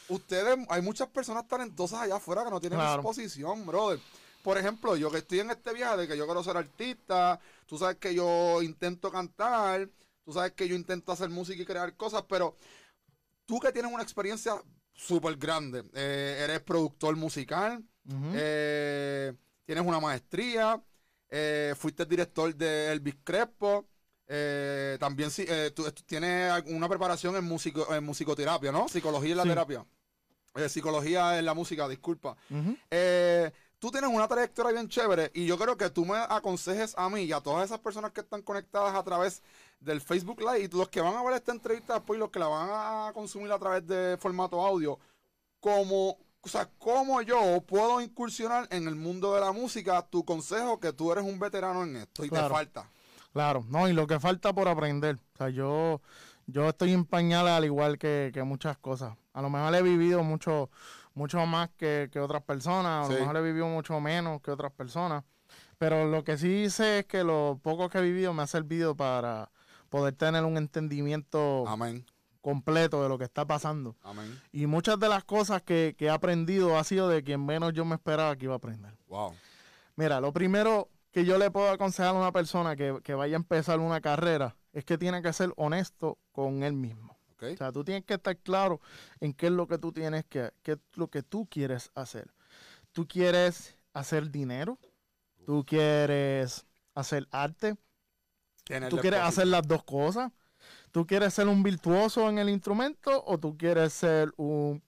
ustedes, 0.08 0.58
hay 0.68 0.82
muchas 0.82 1.08
personas 1.08 1.46
talentosas 1.48 2.00
allá 2.02 2.16
afuera 2.16 2.44
que 2.44 2.50
no 2.50 2.60
tienen 2.60 2.78
Claro. 2.78 3.02
exposición, 3.02 3.64
brother. 3.66 4.00
Por 4.42 4.58
ejemplo, 4.58 4.94
yo 4.96 5.10
que 5.10 5.18
estoy 5.18 5.40
en 5.40 5.50
este 5.50 5.72
viaje 5.72 5.96
de 5.96 6.08
que 6.08 6.16
yo 6.18 6.26
quiero 6.26 6.44
ser 6.44 6.56
artista, 6.56 7.40
tú 7.66 7.78
sabes 7.78 7.96
que 7.96 8.14
yo 8.14 8.60
intento 8.62 9.10
cantar, 9.10 9.88
tú 10.24 10.32
sabes 10.32 10.52
que 10.52 10.66
yo 10.68 10.74
intento 10.74 11.12
hacer 11.12 11.28
música 11.28 11.62
y 11.62 11.66
crear 11.66 11.94
cosas, 11.96 12.24
pero 12.28 12.56
tú 13.46 13.60
que 13.60 13.72
tienes 13.72 13.92
una 13.92 14.02
experiencia 14.02 14.54
súper 14.92 15.36
grande, 15.36 15.84
eh, 15.94 16.40
eres 16.44 16.60
productor 16.62 17.16
musical, 17.16 17.82
eh, 18.34 19.32
tienes 19.64 19.84
una 19.86 20.00
maestría, 20.00 20.82
eh, 21.30 21.74
fuiste 21.76 22.04
director 22.06 22.54
de 22.54 22.92
Elvis 22.92 23.16
Crespo, 23.24 23.88
también 24.98 25.30
eh, 25.38 25.70
tú, 25.74 25.82
tú 25.92 26.02
tienes 26.06 26.62
una 26.66 26.88
preparación 26.88 27.36
en, 27.36 27.44
musico, 27.44 27.92
en 27.94 28.04
musicoterapia, 28.04 28.72
¿no? 28.72 28.88
Psicología 28.88 29.32
en 29.32 29.36
la 29.38 29.42
Sí. 29.42 29.48
terapia. 29.50 29.86
Psicología 30.68 31.38
en 31.38 31.44
la 31.44 31.52
música, 31.54 31.88
disculpa. 31.88 32.36
Tú 33.84 33.90
tienes 33.90 34.08
una 34.08 34.26
trayectoria 34.26 34.72
bien 34.72 34.88
chévere 34.88 35.30
y 35.34 35.44
yo 35.44 35.58
creo 35.58 35.76
que 35.76 35.90
tú 35.90 36.06
me 36.06 36.16
aconsejes 36.16 36.94
a 36.96 37.10
mí 37.10 37.24
y 37.24 37.32
a 37.34 37.42
todas 37.42 37.66
esas 37.66 37.80
personas 37.80 38.12
que 38.12 38.22
están 38.22 38.40
conectadas 38.40 38.94
a 38.94 39.02
través 39.02 39.42
del 39.78 40.00
Facebook 40.00 40.40
Live 40.40 40.60
y 40.60 40.68
los 40.74 40.88
que 40.88 41.02
van 41.02 41.14
a 41.14 41.22
ver 41.22 41.34
esta 41.34 41.52
entrevista 41.52 41.92
después 41.92 42.16
y 42.16 42.20
los 42.20 42.30
que 42.30 42.38
la 42.38 42.48
van 42.48 42.70
a 42.72 43.12
consumir 43.12 43.52
a 43.52 43.58
través 43.58 43.86
de 43.86 44.16
formato 44.16 44.64
audio, 44.64 44.98
como, 45.60 46.16
o 46.40 46.48
sea, 46.48 46.66
cómo 46.78 47.20
yo 47.20 47.60
puedo 47.66 48.00
incursionar 48.00 48.66
en 48.70 48.88
el 48.88 48.94
mundo 48.94 49.34
de 49.34 49.42
la 49.42 49.52
música, 49.52 50.00
tu 50.00 50.24
consejo 50.24 50.80
que 50.80 50.94
tú 50.94 51.12
eres 51.12 51.24
un 51.24 51.38
veterano 51.38 51.82
en 51.82 51.96
esto 51.96 52.24
y 52.24 52.30
te 52.30 52.40
falta. 52.48 52.88
Claro, 53.34 53.66
no, 53.68 53.86
y 53.86 53.92
lo 53.92 54.06
que 54.06 54.18
falta 54.18 54.54
por 54.54 54.66
aprender. 54.66 55.18
O 55.34 55.36
sea, 55.36 55.50
yo, 55.50 56.00
yo 56.46 56.70
estoy 56.70 56.94
en 56.94 57.04
pañales 57.04 57.52
al 57.52 57.66
igual 57.66 57.98
que, 57.98 58.30
que 58.32 58.44
muchas 58.44 58.78
cosas. 58.78 59.14
A 59.34 59.42
lo 59.42 59.50
mejor 59.50 59.74
he 59.74 59.82
vivido 59.82 60.22
mucho, 60.22 60.70
mucho 61.14 61.44
más 61.46 61.70
que, 61.76 62.08
que 62.12 62.20
otras 62.20 62.42
personas, 62.42 63.06
a 63.06 63.08
Sí. 63.08 63.14
lo 63.14 63.20
mejor 63.20 63.36
he 63.38 63.42
vivido 63.42 63.66
mucho 63.68 63.98
menos 64.00 64.40
que 64.42 64.50
otras 64.50 64.72
personas. 64.72 65.24
Pero 65.78 66.06
lo 66.06 66.24
que 66.24 66.36
sí 66.38 66.68
sé 66.70 67.00
es 67.00 67.06
que 67.06 67.24
lo 67.24 67.58
poco 67.62 67.88
que 67.88 67.98
he 67.98 68.02
vivido 68.02 68.32
me 68.32 68.42
ha 68.42 68.46
servido 68.46 68.96
para 68.96 69.50
poder 69.90 70.14
tener 70.14 70.44
un 70.44 70.56
entendimiento 70.56 71.64
Amén, 71.68 72.04
completo 72.40 73.02
de 73.02 73.08
lo 73.08 73.18
que 73.18 73.24
está 73.24 73.46
pasando. 73.46 73.96
amén. 74.02 74.40
Y 74.52 74.66
muchas 74.66 74.98
de 74.98 75.08
las 75.08 75.24
cosas 75.24 75.62
que, 75.62 75.94
que 75.96 76.06
he 76.06 76.10
aprendido 76.10 76.78
ha 76.78 76.84
sido 76.84 77.08
de 77.08 77.22
quien 77.22 77.44
menos 77.44 77.72
yo 77.72 77.84
me 77.84 77.94
esperaba 77.94 78.36
que 78.36 78.44
iba 78.46 78.54
a 78.54 78.58
aprender. 78.58 78.96
Wow. 79.08 79.34
Mira, 79.96 80.20
lo 80.20 80.32
primero 80.32 80.88
que 81.12 81.24
yo 81.24 81.38
le 81.38 81.50
puedo 81.50 81.70
aconsejar 81.70 82.14
a 82.14 82.18
una 82.18 82.32
persona 82.32 82.74
que, 82.76 82.98
que 83.04 83.14
vaya 83.14 83.36
a 83.36 83.38
empezar 83.38 83.78
una 83.78 84.00
carrera 84.00 84.56
es 84.72 84.84
que 84.84 84.98
tiene 84.98 85.22
que 85.22 85.32
ser 85.32 85.52
honesto 85.56 86.18
con 86.32 86.64
él 86.64 86.72
mismo. 86.72 87.13
O 87.52 87.56
sea, 87.56 87.72
tú 87.72 87.84
tienes 87.84 88.04
que 88.04 88.14
estar 88.14 88.36
claro 88.38 88.80
en 89.20 89.32
qué 89.32 89.46
es 89.46 89.52
lo 89.52 89.66
que 89.66 89.78
tú 89.78 89.92
tienes 89.92 90.24
que, 90.24 90.52
qué 90.62 90.72
es 90.72 90.78
lo 90.94 91.08
que 91.08 91.22
tú 91.22 91.46
quieres 91.46 91.90
hacer. 91.94 92.32
Tú 92.92 93.06
quieres 93.06 93.76
hacer 93.92 94.30
dinero, 94.30 94.78
tú 95.46 95.64
quieres 95.64 96.64
hacer 96.94 97.28
arte, 97.30 97.76
tú 98.88 98.96
quieres 98.98 99.20
hacer 99.20 99.46
las 99.48 99.66
dos 99.66 99.84
cosas. 99.84 100.32
¿Tú 100.92 101.06
quieres 101.06 101.34
ser 101.34 101.48
un 101.48 101.62
virtuoso 101.62 102.28
en 102.28 102.38
el 102.38 102.48
instrumento 102.48 103.22
o 103.26 103.36
tú 103.36 103.56
quieres 103.56 103.92
ser 103.92 104.32
un, 104.36 104.80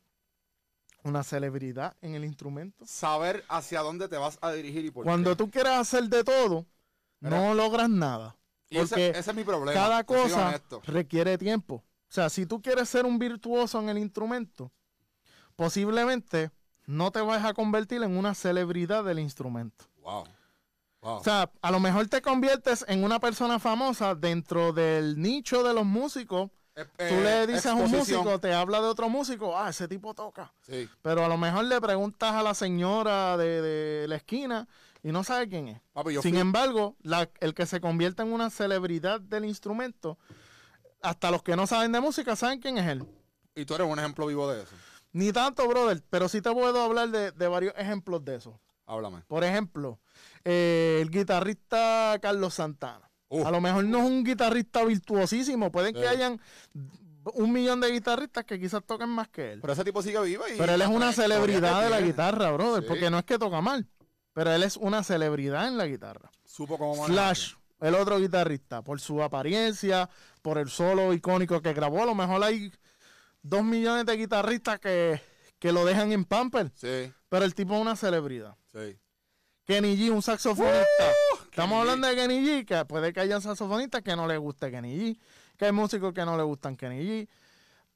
una 1.02 1.22
celebridad 1.24 1.96
en 2.00 2.14
el 2.14 2.24
instrumento? 2.24 2.86
Saber 2.86 3.44
hacia 3.48 3.80
dónde 3.80 4.08
te 4.08 4.16
vas 4.16 4.38
a 4.40 4.52
dirigir 4.52 4.84
y 4.84 4.90
por 4.90 5.04
Cuando 5.04 5.30
qué. 5.30 5.36
tú 5.36 5.50
quieres 5.50 5.72
hacer 5.72 6.04
de 6.04 6.22
todo, 6.22 6.64
no 7.20 7.54
logras 7.54 7.90
nada. 7.90 8.36
Y 8.70 8.78
Porque 8.78 9.10
ese 9.10 9.30
es 9.30 9.34
mi 9.34 9.44
problema. 9.44 9.72
cada 9.72 10.04
cosa 10.04 10.60
requiere 10.86 11.38
tiempo. 11.38 11.84
O 12.08 12.12
sea, 12.16 12.30
si 12.30 12.46
tú 12.46 12.62
quieres 12.62 12.88
ser 12.88 13.04
un 13.04 13.18
virtuoso 13.18 13.80
en 13.80 13.88
el 13.88 13.98
instrumento, 13.98 14.70
posiblemente 15.56 16.50
no 16.86 17.10
te 17.10 17.20
vas 17.20 17.44
a 17.44 17.54
convertir 17.54 18.02
en 18.02 18.16
una 18.16 18.34
celebridad 18.34 19.04
del 19.04 19.18
instrumento. 19.18 19.84
Wow. 20.02 20.24
Wow. 21.02 21.16
O 21.18 21.24
sea, 21.24 21.50
a 21.62 21.70
lo 21.70 21.80
mejor 21.80 22.06
te 22.08 22.22
conviertes 22.22 22.84
en 22.88 23.04
una 23.04 23.20
persona 23.20 23.58
famosa 23.58 24.14
dentro 24.14 24.72
del 24.72 25.20
nicho 25.20 25.62
de 25.62 25.74
los 25.74 25.84
músicos. 25.84 26.50
Eh, 26.74 26.84
Tú 26.96 27.14
eh, 27.14 27.20
le 27.22 27.46
dices 27.46 27.66
a 27.66 27.74
un 27.74 27.90
músico, 27.90 28.38
te 28.38 28.52
habla 28.52 28.80
de 28.80 28.86
otro 28.86 29.08
músico, 29.08 29.56
ah, 29.56 29.70
ese 29.70 29.88
tipo 29.88 30.14
toca. 30.14 30.52
Sí. 30.62 30.88
Pero 31.02 31.24
a 31.24 31.28
lo 31.28 31.38
mejor 31.38 31.64
le 31.64 31.80
preguntas 31.80 32.32
a 32.34 32.42
la 32.42 32.54
señora 32.54 33.36
de, 33.36 33.62
de 33.62 34.08
la 34.08 34.16
esquina 34.16 34.68
y 35.02 35.10
no 35.12 35.24
sabe 35.24 35.48
quién 35.48 35.68
es. 35.68 35.80
Papi, 35.92 36.12
Sin 36.20 36.32
fui- 36.32 36.38
embargo, 36.40 36.96
la- 37.02 37.30
el 37.40 37.54
que 37.54 37.66
se 37.66 37.80
convierte 37.80 38.22
en 38.22 38.32
una 38.32 38.50
celebridad 38.50 39.20
del 39.20 39.44
instrumento, 39.46 40.18
hasta 41.08 41.30
los 41.30 41.42
que 41.42 41.56
no 41.56 41.66
saben 41.66 41.92
de 41.92 42.00
música 42.00 42.36
saben 42.36 42.60
quién 42.60 42.78
es 42.78 42.86
él. 42.86 43.04
Y 43.54 43.64
tú 43.64 43.74
eres 43.74 43.86
un 43.86 43.98
ejemplo 43.98 44.26
vivo 44.26 44.50
de 44.50 44.62
eso. 44.62 44.74
Ni 45.12 45.32
tanto, 45.32 45.66
brother, 45.66 46.02
pero 46.10 46.28
sí 46.28 46.42
te 46.42 46.52
puedo 46.52 46.82
hablar 46.82 47.08
de, 47.08 47.32
de 47.32 47.48
varios 47.48 47.72
ejemplos 47.76 48.24
de 48.24 48.36
eso. 48.36 48.60
Háblame. 48.84 49.22
Por 49.26 49.42
ejemplo, 49.44 49.98
eh, 50.44 50.98
el 51.00 51.10
guitarrista 51.10 52.18
Carlos 52.20 52.54
Santana. 52.54 53.10
A 53.44 53.50
lo 53.50 53.60
mejor 53.60 53.84
no 53.84 53.98
es 53.98 54.04
un 54.04 54.22
guitarrista 54.24 54.84
virtuosísimo. 54.84 55.72
Pueden 55.72 55.94
Sí. 55.94 56.00
que 56.00 56.06
hayan 56.08 56.40
un 57.34 57.52
millón 57.52 57.80
de 57.80 57.90
guitarristas 57.90 58.44
que 58.44 58.60
quizás 58.60 58.84
toquen 58.84 59.08
más 59.08 59.28
que 59.28 59.54
él. 59.54 59.60
Pero 59.60 59.72
ese 59.72 59.82
tipo 59.84 60.00
sigue 60.02 60.20
vivo 60.22 60.44
y... 60.46 60.56
Pero 60.56 60.74
él 60.74 60.80
es 60.82 60.88
una 60.88 61.12
celebridad 61.12 61.82
de 61.82 61.90
la 61.90 62.00
guitarra, 62.00 62.52
brother. 62.52 62.82
Sí. 62.82 62.88
Porque 62.88 63.10
no 63.10 63.18
es 63.18 63.24
que 63.24 63.38
toca 63.38 63.60
mal. 63.60 63.88
Pero 64.32 64.52
él 64.52 64.62
es 64.62 64.76
una 64.76 65.02
celebridad 65.02 65.66
en 65.66 65.76
la 65.76 65.86
guitarra. 65.86 66.30
Supo 66.44 66.78
cómo. 66.78 67.04
Flash, 67.04 67.54
el 67.80 67.94
otro 67.96 68.18
guitarrista, 68.20 68.82
por 68.82 69.00
su 69.00 69.20
apariencia, 69.22 70.08
por 70.46 70.58
el 70.58 70.70
solo 70.70 71.12
icónico 71.12 71.60
que 71.60 71.72
grabó. 71.72 72.04
A 72.04 72.06
lo 72.06 72.14
mejor 72.14 72.44
hay 72.44 72.70
dos 73.42 73.64
millones 73.64 74.06
de 74.06 74.16
guitarristas 74.16 74.78
que, 74.78 75.20
que 75.58 75.72
lo 75.72 75.84
dejan 75.84 76.12
en 76.12 76.24
pamper. 76.24 76.70
Sí, 76.76 77.12
Pero 77.28 77.44
el 77.44 77.52
tipo 77.52 77.74
es 77.74 77.80
una 77.80 77.96
celebridad. 77.96 78.54
sí. 78.72 78.96
Kenny 79.64 79.96
G, 79.96 80.12
un 80.12 80.22
saxofonista. 80.22 80.76
Estamos 81.42 81.50
Kenny 81.50 81.66
G. 81.72 81.80
hablando 81.80 82.06
de 82.06 82.14
Kenny 82.14 82.46
G, 82.46 82.64
que 82.64 82.84
puede 82.84 83.12
que 83.12 83.18
haya 83.18 83.40
saxofonistas 83.40 84.02
que 84.02 84.14
no 84.14 84.28
le 84.28 84.38
guste 84.38 84.70
Kenny 84.70 84.96
G, 84.96 85.18
que 85.56 85.64
hay 85.64 85.72
músicos 85.72 86.14
que 86.14 86.24
no 86.24 86.36
le 86.36 86.44
gustan 86.44 86.76
Kenny 86.76 87.00
G, 87.04 87.28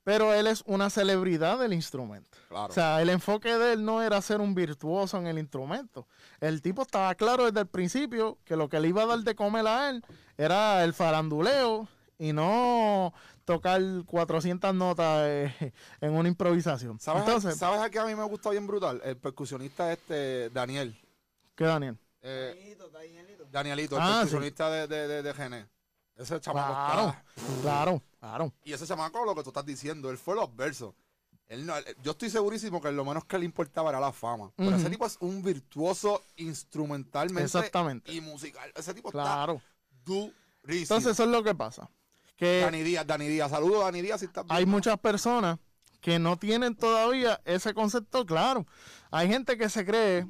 pero 0.02 0.34
él 0.34 0.48
es 0.48 0.64
una 0.66 0.90
celebridad 0.90 1.56
del 1.60 1.72
instrumento. 1.72 2.36
Claro. 2.48 2.66
O 2.66 2.72
sea, 2.72 3.00
el 3.00 3.10
enfoque 3.10 3.56
de 3.56 3.74
él 3.74 3.84
no 3.84 4.02
era 4.02 4.20
ser 4.22 4.40
un 4.40 4.56
virtuoso 4.56 5.18
en 5.18 5.28
el 5.28 5.38
instrumento. 5.38 6.08
El 6.40 6.62
tipo 6.62 6.82
estaba 6.82 7.14
claro 7.14 7.44
desde 7.46 7.60
el 7.60 7.68
principio 7.68 8.38
que 8.44 8.56
lo 8.56 8.68
que 8.68 8.80
le 8.80 8.88
iba 8.88 9.04
a 9.04 9.06
dar 9.06 9.20
de 9.20 9.36
comer 9.36 9.68
a 9.68 9.90
él 9.90 10.04
era 10.36 10.82
el 10.82 10.92
faranduleo 10.94 11.86
y 12.20 12.34
no 12.34 13.14
tocar 13.46 13.80
400 14.04 14.74
notas 14.74 15.22
eh, 15.26 15.72
en 16.02 16.12
una 16.12 16.28
improvisación. 16.28 17.00
¿Sabes, 17.00 17.22
Entonces, 17.24 17.56
¿Sabes 17.58 17.80
a 17.80 17.88
qué 17.88 17.98
a 17.98 18.04
mí 18.04 18.14
me 18.14 18.24
gusta 18.24 18.50
bien 18.50 18.66
brutal? 18.66 19.00
El 19.02 19.16
percusionista 19.16 19.90
este, 19.90 20.50
Daniel. 20.50 20.94
¿qué, 21.56 21.64
Daniel? 21.64 21.98
Eh, 22.20 22.76
Danielito, 23.50 23.96
el 23.96 24.02
Ah, 24.02 24.18
percusionista 24.20 24.70
de, 24.70 24.86
de, 24.86 25.08
de, 25.08 25.22
de 25.22 25.34
Gene. 25.34 25.66
Ese 26.16 26.38
chamaco 26.40 26.72
Claro, 26.74 27.08
está- 27.08 27.62
claro, 27.62 28.02
claro. 28.20 28.52
Y 28.64 28.74
ese 28.74 28.86
chamaco, 28.86 29.24
lo 29.24 29.34
que 29.34 29.42
tú 29.42 29.48
estás 29.48 29.64
diciendo, 29.64 30.10
él 30.10 30.18
fue 30.18 30.34
los 30.34 30.54
versos. 30.54 30.94
Él 31.48 31.64
no- 31.66 31.74
él- 31.76 31.96
yo 32.02 32.10
estoy 32.12 32.28
segurísimo 32.28 32.80
que 32.82 32.92
lo 32.92 33.04
menos 33.06 33.24
que 33.24 33.38
le 33.38 33.46
importaba 33.46 33.88
era 33.90 33.98
la 33.98 34.12
fama. 34.12 34.52
Pero 34.54 34.76
ese 34.76 34.90
tipo 34.90 35.06
es 35.06 35.16
un 35.20 35.42
virtuoso 35.42 36.22
instrumentalmente 36.36 37.42
Exactamente. 37.44 38.12
y 38.12 38.20
musical. 38.20 38.70
Ese 38.76 38.92
tipo 38.94 39.10
Claro. 39.10 39.54
está 39.54 39.64
durísimo. 40.04 40.82
Entonces, 40.82 41.12
eso 41.12 41.24
es 41.24 41.30
lo 41.30 41.42
que 41.42 41.54
pasa. 41.54 41.90
Que 42.40 42.60
Dani 42.62 42.82
Díaz, 42.82 43.06
Dani 43.06 43.28
Díaz. 43.28 43.50
Saludos, 43.50 43.84
Dani 43.84 44.00
Díaz, 44.00 44.20
si 44.20 44.26
estás 44.26 44.46
hay 44.48 44.64
muchas 44.64 44.98
personas 44.98 45.58
que 46.00 46.18
no 46.18 46.38
tienen 46.38 46.74
todavía 46.74 47.38
ese 47.44 47.74
concepto 47.74 48.24
claro. 48.24 48.66
Hay 49.10 49.28
gente 49.28 49.58
que 49.58 49.68
se 49.68 49.84
cree 49.84 50.26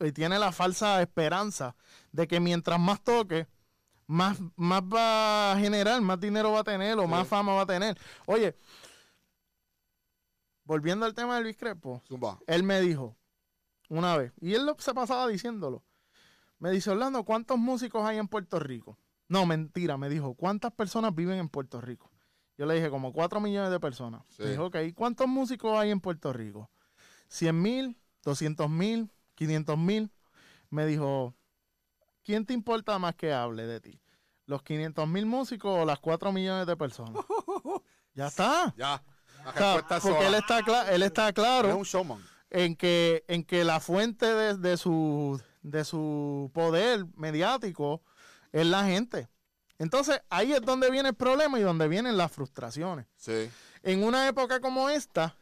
y 0.00 0.10
tiene 0.10 0.40
la 0.40 0.50
falsa 0.50 1.00
esperanza 1.00 1.76
de 2.10 2.26
que 2.26 2.40
mientras 2.40 2.80
más 2.80 3.00
toque, 3.04 3.46
más, 4.08 4.38
más 4.56 4.82
va 4.82 5.52
a 5.52 5.56
generar, 5.60 6.00
más 6.00 6.18
dinero 6.18 6.50
va 6.50 6.60
a 6.60 6.64
tener 6.64 6.98
o 6.98 7.02
Sí. 7.02 7.08
más 7.08 7.28
fama 7.28 7.54
va 7.54 7.62
a 7.62 7.66
tener. 7.66 7.96
Oye, 8.26 8.56
volviendo 10.64 11.06
al 11.06 11.14
tema 11.14 11.36
del 11.36 11.44
Luis 11.44 11.56
Crespo, 11.56 12.02
Zumba. 12.08 12.40
él 12.48 12.64
me 12.64 12.80
dijo 12.80 13.16
una 13.88 14.16
vez, 14.16 14.32
y 14.40 14.54
él 14.54 14.66
lo- 14.66 14.76
se 14.80 14.92
pasaba 14.94 15.28
diciéndolo, 15.28 15.84
me 16.58 16.72
dice, 16.72 16.90
Orlando, 16.90 17.22
¿cuántos 17.24 17.56
músicos 17.56 18.04
hay 18.04 18.18
en 18.18 18.26
Puerto 18.26 18.58
Rico? 18.58 18.98
No, 19.30 19.46
mentira, 19.46 19.96
me 19.96 20.08
dijo, 20.08 20.34
¿cuántas 20.34 20.72
personas 20.72 21.14
viven 21.14 21.38
en 21.38 21.48
Puerto 21.48 21.80
Rico? 21.80 22.10
Yo 22.58 22.66
le 22.66 22.74
dije, 22.74 22.90
como 22.90 23.12
4 23.12 23.40
millones 23.40 23.70
de 23.70 23.78
personas. 23.78 24.22
Sí. 24.30 24.42
Me 24.42 24.50
dijo, 24.50 24.66
ok, 24.66 24.76
¿cuántos 24.94 25.28
músicos 25.28 25.78
hay 25.78 25.92
en 25.92 26.00
Puerto 26.00 26.32
Rico? 26.32 26.68
100 27.28 27.62
mil, 27.62 27.96
200 28.24 28.68
mil, 28.68 29.08
500 29.36 29.78
mil. 29.78 30.10
Me 30.68 30.84
dijo, 30.84 31.32
¿quién 32.24 32.44
te 32.44 32.54
importa 32.54 32.98
más 32.98 33.14
que 33.14 33.32
hable 33.32 33.66
de 33.68 33.80
ti? 33.80 34.00
¿Los 34.46 34.64
500 34.64 35.06
mil 35.06 35.26
músicos 35.26 35.80
o 35.80 35.84
las 35.84 36.00
4 36.00 36.32
millones 36.32 36.66
de 36.66 36.76
personas? 36.76 37.24
ya 38.14 38.26
está. 38.26 38.74
Ya. 38.76 39.00
La 39.44 39.50
O 39.50 39.52
sea, 39.54 39.74
respuesta 39.76 39.96
es 39.98 40.02
porque 40.02 40.26
él 40.26 40.34
está, 40.34 40.90
él 40.92 41.02
está 41.04 41.32
claro 41.32 41.68
es 41.68 41.74
un 41.76 41.84
showman. 41.84 42.20
en 42.50 42.74
que, 42.74 43.24
en 43.28 43.44
que 43.44 43.62
la 43.62 43.78
fuente 43.78 44.26
de, 44.26 44.56
de 44.58 44.76
su, 44.76 45.40
de 45.62 45.84
su 45.84 46.50
poder 46.52 47.06
mediático 47.14 48.02
es 48.52 48.66
la 48.66 48.84
gente. 48.84 49.28
Entonces, 49.78 50.20
ahí 50.28 50.52
es 50.52 50.60
donde 50.62 50.90
viene 50.90 51.10
el 51.10 51.14
problema 51.14 51.58
y 51.58 51.62
donde 51.62 51.88
vienen 51.88 52.16
las 52.16 52.30
frustraciones. 52.32 53.06
Sí, 53.16 53.50
En 53.82 54.04
una 54.04 54.28
época 54.28 54.60
como 54.60 54.90
esta, 54.90 55.36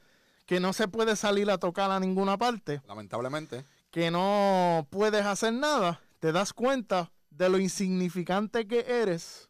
que 0.46 0.60
no 0.60 0.72
se 0.72 0.86
puede 0.88 1.16
salir 1.16 1.50
a 1.50 1.58
tocar 1.58 1.90
a 1.90 1.98
ninguna 2.00 2.38
parte, 2.38 2.80
lamentablemente. 2.86 3.64
que 3.90 4.10
no 4.10 4.86
puedes 4.90 5.24
hacer 5.26 5.52
nada, 5.54 6.00
te 6.20 6.30
das 6.32 6.52
cuenta 6.52 7.10
de 7.30 7.48
lo 7.48 7.58
insignificante 7.58 8.66
que 8.66 8.84
eres 9.02 9.48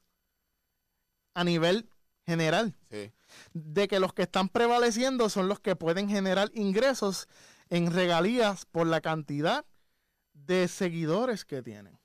a 1.35 1.45
nivel 1.45 1.89
general 2.27 2.75
Sí. 2.91 3.13
de 3.53 3.89
que 3.89 4.01
los 4.01 4.13
que 4.15 4.23
están 4.23 4.49
prevaleciendo 4.49 5.29
son 5.29 5.49
los 5.49 5.61
que 5.61 5.77
pueden 5.77 6.09
generar 6.09 6.51
ingresos 6.55 7.29
en 7.71 7.93
regalías 7.93 8.65
por 8.67 8.87
la 8.87 9.01
cantidad 9.01 9.65
de 10.33 10.67
seguidores 10.69 11.45
que 11.45 11.63
tienen. 11.63 11.98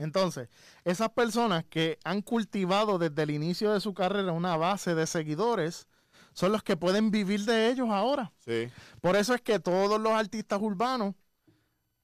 Entonces, 0.00 0.48
esas 0.84 1.10
personas 1.10 1.64
que 1.64 1.98
han 2.04 2.20
cultivado 2.22 2.98
desde 2.98 3.22
el 3.22 3.30
inicio 3.30 3.72
de 3.72 3.80
su 3.80 3.94
carrera 3.94 4.32
una 4.32 4.56
base 4.56 4.94
de 4.94 5.06
seguidores 5.06 5.86
son 6.32 6.50
los 6.52 6.62
que 6.62 6.76
pueden 6.76 7.10
vivir 7.10 7.44
de 7.44 7.68
ellos 7.70 7.88
ahora. 7.90 8.32
Sí. 8.38 8.68
Por 9.00 9.16
eso 9.16 9.34
es 9.34 9.40
que 9.40 9.60
todos 9.60 10.00
los 10.00 10.12
artistas 10.12 10.60
urbanos 10.60 11.14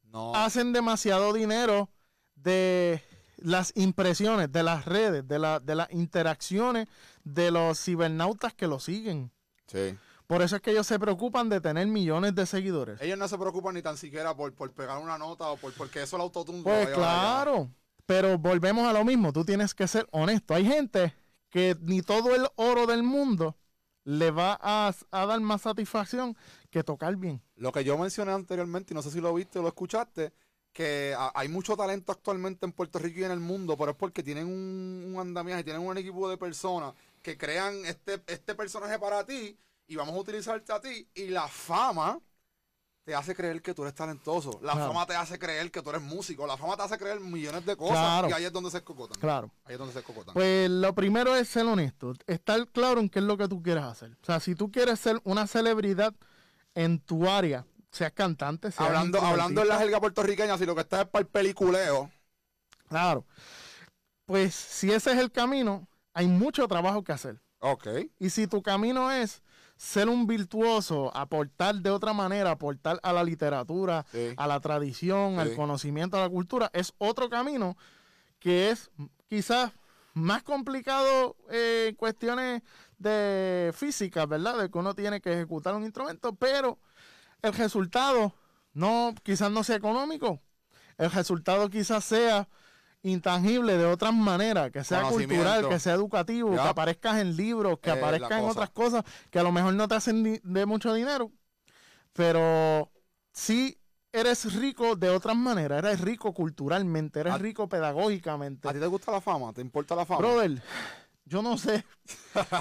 No. 0.05 0.35
hacen 0.35 0.73
demasiado 0.73 1.33
dinero 1.33 1.91
de 2.37 3.03
las 3.39 3.73
impresiones, 3.77 4.51
de 4.53 4.63
las 4.63 4.85
redes, 4.85 5.27
de, 5.27 5.39
la- 5.39 5.61
de 5.61 5.75
las 5.75 5.91
interacciones 5.93 6.89
de 7.25 7.51
los 7.51 7.79
cibernautas 7.83 8.55
que 8.55 8.67
lo 8.67 8.81
siguen. 8.81 9.31
Sí. 9.67 9.97
Por 10.29 10.43
eso 10.43 10.57
es 10.57 10.63
que 10.63 10.73
ellos 10.73 10.87
se 10.87 10.99
preocupan 10.99 11.49
de 11.49 11.59
tener 11.61 11.87
millones 11.87 12.35
de 12.35 12.45
seguidores. 12.45 13.01
Ellos 13.01 13.17
no 13.19 13.27
se 13.29 13.39
preocupan 13.39 13.75
ni 13.75 13.81
tan 13.83 13.97
siquiera 13.97 14.37
por, 14.37 14.53
por 14.53 14.71
pegar 14.73 14.99
una 14.99 15.17
nota 15.17 15.49
o 15.49 15.57
por 15.57 15.73
porque 15.73 16.03
eso 16.03 16.17
el 16.17 16.23
autotune. 16.23 16.63
Pues 16.63 16.89
claro, 16.89 17.71
pero 18.05 18.37
volvemos 18.39 18.87
a 18.87 18.93
lo 18.93 19.05
mismo, 19.07 19.33
tú 19.33 19.43
tienes 19.43 19.75
que 19.75 19.89
ser 19.89 20.07
honesto. 20.11 20.55
Hay 20.55 20.67
gente 20.67 21.15
que 21.49 21.75
ni 21.81 22.03
todo 22.03 22.35
el 22.35 22.47
oro 22.57 22.87
del 22.87 23.03
mundo 23.03 23.57
le 24.05 24.31
va 24.31 24.59
a, 24.61 24.93
a 25.11 25.27
dar 25.27 25.41
más 25.41 25.63
satisfacción 25.63 26.37
que 26.71 26.85
tocar 26.85 27.17
bien. 27.17 27.43
Lo 27.57 27.73
que 27.73 27.83
yo 27.83 27.97
mencioné 27.97 28.33
anteriormente, 28.33 28.93
y 28.93 28.95
no 28.95 29.03
sé 29.03 29.11
si 29.11 29.23
lo 29.23 29.33
viste 29.33 29.59
o 29.59 29.63
lo 29.63 29.69
escuchaste, 29.69 30.35
que 30.75 31.15
a- 31.17 31.33
hay 31.35 31.49
mucho 31.49 31.75
talento 31.75 32.13
actualmente 32.13 32.67
en 32.67 32.73
Puerto 32.73 32.99
Rico 32.99 33.21
y 33.21 33.25
en 33.25 33.31
el 33.33 33.41
mundo, 33.41 33.79
pero 33.79 33.93
es 33.93 33.97
porque 33.97 34.23
tienen 34.23 34.47
un, 34.47 35.11
un 35.15 35.19
andamiaje, 35.21 35.65
tienen 35.65 35.81
un 35.83 35.97
equipo 35.97 36.29
de 36.29 36.37
personas 36.37 36.93
que 37.23 37.39
crean 37.39 37.75
este, 37.87 38.23
este 38.27 38.55
personaje 38.55 38.99
para 38.99 39.25
ti 39.25 39.57
y 39.89 39.97
vamos 39.97 40.15
a 40.15 40.19
utilizarte 40.19 40.73
a 40.73 40.81
ti 40.81 41.09
y 41.15 41.29
la 41.29 41.49
fama 41.49 42.21
te 43.05 43.15
hace 43.15 43.35
creer 43.35 43.63
que 43.63 43.73
tú 43.73 43.83
eres 43.83 43.95
talentoso, 43.95 44.61
la 44.63 44.73
Claro. 44.75 44.89
fama 44.93 45.07
te 45.07 45.17
hace 45.17 45.39
creer 45.39 45.71
que 45.71 45.81
tú 45.81 45.89
eres 45.89 46.03
músico, 46.03 46.47
la 46.47 46.59
fama 46.59 46.77
te 46.77 46.83
hace 46.83 46.99
creer 46.99 47.19
millones 47.21 47.65
de 47.65 47.75
cosas 47.75 47.97
Claro. 47.97 48.29
y 48.29 48.33
ahí 48.35 48.45
es 48.45 48.53
donde 48.53 48.71
se 48.71 48.77
escocotan. 48.77 49.19
Claro. 49.19 49.51
Ahí 49.65 49.73
es 49.73 49.79
donde 49.79 49.95
se 49.95 50.01
escocotan. 50.01 50.35
Pues 50.35 50.69
lo 50.69 50.95
primero 50.95 51.35
es 51.35 51.49
ser 51.49 51.65
honesto, 51.65 52.13
estar 52.27 52.67
claro 52.69 53.01
en 53.01 53.09
qué 53.09 53.21
es 53.21 53.25
lo 53.25 53.39
que 53.39 53.49
tú 53.49 53.63
quieres 53.63 53.85
hacer. 53.85 54.13
O 54.23 54.27
sea, 54.27 54.41
si 54.41 54.55
tú 54.55 54.71
quieres 54.71 55.01
ser 55.01 55.19
una 55.25 55.47
celebridad 55.47 56.15
en 56.75 57.01
tu 57.01 57.27
área, 57.27 57.65
seas 57.91 58.13
cantante, 58.13 58.71
seas 58.71 58.87
hablando, 58.89 59.23
hablando 59.23 59.63
en 59.63 59.69
la 59.69 59.79
jerga 59.79 60.01
puertorriqueña, 60.01 60.59
si 60.59 60.67
lo 60.67 60.75
que 60.75 60.83
estás 60.83 61.01
es 61.05 61.09
para 61.09 61.23
el 61.23 61.29
peliculeo, 61.29 62.11
Claro. 62.91 63.25
Pues 64.27 64.55
si 64.55 64.93
ese 64.93 65.13
es 65.13 65.19
el 65.19 65.31
camino, 65.33 65.89
hay 66.13 66.27
mucho 66.27 66.67
trabajo 66.69 67.03
que 67.05 67.13
hacer. 67.13 67.41
Ok. 67.61 67.87
Y 68.19 68.31
si 68.31 68.47
tu 68.47 68.63
camino 68.63 69.11
es 69.11 69.43
ser 69.79 70.09
un 70.11 70.27
virtuoso, 70.27 71.11
aportar 71.17 71.77
de 71.77 71.89
otra 71.91 72.13
manera, 72.13 72.51
aportar 72.51 72.99
a 73.03 73.13
la 73.15 73.23
literatura, 73.25 74.05
Sí. 74.13 74.35
a 74.37 74.47
la 74.47 74.61
tradición, 74.61 75.39
al 75.39 75.55
conocimiento, 75.55 76.19
a 76.19 76.21
la 76.21 76.29
cultura, 76.29 76.69
es 76.75 76.93
otro 76.99 77.31
camino 77.31 77.77
que 78.41 78.71
es 78.71 78.91
quizás 79.29 79.73
más 80.15 80.43
complicado 80.43 81.37
eh, 81.51 81.87
en 81.91 81.95
cuestiones 81.95 82.63
de 82.99 83.73
física, 83.75 84.27
¿verdad? 84.27 84.59
De 84.59 84.69
que 84.71 84.79
uno 84.79 84.95
tiene 84.95 85.21
que 85.21 85.33
ejecutar 85.33 85.75
un 85.77 85.85
instrumento, 85.85 86.35
pero 86.35 86.79
el 87.41 87.53
resultado 87.53 88.35
no, 88.75 89.15
quizás 89.23 89.51
no 89.53 89.63
sea 89.63 89.77
económico. 89.77 90.41
El 90.97 91.13
resultado 91.13 91.71
quizás 91.71 92.05
sea 92.05 92.49
intangible 93.03 93.77
de 93.79 93.87
otras 93.87 94.13
maneras, 94.13 94.71
que 94.73 94.83
sea 94.85 95.03
cultural, 95.03 95.69
que 95.69 95.79
sea 95.79 95.95
educativo, 95.95 96.51
que 96.53 96.61
aparezcas 96.61 97.19
en 97.19 97.37
libros, 97.37 97.79
que 97.81 97.91
Eh, 97.91 97.93
aparezcas 97.93 98.33
en 98.43 98.45
otras 98.49 98.71
cosas 98.71 99.05
que 99.31 99.39
a 99.39 99.43
lo 99.43 99.53
mejor 99.53 99.75
no 99.75 99.87
te 99.89 99.95
hacen 99.95 100.41
de 100.43 100.67
mucho 100.67 100.93
dinero, 100.95 101.31
pero 102.13 102.91
sí 103.33 103.79
eres 104.13 104.53
rico 104.55 104.97
de 104.97 105.11
otras 105.11 105.37
maneras, 105.37 105.85
eres 105.85 106.01
rico 106.01 106.33
culturalmente, 106.33 107.21
eres 107.21 107.35
A- 107.35 107.39
rico 107.39 107.69
pedagógicamente. 107.69 108.69
¿A 108.69 108.73
ti 108.73 108.81
te 108.81 108.87
gusta 108.87 109.13
la 109.13 109.21
fama? 109.21 109.53
¿Te 109.53 109.61
importa 109.61 109.95
la 109.95 110.05
fama? 110.05 110.21
Brother, 110.21 110.63
yo 111.25 111.43
no 111.43 111.57
sé. 111.59 111.85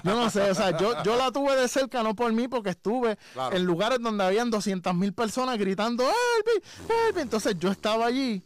Yo 0.03 0.13
no 0.15 0.29
sé. 0.29 0.51
O 0.51 0.55
sea, 0.55 0.77
yo, 0.77 1.01
yo 1.03 1.15
la 1.15 1.31
tuve 1.31 1.55
de 1.55 1.67
cerca, 1.67 2.03
no 2.03 2.15
por 2.15 2.31
mí, 2.33 2.47
porque 2.47 2.71
estuve 2.71 3.17
Claro. 3.33 3.55
en 3.55 3.63
lugares 3.63 3.99
donde 4.01 4.23
habían 4.25 4.51
200 4.51 4.93
mil 4.93 5.13
personas 5.13 5.57
gritando, 5.57 6.03
Elvis, 6.03 6.69
Elvis. 7.07 7.23
Entonces 7.23 7.55
yo 7.57 7.71
estaba 7.71 8.05
allí, 8.05 8.43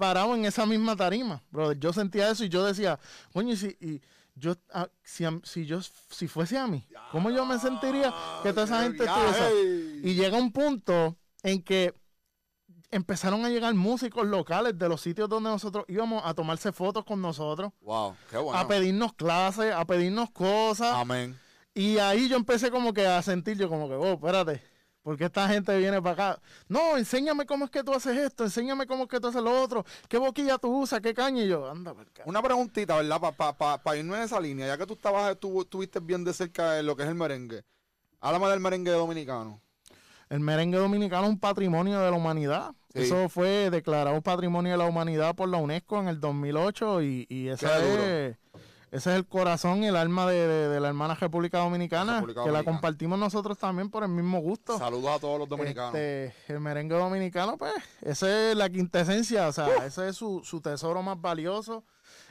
parado 0.00 0.34
en 0.34 0.44
esa 0.44 0.66
misma 0.66 0.96
tarima, 0.96 1.44
brother. 1.52 1.78
Yo 1.78 1.92
sentía 1.92 2.28
eso 2.30 2.42
y 2.42 2.48
yo 2.48 2.64
decía, 2.64 2.98
coño, 3.32 3.52
y 3.52 3.56
si, 3.56 3.76
y 3.80 4.00
yo, 4.34 4.54
ah, 4.72 4.88
si, 5.04 5.66
yo, 5.66 5.80
si 6.10 6.26
fuese 6.26 6.58
a 6.58 6.66
mí, 6.66 6.84
¿cómo 7.12 7.30
yo 7.30 7.46
me 7.46 7.58
sentiría 7.58 8.12
que 8.42 8.52
toda 8.52 8.64
esa 8.64 8.82
gente 8.82 9.04
estuviese? 9.04 10.00
Y 10.02 10.14
llega 10.14 10.36
un 10.38 10.50
punto 10.50 11.16
en 11.42 11.62
que 11.62 11.94
empezaron 12.90 13.44
a 13.44 13.50
llegar 13.50 13.72
músicos 13.74 14.26
locales 14.26 14.76
de 14.76 14.88
los 14.88 15.00
sitios 15.00 15.28
donde 15.28 15.50
nosotros 15.50 15.84
íbamos 15.88 16.22
a 16.24 16.34
tomarse 16.34 16.72
fotos 16.72 17.04
con 17.04 17.22
nosotros 17.22 17.72
Wow, 17.82 18.16
qué 18.28 18.38
bueno. 18.38 18.58
a 18.58 18.66
pedirnos 18.66 19.12
clases, 19.12 19.72
a 19.72 19.84
pedirnos 19.84 20.30
cosas. 20.30 20.94
Amén. 20.94 21.38
Y 21.72 21.98
ahí 21.98 22.28
yo 22.28 22.36
empecé 22.36 22.70
como 22.70 22.92
que 22.92 23.06
a 23.06 23.22
sentir 23.22 23.56
yo 23.56 23.68
como 23.68 23.88
que, 23.88 23.94
oh, 23.94 24.14
espérate, 24.14 24.60
¿por 25.02 25.16
qué 25.16 25.24
esta 25.24 25.48
gente 25.48 25.76
viene 25.78 26.00
para 26.00 26.30
acá? 26.30 26.42
No, 26.68 26.96
enséñame 26.96 27.46
cómo 27.46 27.64
es 27.64 27.70
que 27.70 27.82
tú 27.82 27.92
haces 27.92 28.16
esto, 28.16 28.44
enséñame 28.44 28.86
cómo 28.86 29.04
es 29.04 29.08
que 29.08 29.20
tú 29.20 29.28
haces 29.28 29.42
lo 29.42 29.60
otro, 29.62 29.84
qué 30.08 30.18
boquilla 30.18 30.58
tú 30.58 30.68
usas, 30.82 31.00
qué 31.00 31.14
caña. 31.14 31.42
Y 31.42 31.48
yo, 31.48 31.70
anda, 31.70 31.92
acá. 31.92 32.22
Una 32.26 32.42
preguntita, 32.42 32.96
¿verdad? 32.96 33.20
Para 33.20 33.36
pa, 33.36 33.56
pa, 33.56 33.82
pa 33.82 33.96
irnos 33.96 34.16
en 34.16 34.22
esa 34.22 34.40
línea, 34.40 34.66
ya 34.66 34.78
que 34.78 34.86
tú 34.86 34.94
estabas, 34.94 35.38
tú, 35.38 35.60
estuviste 35.60 36.00
bien 36.00 36.24
de 36.24 36.32
cerca 36.32 36.72
de 36.72 36.82
lo 36.82 36.96
que 36.96 37.02
es 37.02 37.08
el 37.08 37.14
merengue. 37.14 37.62
Háblame 38.20 38.48
del 38.48 38.60
merengue 38.60 38.90
dominicano. 38.90 39.60
El 40.28 40.40
merengue 40.40 40.78
dominicano 40.78 41.24
es 41.24 41.30
un 41.30 41.40
patrimonio 41.40 42.00
de 42.00 42.10
la 42.10 42.16
humanidad. 42.16 42.72
Sí. 42.94 43.02
Eso 43.02 43.28
fue 43.28 43.70
declarado 43.70 44.20
patrimonio 44.20 44.72
de 44.72 44.78
la 44.78 44.84
humanidad 44.84 45.34
por 45.34 45.48
la 45.48 45.58
UNESCO 45.58 46.00
en 46.00 46.08
el 46.08 46.20
2008 46.20 47.02
y, 47.02 47.26
y 47.28 47.44
duro. 47.46 47.58
es, 47.58 48.36
ese 48.90 49.10
es 49.10 49.16
el 49.16 49.26
corazón 49.26 49.82
y 49.84 49.86
el 49.88 49.96
alma 49.96 50.26
de, 50.28 50.46
de- 50.46 50.68
de 50.68 50.80
la 50.80 50.88
hermana 50.88 51.14
República 51.14 51.58
Dominicana, 51.58 52.14
República 52.16 52.44
que 52.44 52.50
la 52.50 52.64
compartimos 52.64 53.18
nosotros 53.18 53.56
también 53.58 53.90
por 53.90 54.02
el 54.02 54.08
mismo 54.10 54.40
gusto. 54.40 54.78
Saludos 54.78 55.10
a 55.16 55.18
todos 55.20 55.38
los 55.38 55.48
dominicanos. 55.48 55.94
Este, 55.94 56.34
el 56.52 56.60
merengue 56.60 56.96
dominicano, 56.96 57.56
pues, 57.56 57.72
esa 58.02 58.50
es 58.50 58.56
la 58.56 58.68
quintesencia, 58.68 59.48
o 59.48 59.52
sea, 59.52 59.68
ese 59.86 60.08
es 60.08 60.16
su, 60.16 60.42
su 60.44 60.60
tesoro 60.60 61.02
más 61.02 61.20
valioso 61.20 61.84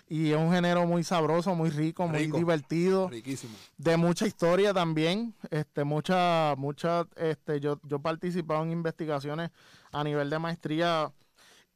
y 0.08 0.32
es 0.32 0.38
un 0.38 0.52
género 0.52 0.86
muy 0.88 1.04
sabroso, 1.04 1.54
muy 1.56 1.70
rico, 1.70 2.08
muy 2.08 2.18
Rico. 2.26 2.38
divertido, 2.38 3.08
Riquísimo. 3.10 3.56
de 3.78 3.96
mucha 3.96 4.26
historia 4.26 4.74
también, 4.74 5.36
este, 5.52 5.84
mucha, 5.84 6.56
mucha, 6.58 7.06
este, 7.16 7.60
yo, 7.60 7.80
yo 7.84 7.98
he 7.98 8.00
participado 8.00 8.64
en 8.64 8.72
investigaciones 8.72 9.52
a 9.92 10.04
nivel 10.04 10.30
de 10.30 10.40
maestría 10.40 11.12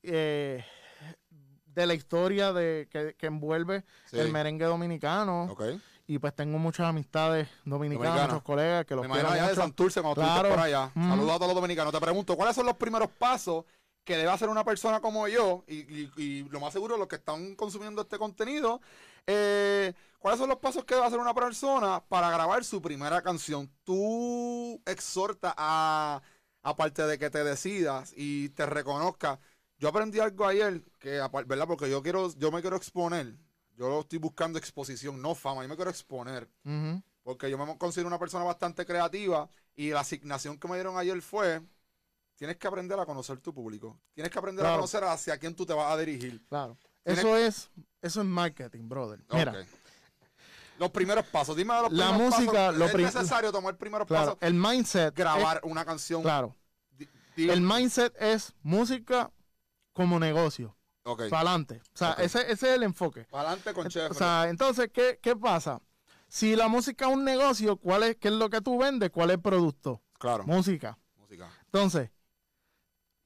eh, 0.02 0.66
de 1.74 1.86
la 1.88 1.94
historia 1.94 2.54
de 2.54 2.88
que, 2.92 3.16
que 3.18 3.26
envuelve 3.28 3.84
Sí. 4.06 4.20
el 4.20 4.32
merengue 4.32 4.66
dominicano 4.66 5.56
y 6.06 6.20
pues 6.20 6.36
tengo 6.36 6.58
muchas 6.58 6.88
amistades 6.88 7.48
dominicanas, 7.66 8.28
muchos 8.28 8.44
colegas 8.44 8.86
que 8.86 8.96
los 8.96 9.04
Me 9.04 9.08
imagino 9.08 9.30
allá 9.30 9.42
de 9.44 9.50
mucho. 9.50 9.62
Santurce 9.62 10.02
cuando 10.02 10.22
Claro. 10.22 10.36
estuviste 10.50 10.56
por 10.56 10.66
allá. 10.66 10.92
Ujú. 10.96 11.10
Saludos 11.10 11.32
a 11.32 11.36
todos 11.36 11.48
los 11.48 11.56
dominicanos. 11.56 11.94
Te 11.94 12.02
pregunto, 12.02 12.36
¿cuáles 12.36 12.56
son 12.56 12.66
los 12.66 12.76
primeros 12.76 13.10
pasos 13.10 13.64
que 14.04 14.18
debe 14.18 14.30
hacer 14.30 14.50
una 14.50 14.66
persona 14.66 15.00
como 15.00 15.28
yo? 15.30 15.64
Y, 15.68 15.76
y- 15.78 16.12
y 16.18 16.44
lo 16.50 16.60
más 16.60 16.74
seguro, 16.74 16.98
los 16.98 17.08
que 17.08 17.16
están 17.16 17.56
consumiendo 17.56 18.02
este 18.02 18.18
contenido, 18.18 18.82
eh, 19.28 19.94
¿cuáles 20.20 20.40
son 20.40 20.50
los 20.50 20.58
pasos 20.60 20.84
que 20.84 20.94
debe 20.96 21.08
hacer 21.08 21.20
una 21.20 21.34
persona 21.34 22.04
para 22.10 22.30
grabar 22.30 22.66
su 22.66 22.82
primera 22.82 23.22
canción? 23.22 23.72
Tú 23.86 24.82
exhorta 24.86 25.54
a, 25.58 26.22
aparte 26.64 27.04
de 27.08 27.18
que 27.18 27.30
te 27.30 27.44
decidas 27.46 28.14
y 28.18 28.50
te 28.50 28.66
reconozcas. 28.66 29.40
Yo 29.84 29.90
aprendí 29.90 30.18
algo 30.22 30.48
ayer, 30.48 30.82
que, 30.98 31.20
¿verdad? 31.46 31.68
Porque 31.68 31.90
yo 31.90 32.02
quiero, 32.02 32.34
yo 32.38 32.54
me 32.54 32.62
quiero 32.62 32.78
exponer. 32.78 33.36
Yo 33.76 34.00
estoy 34.00 34.18
buscando 34.18 34.58
exposición, 34.58 35.22
no 35.22 35.36
fama. 35.36 35.62
Yo 35.62 35.68
me 35.68 35.76
quiero 35.76 35.92
exponer 35.92 36.50
porque 37.22 37.52
yo 37.52 37.58
me 37.58 37.78
considero 37.78 38.08
una 38.08 38.18
persona 38.18 38.46
bastante 38.46 38.86
creativa 38.86 39.50
y 39.76 39.90
la 39.90 40.00
asignación 40.00 40.58
que 40.58 40.70
me 40.70 40.76
dieron 40.76 40.98
ayer 40.98 41.22
fue, 41.22 41.62
tienes 42.38 42.56
que 42.56 42.66
aprender 42.66 42.98
a 42.98 43.06
conocer 43.06 43.42
tu 43.42 43.54
público, 43.54 44.00
tienes 44.14 44.32
que 44.32 44.40
aprender 44.40 44.66
a 44.66 44.76
conocer 44.76 45.04
hacia 45.04 45.38
quién 45.38 45.54
tú 45.54 45.66
te 45.66 45.74
vas 45.74 45.92
a 45.92 45.98
dirigir. 45.98 46.42
Claro. 46.48 46.78
Eso 47.04 47.36
es, 47.36 47.70
eso 48.02 48.22
es 48.22 48.26
marketing, 48.26 48.88
brother. 48.88 49.20
Mira. 49.34 49.66
Los 50.80 50.92
primeros 50.92 51.26
pasos, 51.26 51.58
dime 51.58 51.74
los 51.82 51.92
La 51.92 52.12
primeros 52.12 52.38
música, 52.38 52.52
pasos. 52.54 52.78
lo 52.78 52.86
es 52.86 52.96
necesario 52.96 53.52
tomar 53.52 53.78
primeros 53.78 54.08
claro, 54.08 54.38
pasos, 54.38 54.38
el 54.42 54.54
mindset. 54.54 55.14
grabar 55.14 55.60
una 55.66 55.84
canción. 55.84 56.22
claro. 56.22 56.56
El 57.36 57.62
mindset 57.62 58.16
es 58.22 58.54
música 58.62 59.33
como 59.94 60.20
negocio. 60.20 60.76
ok. 61.04 61.30
Para 61.30 61.42
adelante. 61.42 61.82
O 61.94 61.98
sea, 61.98 62.14
ese, 62.14 62.42
ese 62.52 62.70
es 62.70 62.76
el 62.76 62.84
enfoque. 62.84 63.26
Para 63.26 63.50
adelante 63.50 63.74
con 63.74 63.88
Chef. 63.88 64.12
O 64.12 64.14
sea, 64.14 64.50
entonces, 64.50 64.90
¿qué, 64.94 65.20
¿qué 65.22 65.36
pasa? 65.36 65.82
Si 66.28 66.56
la 66.56 66.68
música 66.68 67.08
es 67.08 67.14
un 67.14 67.24
negocio, 67.24 67.78
¿cuál 67.78 68.04
es, 68.04 68.16
¿qué 68.18 68.30
es 68.30 68.34
lo 68.34 68.50
que 68.50 68.62
tú 68.62 68.80
vendes? 68.80 69.12
¿Cuál 69.12 69.30
es 69.30 69.36
el 69.36 69.42
producto? 69.42 70.02
claro. 70.18 70.46
Música. 70.46 70.98
Música. 71.18 71.50
Entonces, 71.66 72.10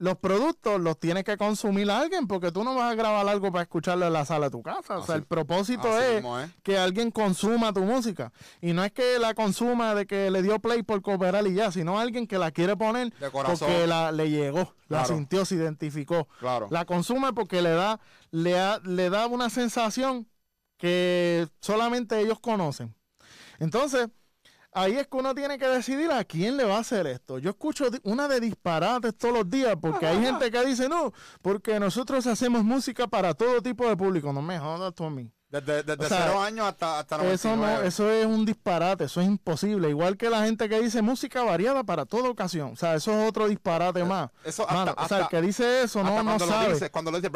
los 0.00 0.16
productos 0.18 0.80
los 0.80 0.98
tienes 1.00 1.24
que 1.24 1.36
consumir 1.36 1.90
alguien 1.90 2.28
porque 2.28 2.52
tú 2.52 2.62
no 2.62 2.74
vas 2.76 2.92
a 2.92 2.94
grabar 2.94 3.28
algo 3.28 3.50
para 3.50 3.62
escucharlo 3.62 4.06
en 4.06 4.12
la 4.12 4.24
sala 4.24 4.46
de 4.46 4.50
tu 4.52 4.62
casa. 4.62 4.98
o 4.98 5.04
sea, 5.04 5.16
el 5.16 5.24
propósito 5.24 5.98
es 6.00 6.22
mismo 6.22 6.38
que 6.62 6.78
alguien 6.78 7.10
consuma 7.10 7.72
tu 7.72 7.80
música. 7.82 8.32
Y 8.60 8.72
no 8.74 8.84
es 8.84 8.92
que 8.92 9.18
la 9.18 9.34
consuma 9.34 9.96
de 9.96 10.06
que 10.06 10.30
le 10.30 10.42
dio 10.42 10.60
play 10.60 10.84
por 10.84 11.02
cooperar 11.02 11.44
y 11.48 11.54
ya, 11.54 11.72
sino 11.72 11.98
alguien 11.98 12.28
que 12.28 12.38
la 12.38 12.52
quiere 12.52 12.76
poner 12.76 13.12
De 13.18 13.30
porque 13.30 13.86
la, 13.88 14.12
le 14.12 14.30
llegó, 14.30 14.72
la 14.88 14.98
Claro. 15.02 15.14
sintió, 15.16 15.44
se 15.44 15.56
identificó. 15.56 16.28
Claro. 16.38 16.68
La 16.70 16.84
consume 16.84 17.32
porque 17.32 17.60
le 17.60 17.70
da, 17.70 17.98
le, 18.30 18.52
da- 18.52 18.78
le 18.84 19.10
da 19.10 19.26
una 19.26 19.50
sensación 19.50 20.28
que 20.76 21.48
solamente 21.60 22.20
ellos 22.20 22.38
conocen. 22.40 22.94
Entonces, 23.58 24.08
ahí 24.72 24.96
es 24.96 25.06
que 25.06 25.16
uno 25.16 25.34
tiene 25.34 25.58
que 25.58 25.66
decidir 25.66 26.10
a 26.10 26.24
quién 26.24 26.56
le 26.56 26.64
va 26.64 26.76
a 26.76 26.80
hacer 26.80 27.06
esto. 27.06 27.38
Yo 27.38 27.50
escucho 27.50 27.86
una 28.04 28.28
de 28.28 28.40
disparates 28.40 29.16
todos 29.16 29.34
los 29.34 29.50
días 29.50 29.76
porque 29.80 30.06
hay 30.06 30.20
gente 30.20 30.50
que 30.50 30.64
dice, 30.64 30.88
no, 30.88 31.12
porque 31.42 31.78
nosotros 31.80 32.26
hacemos 32.26 32.64
música 32.64 33.06
para 33.06 33.34
todo 33.34 33.62
tipo 33.62 33.88
de 33.88 33.96
público. 33.96 34.32
No 34.32 34.42
me 34.42 34.58
jodas 34.58 34.94
mí. 35.14 35.30
Desde, 35.50 35.82
desde 35.82 36.04
o 36.04 36.08
sea, 36.10 36.24
cero 36.26 36.42
años 36.42 36.66
hasta, 36.66 36.98
hasta 36.98 37.16
Eso, 37.32 37.48
no, 37.48 37.56
99. 37.62 37.88
eso 37.88 38.10
es 38.10 38.26
un 38.26 38.44
disparate, 38.44 39.04
eso 39.04 39.22
es 39.22 39.26
imposible. 39.28 39.88
Igual 39.88 40.18
que 40.18 40.28
la 40.28 40.44
gente 40.44 40.68
que 40.68 40.78
dice 40.78 41.00
música 41.00 41.42
variada 41.42 41.84
para 41.84 42.04
toda 42.04 42.28
ocasión. 42.28 42.72
O 42.74 42.76
sea, 42.76 42.94
eso 42.96 43.12
es 43.18 43.26
otro 43.30 43.48
disparate 43.48 44.04
más. 44.04 44.28
eso 44.44 44.64
hasta- 44.64 44.74
Mano, 44.74 44.94
o 44.98 45.08
sea, 45.08 45.16
el 45.16 45.22
hasta- 45.24 45.28
que 45.36 45.40
dice 45.42 45.82
eso 45.84 46.02
no, 46.02 46.10
Hasta 46.10 46.18
no 46.22 46.24
cuando 46.28 46.44
lo 46.46 46.52
sabe. 46.52 46.72
dices, 46.74 46.90
cuando 46.90 47.10
lo 47.10 47.16
dices, 47.20 47.32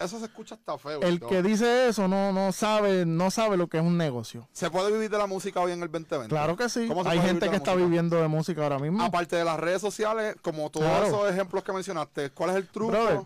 eso 0.00 0.18
se 0.18 0.24
escucha 0.26 0.54
hasta 0.56 0.76
feo. 0.76 1.00
el 1.00 1.18
que 1.18 1.42
dice 1.42 1.88
eso 1.88 2.08
no, 2.08 2.30
no 2.32 2.52
sabe, 2.52 3.06
no 3.06 3.30
sabe 3.30 3.56
lo 3.56 3.68
que 3.68 3.78
es 3.78 3.84
un 3.84 3.96
negocio. 3.96 4.46
¿Se 4.52 4.68
puede 4.70 4.92
vivir 4.92 5.08
de 5.08 5.16
la 5.16 5.26
música 5.26 5.60
hoy 5.60 5.72
en 5.72 5.82
el 5.82 5.90
2020? 5.90 6.28
Claro 6.28 6.56
que 6.56 6.68
sí. 6.68 6.88
¿Cómo 6.88 7.04
se 7.04 7.08
Hay 7.08 7.20
gente 7.20 7.48
que 7.48 7.56
está 7.56 7.70
música? 7.70 7.86
viviendo 7.86 8.16
de 8.20 8.28
música 8.28 8.62
ahora 8.64 8.78
mismo. 8.78 9.02
Aparte 9.02 9.36
de 9.36 9.44
las 9.46 9.58
redes 9.58 9.80
sociales, 9.80 10.36
como 10.42 10.68
todos 10.68 10.86
Claro. 10.86 11.06
esos 11.06 11.30
ejemplos 11.30 11.64
que 11.64 11.72
mencionaste, 11.72 12.28
¿cuál 12.32 12.50
es 12.50 12.56
el 12.56 12.68
truco? 12.68 12.90
Brother. 12.92 13.20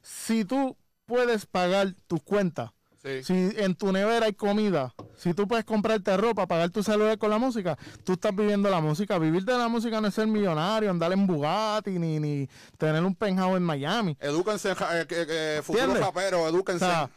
Si 0.00 0.44
tú 0.46 0.74
puedes 1.04 1.44
pagar 1.46 1.92
tus 2.06 2.22
cuentas, 2.22 2.70
Sí. 3.06 3.22
si 3.22 3.60
en 3.62 3.74
tu 3.76 3.92
nevera 3.92 4.26
hay 4.26 4.32
comida, 4.32 4.92
si 5.16 5.32
tú 5.32 5.46
puedes 5.46 5.64
comprarte 5.64 6.16
ropa, 6.16 6.46
pagar 6.46 6.70
tu 6.70 6.82
celular 6.82 7.16
con 7.18 7.30
la 7.30 7.38
música, 7.38 7.78
tú 8.04 8.14
estás 8.14 8.34
viviendo 8.34 8.68
la 8.68 8.80
música. 8.80 9.18
Vivir 9.18 9.44
de 9.44 9.56
la 9.56 9.68
música 9.68 10.00
no 10.00 10.08
es 10.08 10.14
ser 10.14 10.26
millonario, 10.26 10.90
andar 10.90 11.12
en 11.12 11.26
Bugatti, 11.26 11.98
ni, 11.98 12.18
ni 12.18 12.48
tener 12.78 13.02
un 13.04 13.14
penthouse 13.14 13.56
en 13.56 13.62
Miami. 13.62 14.16
Edúquense, 14.20 14.72
eh, 14.72 15.60
futuros 15.62 15.82
¿Entiendes? 15.88 16.00
raperos, 16.00 16.40
O 16.40 16.48
edúquense. 16.48 16.84
sea, 16.84 17.08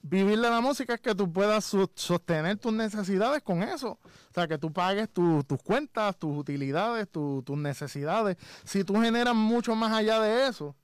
vivir 0.00 0.40
de 0.40 0.48
la 0.50 0.60
música 0.62 0.94
es 0.94 1.00
que 1.00 1.14
tú 1.14 1.30
puedas 1.30 1.64
sostener 1.94 2.56
tus 2.56 2.72
necesidades 2.72 3.42
con 3.42 3.62
eso. 3.62 3.98
O 4.00 4.34
sea, 4.34 4.48
que 4.48 4.56
tú 4.58 4.72
pagues 4.72 5.08
tu- 5.10 5.44
tus 5.44 5.62
cuentas, 5.62 6.16
tus 6.18 6.36
utilidades, 6.36 7.08
tu- 7.10 7.42
tus 7.44 7.58
necesidades. 7.58 8.36
Si 8.64 8.84
tú 8.84 8.94
generas 9.00 9.34
mucho 9.34 9.74
más 9.74 9.92
allá 9.92 10.18
de 10.20 10.48
eso, 10.48 10.74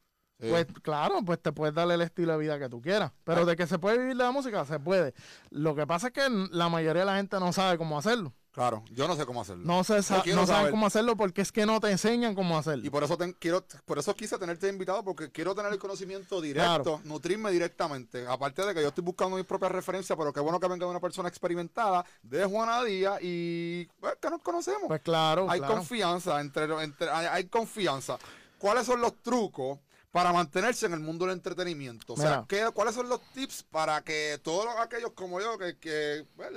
Sí. 0.42 0.48
Pues 0.50 0.66
claro, 0.82 1.20
pues 1.24 1.40
te 1.40 1.52
puedes 1.52 1.74
darle 1.74 1.94
el 1.94 2.02
estilo 2.02 2.32
de 2.32 2.38
vida 2.38 2.58
que 2.58 2.68
tú 2.68 2.82
quieras. 2.82 3.12
Pero 3.24 3.46
de 3.46 3.54
que 3.56 3.66
se 3.66 3.78
puede 3.78 3.96
vivir 3.98 4.16
de 4.16 4.24
la 4.24 4.32
música, 4.32 4.64
se 4.64 4.78
puede. 4.80 5.14
Lo 5.50 5.74
que 5.74 5.86
pasa 5.86 6.08
es 6.08 6.12
que 6.12 6.28
la 6.50 6.68
mayoría 6.68 7.00
de 7.02 7.06
la 7.06 7.16
gente 7.16 7.38
no 7.38 7.52
sabe 7.52 7.78
cómo 7.78 7.96
hacerlo. 7.98 8.32
Claro, 8.50 8.84
yo 8.90 9.08
no 9.08 9.16
sé 9.16 9.24
cómo 9.24 9.40
hacerlo. 9.40 9.64
No, 9.64 9.82
se 9.82 10.02
sa- 10.02 10.22
no 10.26 10.46
saben 10.46 10.72
cómo 10.72 10.86
hacerlo 10.86 11.16
porque 11.16 11.40
es 11.40 11.50
que 11.50 11.64
no 11.64 11.80
te 11.80 11.90
enseñan 11.90 12.34
cómo 12.34 12.58
hacerlo. 12.58 12.84
Y 12.84 12.90
por 12.90 13.02
eso 13.02 13.16
quiero, 13.38 13.64
por 13.86 13.98
eso 13.98 14.14
quise 14.14 14.36
tenerte 14.36 14.68
invitado, 14.68 15.02
porque 15.02 15.30
quiero 15.30 15.54
tener 15.54 15.72
el 15.72 15.78
conocimiento 15.78 16.38
directo, 16.38 16.82
Claro. 16.82 17.00
nutrirme 17.04 17.50
directamente. 17.50 18.26
Aparte 18.28 18.66
de 18.66 18.74
que 18.74 18.82
yo 18.82 18.88
estoy 18.88 19.04
buscando 19.04 19.36
mis 19.36 19.46
propias 19.46 19.72
referencias, 19.72 20.18
pero 20.18 20.34
qué 20.34 20.40
bueno 20.40 20.60
que 20.60 20.68
venga 20.68 20.84
de 20.84 20.90
una 20.90 21.00
persona 21.00 21.30
experimentada 21.30 22.04
de 22.22 22.44
Juana 22.44 22.84
Díaz 22.84 23.20
y 23.22 23.86
pues, 23.98 24.16
que 24.20 24.28
nos 24.28 24.42
conocemos. 24.42 24.82
Pues 24.86 25.00
claro, 25.00 25.46
hay 25.48 25.58
claro. 25.60 25.76
confianza 25.76 26.38
entre, 26.38 26.64
entre 26.84 27.08
hay, 27.08 27.26
hay 27.30 27.44
confianza. 27.46 28.18
¿Cuáles 28.58 28.84
son 28.84 29.00
los 29.00 29.14
trucos 29.22 29.78
para 30.12 30.32
mantenerse 30.32 30.86
en 30.86 30.92
el 30.92 31.00
mundo 31.00 31.24
del 31.26 31.34
entretenimiento? 31.34 32.12
O 32.12 32.16
sea, 32.16 32.26
Mira. 32.30 32.44
¿qué- 32.48 32.70
¿cuáles 32.72 32.94
son 32.94 33.08
los 33.08 33.20
tips 33.32 33.64
para 33.64 34.02
que 34.02 34.38
todos 34.44 34.66
los- 34.66 34.76
aquellos 34.76 35.12
como 35.12 35.40
yo 35.40 35.58
que, 35.58 35.78
que, 35.78 36.24
pues, 36.36 36.50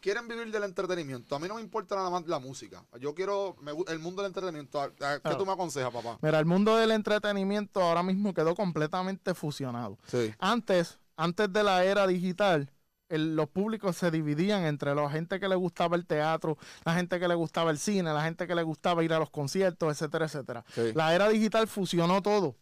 quieren 0.00 0.28
vivir 0.28 0.50
del 0.52 0.62
entretenimiento? 0.64 1.34
A 1.34 1.38
mí 1.38 1.48
no 1.48 1.54
me 1.56 1.62
importa 1.62 1.96
nada 1.96 2.10
más 2.10 2.26
la 2.26 2.38
música. 2.38 2.84
Yo 3.00 3.14
quiero 3.14 3.56
me 3.60 3.72
el 3.88 3.98
mundo 3.98 4.22
del 4.22 4.28
entretenimiento. 4.30 4.80
¿A- 4.80 4.84
a- 4.84 4.90
¿Qué 5.16 5.20
Claro. 5.22 5.38
tú 5.38 5.46
me 5.46 5.52
aconsejas, 5.52 5.90
papá? 5.92 6.18
Mira, 6.20 6.38
el 6.38 6.44
mundo 6.44 6.76
del 6.76 6.90
entretenimiento 6.90 7.82
ahora 7.82 8.02
mismo 8.02 8.34
quedó 8.34 8.54
completamente 8.54 9.34
fusionado. 9.34 9.98
Sí. 10.06 10.32
Antes, 10.38 10.98
antes 11.16 11.50
de 11.52 11.62
la 11.62 11.84
era 11.84 12.06
digital, 12.06 12.70
el- 13.08 13.36
los 13.36 13.48
públicos 13.48 13.96
se 13.96 14.10
dividían 14.10 14.64
entre 14.64 14.94
la 14.94 15.08
gente 15.10 15.38
que 15.40 15.48
le 15.48 15.54
gustaba 15.54 15.96
el 15.96 16.06
teatro, 16.06 16.56
la 16.84 16.94
gente 16.94 17.20
que 17.20 17.28
le 17.28 17.34
gustaba 17.34 17.70
el 17.70 17.78
cine, 17.78 18.12
la 18.12 18.22
gente 18.24 18.46
que 18.46 18.54
le 18.54 18.62
gustaba 18.62 19.02
ir 19.04 19.12
a 19.12 19.18
los 19.18 19.28
conciertos, 19.30 19.90
etcétera, 19.92 20.26
etcétera. 20.26 20.64
Sí. 20.74 20.92
La 20.94 21.14
era 21.14 21.28
digital 21.28 21.68
fusionó 21.68 22.22
todo. 22.22 22.56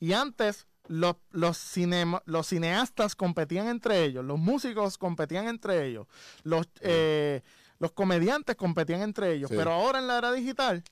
Y 0.00 0.12
antes 0.12 0.66
los, 0.86 1.16
los, 1.30 1.56
cinema- 1.56 2.22
los 2.26 2.46
cineastas 2.48 3.14
competían 3.16 3.68
entre 3.68 4.04
ellos, 4.04 4.24
los 4.24 4.38
músicos 4.38 4.98
competían 4.98 5.48
entre 5.48 5.86
ellos, 5.86 6.06
los, 6.42 6.66
eh, 6.80 7.42
los 7.78 7.92
comediantes 7.92 8.56
competían 8.56 9.02
entre 9.02 9.32
ellos. 9.32 9.50
Sí. 9.50 9.56
Pero 9.56 9.72
ahora 9.72 9.98
en 9.98 10.06
la 10.06 10.18
era 10.18 10.32
digital, 10.32 10.84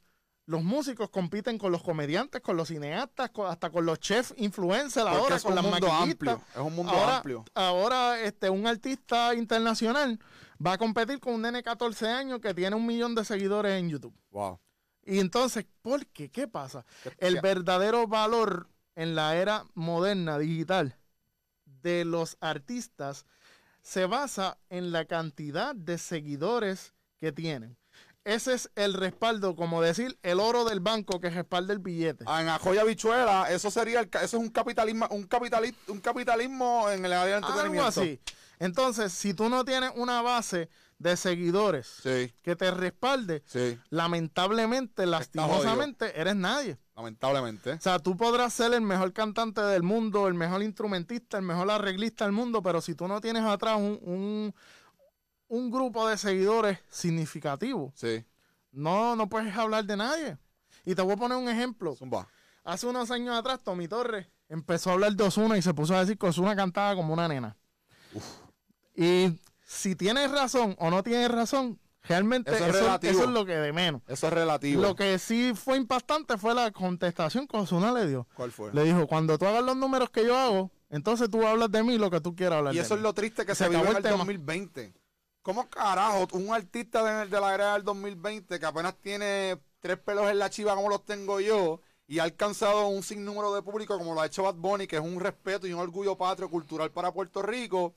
los 0.46 0.62
músicos 0.62 1.08
compiten 1.10 1.56
con 1.58 1.70
los 1.72 1.82
comediantes, 1.82 2.40
con 2.40 2.56
los 2.56 2.68
cineastas, 2.68 3.30
con- 3.30 3.46
hasta 3.50 3.70
con 3.70 3.84
los 3.86 4.00
chefs 4.00 4.34
influencers 4.38 5.04
Porque 5.06 5.18
ahora, 5.18 5.36
es 5.36 5.42
con 5.42 5.52
un 5.52 5.56
las 5.56 5.64
mundo 5.64 5.92
amplio. 5.92 6.40
Es 6.54 6.60
un 6.60 6.74
mundo 6.74 6.92
ahora, 6.92 7.16
amplio. 7.18 7.44
Ahora 7.54 8.20
este, 8.20 8.50
un 8.50 8.66
artista 8.66 9.34
internacional 9.34 10.18
va 10.64 10.72
a 10.72 10.78
competir 10.78 11.20
con 11.20 11.34
un 11.34 11.42
nene 11.42 11.58
de 11.58 11.62
14 11.64 12.08
años 12.08 12.40
que 12.40 12.54
tiene 12.54 12.74
un 12.76 12.86
millón 12.86 13.14
de 13.14 13.24
seguidores 13.24 13.78
en 13.78 13.88
YouTube. 13.90 14.14
Wow. 14.30 14.58
Y 15.04 15.18
entonces, 15.18 15.66
¿por 15.80 16.06
qué? 16.06 16.30
¿Qué 16.30 16.46
pasa? 16.48 16.84
¿Qué- 17.02 17.12
El 17.18 17.34
qué- 17.34 17.40
verdadero 17.40 18.06
valor 18.06 18.68
en 18.94 19.14
la 19.14 19.36
era 19.36 19.66
moderna 19.74 20.38
digital 20.38 20.96
de 21.64 22.04
los 22.04 22.36
artistas 22.40 23.26
se 23.80 24.06
basa 24.06 24.58
en 24.70 24.92
la 24.92 25.04
cantidad 25.06 25.74
de 25.74 25.98
seguidores 25.98 26.94
que 27.20 27.32
tienen. 27.32 27.76
Ese 28.24 28.54
es 28.54 28.70
el 28.76 28.94
respaldo, 28.94 29.56
como 29.56 29.82
decir, 29.82 30.16
el 30.22 30.38
oro 30.38 30.64
del 30.64 30.78
banco 30.78 31.18
que 31.18 31.28
respalda 31.28 31.72
el 31.72 31.80
billete. 31.80 32.24
Ah, 32.28 32.40
En 32.40 32.46
la 32.46 32.58
joya 32.60 32.84
bichuela, 32.84 33.50
eso 33.50 33.68
sería 33.68 33.98
el, 33.98 34.06
eso 34.06 34.22
es 34.24 34.34
un 34.34 34.50
capitalismo, 34.50 35.08
un 35.10 35.24
capitalismo, 35.24 35.78
un 35.88 36.00
capitalismo 36.00 36.88
en 36.90 37.04
el 37.04 37.12
área 37.12 37.38
Algo 37.38 37.48
entretenimiento. 37.48 38.00
así. 38.00 38.20
Entonces, 38.60 39.12
si 39.12 39.34
tú 39.34 39.48
no 39.48 39.64
tienes 39.64 39.90
una 39.96 40.22
base 40.22 40.68
de 40.98 41.16
seguidores 41.16 41.88
Sí, 42.00 42.32
que 42.42 42.54
te 42.54 42.70
respalde, 42.70 43.42
sí, 43.44 43.76
lamentablemente, 43.90 45.04
lastimosamente, 45.04 46.20
eres 46.20 46.36
nadie. 46.36 46.78
Lamentablemente. 46.96 47.72
O 47.72 47.80
sea, 47.80 47.98
tú 47.98 48.16
podrás 48.16 48.52
ser 48.52 48.72
el 48.74 48.82
mejor 48.82 49.12
cantante 49.12 49.60
del 49.60 49.82
mundo, 49.82 50.28
el 50.28 50.34
mejor 50.34 50.62
instrumentista, 50.62 51.38
el 51.38 51.44
mejor 51.44 51.70
arreglista 51.70 52.24
del 52.24 52.32
mundo, 52.32 52.62
pero 52.62 52.80
si 52.80 52.94
tú 52.94 53.08
no 53.08 53.20
tienes 53.20 53.42
atrás 53.44 53.76
un, 53.76 53.98
un, 54.02 54.54
un 55.48 55.70
grupo 55.70 56.06
de 56.08 56.16
seguidores 56.18 56.78
significativo, 56.88 57.92
Sí, 57.96 58.24
no, 58.72 59.16
no 59.16 59.28
puedes 59.28 59.56
hablar 59.56 59.84
de 59.84 59.96
nadie. 59.96 60.38
Y 60.84 60.94
te 60.94 61.02
voy 61.02 61.12
a 61.12 61.16
poner 61.16 61.38
un 61.38 61.48
ejemplo. 61.48 61.94
zumba. 61.94 62.26
Hace 62.64 62.86
unos 62.86 63.10
años 63.10 63.36
atrás, 63.36 63.60
Tommy 63.62 63.88
Torres 63.88 64.26
empezó 64.48 64.90
a 64.90 64.92
hablar 64.94 65.12
de 65.14 65.24
Osuna 65.24 65.56
y 65.58 65.62
se 65.62 65.74
puso 65.74 65.94
a 65.94 66.00
decir 66.00 66.18
que 66.18 66.26
Osuna 66.26 66.54
cantaba 66.54 66.94
como 66.94 67.12
una 67.12 67.28
nena. 67.28 67.56
Y 68.94 69.40
si 69.64 69.96
tienes 69.96 70.30
razón 70.30 70.76
o 70.78 70.90
no 70.90 71.02
tienes 71.02 71.30
razón, 71.30 71.78
realmente 72.02 72.54
Eso 72.54 72.66
es 72.66 72.74
relativo. 72.74 73.12
eso 73.12 73.22
es 73.24 73.30
lo 73.30 73.44
que 73.46 73.54
de 73.56 73.72
menos. 73.72 74.02
Eso 74.06 74.26
es 74.26 74.32
relativo. 74.32 74.82
Lo 74.82 74.94
que 74.96 75.18
sí 75.18 75.52
fue 75.54 75.76
impactante 75.76 76.36
fue 76.38 76.54
la 76.54 76.70
contestación 76.70 77.46
que 77.46 77.56
Osuna 77.56 77.92
le 77.92 78.06
dio. 78.06 78.26
¿Cuál 78.34 78.50
fue? 78.52 78.72
Le 78.72 78.84
dijo, 78.84 79.06
cuando 79.06 79.38
tú 79.38 79.46
hagas 79.46 79.62
los 79.64 79.76
números 79.76 80.10
que 80.10 80.24
yo 80.24 80.36
hago, 80.36 80.70
entonces 80.90 81.30
tú 81.30 81.46
hablas 81.46 81.70
de 81.70 81.82
mí 81.82 81.98
lo 81.98 82.10
que 82.10 82.20
tú 82.20 82.34
quieras 82.34 82.58
hablar 82.58 82.74
Y 82.74 82.78
de 82.78 82.82
eso 82.82 82.94
mí. 82.94 82.98
es 82.98 83.02
lo 83.02 83.14
triste 83.14 83.46
que 83.46 83.54
Se 83.54 83.64
se, 83.64 83.70
vive 83.70 83.82
en 83.82 83.88
el 83.88 83.96
el 83.96 84.02
tema. 84.02 84.16
2020. 84.18 84.92
¿Cómo 85.42 85.68
carajo 85.68 86.28
un 86.32 86.52
artista 86.54 87.02
de, 87.24 87.28
de 87.28 87.40
la 87.40 87.54
era 87.54 87.72
del 87.74 87.82
2020 87.84 88.60
que 88.60 88.66
apenas 88.66 88.94
tiene 89.00 89.58
tres 89.80 89.98
pelos 89.98 90.30
en 90.30 90.38
la 90.38 90.50
chiva 90.50 90.74
como 90.76 90.88
los 90.88 91.04
tengo 91.04 91.40
yo 91.40 91.80
y 92.06 92.18
ha 92.20 92.24
alcanzado 92.24 92.86
un 92.88 93.02
sinnúmero 93.02 93.52
de 93.54 93.62
público 93.62 93.96
como 93.98 94.14
lo 94.14 94.20
ha 94.20 94.26
hecho 94.26 94.42
Bad 94.44 94.54
Bunny, 94.56 94.86
que 94.86 94.96
es 94.96 95.02
un 95.02 95.18
respeto 95.18 95.66
y 95.66 95.72
un 95.72 95.80
orgullo 95.80 96.16
patrio 96.16 96.48
cultural 96.50 96.90
para 96.92 97.10
Puerto 97.12 97.42
Rico, 97.42 97.94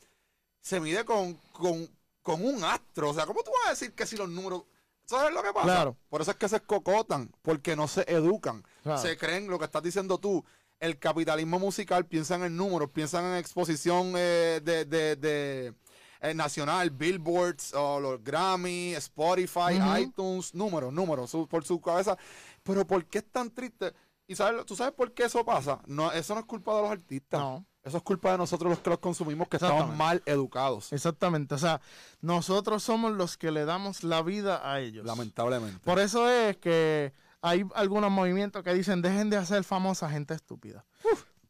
se 0.61 0.79
mide 0.79 1.03
con, 1.05 1.33
con, 1.51 1.87
con 2.25 2.43
un 2.43 2.63
astro? 2.63 3.11
O 3.11 3.13
sea, 3.13 3.27
¿cómo 3.27 3.43
tú 3.43 3.51
vas 3.51 3.67
a 3.67 3.69
decir 3.69 3.93
que 3.93 4.07
si 4.07 4.17
los 4.17 4.27
números... 4.27 4.63
¿Sabes 5.05 5.31
lo 5.31 5.43
que 5.43 5.53
pasa? 5.53 5.65
Claro. 5.65 5.95
Por 6.09 6.21
eso 6.23 6.31
es 6.31 6.37
que 6.37 6.49
se 6.49 6.55
escocotan, 6.55 7.31
porque 7.43 7.75
no 7.75 7.87
se 7.87 8.01
educan. 8.11 8.63
Claro. 8.81 8.99
Se 8.99 9.15
creen 9.15 9.47
lo 9.47 9.59
que 9.59 9.65
estás 9.65 9.83
diciendo 9.83 10.17
tú. 10.17 10.43
El 10.79 10.97
capitalismo 10.97 11.59
musical 11.59 12.07
piensan 12.07 12.43
en 12.43 12.57
números, 12.57 12.89
piensan 12.89 13.23
en 13.25 13.35
exposición 13.37 14.13
eh, 14.17 14.59
de, 14.63 14.85
de- 14.85 15.15
de, 15.15 15.73
eh, 16.21 16.33
nacional, 16.33 16.89
billboards, 16.89 17.75
o 17.75 17.99
los 17.99 18.23
Grammy, 18.23 18.95
Spotify, 18.95 19.77
iTunes, 19.99 20.55
números, 20.55 20.91
números, 20.91 21.29
su- 21.29 21.47
por 21.47 21.63
su 21.63 21.79
cabeza. 21.79 22.17
Pero 22.63 22.87
¿por 22.87 23.05
qué 23.05 23.19
es 23.19 23.31
tan 23.31 23.51
triste? 23.51 23.93
¿Y 24.25 24.35
sabes, 24.35 24.65
tú 24.65 24.75
sabes 24.75 24.93
por 24.95 25.13
qué 25.13 25.25
eso 25.25 25.45
pasa? 25.45 25.79
No, 25.85 26.11
eso 26.11 26.33
no 26.33 26.39
es 26.39 26.45
culpa 26.47 26.75
de 26.75 26.81
los 26.81 26.89
artistas. 26.91 27.39
No. 27.39 27.63
Eso 27.85 27.97
es 27.97 28.03
culpa 28.03 28.31
de 28.31 28.39
nosotros 28.39 28.71
los 28.71 28.79
que 28.79 28.89
los 28.89 28.97
consumimos, 28.97 29.47
que 29.47 29.57
estamos 29.57 29.95
mal 29.95 30.23
educados. 30.25 30.91
Exactamente. 30.91 31.53
O 31.53 31.57
sea, 31.59 31.81
nosotros 32.19 32.81
somos 32.81 33.13
los 33.13 33.37
que 33.37 33.51
le 33.51 33.63
damos 33.63 34.03
la 34.03 34.23
vida 34.23 34.69
a 34.69 34.79
ellos. 34.79 35.05
Lamentablemente. 35.05 35.79
Por 35.83 35.99
eso 35.99 36.27
es 36.27 36.57
que 36.57 37.13
hay 37.41 37.63
algunos 37.75 38.09
movimientos 38.09 38.63
que 38.63 38.73
dicen 38.73 39.03
dejen 39.03 39.29
de 39.29 39.37
hacer 39.37 39.63
famosa 39.63 40.09
gente 40.09 40.33
estúpida. 40.33 40.83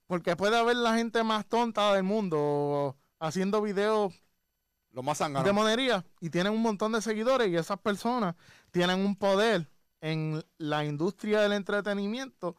Porque 0.07 0.35
puede 0.35 0.57
haber 0.57 0.75
la 0.75 0.97
gente 0.97 1.23
más 1.23 1.45
tonta 1.45 1.93
del 1.93 2.03
mundo 2.03 2.97
haciendo 3.17 3.61
videos 3.61 4.13
Lo 4.91 5.03
más 5.03 5.19
de 5.19 5.53
monería 5.53 6.05
y 6.19 6.29
tienen 6.31 6.51
un 6.51 6.61
montón 6.61 6.91
de 6.91 7.01
seguidores 7.01 7.47
y 7.47 7.55
esas 7.55 7.79
personas 7.79 8.35
tienen 8.71 8.99
un 8.99 9.15
poder 9.15 9.69
en 10.01 10.43
la 10.57 10.83
industria 10.83 11.39
del 11.39 11.53
entretenimiento 11.53 12.57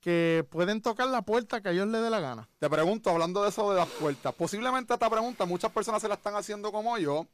que 0.00 0.46
pueden 0.50 0.80
tocar 0.80 1.08
la 1.08 1.22
puerta 1.22 1.60
que 1.60 1.68
a 1.68 1.72
ellos 1.72 1.88
les 1.88 2.02
dé 2.02 2.10
la 2.10 2.20
gana. 2.20 2.48
Te 2.58 2.70
pregunto, 2.70 3.10
hablando 3.10 3.42
de 3.42 3.48
eso 3.48 3.70
de 3.70 3.78
las 3.78 3.88
puertas, 3.88 4.34
posiblemente 4.34 4.94
esta 4.94 5.10
pregunta 5.10 5.44
muchas 5.44 5.72
personas 5.72 6.00
se 6.00 6.08
la 6.08 6.14
están 6.14 6.36
haciendo 6.36 6.70
como 6.70 6.96
yo. 6.98 7.26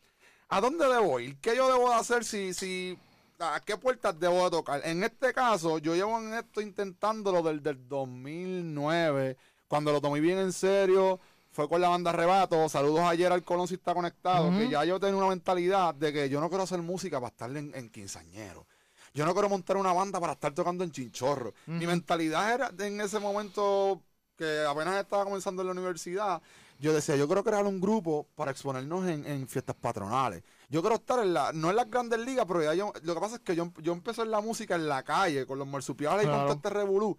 ¿A 0.49 0.61
dónde 0.61 0.86
debo 0.86 1.20
ir? 1.20 1.39
¿Qué 1.41 1.57
yo 1.57 1.70
debo 1.73 1.89
de 1.89 1.97
hacer 1.97 2.24
si, 2.24 2.55
si, 2.55 2.99
a 3.39 3.61
qué 3.65 3.77
puertas 3.77 4.19
debo 4.19 4.45
de 4.45 4.51
tocar? 4.51 4.81
En 4.85 5.03
este 5.03 5.32
caso, 5.32 5.78
yo 5.78 5.95
llevo 5.95 6.19
en 6.19 6.35
esto 6.35 6.61
intentándolo 6.61 7.43
desde 7.43 7.70
el 7.70 7.89
2009, 7.89 9.36
cuando 9.69 9.93
lo 9.93 10.01
tomé 10.01 10.20
bien 10.20 10.39
en 10.39 10.53
serio, 10.53 11.19
fue 11.51 11.69
con 11.69 11.81
la 11.81 11.89
banda 11.89 12.12
Rebato, 12.12 12.69
saludos 12.69 13.01
ayer 13.01 13.32
al 13.32 13.43
Colón 13.43 13.69
si 13.69 13.74
está 13.74 13.95
conectado, 13.95 14.51
que 14.51 14.69
ya 14.69 14.85
yo 14.85 15.01
tenía 15.01 15.16
una 15.16 15.28
mentalidad 15.28 15.95
de 15.95 16.12
que 16.12 16.28
yo 16.28 16.41
no 16.41 16.49
quiero 16.49 16.65
hacer 16.65 16.82
música 16.82 17.20
para 17.20 17.31
estar 17.31 17.57
en, 17.57 17.74
en 17.74 17.91
quinceañero. 17.91 18.66
Yo 19.15 19.24
no 19.24 19.32
quiero 19.32 19.49
montar 19.49 19.77
una 19.77 19.93
banda 19.93 20.19
para 20.20 20.32
estar 20.32 20.53
tocando 20.53 20.82
en 20.82 20.91
chinchorro. 20.91 21.55
Mi 21.66 21.86
mentalidad 21.86 22.53
era 22.53 22.70
en 22.86 23.01
ese 23.01 23.20
momento 23.20 24.03
que 24.36 24.65
apenas 24.69 25.01
estaba 25.01 25.24
comenzando 25.24 25.62
en 25.62 25.66
la 25.69 25.73
universidad, 25.73 26.43
yo 26.81 26.93
decía, 26.93 27.15
yo 27.15 27.27
quiero 27.28 27.45
crear 27.45 27.65
un 27.65 27.81
grupo 27.81 28.27
para 28.35 28.51
exponernos 28.51 29.07
en, 29.09 29.24
en 29.24 29.47
fiestas 29.47 29.77
patronales. 29.77 30.43
Yo 30.69 30.81
quiero 30.81 30.97
estar 30.97 31.20
en 31.20 31.32
la, 31.32 31.53
no 31.53 31.70
en 31.70 31.77
las 31.77 31.89
grandes 31.89 32.19
ligas, 32.19 32.45
pero 32.47 32.61
ya 32.65 32.74
yo, 32.74 32.93
lo 33.05 33.15
que 33.15 33.20
pasa 33.20 33.36
es 33.36 33.43
que 33.43 33.55
yo, 33.55 33.73
yo 33.81 33.93
empecé 33.93 34.23
en 34.23 34.32
la 34.32 34.41
música 34.41 34.74
en 34.74 34.89
la 34.89 35.05
calle, 35.05 35.47
con 35.47 35.61
los 35.61 35.69
marsupiales 35.69 36.27
y 36.27 36.28
con 36.49 36.57
este 36.57 36.70
revolú. 36.70 37.16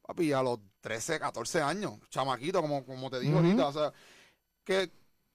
Papi, 0.00 0.32
a 0.32 0.42
los 0.42 0.58
13, 0.80 1.20
14 1.20 1.60
años, 1.60 1.98
chamaquito, 2.08 2.62
como, 2.62 2.86
como 2.86 3.10
te 3.10 3.20
digo 3.20 3.36
ahorita, 3.48 3.66
o 3.68 3.72
sea, 3.72 3.92
que, 4.64 4.90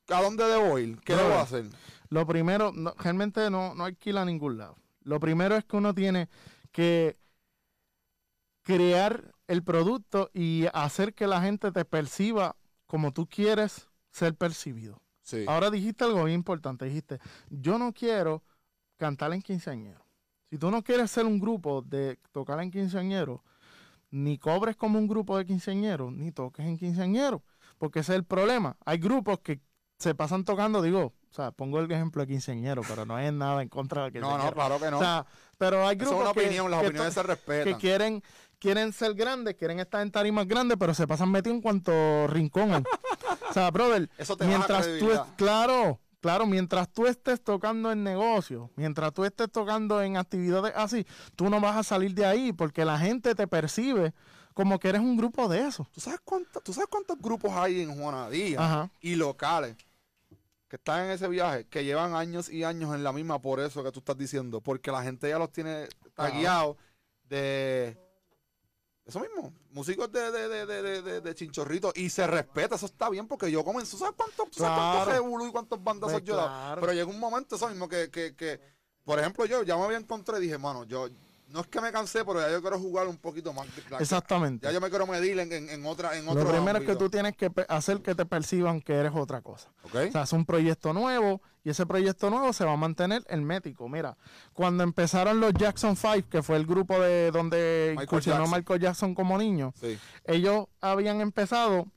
¿a 0.07 0.21
dónde 0.23 0.43
debo 0.45 0.79
ir? 0.79 0.99
¿Qué 1.01 1.15
debo 1.15 1.37
hacer? 1.39 1.65
Lo 2.09 2.25
primero, 2.25 2.71
no- 2.73 2.95
realmente 2.97 3.51
no, 3.51 3.75
no 3.75 3.85
alquila 3.85 4.23
a 4.23 4.25
ningún 4.25 4.57
lado. 4.57 4.75
Lo 5.09 5.19
primero 5.19 5.55
es 5.55 5.65
que 5.65 5.75
uno 5.75 5.95
tiene 5.95 6.29
que 6.71 7.17
crear 8.61 9.33
el 9.47 9.63
producto 9.63 10.29
y 10.35 10.67
hacer 10.71 11.15
que 11.15 11.25
la 11.25 11.41
gente 11.41 11.71
te 11.71 11.83
perciba 11.83 12.55
como 12.85 13.11
tú 13.11 13.27
quieres 13.27 13.89
ser 14.11 14.35
percibido. 14.35 15.01
Sí. 15.23 15.45
Ahora 15.47 15.71
dijiste 15.71 16.03
algo 16.03 16.25
bien 16.25 16.35
importante, 16.35 16.85
dijiste, 16.85 17.19
yo 17.49 17.79
no 17.79 17.91
quiero 17.91 18.43
cantar 18.97 19.33
en 19.33 19.41
quinceañero. 19.41 20.05
Si 20.51 20.59
tú 20.59 20.69
no 20.69 20.83
quieres 20.83 21.09
ser 21.09 21.25
un 21.25 21.39
grupo 21.39 21.81
de 21.81 22.19
tocar 22.31 22.59
en 22.61 22.69
quinceañero, 22.69 23.43
ni 24.11 24.37
cobres 24.37 24.75
como 24.75 24.99
un 24.99 25.07
grupo 25.07 25.39
de 25.39 25.45
quinceañeros, 25.47 26.13
ni 26.13 26.31
toques 26.31 26.67
en 26.67 26.77
quinceañeros, 26.77 27.41
porque 27.79 28.01
ese 28.01 28.11
es 28.11 28.17
el 28.17 28.25
problema. 28.25 28.77
Hay 28.85 28.99
grupos 28.99 29.39
que 29.39 29.59
se 29.99 30.15
pasan 30.15 30.45
tocando, 30.45 30.81
digo, 30.81 31.13
o 31.29 31.33
sea, 31.33 31.51
pongo 31.51 31.79
el 31.79 31.91
ejemplo 31.91 32.21
de 32.21 32.27
quinceañero, 32.29 32.81
pero 32.87 33.05
no 33.05 33.15
hay 33.15 33.31
nada 33.31 33.61
en 33.61 33.67
contra 33.69 34.09
de 34.09 34.11
No, 34.21 34.21
no, 34.21 34.27
quinceañero. 34.29 34.55
claro 34.55 34.79
que 34.79 34.91
no. 34.91 34.97
O 34.97 35.01
sea, 35.01 35.25
pero 35.57 35.85
hay 35.87 35.97
Eso 35.97 36.03
es 36.03 36.09
grupos 36.09 36.25
una 36.25 36.33
que, 36.33 36.39
opinión, 36.39 36.71
las 36.71 36.79
que 36.81 36.87
opiniones 36.87 37.13
to- 37.13 37.21
se 37.21 37.27
respetan. 37.27 37.73
que 37.73 37.77
quieren, 37.79 38.23
quieren 38.59 38.93
ser 38.93 39.13
grandes, 39.13 39.55
quieren 39.55 39.79
estar 39.79 40.01
en 40.01 40.09
tarimas 40.11 40.47
grandes, 40.47 40.77
pero 40.79 40.93
se 40.93 41.05
pasan 41.05 41.29
metidos 41.31 41.57
en 41.57 41.61
cuanto 41.61 42.27
rincón. 42.27 42.83
O 43.49 43.53
sea, 43.53 43.69
brother, 43.71 44.09
Eso 44.17 44.37
te 44.37 44.45
baja 44.45 44.57
mientras 44.57 44.87
tú, 44.99 45.11
es- 45.11 45.19
claro, 45.35 45.99
claro, 46.21 46.45
mientras 46.45 46.87
tú 46.89 47.05
estés 47.05 47.43
tocando 47.43 47.91
en 47.91 48.01
negocio, 48.03 48.71
mientras 48.77 49.13
tú 49.13 49.25
estés 49.25 49.51
tocando 49.51 50.01
en 50.01 50.15
actividades 50.15 50.71
así, 50.77 51.05
tú 51.35 51.49
no 51.49 51.59
vas 51.59 51.75
a 51.75 51.83
salir 51.83 52.13
de 52.13 52.25
ahí 52.25 52.53
porque 52.53 52.85
la 52.85 52.97
gente 52.97 53.35
te 53.35 53.47
percibe 53.47 54.13
como 54.53 54.79
que 54.79 54.89
eres 54.89 55.01
un 55.01 55.15
grupo 55.17 55.47
de 55.49 55.67
eso. 55.67 55.87
¿Tú 55.93 55.99
sabes, 56.01 56.19
cuánto- 56.23 56.59
¿Tú 56.61 56.73
sabes 56.73 56.89
cuántos 56.89 57.17
grupos 57.19 57.51
hay 57.51 57.81
en 57.81 57.95
Juanadía 57.97 58.59
Ajá. 58.63 58.89
y 59.01 59.15
locales 59.15 59.75
que 60.69 60.75
están 60.77 61.05
en 61.05 61.11
ese 61.11 61.27
viaje, 61.27 61.65
que 61.67 61.83
llevan 61.83 62.13
años 62.15 62.47
y 62.49 62.63
años 62.63 62.93
en 62.95 63.03
la 63.03 63.11
misma 63.11 63.41
por 63.41 63.59
eso 63.59 63.83
que 63.83 63.91
tú 63.91 63.99
estás 63.99 64.17
diciendo? 64.17 64.61
Porque 64.61 64.91
la 64.91 65.03
gente 65.03 65.27
ya 65.27 65.37
los 65.39 65.51
tiene 65.51 65.87
tagueados 66.13 66.77
de 67.23 67.97
eso 69.05 69.19
mismo, 69.19 69.51
músicos 69.71 70.11
de, 70.11 70.31
de, 70.31 70.47
de, 70.47 70.65
de, 70.67 71.01
de, 71.01 71.21
de- 71.21 71.35
chinchorrito 71.35 71.91
y 71.95 72.09
se 72.11 72.27
respeta, 72.27 72.75
eso 72.75 72.85
está 72.85 73.09
bien 73.09 73.27
porque 73.27 73.49
yo 73.49 73.63
comencé, 73.63 73.97
¿sabes 73.97 74.13
cuántos, 74.15 74.49
Claro. 74.55 75.11
revolú 75.11 75.47
y 75.47 75.51
cuántos 75.51 75.83
bandazos 75.83 76.13
Pues 76.13 76.23
yo 76.25 76.33
he 76.35 76.37
dado? 76.37 76.49
claro. 76.49 76.81
Pero 76.81 76.93
llegó 76.93 77.09
un 77.09 77.19
momento, 77.19 77.55
eso 77.55 77.67
mismo, 77.69 77.89
que, 77.89 78.11
que, 78.11 78.35
que, 78.35 78.59
por 79.03 79.17
ejemplo, 79.17 79.45
yo 79.45 79.63
ya 79.63 79.75
me 79.77 79.83
había 79.85 79.97
encontrado 79.97 80.39
y 80.39 80.45
dije, 80.45 80.59
mano, 80.59 80.83
yo, 80.83 81.07
no 81.51 81.61
es 81.61 81.67
que 81.67 81.81
me 81.81 81.91
cansé, 81.91 82.23
pero 82.23 82.41
ya 82.41 82.51
yo 82.51 82.61
quiero 82.61 82.79
jugar 82.79 83.07
un 83.07 83.17
poquito 83.17 83.53
más. 83.53 83.67
Exactamente. 83.99 84.67
Ya 84.67 84.71
yo 84.71 84.81
me 84.81 84.89
quiero 84.89 85.07
medir 85.07 85.39
en, 85.39 85.51
en, 85.51 85.69
en 85.69 85.85
otra, 85.85 86.17
en 86.17 86.27
otro 86.27 86.43
Lo 86.43 86.51
primero 86.51 86.79
es 86.79 86.85
que 86.85 86.95
tú 86.95 87.09
tienes 87.09 87.35
que 87.35 87.51
hacer 87.67 88.01
que 88.01 88.15
te 88.15 88.25
perciban 88.25 88.81
que 88.81 88.93
eres 88.93 89.13
otra 89.15 89.41
cosa. 89.41 89.69
¿Ok? 89.83 89.95
O 90.09 90.11
sea, 90.11 90.23
es 90.23 90.33
un 90.33 90.45
proyecto 90.45 90.93
nuevo 90.93 91.41
y 91.63 91.71
ese 91.71 91.85
proyecto 91.85 92.29
nuevo 92.29 92.53
se 92.53 92.65
va 92.65 92.73
a 92.73 92.77
mantener 92.77 93.23
hermético. 93.27 93.89
Mira, 93.89 94.17
cuando 94.53 94.83
empezaron 94.83 95.39
los 95.39 95.53
Jackson 95.53 95.95
5, 95.95 96.29
que 96.29 96.43
fue 96.43 96.57
el 96.57 96.65
grupo 96.65 96.99
de 96.99 97.31
donde 97.31 97.87
Michael 97.89 98.03
incursionó 98.03 98.39
Jackson. 98.39 98.59
Michael 98.59 98.81
Jackson 98.81 99.15
como 99.15 99.37
niño, 99.37 99.73
sí. 99.79 99.97
ellos 100.25 100.67
habían 100.81 101.21
empezado 101.21 101.87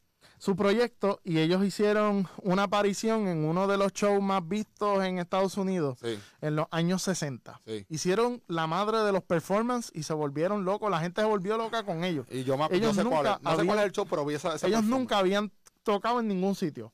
su 0.43 0.57
proyecto 0.57 1.21
y 1.23 1.39
ellos 1.39 1.65
hicieron 1.65 2.27
una 2.43 2.65
aparición 2.65 3.29
en 3.29 3.45
uno 3.45 3.69
de 3.69 3.77
los 3.77 3.93
shows 3.93 4.21
más 4.21 4.43
vistos 4.49 5.05
en 5.05 5.21
Estados 5.21 5.57
Unidos 5.57 6.01
Sí. 6.03 6.19
en 6.41 6.57
los 6.57 6.67
años 6.73 7.01
60. 7.03 7.61
Sí. 7.65 7.87
Hicieron 7.89 8.43
la 8.49 8.67
madre 8.67 8.99
de 9.05 9.13
los 9.13 9.23
performances 9.23 9.93
y 9.95 10.03
se 10.03 10.15
volvieron 10.15 10.65
locos. 10.65 10.91
La 10.91 10.99
gente 10.99 11.21
se 11.21 11.29
volvió 11.29 11.57
loca 11.57 11.85
con 11.85 12.03
ellos. 12.03 12.27
Y 12.29 12.43
yo 12.43 12.59
me 12.59 12.65
Ellos 12.73 12.97
no 12.97 13.03
sé 13.05 13.09
cuál 13.09 13.27
es. 13.27 13.41
No 13.41 13.57
sé 13.57 13.65
cuál 13.65 13.79
es 13.79 13.85
el 13.85 13.93
show, 13.93 14.05
pero 14.11 14.25
vi 14.25 14.35
esa, 14.35 14.57
esa 14.57 14.67
Ellos 14.67 14.83
nunca 14.83 15.19
habían 15.19 15.53
tocado 15.85 16.19
en 16.19 16.27
ningún 16.27 16.57
sitio. 16.57 16.93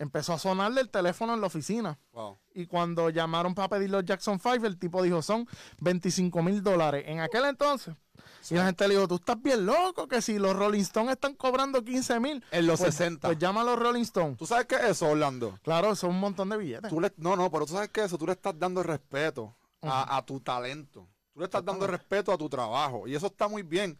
Empezó 0.00 0.32
a 0.32 0.38
sonarle 0.38 0.80
el 0.80 0.88
teléfono 0.88 1.34
en 1.34 1.42
la 1.42 1.46
oficina. 1.48 1.98
Wow. 2.12 2.38
Y 2.54 2.64
cuando 2.64 3.10
llamaron 3.10 3.54
para 3.54 3.68
pedir 3.68 3.90
los 3.90 4.02
Jackson 4.02 4.40
5, 4.40 4.66
el 4.66 4.78
tipo 4.78 5.02
dijo, 5.02 5.20
son 5.20 5.46
25 5.80 6.42
mil 6.42 6.62
dólares. 6.62 7.04
En 7.06 7.20
aquel 7.20 7.44
entonces. 7.44 7.94
Y 8.50 8.54
la 8.54 8.64
gente 8.64 8.88
le 8.88 8.94
dijo, 8.94 9.06
tú 9.06 9.16
estás 9.16 9.40
bien 9.42 9.66
loco, 9.66 10.08
que 10.08 10.22
si 10.22 10.38
los 10.38 10.56
Rolling 10.56 10.80
Stones 10.80 11.12
están 11.12 11.34
cobrando 11.34 11.84
15 11.84 12.18
mil. 12.18 12.42
En 12.50 12.66
los 12.66 12.80
pues, 12.80 12.94
60. 12.94 13.28
Pues 13.28 13.38
llama 13.38 13.60
a 13.60 13.64
los 13.64 13.78
Rolling 13.78 14.00
Stones. 14.00 14.38
¿Tú 14.38 14.46
sabes 14.46 14.64
qué 14.64 14.76
es 14.76 14.84
eso, 14.84 15.10
Orlando? 15.10 15.58
Claro, 15.62 15.94
son 15.94 16.10
un 16.10 16.20
montón 16.20 16.48
de 16.48 16.56
billetes. 16.56 16.88
Tú 16.88 16.98
le- 16.98 17.12
no, 17.18 17.36
no, 17.36 17.50
pero 17.50 17.66
tú 17.66 17.74
sabes 17.74 17.90
qué 17.90 18.00
es 18.00 18.06
eso. 18.06 18.16
Tú 18.16 18.24
le 18.26 18.32
estás 18.32 18.58
dando 18.58 18.82
respeto 18.82 19.54
a, 19.82 20.16
a 20.16 20.24
tu 20.24 20.40
talento. 20.40 21.06
Tú 21.34 21.40
le 21.40 21.44
estás 21.44 21.62
dando 21.62 21.86
respeto 21.86 22.32
a 22.32 22.38
tu 22.38 22.48
trabajo. 22.48 23.06
Y 23.06 23.14
eso 23.14 23.26
está 23.26 23.48
muy 23.48 23.62
bien. 23.62 23.98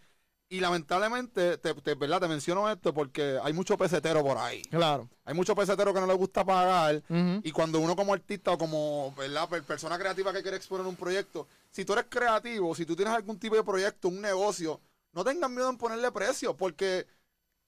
Y 0.53 0.59
lamentablemente, 0.59 1.59
te, 1.59 1.75
te- 1.75 1.95
¿verdad? 1.95 2.21
te 2.23 2.27
menciono 2.27 2.69
esto 2.69 2.93
porque 2.93 3.39
hay 3.41 3.53
mucho 3.53 3.79
pesetero 3.79 4.21
por 4.25 4.37
ahí. 4.37 4.63
Claro. 4.63 5.09
Hay 5.25 5.33
mucho 5.33 5.55
pesetero 5.55 5.95
que 5.95 6.01
no 6.01 6.09
le 6.09 6.15
gusta 6.15 6.45
pagar. 6.45 7.01
Y 7.45 7.53
cuando 7.53 7.79
uno 7.79 7.95
como 7.95 8.13
artista 8.13 8.51
o 8.51 8.59
como 8.59 9.15
¿verdad? 9.17 9.49
Per- 9.49 9.63
persona 9.63 9.97
creativa 9.97 10.33
que 10.33 10.43
quiere 10.43 10.57
exponer 10.57 10.85
un 10.87 10.97
proyecto, 10.97 11.47
si 11.71 11.85
tú 11.85 11.93
eres 11.93 12.07
creativo, 12.09 12.75
si 12.75 12.85
tú 12.85 12.97
tienes 12.97 13.15
algún 13.15 13.39
tipo 13.39 13.55
de 13.55 13.63
proyecto, 13.63 14.09
un 14.09 14.21
negocio, 14.21 14.81
no 15.13 15.23
tengas 15.25 15.49
miedo 15.49 15.71
en 15.71 15.79
ponerle 15.79 16.11
precio 16.11 16.57
porque 16.57 17.07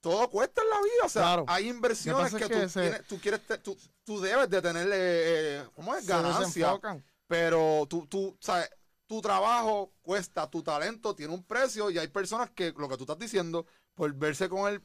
todo 0.01 0.29
cuesta 0.29 0.61
en 0.63 0.71
la 0.71 0.77
vida. 0.83 1.05
O 1.05 1.09
sea, 1.09 1.23
Claro. 1.23 1.45
hay 1.47 1.69
inversiones 1.69 2.35
que, 2.35 2.49
tú, 2.49 2.55
es 2.55 2.63
que 2.63 2.69
se- 2.69 2.81
tienes- 2.81 3.07
tú 3.07 3.19
quieres, 3.21 3.47
te- 3.47 3.59
tú, 3.59 3.79
tú 4.03 4.21
debes 4.21 4.51
de 4.51 4.61
tenerle, 4.61 4.97
eh, 4.99 5.65
¿cómo 5.77 5.95
es? 5.95 6.05
Ganancia. 6.05 6.81
Pero 7.29 7.87
tú, 7.89 8.07
tú, 8.09 8.37
sabes, 8.41 8.69
tu 9.13 9.21
trabajo 9.21 9.93
cuesta, 10.01 10.49
tu 10.49 10.63
talento 10.63 11.15
tiene 11.15 11.35
un 11.35 11.45
precio 11.45 11.91
y 11.91 11.99
hay 11.99 12.09
personas 12.09 12.51
que, 12.51 12.73
lo 12.75 12.89
que 12.89 12.97
tú 12.97 13.03
estás 13.03 13.19
diciendo, 13.19 13.67
por 13.95 14.11
verse 14.15 14.49
con 14.49 14.73
él, 14.73 14.83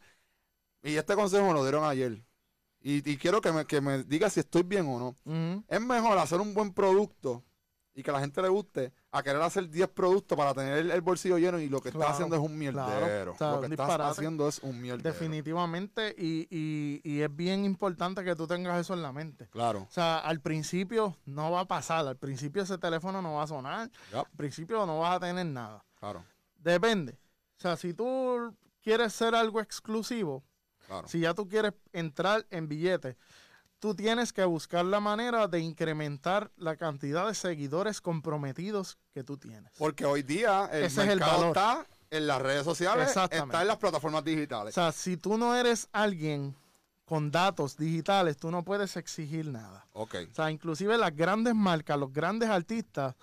y 0.83 0.97
este 0.97 1.15
consejo 1.15 1.47
me 1.47 1.53
lo 1.53 1.63
dieron 1.63 1.85
ayer. 1.85 2.21
Y, 2.81 3.09
y 3.09 3.15
quiero 3.15 3.39
que 3.39 3.53
me, 3.53 3.65
que 3.65 3.79
me 3.79 4.03
diga 4.03 4.29
si 4.29 4.41
estoy 4.41 4.63
bien 4.63 4.85
o 4.85 4.99
no. 4.99 5.63
Es 5.69 5.79
mejor 5.79 6.17
hacer 6.17 6.41
un 6.41 6.53
buen 6.53 6.73
producto 6.73 7.45
y 7.95 8.03
que 8.03 8.09
a 8.09 8.15
la 8.15 8.19
gente 8.19 8.41
le 8.41 8.49
guste 8.49 8.91
a 9.19 9.23
querer 9.23 9.41
hacer 9.41 9.69
10 9.69 9.89
productos 9.89 10.38
para 10.38 10.53
tener 10.53 10.77
el, 10.77 10.91
el 10.91 11.02
bolsillo 11.02 11.38
lleno 11.38 11.60
y 11.60 11.69
lo 11.69 11.80
que 11.81 11.91
Claro, 11.91 12.02
estás 12.06 12.15
haciendo 12.15 12.35
es 12.35 12.41
un 12.41 12.60
claro. 12.72 12.95
mierdero. 12.99 13.31
O 13.34 13.38
sea, 13.38 13.52
lo 13.52 13.61
que 13.61 13.68
estás 13.68 13.99
haciendo 14.02 14.48
es 14.48 14.60
un 14.60 14.81
mierdero. 14.81 15.10
Definitivamente. 15.11 16.14
Y, 16.18 16.48
y- 16.49 17.02
y 17.03 17.22
es 17.22 17.35
bien 17.35 17.65
importante 17.65 18.23
que 18.23 18.35
tú 18.35 18.48
tengas 18.48 18.80
eso 18.80 18.94
en 18.94 19.02
la 19.02 19.11
mente. 19.11 19.48
Claro. 19.49 19.81
O 19.89 19.91
sea, 19.91 20.19
al 20.19 20.41
principio 20.41 21.18
no 21.26 21.52
va 21.52 21.61
a 21.61 21.65
pasar. 21.68 22.07
Al 22.07 22.18
principio 22.18 22.64
ese 22.64 22.77
teléfono 22.77 23.22
no 23.22 23.35
va 23.35 23.44
a 23.44 23.48
sonar. 23.48 23.89
Al 24.14 24.26
principio 24.35 24.85
no 24.85 24.99
vas 24.99 25.15
a 25.18 25.19
tener 25.19 25.45
nada. 25.45 25.84
claro. 25.99 26.23
Depende. 26.57 27.14
O 27.57 27.61
sea, 27.61 27.77
si 27.77 27.94
tú 27.94 28.53
quieres 28.81 29.14
ser 29.14 29.35
algo 29.35 29.61
exclusivo, 29.61 30.44
Claro. 30.88 31.07
si 31.07 31.19
ya 31.19 31.34
tú 31.34 31.48
quieres 31.48 31.73
entrar 31.91 32.45
en 32.49 32.68
billetes, 32.68 33.15
tú 33.79 33.93
tienes 33.95 34.33
que 34.33 34.43
buscar 34.45 34.85
la 34.85 34.99
manera 34.99 35.47
de 35.47 35.59
incrementar 35.59 36.51
la 36.57 36.75
cantidad 36.75 37.27
de 37.27 37.35
seguidores 37.35 38.01
comprometidos 38.01 38.97
que 39.13 39.23
tú 39.23 39.37
tienes. 39.37 39.71
Porque 39.77 40.05
hoy 40.05 40.23
día 40.23 40.69
el 40.71 40.83
Ese 40.85 41.01
es 41.03 41.07
el 41.09 41.19
mercado 41.19 41.31
valor. 41.33 41.47
está 41.57 41.87
en 42.09 42.27
las 42.27 42.41
redes 42.41 42.63
sociales, 42.63 43.09
está 43.09 43.61
en 43.61 43.67
las 43.67 43.77
plataformas 43.77 44.21
O 44.21 44.25
digitales. 44.25 44.73
sea, 44.73 44.91
si 44.91 45.17
tú 45.17 45.37
no 45.37 45.55
eres 45.55 45.89
alguien 45.91 46.55
con 47.05 47.31
datos 47.31 47.77
digitales, 47.77 48.37
tú 48.37 48.51
no 48.51 48.63
puedes 48.63 48.97
exigir 48.97 49.47
nada. 49.47 49.85
ok. 49.93 50.15
O 50.31 50.33
sea, 50.33 50.51
inclusive 50.51 50.97
las 50.97 51.15
grandes 51.15 51.55
marcas, 51.55 51.97
los 51.97 52.11
grandes 52.11 52.49
artistas, 52.49 53.15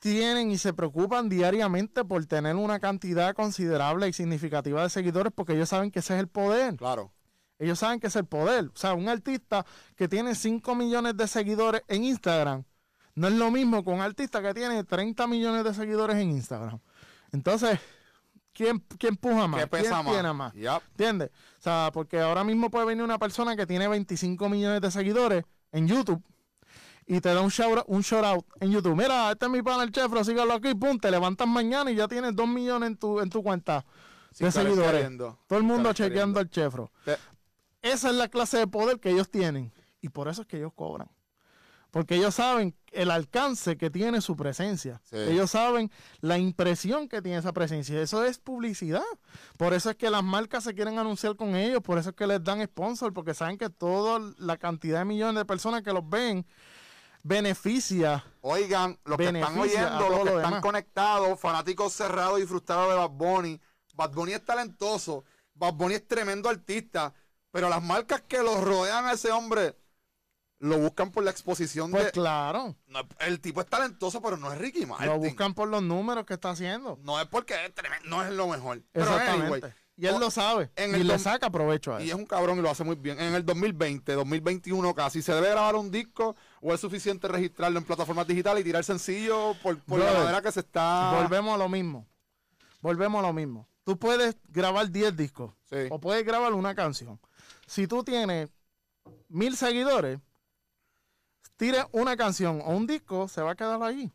tienen 0.00 0.50
y 0.50 0.58
se 0.58 0.72
preocupan 0.72 1.28
diariamente 1.28 2.04
por 2.04 2.24
tener 2.26 2.54
una 2.56 2.78
cantidad 2.78 3.34
considerable 3.34 4.08
y 4.08 4.12
significativa 4.12 4.82
de 4.82 4.90
seguidores 4.90 5.32
porque 5.34 5.54
ellos 5.54 5.68
saben 5.68 5.90
que 5.90 5.98
ese 5.98 6.14
es 6.14 6.20
el 6.20 6.28
poder. 6.28 6.76
Claro. 6.76 7.12
Ellos 7.58 7.78
saben 7.78 7.98
que 8.00 8.06
es 8.06 8.16
el 8.16 8.24
poder. 8.24 8.66
O 8.66 8.76
sea, 8.76 8.94
un 8.94 9.08
artista 9.08 9.66
que 9.96 10.08
tiene 10.08 10.34
5 10.34 10.74
millones 10.74 11.16
de 11.16 11.26
seguidores 11.26 11.82
en 11.88 12.04
Instagram 12.04 12.64
no 13.14 13.26
es 13.28 13.34
lo 13.34 13.50
mismo 13.50 13.82
que 13.82 13.90
un 13.90 14.00
artista 14.00 14.40
que 14.40 14.54
tiene 14.54 14.84
30 14.84 15.26
millones 15.26 15.64
de 15.64 15.74
seguidores 15.74 16.16
en 16.18 16.30
Instagram. 16.30 16.78
Entonces, 17.32 17.80
¿quién, 18.52 18.78
quién 18.98 19.16
puja 19.16 19.48
más? 19.48 19.60
¿Qué 19.62 19.66
pesa 19.66 19.82
¿Quién 19.90 20.04
más? 20.04 20.12
tiene 20.14 20.32
más? 20.32 20.52
Yup. 20.54 20.82
¿Entiendes? 20.90 21.30
O 21.58 21.62
sea, 21.62 21.90
porque 21.92 22.20
ahora 22.20 22.44
mismo 22.44 22.70
puede 22.70 22.86
venir 22.86 23.02
una 23.02 23.18
persona 23.18 23.56
que 23.56 23.66
tiene 23.66 23.88
25 23.88 24.48
millones 24.48 24.80
de 24.80 24.90
seguidores 24.92 25.44
en 25.72 25.88
YouTube 25.88 26.22
y 27.06 27.20
te 27.20 27.32
da 27.34 27.40
un 27.40 27.48
shout, 27.48 27.84
un 27.86 28.02
shout 28.02 28.24
out 28.24 28.46
en 28.60 28.70
YouTube. 28.70 28.94
Mira, 28.94 29.32
este 29.32 29.46
es 29.46 29.50
mi 29.50 29.62
pana 29.62 29.82
el 29.82 29.90
Chefro, 29.90 30.22
sígalo 30.22 30.52
aquí, 30.54 30.74
pum, 30.74 30.98
te 30.98 31.10
levantas 31.10 31.48
mañana 31.48 31.90
y 31.90 31.96
ya 31.96 32.06
tienes 32.06 32.36
2 32.36 32.46
millones 32.46 32.86
en 32.88 32.96
tu, 32.96 33.18
en 33.20 33.30
tu 33.30 33.42
cuenta 33.42 33.84
de 34.38 34.52
seguidores. 34.52 35.02
Todo 35.48 35.58
el 35.58 35.64
mundo 35.64 35.92
chequeando 35.92 36.38
al 36.38 36.50
Chefro. 36.50 36.92
Te- 37.04 37.16
Esa 37.82 38.10
es 38.10 38.14
la 38.14 38.28
clase 38.28 38.58
de 38.58 38.66
poder 38.66 39.00
que 39.00 39.10
ellos 39.10 39.30
tienen. 39.30 39.72
Y 40.00 40.08
por 40.08 40.28
eso 40.28 40.42
es 40.42 40.48
que 40.48 40.58
ellos 40.58 40.72
cobran. 40.74 41.10
Porque 41.90 42.16
ellos 42.16 42.34
saben 42.34 42.76
el 42.92 43.10
alcance 43.10 43.78
que 43.78 43.88
tiene 43.90 44.20
su 44.20 44.36
presencia. 44.36 45.00
Sí. 45.04 45.16
Ellos 45.16 45.50
saben 45.50 45.90
la 46.20 46.36
impresión 46.36 47.08
que 47.08 47.22
tiene 47.22 47.38
esa 47.38 47.52
presencia. 47.52 48.00
Eso 48.00 48.24
es 48.24 48.38
publicidad. 48.38 49.02
Por 49.56 49.72
eso 49.72 49.90
es 49.90 49.96
que 49.96 50.10
las 50.10 50.22
marcas 50.22 50.64
se 50.64 50.74
quieren 50.74 50.98
anunciar 50.98 51.34
con 51.36 51.56
ellos. 51.56 51.80
Por 51.82 51.98
eso 51.98 52.10
es 52.10 52.16
que 52.16 52.26
les 52.26 52.44
dan 52.44 52.62
sponsor. 52.64 53.14
Porque 53.14 53.32
saben 53.32 53.56
que 53.56 53.70
toda 53.70 54.20
la 54.36 54.58
cantidad 54.58 54.98
de 54.98 55.06
millones 55.06 55.36
de 55.36 55.44
personas 55.46 55.82
que 55.82 55.92
los 55.92 56.06
ven 56.06 56.46
beneficia. 57.22 58.24
Oigan, 58.40 58.98
los 59.04 59.16
que 59.16 59.26
están 59.26 59.58
oyendo, 59.58 60.08
los 60.08 60.18
que 60.18 60.24
lo 60.24 60.36
están 60.36 60.42
demás. 60.42 60.60
conectados, 60.60 61.40
fanáticos 61.40 61.92
cerrados 61.92 62.40
y 62.40 62.46
frustrados 62.46 62.90
de 62.90 62.96
Bad 62.96 63.10
Bunny. 63.10 63.60
Bad 63.94 64.12
Bunny 64.12 64.32
es 64.32 64.44
talentoso, 64.44 65.24
Bad 65.54 65.74
Bunny 65.74 65.94
es 65.94 66.06
tremendo 66.06 66.48
artista, 66.48 67.12
pero 67.50 67.68
las 67.68 67.82
marcas 67.82 68.22
que 68.22 68.38
lo 68.42 68.60
rodean 68.60 69.06
a 69.06 69.12
ese 69.12 69.30
hombre 69.30 69.76
lo 70.60 70.76
buscan 70.78 71.12
por 71.12 71.22
la 71.22 71.30
exposición 71.30 71.90
Pues 71.92 72.06
de... 72.06 72.10
claro. 72.10 72.74
No, 72.88 73.00
el 73.20 73.40
tipo 73.40 73.60
es 73.60 73.66
talentoso, 73.68 74.20
pero 74.20 74.36
no 74.36 74.52
es 74.52 74.58
Ricky 74.58 74.86
Martin. 74.86 75.06
Lo 75.06 75.18
buscan 75.18 75.54
por 75.54 75.68
los 75.68 75.82
números 75.82 76.26
que 76.26 76.34
está 76.34 76.50
haciendo. 76.50 76.98
No 77.02 77.20
es 77.20 77.26
porque 77.28 77.54
es 77.66 77.72
tremendo, 77.74 78.08
no 78.08 78.24
es 78.24 78.32
lo 78.32 78.48
mejor. 78.48 78.82
Pero 78.92 79.04
Exactamente. 79.06 79.54
anyway, 79.56 79.72
y 79.96 80.06
él 80.06 80.18
lo 80.18 80.30
sabe. 80.32 80.70
en 80.76 80.92
y 80.92 81.00
el 81.00 81.06
le 81.08 81.14
dom- 81.14 81.18
saca 81.18 81.50
provecho 81.50 81.94
a 81.94 82.00
Y 82.02 82.06
eso. 82.08 82.14
es 82.16 82.20
un 82.20 82.26
cabrón 82.26 82.58
y 82.58 82.62
lo 82.62 82.70
hace 82.70 82.82
muy 82.84 82.96
bien. 82.96 83.20
En 83.20 83.34
el 83.34 83.44
2020, 83.46 84.12
2021 84.12 84.94
casi, 84.94 85.22
¿se 85.22 85.32
debe 85.32 85.48
grabar 85.50 85.76
un 85.76 85.90
disco 85.92 86.34
o 86.60 86.74
es 86.74 86.80
suficiente 86.80 87.28
registrarlo 87.28 87.78
en 87.78 87.84
plataformas 87.84 88.26
digitales 88.26 88.60
y 88.60 88.64
tirar 88.64 88.82
sencillo 88.84 89.54
por, 89.62 89.78
por 89.84 90.00
la 90.00 90.12
manera 90.12 90.42
que 90.42 90.50
se 90.52 90.60
está... 90.60 91.20
Volvemos 91.22 91.54
a 91.54 91.58
lo 91.58 91.68
mismo. 91.68 92.06
Volvemos 92.80 93.20
a 93.20 93.26
lo 93.28 93.32
mismo. 93.32 93.68
tú 93.84 93.96
puedes 93.98 94.36
grabar 94.48 94.90
10 94.90 95.16
discos 95.16 95.52
Sí. 95.70 95.86
o 95.90 96.00
puedes 96.00 96.24
grabar 96.24 96.52
una 96.54 96.74
canción. 96.74 97.20
Si 97.68 97.86
tú 97.86 98.02
tienes 98.02 98.48
mil 99.28 99.56
seguidores, 99.56 100.18
tires 101.56 101.84
una 101.92 102.16
canción 102.16 102.60
o 102.64 102.70
un 102.70 102.86
disco, 102.86 103.28
se 103.28 103.42
va 103.42 103.52
a 103.52 103.54
quedar 103.54 103.82
ahí. 103.82 104.10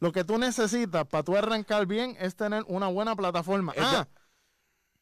Lo 0.00 0.12
que 0.12 0.22
tú 0.22 0.38
necesitas 0.38 1.06
para 1.06 1.24
tú 1.24 1.36
arrancar 1.36 1.86
bien 1.86 2.16
es 2.20 2.36
tener 2.36 2.62
una 2.68 2.88
buena 2.88 3.16
plataforma. 3.16 3.72
Ah, 3.78 4.06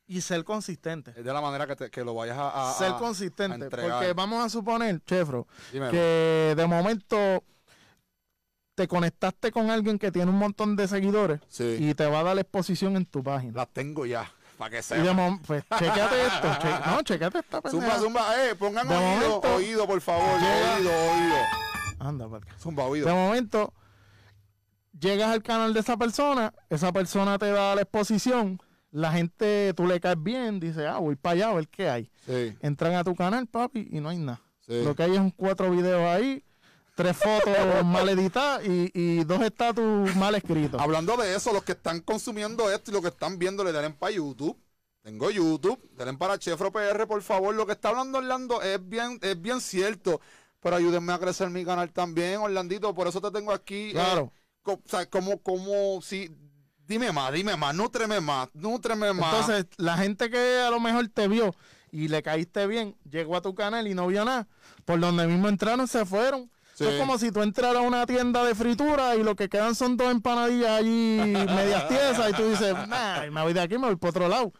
y 0.06 0.20
ser 0.20 0.44
consistente. 0.44 1.10
Es 1.16 1.24
de 1.24 1.32
la 1.32 1.40
manera 1.40 1.66
que, 1.66 1.74
te- 1.74 1.90
que 1.90 2.05
lo 2.05 2.14
vayas 2.14 2.38
a, 2.38 2.70
a- 2.70 2.72
ser 2.74 2.93
consistente. 2.94 3.66
a 3.66 3.68
porque 3.68 4.12
vamos 4.14 4.44
a 4.44 4.48
suponer, 4.48 5.02
Chefro, 5.05 5.48
Dímelo. 5.72 5.90
que 5.90 6.55
de 6.56 6.66
momento 6.68 7.43
te 8.76 8.86
conectaste 8.86 9.51
con 9.51 9.68
alguien 9.70 9.98
que 9.98 10.12
tiene 10.12 10.30
un 10.30 10.38
montón 10.38 10.76
de 10.76 10.86
seguidores 10.86 11.40
Sí. 11.48 11.78
y 11.80 11.94
te 11.94 12.06
va 12.06 12.20
a 12.20 12.22
dar 12.22 12.38
exposición 12.38 12.94
en 12.97 13.05
tu 13.06 13.22
página. 13.24 13.52
Las 13.55 13.68
tengo 13.72 14.06
ya, 14.06 14.30
para 14.57 14.70
que 14.70 14.78
Y 14.95 15.03
de 15.03 15.12
mom- 15.12 15.41
pues 15.47 15.65
chequeate 15.78 16.27
esto. 16.27 16.49
che- 16.61 16.91
no, 16.91 17.03
chequate 17.03 17.39
esta 17.41 17.61
Zumba, 17.62 17.70
pendeja. 17.70 17.99
zumba, 17.99 18.45
eh, 18.47 18.55
pongan 18.55 18.89
De 18.89 18.95
oído, 18.97 19.09
momento- 19.28 19.55
oído, 19.55 19.87
por 19.87 20.01
favor, 20.01 20.41
Llega- 20.41 20.77
oído, 20.77 20.91
oído. 20.91 21.37
Anda, 21.99 22.28
porque. 22.28 22.51
Zumba, 22.59 22.85
De 22.85 22.91
oído. 22.91 23.15
momento, 23.15 23.73
llegas 24.99 25.31
al 25.31 25.43
canal 25.43 25.74
de 25.74 25.81
esa 25.81 25.97
persona, 25.97 26.53
esa 26.70 26.93
persona 26.93 27.39
te 27.39 27.51
da 27.51 27.74
la 27.74 27.83
exposición, 27.83 28.61
la 28.91 29.12
gente, 29.12 29.73
tú 29.77 29.87
le 29.87 30.01
caes 30.01 30.23
bien, 30.23 30.59
dice, 30.61 30.87
ah, 30.87 30.99
voy 30.99 31.16
para 31.16 31.35
allá 31.35 31.49
a 31.51 31.55
ver 31.55 31.69
qué 31.69 31.89
hay. 31.91 32.11
Sí, 32.27 32.57
Entran 32.61 32.95
a 32.95 33.05
tu 33.05 33.15
canal, 33.15 33.47
papi, 33.47 33.89
y 33.91 34.01
no 34.01 34.09
hay 34.09 34.19
nada. 34.19 34.41
sí. 34.66 34.83
Lo 34.85 34.95
que 34.95 35.03
hay 35.03 35.12
es 35.15 35.19
un 35.20 35.31
cuatro 35.31 35.70
videos 35.70 36.01
ahí, 36.03 36.43
tres 36.97 37.16
fotos 37.16 37.85
mal 37.85 38.09
editadas 38.09 38.66
y, 38.66 38.90
y 38.93 39.23
dos 39.24 39.40
estatus 39.43 40.16
mal 40.16 40.35
escritos. 40.35 40.81
Hablando 40.81 41.16
de 41.16 41.36
eso, 41.36 41.52
los 41.52 41.62
que 41.62 41.73
están 41.73 42.01
consumiendo 42.01 42.68
esto 42.73 42.90
y 42.90 42.94
los 42.94 43.02
que 43.02 43.09
están 43.09 43.39
viendo, 43.39 43.62
le 43.62 43.70
den 43.70 43.93
para 43.93 44.10
YouTube. 44.12 44.59
Tengo 45.02 45.31
YouTube, 45.31 45.78
denle 45.93 46.14
para 46.14 46.36
Chefro 46.36 46.73
PR, 46.73 47.06
por 47.06 47.23
favor. 47.23 47.55
Lo 47.55 47.64
que 47.64 47.73
está 47.73 47.90
hablando 47.90 48.18
Orlando 48.18 48.60
es 48.60 48.81
bien, 48.89 49.20
es 49.23 49.40
bien 49.40 49.60
cierto. 49.60 50.20
Pero 50.59 50.74
ayúdenme 50.74 51.12
a 51.12 51.18
crecer 51.20 51.48
mi 51.51 51.64
canal 51.64 51.93
también, 51.93 52.39
Orlandito. 52.40 52.93
Por 52.93 53.06
eso 53.06 53.20
te 53.20 53.31
tengo 53.31 53.52
aquí. 53.52 53.90
eh, 53.90 53.93
Claro. 53.93 54.32
co- 54.62 54.73
o 54.85 54.89
sea, 54.89 55.06
como, 55.09 55.40
como, 55.43 56.01
si. 56.02 56.28
Dime 56.89 57.12
más, 57.12 57.32
dime 57.32 57.56
más, 57.56 57.74
nútreme 57.74 58.20
más, 58.20 58.48
nútreme 58.55 59.12
más. 59.12 59.32
Entonces, 59.48 59.66
la 59.77 59.97
gente 59.98 60.28
que 60.31 60.59
a 60.60 60.70
lo 60.70 60.81
mejor 60.81 61.06
te 61.09 61.28
vio 61.28 61.55
y 61.93 62.09
le 62.09 62.23
caíste 62.23 62.66
bien, 62.66 62.97
llegó 63.09 63.36
a 63.36 63.43
tu 63.43 63.55
canal 63.55 63.86
y 63.89 63.94
no 63.94 64.06
vio 64.06 64.24
nada, 64.24 64.47
por 64.85 64.98
donde 65.01 65.27
mismo 65.27 65.48
entraron, 65.48 65.86
se 65.89 66.05
fueron. 66.05 66.51
Sí. 66.78 66.85
Es 66.86 67.01
como 67.01 67.16
si 67.19 67.31
tú 67.32 67.40
entraras 67.43 67.77
a 67.78 67.81
una 67.81 68.05
tienda 68.05 68.44
de 68.44 68.55
fritura 68.55 69.16
y 69.16 69.23
lo 69.23 69.35
que 69.35 69.48
quedan 69.48 69.74
son 69.74 69.97
dos 69.97 70.11
empanadillas 70.11 70.70
allí 70.73 71.16
medias 71.48 71.89
tiesas 71.89 72.31
y 72.31 72.32
tú 72.35 72.51
dices, 72.51 72.74
nah, 72.86 73.23
me 73.31 73.43
voy 73.43 73.55
de 73.55 73.61
aquí, 73.62 73.78
me 73.78 73.86
voy 73.86 73.97
para 73.97 74.11
otro 74.11 74.28
lado. 74.28 74.53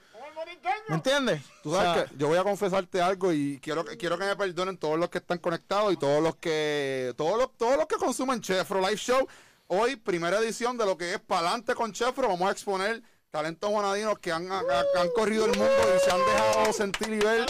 ¿Me 0.89 0.95
entiendes? 0.95 1.43
Tú 1.63 1.73
sabes 1.75 1.91
O 1.91 1.95
sea, 1.95 2.05
que 2.07 2.17
yo 2.17 2.29
voy 2.29 2.39
a 2.39 2.43
confesarte 2.45 3.03
algo 3.03 3.33
y 3.33 3.59
quiero, 3.61 3.85
que- 3.85 3.97
quiero 3.99 4.17
que 4.17 4.25
me 4.25 4.35
perdonen 4.37 4.79
todos 4.79 4.99
los 4.99 5.11
que 5.11 5.19
están 5.19 5.39
conectados 5.39 5.93
y 5.93 5.97
todos 5.97 6.23
los 6.23 6.37
que 6.37 7.13
todos 7.19 7.37
los, 7.37 7.57
todos 7.59 7.77
los 7.77 7.87
que 7.87 7.97
consumen 7.97 8.41
Chefro 8.41 8.81
Live 8.81 8.97
Show. 8.97 9.27
Hoy, 9.67 9.97
primera 9.97 10.39
edición 10.39 10.79
de 10.79 10.87
lo 10.87 10.97
que 10.97 11.13
es 11.15 11.21
Palante 11.21 11.75
con 11.75 11.93
Chefro, 11.93 12.29
vamos 12.29 12.49
a 12.49 12.53
exponer 12.53 13.03
talentos 13.31 13.69
juanadinos 13.69 14.19
que 14.21 14.33
han, 14.33 14.51
han- 14.51 14.65
han 14.99 15.09
corrido 15.15 15.45
el 15.47 15.51
mundo 15.59 15.73
y 15.97 16.05
se 16.05 16.11
han 16.11 16.21
dejado 16.21 16.73
sentir 16.73 17.13
y 17.13 17.19
ver 17.19 17.47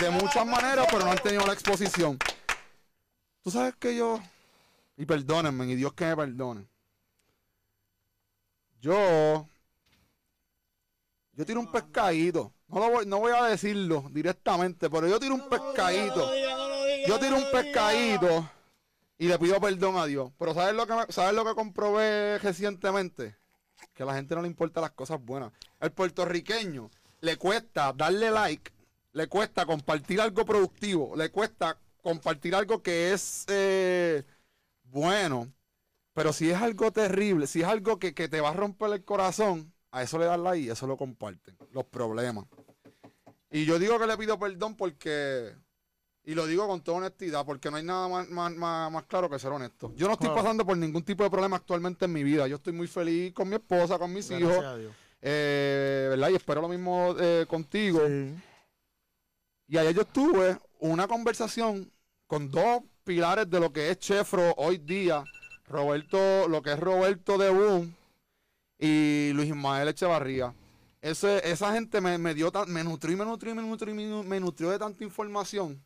de 0.00 0.10
muchas 0.10 0.46
maneras, 0.46 0.86
pero 0.90 1.04
no 1.04 1.10
han 1.10 1.18
tenido 1.18 1.44
la 1.46 1.52
exposición. 1.52 2.16
Tú 3.48 3.52
sabes 3.52 3.76
que 3.76 3.96
yo, 3.96 4.20
y 4.98 5.06
perdónenme, 5.06 5.64
y 5.64 5.74
Dios 5.74 5.94
que 5.94 6.04
me 6.04 6.14
perdone. 6.14 6.66
Yo 8.78 9.48
yo 11.32 11.46
tiro 11.46 11.60
un 11.60 11.72
pescadito. 11.72 12.52
No, 12.68 12.78
lo 12.78 12.90
voy, 12.90 13.06
no 13.06 13.20
voy 13.20 13.32
a 13.32 13.44
decirlo 13.44 14.04
directamente, 14.12 14.90
pero 14.90 15.08
yo 15.08 15.18
tiro 15.18 15.34
un 15.34 15.48
pescadito. 15.48 16.30
Yo 17.06 17.18
tiro 17.18 17.36
un 17.36 17.50
pescadito 17.50 18.50
y 19.16 19.28
le 19.28 19.38
pido 19.38 19.58
perdón 19.58 19.96
a 19.96 20.04
Dios. 20.04 20.30
Pero 20.38 20.52
¿sabes 20.52 20.74
lo 20.74 20.86
que, 20.86 20.92
me- 20.96 21.06
¿sabes 21.08 21.34
lo 21.34 21.42
que 21.46 21.54
comprobé 21.54 22.36
recientemente? 22.40 23.34
Que 23.94 24.02
a 24.02 24.06
la 24.06 24.14
gente 24.14 24.34
no 24.34 24.42
le 24.42 24.48
importan 24.48 24.82
las 24.82 24.90
cosas 24.92 25.24
buenas. 25.24 25.52
El 25.80 25.90
puertorriqueño 25.92 26.90
le 27.22 27.38
cuesta 27.38 27.94
darle 27.94 28.30
like, 28.30 28.70
le 29.12 29.26
cuesta 29.26 29.64
compartir 29.64 30.20
algo 30.20 30.44
productivo, 30.44 31.16
le 31.16 31.30
cuesta 31.30 31.78
compartir 32.02 32.54
algo 32.54 32.82
que 32.82 33.12
es 33.12 33.44
eh, 33.48 34.24
bueno. 34.84 35.52
Pero 36.12 36.32
si 36.32 36.50
es 36.50 36.56
algo 36.60 36.90
terrible, 36.92 37.46
si 37.46 37.60
es 37.62 37.66
algo 37.68 37.98
que, 37.98 38.12
que 38.14 38.28
te 38.28 38.40
va 38.40 38.50
a 38.50 38.54
romper 38.54 38.92
el 38.92 39.04
corazón, 39.04 39.72
a 39.92 40.02
eso 40.02 40.18
le 40.18 40.24
dan 40.26 40.42
like 40.42 40.66
y 40.66 40.70
eso 40.70 40.86
lo 40.86 40.96
comparten. 40.96 41.56
Los 41.72 41.84
problemas. 41.84 42.46
Y 43.50 43.64
yo 43.64 43.78
digo 43.78 43.98
que 43.98 44.06
le 44.06 44.16
pido 44.18 44.38
perdón 44.38 44.74
porque, 44.76 45.54
y 46.24 46.34
lo 46.34 46.46
digo 46.46 46.66
con 46.66 46.82
toda 46.82 46.98
honestidad, 46.98 47.46
porque 47.46 47.70
no 47.70 47.76
hay 47.76 47.84
nada 47.84 48.08
más, 48.08 48.28
más, 48.28 48.52
más- 48.52 48.90
más 48.92 49.04
claro 49.04 49.30
que 49.30 49.38
ser 49.38 49.52
honesto. 49.52 49.92
Yo 49.94 50.06
no 50.08 50.14
estoy 50.14 50.28
Claro. 50.28 50.42
pasando 50.42 50.66
por 50.66 50.76
ningún 50.76 51.02
tipo 51.04 51.22
de 51.24 51.30
problema 51.30 51.56
actualmente 51.56 52.04
en 52.06 52.12
mi 52.12 52.24
vida. 52.24 52.46
Yo 52.48 52.56
estoy 52.56 52.72
muy 52.72 52.88
feliz 52.88 53.32
con 53.32 53.48
mi 53.48 53.54
esposa, 53.54 53.98
con 53.98 54.12
mis 54.12 54.28
gracias 54.28 54.50
hijos, 54.50 54.64
eh, 55.22 56.06
¿verdad? 56.10 56.28
Y 56.30 56.34
espero 56.34 56.60
lo 56.60 56.68
mismo 56.68 57.14
eh, 57.18 57.46
contigo. 57.48 58.00
Sí. 58.06 58.34
Y 59.68 59.76
ayer 59.76 59.94
yo 59.94 60.04
tuve 60.04 60.58
una 60.80 61.06
conversación 61.06 61.90
con 62.26 62.50
dos 62.50 62.82
pilares 63.04 63.48
de 63.50 63.60
lo 63.60 63.72
que 63.72 63.90
es 63.90 63.98
Chefro 63.98 64.54
hoy 64.56 64.78
día. 64.78 65.24
Roberto, 65.66 66.48
lo 66.48 66.62
que 66.62 66.72
es 66.72 66.80
Roberto 66.80 67.36
de 67.36 67.50
Boom 67.50 67.94
y 68.78 69.32
Luis 69.34 69.48
Ismael 69.48 69.88
Echevarría. 69.88 70.54
Ese, 71.02 71.48
esa 71.50 71.72
gente 71.74 72.00
me, 72.00 72.18
me 72.18 72.34
dio 72.34 72.50
me 72.66 72.82
nutrió 72.84 73.16
me 73.16 73.24
nutrió 73.24 73.54
me 73.54 73.62
nutrió 73.62 73.94
me 73.94 74.04
nu- 74.06 74.24
me 74.24 74.40
nutrió 74.40 74.70
de 74.70 74.78
tanta 74.78 75.04
información 75.04 75.82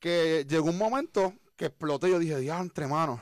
que 0.00 0.46
llegó 0.48 0.70
un 0.70 0.78
momento 0.78 1.34
que 1.56 1.66
exploté. 1.66 2.10
Yo 2.10 2.18
dije, 2.18 2.34
entre 2.50 2.86
manos. 2.86 3.20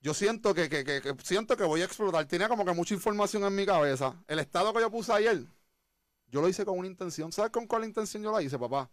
Yo 0.00 0.14
siento 0.14 0.54
que, 0.54 0.68
que- 0.68 0.84
que- 0.84 1.00
que 1.02 1.14
siento 1.24 1.56
que 1.56 1.64
voy 1.64 1.82
a 1.82 1.84
explotar. 1.86 2.26
Tenía 2.26 2.48
como 2.48 2.64
que 2.64 2.72
mucha 2.74 2.94
información 2.94 3.44
en 3.44 3.54
mi 3.56 3.66
cabeza. 3.66 4.14
El 4.28 4.38
estado 4.38 4.72
que 4.74 4.80
yo 4.80 4.90
puse 4.90 5.12
ayer, 5.12 5.44
yo 6.28 6.42
lo 6.42 6.48
hice 6.48 6.64
con 6.64 6.78
una 6.78 6.88
intención. 6.88 7.32
¿Sabes 7.32 7.52
con 7.52 7.66
cuál 7.66 7.84
intención 7.84 8.22
yo 8.22 8.32
la 8.32 8.42
hice, 8.42 8.58
papá? 8.58 8.90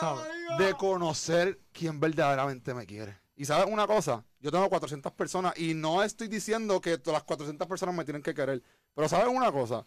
¿Sabes? 0.00 0.38
de 0.58 0.74
conocer 0.74 1.60
quién 1.72 2.00
verdaderamente 2.00 2.74
me 2.74 2.86
quiere. 2.86 3.18
Y 3.36 3.44
sabes 3.44 3.72
una 3.72 3.86
cosa, 3.86 4.24
yo 4.40 4.50
tengo 4.50 4.68
400 4.68 5.12
personas 5.12 5.56
y 5.58 5.74
no 5.74 6.02
estoy 6.02 6.28
diciendo 6.28 6.80
que 6.80 6.98
todas 6.98 7.18
las 7.18 7.24
400 7.24 7.68
personas 7.68 7.94
me 7.94 8.04
tienen 8.04 8.22
que 8.22 8.34
querer, 8.34 8.62
pero 8.94 9.08
sabes 9.08 9.28
una 9.28 9.52
cosa, 9.52 9.84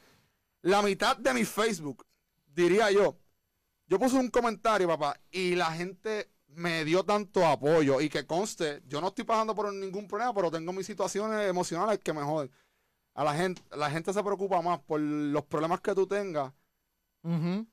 la 0.61 0.81
mitad 0.81 1.18
de 1.18 1.34
mi 1.34 1.43
Facebook, 1.43 2.06
diría 2.45 2.91
yo, 2.91 3.18
yo 3.88 3.99
puse 3.99 4.15
un 4.15 4.30
comentario, 4.30 4.88
papá, 4.88 5.19
y 5.31 5.56
la 5.56 5.72
gente 5.72 6.31
me 6.48 6.85
dio 6.85 7.03
tanto 7.03 7.45
apoyo 7.45 7.99
y 7.99 8.10
que 8.10 8.26
conste, 8.26 8.81
yo 8.88 9.02
no 9.02 9.10
estoy 9.10 9.26
pasando 9.26 9.53
por 9.53 9.73
ningún 9.73 10.07
problema, 10.07 10.34
pero 10.34 10.49
tengo 10.52 10.72
mis 10.72 10.85
situaciones 10.85 11.49
emocionales 11.49 11.99
que 11.99 12.14
me 12.14 12.22
joden. 12.22 12.49
A 13.14 13.26
la 13.26 13.34
gente, 13.34 13.61
la 13.76 13.89
gente 13.89 14.14
se 14.14 14.23
preocupa 14.23 14.61
más 14.61 14.80
por 14.80 15.02
los 15.02 15.43
problemas 15.43 15.81
que 15.81 15.93
tú 15.93 16.07
tengas 16.07 16.53
Ujú. 17.23 17.68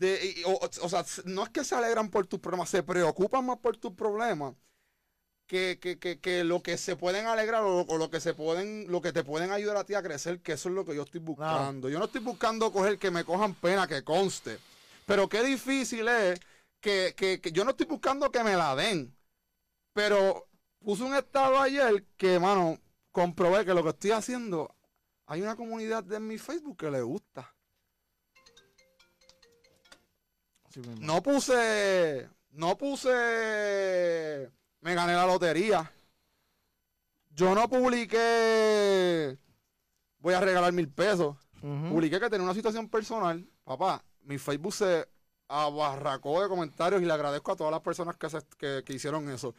De, 0.00 0.34
y- 0.38 0.44
o, 0.44 0.58
o 0.60 0.88
sea, 0.88 1.04
no 1.26 1.44
es 1.44 1.50
que 1.50 1.64
se 1.64 1.74
alegran 1.76 2.10
por 2.10 2.26
tus 2.26 2.40
problemas, 2.40 2.70
se 2.70 2.82
preocupan 2.82 3.46
más 3.46 3.58
por 3.58 3.76
tus 3.76 3.92
problemas 3.94 4.54
que, 5.46 5.78
que, 5.80 5.98
que, 5.98 6.20
que 6.20 6.44
lo 6.44 6.62
que 6.62 6.78
se 6.78 6.96
pueden 6.96 7.26
alegrar 7.26 7.62
o, 7.64 7.82
o 7.82 7.98
lo 7.98 8.10
que 8.10 8.20
se 8.20 8.34
pueden, 8.34 8.86
lo 8.90 9.00
que 9.02 9.12
te 9.12 9.24
pueden 9.24 9.50
ayudar 9.52 9.76
a 9.78 9.84
ti 9.84 9.94
a 9.94 10.02
crecer, 10.02 10.40
que 10.42 10.52
eso 10.52 10.68
es 10.68 10.74
lo 10.74 10.84
que 10.84 10.94
yo 10.96 11.02
estoy 11.02 11.20
buscando. 11.20 11.88
Yo 11.88 11.98
no 11.98 12.06
estoy 12.06 12.20
buscando 12.22 12.72
coger 12.72 12.98
que 12.98 13.10
me 13.10 13.24
cojan 13.24 13.54
pena, 13.54 13.86
que 13.88 14.04
conste. 14.04 14.58
Pero 15.06 15.28
qué 15.28 15.42
difícil 15.42 16.08
es 16.08 16.40
que, 16.80 17.14
que, 17.16 17.40
que 17.40 17.52
yo 17.52 17.64
no 17.64 17.70
estoy 17.72 17.86
buscando 17.86 18.30
que 18.30 18.44
me 18.44 18.56
la 18.56 18.76
den. 18.76 19.16
Pero 19.92 20.48
puse 20.80 21.02
un 21.04 21.14
estado 21.14 21.58
ayer 21.60 22.04
que, 22.16 22.38
mano, 22.38 22.78
comprobé 23.12 23.64
que 23.64 23.74
lo 23.74 23.82
que 23.82 23.90
estoy 23.90 24.12
haciendo, 24.12 24.74
hay 25.26 25.42
una 25.42 25.56
comunidad 25.56 26.04
de 26.04 26.20
mi 26.20 26.38
Facebook 26.38 26.76
que 26.78 26.90
le 26.90 27.02
gusta. 27.02 27.54
No 31.00 31.22
puse. 31.22 32.28
No 32.52 32.76
puse. 32.78 34.50
Me 34.80 34.94
gané 34.94 35.14
la 35.14 35.26
lotería. 35.26 35.90
Yo 37.30 37.54
no 37.54 37.68
publiqué. 37.68 39.38
Voy 40.18 40.34
a 40.34 40.40
regalar 40.40 40.72
mil 40.72 40.88
pesos. 40.88 41.36
Publiqué 41.90 42.18
que 42.20 42.30
tenía 42.30 42.44
una 42.44 42.54
situación 42.54 42.88
personal. 42.88 43.46
Papá, 43.64 44.02
mi 44.22 44.38
Facebook 44.38 44.72
se 44.74 45.06
abarracó 45.48 46.42
de 46.42 46.48
comentarios 46.48 47.02
y 47.02 47.04
le 47.04 47.12
agradezco 47.12 47.52
a 47.52 47.56
todas 47.56 47.70
las 47.72 47.80
personas 47.82 48.16
que, 48.16 48.30
se- 48.30 48.42
que, 48.58 48.82
que 48.84 48.92
hicieron 48.94 49.28
eso. 49.30 49.54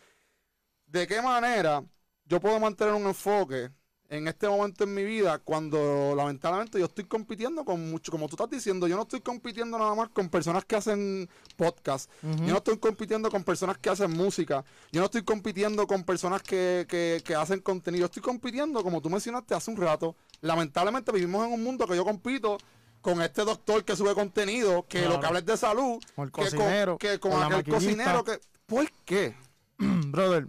¿De 0.85 1.05
qué 1.07 1.21
manera 1.21 1.83
yo 2.25 2.39
puedo 2.39 2.59
mantener 2.59 2.93
un 2.93 3.07
enfoque 3.07 3.69
en 4.11 4.27
este 4.27 4.45
momento 4.49 4.83
en 4.83 4.93
mi 4.93 5.03
vida 5.05 5.39
cuando 5.39 6.13
lamentablemente 6.17 6.77
yo 6.77 6.85
estoy 6.85 7.05
compitiendo 7.05 7.63
con 7.63 7.89
mucho, 7.89 8.11
como 8.11 8.27
tú 8.27 8.35
estás 8.35 8.49
diciendo, 8.49 8.85
yo 8.85 8.97
no 8.97 9.03
estoy 9.03 9.21
compitiendo 9.21 9.79
nada 9.79 9.95
más 9.95 10.09
con 10.09 10.27
personas 10.27 10.65
que 10.65 10.75
hacen 10.75 11.29
podcast, 11.55 12.11
yo 12.21 12.47
no 12.51 12.57
estoy 12.57 12.77
compitiendo 12.77 13.31
con 13.31 13.45
personas 13.45 13.77
que 13.77 13.89
hacen 13.89 14.11
música, 14.11 14.65
yo 14.91 14.99
no 14.99 15.05
estoy 15.05 15.23
compitiendo 15.23 15.87
con 15.87 16.03
personas 16.03 16.43
que, 16.43 16.85
que- 16.89 17.21
que 17.23 17.35
hacen 17.35 17.61
contenido, 17.61 18.01
yo 18.01 18.05
estoy 18.07 18.21
compitiendo, 18.21 18.83
como 18.83 19.01
tú 19.01 19.09
mencionaste 19.09 19.55
hace 19.55 19.71
un 19.71 19.77
rato, 19.77 20.13
lamentablemente 20.41 21.09
vivimos 21.13 21.47
en 21.47 21.53
un 21.53 21.63
mundo 21.63 21.87
que 21.87 21.95
yo 21.95 22.03
compito 22.03 22.57
con 22.99 23.21
este 23.21 23.45
doctor 23.45 23.85
que 23.85 23.95
sube 23.95 24.13
contenido, 24.13 24.85
que 24.89 24.99
Claro. 24.99 25.13
lo 25.15 25.19
que 25.21 25.25
habla 25.27 25.39
es 25.39 25.45
de 25.45 25.55
salud, 25.55 26.03
Con 26.17 26.25
el 26.25 26.31
que 26.33 26.41
cocinero, 26.41 26.97
que 26.97 27.17
con, 27.17 27.31
aquel 27.41 27.63
cocinero 27.73 28.23
que... 28.25 28.39
¿Por 28.65 28.91
qué? 29.05 29.35
Brother, 29.79 30.47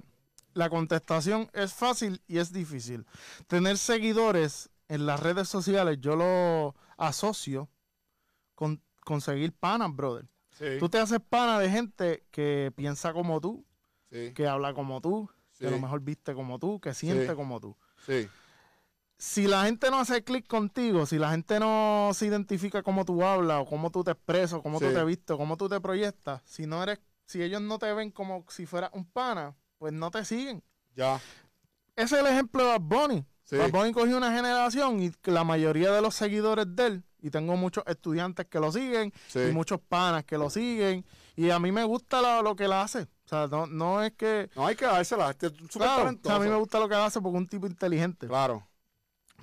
la 0.54 0.70
contestación 0.70 1.50
es 1.52 1.72
fácil 1.72 2.22
y 2.26 2.38
es 2.38 2.52
difícil. 2.52 3.06
Tener 3.46 3.78
seguidores 3.78 4.70
en 4.88 5.06
las 5.06 5.20
redes 5.20 5.48
sociales, 5.48 5.98
yo 6.00 6.16
lo 6.16 6.74
asocio 6.96 7.68
con 8.54 8.82
conseguir 9.04 9.52
panas, 9.52 9.94
brother. 9.94 10.26
Sí, 10.50 10.76
Tú 10.78 10.88
te 10.88 10.98
haces 10.98 11.18
pana 11.20 11.58
de 11.58 11.70
gente 11.70 12.24
que 12.30 12.72
piensa 12.76 13.12
como 13.12 13.40
tú, 13.40 13.64
sí, 14.10 14.32
que 14.34 14.46
habla 14.46 14.74
como 14.74 15.00
tú, 15.00 15.28
que 15.58 15.66
a 15.66 15.70
lo 15.70 15.78
mejor 15.78 16.00
viste 16.00 16.34
como 16.34 16.58
tú, 16.58 16.80
que 16.80 16.92
siente 16.94 17.34
como 17.34 17.60
tú. 17.60 17.76
sí. 18.06 18.28
Si 19.18 19.46
la 19.46 19.66
gente 19.66 19.88
no 19.88 20.00
hace 20.00 20.24
clic 20.24 20.48
contigo, 20.48 21.06
si 21.06 21.16
la 21.16 21.30
gente 21.30 21.60
no 21.60 22.10
se 22.12 22.26
identifica 22.26 22.82
cómo 22.82 23.04
tú 23.04 23.22
hablas, 23.22 23.60
o 23.62 23.66
cómo 23.66 23.88
tú 23.92 24.02
te 24.02 24.10
expresas, 24.10 24.54
o 24.54 24.62
cómo 24.64 24.80
tú 24.80 24.92
te 24.92 25.04
vistes, 25.04 25.30
o 25.30 25.38
cómo 25.38 25.56
tú 25.56 25.68
te 25.68 25.80
proyectas, 25.80 26.42
si 26.44 26.66
no 26.66 26.82
eres, 26.82 26.98
si 27.24 27.40
ellos 27.40 27.62
no 27.62 27.78
te 27.78 27.92
ven 27.92 28.10
como 28.10 28.44
si 28.48 28.66
fueras 28.66 28.90
un 28.94 29.04
pana, 29.04 29.54
pues 29.82 29.92
no 29.92 30.12
te 30.12 30.24
siguen. 30.24 30.62
Ya. 30.94 31.16
Ese 31.96 32.14
es 32.14 32.20
el 32.20 32.26
ejemplo 32.28 32.62
de 32.62 32.68
Bad 32.70 32.80
Bunny. 32.82 33.26
Sí. 33.42 33.56
Bad 33.56 33.72
Bunny 33.72 33.92
cogió 33.92 34.16
una 34.16 34.32
generación 34.32 35.02
y 35.02 35.12
la 35.24 35.42
mayoría 35.42 35.90
de 35.90 36.00
los 36.00 36.14
seguidores 36.14 36.66
de 36.76 36.86
él, 36.86 37.04
y 37.20 37.30
tengo 37.30 37.56
muchos 37.56 37.82
estudiantes 37.88 38.46
que 38.46 38.60
lo 38.60 38.70
siguen, 38.70 39.12
Sí. 39.26 39.40
y 39.40 39.52
muchos 39.52 39.80
panas 39.80 40.22
que 40.22 40.38
lo 40.38 40.50
siguen, 40.50 41.04
y 41.34 41.50
a 41.50 41.58
mí 41.58 41.72
me 41.72 41.82
gusta 41.82 42.20
lo, 42.22 42.42
lo 42.44 42.54
que 42.54 42.66
él 42.66 42.72
hace. 42.72 43.00
O 43.24 43.28
sea, 43.28 43.48
no, 43.48 43.66
no 43.66 44.04
es 44.04 44.12
que... 44.12 44.50
No 44.54 44.68
hay 44.68 44.76
que 44.76 44.84
dársela. 44.84 45.30
Este 45.30 45.46
es 45.48 45.52
súper 45.54 45.68
Claro, 45.88 45.94
o 45.94 46.04
talentoso. 46.04 46.28
sea, 46.28 46.36
a 46.36 46.44
mí 46.44 46.48
me 46.48 46.56
gusta 46.60 46.78
lo 46.78 46.88
que 46.88 46.94
él 46.94 47.00
hace 47.00 47.20
porque 47.20 47.36
es 47.38 47.40
un 47.42 47.48
tipo 47.48 47.66
inteligente. 47.66 48.28
Claro. 48.28 48.68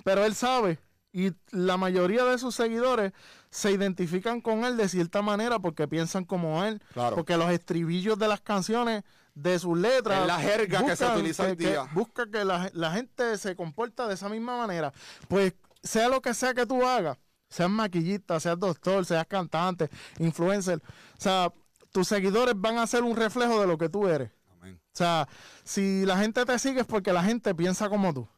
Pero 0.04 0.24
él 0.24 0.34
sabe, 0.34 0.78
y 1.12 1.32
la 1.50 1.76
mayoría 1.76 2.24
de 2.24 2.38
sus 2.38 2.54
seguidores 2.54 3.12
se 3.50 3.72
identifican 3.72 4.40
con 4.40 4.64
él 4.64 4.78
de 4.78 4.88
cierta 4.88 5.20
manera 5.20 5.58
porque 5.58 5.86
piensan 5.86 6.24
como 6.24 6.64
él. 6.64 6.80
Claro. 6.94 7.16
Porque 7.16 7.36
los 7.36 7.50
estribillos 7.50 8.18
de 8.18 8.28
las 8.28 8.40
canciones, 8.40 9.02
de 9.34 9.58
sus 9.58 9.76
letras. 9.78 10.20
Es 10.22 10.26
la 10.26 10.38
jerga 10.38 10.84
que 10.84 10.96
se 10.96 11.06
utiliza 11.06 11.44
hoy 11.44 11.56
que- 11.56 11.68
día. 11.68 11.88
busca 11.92 12.30
que 12.30 12.44
la, 12.44 12.70
la 12.74 12.92
gente 12.92 13.36
se 13.38 13.54
comporta 13.56 14.06
de 14.08 14.14
esa 14.14 14.28
misma 14.28 14.56
manera. 14.58 14.92
Pues 15.28 15.54
sea 15.82 16.08
lo 16.08 16.20
que 16.20 16.34
sea 16.34 16.52
que 16.54 16.66
tú 16.66 16.84
hagas, 16.86 17.16
seas 17.48 17.70
maquillista, 17.70 18.38
seas 18.40 18.58
doctor, 18.58 19.04
seas 19.06 19.26
cantante, 19.26 19.88
influencer, 20.18 20.80
o 21.18 21.20
sea, 21.20 21.52
tus 21.92 22.06
seguidores 22.06 22.54
van 22.56 22.78
a 22.78 22.86
ser 22.86 23.02
un 23.02 23.16
reflejo 23.16 23.60
de 23.60 23.66
lo 23.66 23.76
que 23.78 23.88
tú 23.88 24.06
eres. 24.06 24.30
Amén. 24.52 24.78
O 24.82 24.96
sea, 24.96 25.26
si 25.64 26.04
la 26.06 26.18
gente 26.18 26.44
te 26.44 26.58
sigue 26.58 26.80
es 26.82 26.86
porque 26.86 27.12
la 27.12 27.22
gente 27.24 27.54
piensa 27.54 27.88
como 27.88 28.12
tú, 28.14 28.28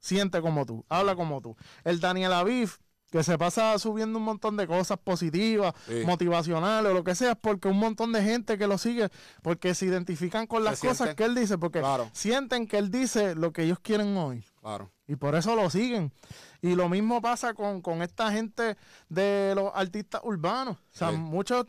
siente 0.00 0.40
como 0.40 0.64
tú, 0.66 0.84
habla 0.88 1.14
como 1.14 1.40
tú. 1.40 1.56
El 1.84 2.00
Daniel 2.00 2.32
Aviv, 2.32 2.72
que 3.10 3.22
se 3.22 3.38
pasa 3.38 3.78
subiendo 3.78 4.18
un 4.18 4.24
montón 4.24 4.56
de 4.56 4.66
cosas 4.66 4.98
positivas, 4.98 5.74
Sí. 5.86 6.02
motivacionales 6.04 6.90
o 6.90 6.94
lo 6.94 7.04
que 7.04 7.14
sea, 7.14 7.34
porque 7.34 7.68
un 7.68 7.78
montón 7.78 8.12
de 8.12 8.22
gente 8.22 8.58
que 8.58 8.66
lo 8.66 8.78
sigue, 8.78 9.08
porque 9.42 9.74
se 9.74 9.86
identifican 9.86 10.46
con 10.46 10.64
las 10.64 10.80
cosas 10.80 10.96
sienten. 10.98 11.16
que 11.16 11.24
él 11.24 11.34
dice, 11.34 11.56
porque 11.58 11.80
Claro. 11.80 12.10
sienten 12.12 12.66
que 12.66 12.78
él 12.78 12.90
dice 12.90 13.34
lo 13.34 13.52
que 13.52 13.62
ellos 13.62 13.78
quieren 13.80 14.16
oír. 14.16 14.44
Claro. 14.60 14.90
Y 15.06 15.14
por 15.16 15.36
eso 15.36 15.54
lo 15.54 15.70
siguen. 15.70 16.12
Y 16.60 16.74
lo 16.74 16.88
mismo 16.88 17.22
pasa 17.22 17.54
con, 17.54 17.80
con 17.80 18.02
esta 18.02 18.32
gente 18.32 18.76
de 19.08 19.52
los 19.54 19.70
artistas 19.74 20.20
urbanos. 20.24 20.76
O 20.76 20.80
sea, 20.90 21.12
Sí. 21.12 21.16
muchos 21.16 21.66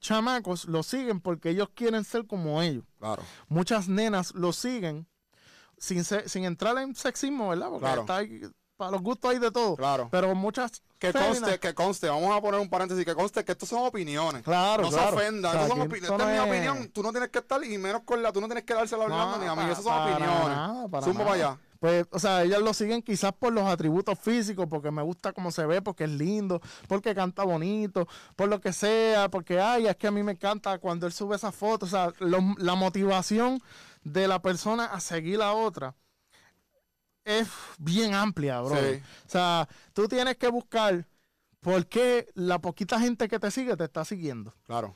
chamacos 0.00 0.66
lo 0.66 0.82
siguen 0.82 1.20
porque 1.20 1.50
ellos 1.50 1.68
quieren 1.74 2.04
ser 2.04 2.26
como 2.26 2.62
ellos 2.62 2.84
Claro. 2.98 3.22
muchas 3.48 3.88
nenas 3.88 4.34
lo 4.34 4.52
siguen 4.52 5.06
sin, 5.78 6.02
sin 6.04 6.44
entrar 6.44 6.78
en 6.78 6.94
sexismo, 6.94 7.48
¿verdad? 7.50 7.68
Porque 7.68 7.84
Claro. 7.84 8.00
está 8.02 8.16
ahí- 8.18 8.40
para 8.76 8.90
los 8.90 9.02
gustos 9.02 9.30
hay 9.30 9.38
de 9.38 9.50
todo. 9.50 9.76
Claro. 9.76 10.08
Pero 10.10 10.34
muchas 10.34 10.82
Que 10.98 11.12
féminas- 11.12 11.40
conste, 11.40 11.58
que 11.60 11.74
conste, 11.74 12.08
vamos 12.08 12.36
a 12.36 12.40
poner 12.40 12.60
un 12.60 12.68
paréntesis, 12.68 13.04
que 13.04 13.14
conste 13.14 13.44
que 13.44 13.52
estos 13.52 13.68
son 13.68 13.86
opiniones. 13.86 14.42
Claro, 14.42 14.82
no 14.84 14.88
claro. 14.90 15.10
se 15.10 15.14
ofenda, 15.16 15.48
O 15.48 15.52
sea, 15.52 15.68
son 15.68 15.80
opiniones. 15.82 16.10
Esta 16.10 16.34
es 16.34 16.42
mi 16.42 16.48
opinión, 16.50 16.88
tú 16.92 17.02
no 17.02 17.10
tienes 17.10 17.30
que 17.30 17.38
estar, 17.38 17.62
y 17.64 17.78
menos 17.78 18.02
con 18.04 18.22
la, 18.22 18.32
tú 18.32 18.40
no 18.40 18.46
tienes 18.48 18.64
que 18.64 18.74
dársela 18.74 19.02
a 19.04 19.06
Orlando 19.06 19.36
No, 19.38 19.42
ni 19.42 19.48
a 19.48 19.54
mí, 19.54 19.70
esas 19.70 19.84
son 19.84 19.92
para 19.94 20.14
opiniones. 20.14 20.48
nada, 20.56 20.88
para 20.88 21.04
Zumba 21.04 21.24
nada. 21.24 21.30
para 21.36 21.48
allá. 21.50 21.60
Pues, 21.78 22.06
o 22.10 22.18
sea, 22.18 22.42
ellas 22.42 22.60
lo 22.62 22.72
siguen 22.72 23.02
quizás 23.02 23.32
por 23.34 23.52
los 23.52 23.64
atributos 23.64 24.18
físicos, 24.18 24.66
porque 24.68 24.90
me 24.90 25.02
gusta 25.02 25.32
cómo 25.34 25.50
se 25.50 25.66
ve, 25.66 25.82
porque 25.82 26.04
es 26.04 26.10
lindo, 26.10 26.60
porque 26.88 27.14
canta 27.14 27.44
bonito, 27.44 28.08
por 28.34 28.48
lo 28.48 28.60
que 28.62 28.72
sea, 28.72 29.28
porque, 29.30 29.60
ay, 29.60 29.86
es 29.86 29.96
que 29.96 30.06
a 30.06 30.10
mí 30.10 30.22
me 30.22 30.32
encanta 30.32 30.78
cuando 30.78 31.06
él 31.06 31.12
sube 31.12 31.36
esa 31.36 31.52
foto, 31.52 31.84
o 31.84 31.88
sea, 31.88 32.12
lo- 32.18 32.54
la 32.56 32.74
motivación 32.76 33.60
de 34.04 34.26
la 34.26 34.40
persona 34.40 34.86
a 34.86 35.00
seguir 35.00 35.42
a 35.42 35.52
otra 35.52 35.94
es 37.26 37.48
bien 37.76 38.14
amplia, 38.14 38.60
bro. 38.60 38.76
Sí. 38.76 39.02
O 39.26 39.28
sea, 39.28 39.68
tú 39.92 40.08
tienes 40.08 40.36
que 40.36 40.48
buscar 40.48 41.06
por 41.60 41.86
qué 41.86 42.28
la 42.34 42.60
poquita 42.60 42.98
gente 43.00 43.28
que 43.28 43.40
te 43.40 43.50
sigue 43.50 43.76
te 43.76 43.84
está 43.84 44.04
siguiendo. 44.04 44.54
Claro. 44.64 44.94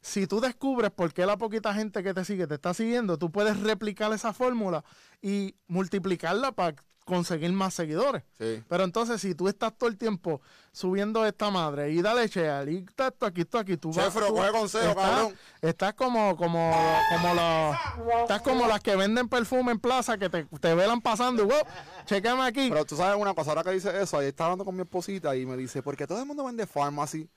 Si 0.00 0.26
tú 0.26 0.40
descubres 0.40 0.90
por 0.90 1.12
qué 1.12 1.26
la 1.26 1.36
poquita 1.36 1.74
gente 1.74 2.02
que 2.02 2.14
te 2.14 2.24
sigue 2.24 2.46
te 2.46 2.54
está 2.54 2.72
siguiendo, 2.72 3.18
tú 3.18 3.30
puedes 3.30 3.60
replicar 3.60 4.10
esa 4.12 4.32
fórmula 4.32 4.82
y 5.20 5.56
multiplicarla 5.66 6.52
para 6.52 6.76
conseguir 7.08 7.50
más 7.52 7.74
seguidores. 7.74 8.22
Sí. 8.38 8.62
Pero 8.68 8.84
entonces, 8.84 9.20
si 9.20 9.34
tú 9.34 9.48
estás 9.48 9.76
todo 9.76 9.88
el 9.90 9.96
tiempo 9.98 10.40
subiendo 10.70 11.26
esta 11.26 11.50
madre 11.50 11.90
y 11.90 12.00
dale 12.02 12.28
share 12.28 12.68
y 12.68 12.76
está 12.88 13.08
esto 13.08 13.26
aquí, 13.26 13.40
esto 13.40 13.58
aquí, 13.58 13.76
tú 13.76 13.92
vas. 13.92 14.04
Chefro, 14.06 14.28
tú- 14.28 14.34
coge 14.34 14.50
consejo, 14.52 14.88
estás- 14.90 15.10
cabrón. 15.10 15.34
Estás 15.60 15.94
como, 15.94 16.36
como, 16.36 16.72
como 17.10 17.34
los, 17.34 17.76
estás 18.22 18.42
como 18.42 18.66
las 18.68 18.80
que 18.80 18.94
venden 18.94 19.28
perfume 19.28 19.72
en 19.72 19.80
plaza 19.80 20.16
que 20.18 20.30
te, 20.30 20.44
te 20.44 20.74
velan 20.74 21.00
pasando 21.00 21.42
y 21.42 21.46
wow, 21.46 21.62
chequeme 22.06 22.42
aquí. 22.42 22.68
Pero 22.68 22.84
tú 22.84 22.94
sabes 22.96 23.20
una 23.20 23.34
cosa, 23.34 23.50
ahora 23.50 23.64
que 23.64 23.70
dice 23.72 24.00
eso, 24.00 24.18
ahí 24.18 24.26
estaba 24.28 24.48
hablando 24.48 24.64
con 24.64 24.76
mi 24.76 24.82
esposita 24.82 25.34
y 25.34 25.44
me 25.46 25.56
dice, 25.56 25.82
¿por 25.82 25.96
qué 25.96 26.06
todo 26.06 26.20
el 26.20 26.26
mundo 26.26 26.44
vende 26.44 26.66
pharmacy? 26.66 27.28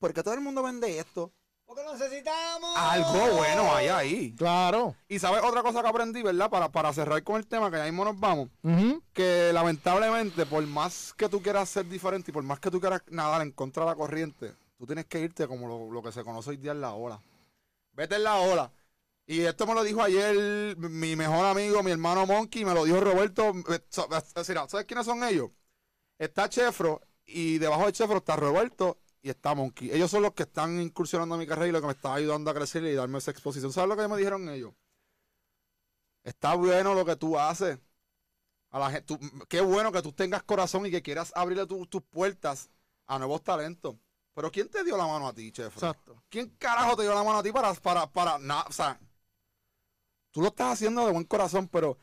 ¿Por 0.00 0.12
qué 0.12 0.22
todo 0.24 0.34
el 0.34 0.40
mundo 0.40 0.62
vende 0.64 0.98
esto? 0.98 1.32
Porque 1.74 1.84
lo 1.84 1.94
necesitamos. 1.94 2.76
Algo 2.76 3.36
bueno 3.36 3.74
hay 3.74 3.88
ahí. 3.88 4.34
Claro. 4.36 4.94
Y 5.08 5.18
sabes 5.18 5.42
otra 5.42 5.62
cosa 5.62 5.80
que 5.80 5.88
aprendí, 5.88 6.22
¿verdad? 6.22 6.50
Para, 6.50 6.70
para 6.70 6.92
cerrar 6.92 7.22
con 7.24 7.36
el 7.36 7.46
tema, 7.46 7.70
que 7.70 7.78
ya 7.78 7.84
mismo 7.84 8.04
nos 8.04 8.20
vamos. 8.20 8.50
Que 9.14 9.52
lamentablemente, 9.54 10.44
por 10.44 10.66
más 10.66 11.14
que 11.16 11.30
tú 11.30 11.40
quieras 11.40 11.70
ser 11.70 11.88
diferente 11.88 12.30
y 12.30 12.34
por 12.34 12.42
más 12.42 12.60
que 12.60 12.70
tú 12.70 12.78
quieras 12.78 13.00
nadar 13.08 13.40
en 13.40 13.52
contra 13.52 13.84
de 13.84 13.90
la 13.90 13.96
corriente, 13.96 14.52
tú 14.76 14.84
tienes 14.84 15.06
que 15.06 15.20
irte 15.20 15.48
como 15.48 15.66
lo, 15.66 15.90
lo 15.90 16.02
que 16.02 16.12
se 16.12 16.22
conoce 16.22 16.50
hoy 16.50 16.58
día 16.58 16.72
en 16.72 16.82
la 16.82 16.92
ola. 16.92 17.22
Vete 17.94 18.16
en 18.16 18.24
la 18.24 18.36
ola. 18.36 18.70
Y 19.26 19.40
esto 19.40 19.66
me 19.66 19.72
lo 19.72 19.82
dijo 19.82 20.02
ayer 20.02 20.76
mi 20.76 21.16
mejor 21.16 21.46
amigo, 21.46 21.82
mi 21.82 21.90
hermano 21.90 22.26
Monkey, 22.26 22.66
me 22.66 22.74
lo 22.74 22.84
dijo 22.84 23.00
Roberto. 23.00 23.54
Eh, 23.70 23.80
decir, 24.34 24.58
¿Sabes 24.68 24.84
quiénes 24.84 25.06
son 25.06 25.24
ellos? 25.24 25.50
Está 26.18 26.50
Chefro 26.50 27.00
y 27.24 27.56
debajo 27.56 27.86
de 27.86 27.92
Chefro 27.92 28.18
está 28.18 28.36
Roberto 28.36 28.98
y 29.22 29.30
está 29.30 29.54
Monkey. 29.54 29.90
Ellos 29.92 30.10
son 30.10 30.22
los 30.22 30.32
que 30.34 30.42
están 30.42 30.80
incursionando 30.80 31.36
en 31.36 31.40
mi 31.40 31.46
carrera 31.46 31.68
y 31.68 31.72
lo 31.72 31.80
que 31.80 31.86
me 31.86 31.92
está 31.92 32.14
ayudando 32.14 32.50
a 32.50 32.54
crecer 32.54 32.82
y 32.84 32.94
darme 32.94 33.18
esa 33.18 33.30
exposición. 33.30 33.72
¿Sabes 33.72 33.88
lo 33.88 33.96
que 33.96 34.08
me 34.08 34.16
dijeron 34.16 34.48
ellos? 34.48 34.74
Está 36.24 36.54
bueno 36.54 36.94
lo 36.94 37.04
que 37.04 37.16
tú 37.16 37.38
haces 37.38 37.78
a 38.70 38.78
la 38.78 38.90
gente. 38.90 39.18
qué 39.48 39.60
bueno 39.60 39.92
que 39.92 40.02
tú 40.02 40.12
tengas 40.12 40.42
corazón 40.42 40.86
y 40.86 40.90
que 40.90 41.02
quieras 41.02 41.32
abrirle 41.36 41.66
tu- 41.66 41.86
tus 41.86 42.02
puertas 42.02 42.70
a 43.06 43.18
nuevos 43.18 43.42
talentos. 43.42 43.96
Pero 44.34 44.50
¿quién 44.50 44.68
te 44.68 44.82
dio 44.82 44.96
la 44.96 45.06
mano 45.06 45.28
a 45.28 45.32
ti, 45.34 45.52
chef? 45.52 45.74
Exacto. 45.74 46.22
¿Quién 46.28 46.48
carajo 46.58 46.96
te 46.96 47.02
dio 47.02 47.14
la 47.14 47.22
mano 47.22 47.38
a 47.38 47.42
ti 47.42 47.52
para, 47.52 47.72
para, 47.74 48.10
para, 48.10 48.38
nada? 48.38 48.64
O 48.68 48.72
sea, 48.72 48.98
tú 50.30 50.40
lo 50.40 50.48
estás 50.48 50.72
haciendo 50.72 51.04
de 51.04 51.12
buen 51.12 51.24
corazón, 51.24 51.68
pero 51.68 51.98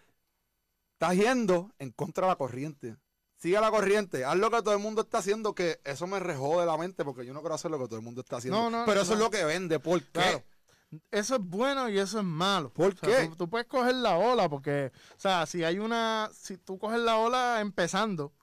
estás 0.94 1.16
yendo 1.16 1.74
en 1.80 1.92
contra 1.92 2.28
de 2.28 2.32
la 2.32 2.36
corriente. 2.38 2.98
Sigue 3.40 3.60
la 3.60 3.72
corriente, 3.72 4.26
haz 4.26 4.36
lo 4.38 4.52
que 4.52 4.62
todo 4.62 4.74
el 4.74 4.80
mundo 4.80 5.02
está 5.02 5.20
haciendo, 5.20 5.56
que 5.56 5.80
eso 5.86 6.06
me 6.08 6.20
rejode 6.20 6.66
la 6.66 6.78
mente 6.78 7.06
porque 7.06 7.26
yo 7.26 7.34
no 7.34 7.40
quiero 7.40 7.56
hacer 7.56 7.72
lo 7.72 7.80
que 7.80 7.86
todo 7.86 7.96
el 7.96 8.02
mundo 8.04 8.20
está 8.22 8.36
haciendo. 8.38 8.60
No, 8.60 8.70
no, 8.70 8.86
pero 8.86 9.02
eso 9.02 9.14
es 9.14 9.20
lo 9.20 9.30
que 9.30 9.46
vende, 9.46 9.80
¿por 9.80 10.02
qué? 10.02 10.12
Claro. 10.12 10.44
Eso 11.12 11.36
es 11.36 11.42
bueno 11.42 11.88
y 11.88 12.00
eso 12.00 12.20
es 12.20 12.26
malo. 12.26 12.70
¿Por 12.74 12.94
O 12.94 12.98
sea, 12.98 13.22
qué? 13.22 13.28
Tú, 13.30 13.36
tú 13.38 13.50
puedes 13.50 13.68
coger 13.68 13.96
la 13.96 14.18
ola 14.18 14.50
porque, 14.50 14.92
o 15.16 15.20
sea, 15.20 15.46
si 15.46 15.64
hay 15.64 15.80
una, 15.80 16.30
si 16.34 16.58
tú 16.58 16.78
coges 16.78 17.00
la 17.00 17.18
ola 17.18 17.62
empezando, 17.62 18.34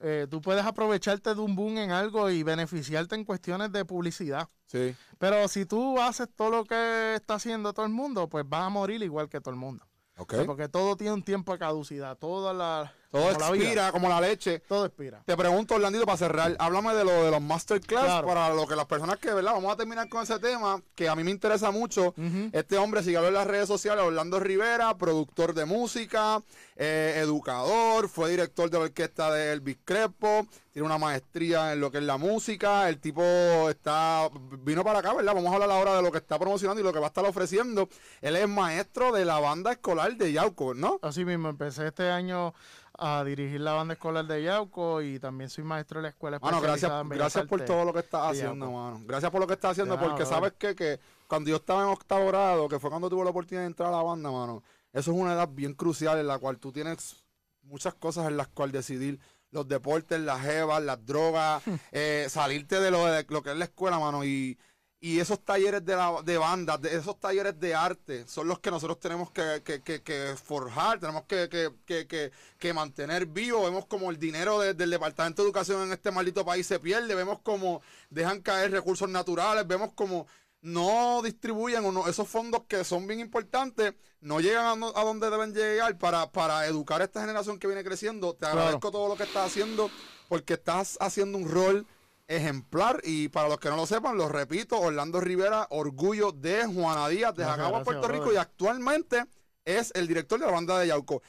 eh, 0.00 0.28
tú 0.30 0.40
puedes 0.40 0.64
aprovecharte 0.64 1.34
de 1.34 1.40
un 1.40 1.56
boom 1.56 1.78
en 1.78 1.90
algo 1.90 2.30
y 2.30 2.44
beneficiarte 2.44 3.16
en 3.16 3.24
cuestiones 3.24 3.72
de 3.72 3.84
publicidad. 3.84 4.48
Sí, 4.66 4.94
Pero 5.18 5.48
si 5.48 5.64
tú 5.66 5.98
haces 6.00 6.28
todo 6.36 6.50
lo 6.50 6.64
que 6.64 7.14
está 7.16 7.34
haciendo 7.34 7.72
todo 7.72 7.86
el 7.86 7.92
mundo, 7.92 8.28
pues 8.28 8.44
vas 8.48 8.62
a 8.66 8.68
morir 8.68 9.02
igual 9.02 9.28
que 9.28 9.40
todo 9.40 9.50
el 9.50 9.58
mundo. 9.58 9.84
ok. 10.18 10.32
O 10.34 10.36
sea, 10.36 10.44
porque 10.46 10.68
todo 10.68 10.94
tiene 10.96 11.14
un 11.14 11.24
tiempo 11.24 11.52
de 11.52 11.58
caducidad. 11.58 12.16
Toda 12.18 12.52
la, 12.52 12.92
Todo 13.10 13.22
como 13.32 13.38
la 13.38 13.50
vida, 13.52 13.64
expira 13.64 13.92
como 13.92 14.08
la 14.08 14.20
leche. 14.20 14.58
todo 14.68 14.84
expira. 14.86 15.22
Te 15.24 15.36
pregunto, 15.36 15.74
Orlandito, 15.76 16.04
para 16.04 16.18
cerrar, 16.18 16.56
háblame 16.58 16.94
de 16.94 17.04
lo 17.04 17.24
de 17.24 17.30
los 17.30 17.40
masterclass 17.40 18.04
Claro. 18.04 18.26
para 18.26 18.52
lo 18.52 18.66
que 18.66 18.76
las 18.76 18.84
personas 18.84 19.16
que, 19.18 19.32
¿verdad? 19.32 19.52
Vamos 19.54 19.72
a 19.72 19.76
terminar 19.76 20.08
con 20.10 20.22
ese 20.22 20.38
tema 20.38 20.82
que 20.94 21.08
a 21.08 21.14
mí 21.16 21.24
me 21.24 21.30
interesa 21.30 21.70
mucho. 21.70 22.14
Este 22.52 22.76
hombre, 22.76 23.02
sígalo 23.02 23.28
en 23.28 23.34
las 23.34 23.46
redes 23.46 23.66
sociales, 23.66 24.04
Orlando 24.04 24.38
Rivera, 24.40 24.96
productor 24.98 25.54
de 25.54 25.64
música, 25.64 26.42
eh, 26.76 27.14
educador, 27.22 28.08
fue 28.10 28.30
director 28.30 28.68
de 28.68 28.78
la 28.78 28.84
orquesta 28.84 29.32
de 29.32 29.52
Elvis 29.52 29.78
Crespo, 29.84 30.46
tiene 30.72 30.84
una 30.86 30.98
maestría 30.98 31.72
en 31.72 31.80
lo 31.80 31.90
que 31.90 31.98
es 31.98 32.04
la 32.04 32.18
música, 32.18 32.88
el 32.88 32.98
tipo 33.00 33.22
está, 33.70 34.28
vino 34.60 34.84
para 34.84 34.98
acá, 34.98 35.14
¿verdad? 35.14 35.34
Vamos 35.34 35.50
a 35.50 35.54
hablar 35.54 35.70
ahora 35.70 35.96
de 35.96 36.02
lo 36.02 36.12
que 36.12 36.18
está 36.18 36.38
promocionando 36.38 36.80
y 36.80 36.84
lo 36.84 36.92
que 36.92 36.98
va 37.00 37.06
a 37.06 37.08
estar 37.08 37.24
ofreciendo. 37.24 37.88
Él 38.20 38.36
es 38.36 38.48
maestro 38.48 39.12
de 39.12 39.24
la 39.24 39.40
banda 39.40 39.72
escolar 39.72 40.14
de 40.16 40.30
Yauco, 40.32 40.74
¿no? 40.74 40.98
Así 41.02 41.24
mismo, 41.24 41.48
empecé 41.48 41.86
este 41.88 42.10
año 42.10 42.54
a 42.98 43.22
dirigir 43.24 43.60
la 43.60 43.72
banda 43.72 43.94
escolar 43.94 44.26
de 44.26 44.42
Yauco 44.42 45.00
y 45.00 45.20
también 45.20 45.48
soy 45.48 45.62
maestro 45.62 46.00
de 46.00 46.02
la 46.02 46.08
escuela 46.08 46.40
Mano, 46.40 46.60
gracias, 46.60 46.90
en 46.90 47.08
gracias 47.08 47.46
por 47.46 47.64
todo 47.64 47.84
lo 47.84 47.92
que 47.92 48.00
estás 48.00 48.32
haciendo, 48.32 48.70
mano. 48.72 49.00
Gracias 49.06 49.30
por 49.30 49.40
lo 49.40 49.46
que 49.46 49.52
estás 49.54 49.72
haciendo, 49.72 49.96
nada, 49.96 50.08
porque 50.08 50.26
sabes 50.26 50.52
que, 50.58 50.74
que 50.74 50.98
cuando 51.28 51.48
yo 51.48 51.56
estaba 51.56 51.82
en 51.82 51.88
octavo 51.88 52.26
grado, 52.26 52.68
que 52.68 52.80
fue 52.80 52.90
cuando 52.90 53.08
tuve 53.08 53.22
la 53.22 53.30
oportunidad 53.30 53.62
de 53.62 53.68
entrar 53.68 53.88
a 53.90 53.96
la 53.96 54.02
banda, 54.02 54.30
mano, 54.32 54.64
eso 54.92 55.12
es 55.12 55.16
una 55.16 55.34
edad 55.34 55.48
bien 55.48 55.74
crucial 55.74 56.18
en 56.18 56.26
la 56.26 56.38
cual 56.38 56.58
tú 56.58 56.72
tienes 56.72 57.24
muchas 57.62 57.94
cosas 57.94 58.26
en 58.26 58.36
las 58.36 58.48
cuales 58.48 58.72
decidir. 58.72 59.20
Los 59.50 59.66
deportes, 59.66 60.20
las 60.20 60.42
jevas, 60.42 60.82
las 60.82 61.06
drogas, 61.06 61.62
eh, 61.92 62.26
salirte 62.28 62.80
de 62.80 62.90
lo, 62.90 63.06
de 63.06 63.24
lo 63.28 63.42
que 63.42 63.52
es 63.52 63.56
la 63.56 63.64
escuela, 63.64 63.98
mano. 63.98 64.24
Y, 64.24 64.58
y 65.00 65.20
esos 65.20 65.44
talleres 65.44 65.84
de, 65.84 65.94
la, 65.94 66.22
de 66.24 66.38
bandas, 66.38 66.80
de 66.82 66.96
esos 66.96 67.20
talleres 67.20 67.58
de 67.60 67.72
arte, 67.74 68.26
son 68.26 68.48
los 68.48 68.58
que 68.58 68.70
nosotros 68.70 68.98
tenemos 68.98 69.30
que, 69.30 69.62
que- 69.64 69.80
que- 69.80 70.02
que 70.02 70.34
forjar, 70.42 70.98
tenemos 70.98 71.22
que, 71.22 71.48
que- 71.48 71.70
que- 71.86 72.06
que- 72.08 72.32
que 72.58 72.72
mantener 72.72 73.26
vivo. 73.26 73.62
Vemos 73.62 73.86
como 73.86 74.10
el 74.10 74.18
dinero 74.18 74.58
de- 74.58 74.74
del 74.74 74.90
Departamento 74.90 75.42
de 75.42 75.46
Educación 75.48 75.82
en 75.82 75.92
este 75.92 76.10
maldito 76.10 76.44
país 76.44 76.66
se 76.66 76.80
pierde, 76.80 77.14
vemos 77.14 77.38
como 77.44 77.80
dejan 78.10 78.40
caer 78.42 78.72
recursos 78.72 79.08
naturales, 79.08 79.66
vemos 79.68 79.92
como 79.94 80.26
no 80.62 81.22
distribuyen 81.22 81.84
o 81.84 81.92
no- 81.92 82.08
esos 82.08 82.26
fondos 82.26 82.62
que 82.66 82.82
son 82.82 83.06
bien 83.06 83.20
importantes, 83.20 83.94
no 84.20 84.40
llegan 84.40 84.66
a, 84.66 84.74
no- 84.74 84.92
a 84.96 85.04
donde 85.04 85.30
deben 85.30 85.54
llegar 85.54 85.96
para, 85.96 86.32
para 86.32 86.66
educar 86.66 87.00
a 87.00 87.04
esta 87.04 87.20
generación 87.20 87.60
que 87.60 87.68
viene 87.68 87.84
creciendo. 87.84 88.32
Te 88.32 88.40
Claro. 88.40 88.58
agradezco 88.62 88.90
todo 88.90 89.06
lo 89.06 89.14
que 89.16 89.22
estás 89.22 89.46
haciendo 89.46 89.88
porque 90.28 90.54
estás 90.54 90.96
haciendo 91.00 91.38
un 91.38 91.48
rol 91.48 91.86
ejemplar 92.28 93.00
y 93.04 93.28
para 93.28 93.48
los 93.48 93.58
que 93.58 93.68
no 93.70 93.76
lo 93.76 93.86
sepan, 93.86 94.16
lo 94.16 94.28
repito, 94.28 94.78
Orlando 94.78 95.20
Rivera, 95.20 95.66
orgullo 95.70 96.30
de 96.30 96.64
Juana 96.66 97.08
Díaz 97.08 97.34
de 97.34 97.44
Jacagua, 97.44 97.78
gracias, 97.80 97.84
Puerto 97.84 98.08
Rico 98.08 98.24
brother. 98.24 98.34
y 98.38 98.40
actualmente 98.40 99.24
es 99.64 99.90
el 99.94 100.06
director 100.06 100.38
de 100.38 100.46
la 100.46 100.52
banda 100.52 100.78
de 100.78 100.88
Yauco. 100.88 101.22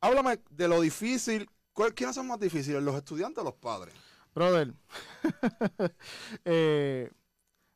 Háblame 0.00 0.40
de 0.50 0.68
lo 0.68 0.80
difícil, 0.80 1.48
¿cuál- 1.72 1.94
¿quiénes 1.94 2.14
son 2.16 2.26
más 2.26 2.40
difíciles, 2.40 2.82
los 2.82 2.96
estudiantes 2.96 3.38
o 3.42 3.44
los 3.44 3.54
padres? 3.54 3.94
Brother, 4.34 4.74
eh, 6.44 7.10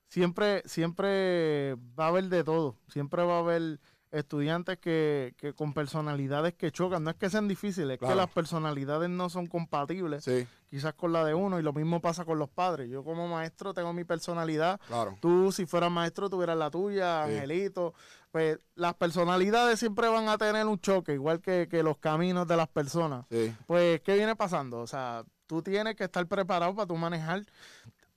siempre, 0.08 0.62
siempre 0.66 1.74
va 1.98 2.06
a 2.06 2.08
haber 2.08 2.24
de 2.24 2.44
todo. 2.44 2.76
Siempre 2.88 3.22
va 3.24 3.36
a 3.36 3.40
haber 3.40 3.80
estudiantes 4.12 4.78
que, 4.78 5.34
que 5.36 5.52
con 5.54 5.72
personalidades 5.72 6.54
que 6.54 6.72
chocan. 6.72 7.04
No 7.04 7.10
es 7.10 7.16
que 7.16 7.30
sean 7.30 7.46
difíciles, 7.48 7.92
es 7.94 7.98
Claro. 7.98 8.12
que 8.14 8.16
las 8.16 8.30
personalidades 8.30 9.08
no 9.08 9.28
son 9.30 9.46
compatibles 9.46 10.24
Sí, 10.24 10.46
quizás 10.68 10.94
con 10.94 11.12
la 11.12 11.24
de 11.24 11.34
uno 11.34 11.58
y 11.60 11.62
lo 11.62 11.72
mismo 11.72 12.00
pasa 12.00 12.24
con 12.24 12.38
los 12.38 12.48
padres. 12.48 12.88
Yo 12.90 13.04
como 13.04 13.28
maestro 13.28 13.72
tengo 13.74 13.92
mi 13.92 14.04
personalidad. 14.04 14.80
claro. 14.88 15.16
Tú, 15.20 15.52
si 15.52 15.66
fueras 15.66 15.90
maestro, 15.90 16.28
tuvieras 16.28 16.56
la 16.56 16.70
tuya, 16.70 17.26
Sí. 17.26 17.34
Angelito. 17.34 17.94
Pues 18.32 18.58
las 18.76 18.94
personalidades 18.94 19.78
siempre 19.80 20.08
van 20.08 20.28
a 20.28 20.38
tener 20.38 20.66
un 20.66 20.78
choque, 20.78 21.14
igual 21.14 21.40
que, 21.40 21.66
que 21.68 21.82
los 21.82 21.98
caminos 21.98 22.46
de 22.46 22.56
las 22.56 22.68
personas. 22.68 23.26
Sí, 23.30 23.52
Pues, 23.66 24.00
¿qué 24.02 24.14
viene 24.14 24.36
pasando? 24.36 24.78
O 24.80 24.86
sea, 24.86 25.24
tú 25.46 25.62
tienes 25.62 25.96
que 25.96 26.04
estar 26.04 26.24
preparado 26.26 26.74
para 26.74 26.86
tú 26.86 26.94
manejar 26.96 27.42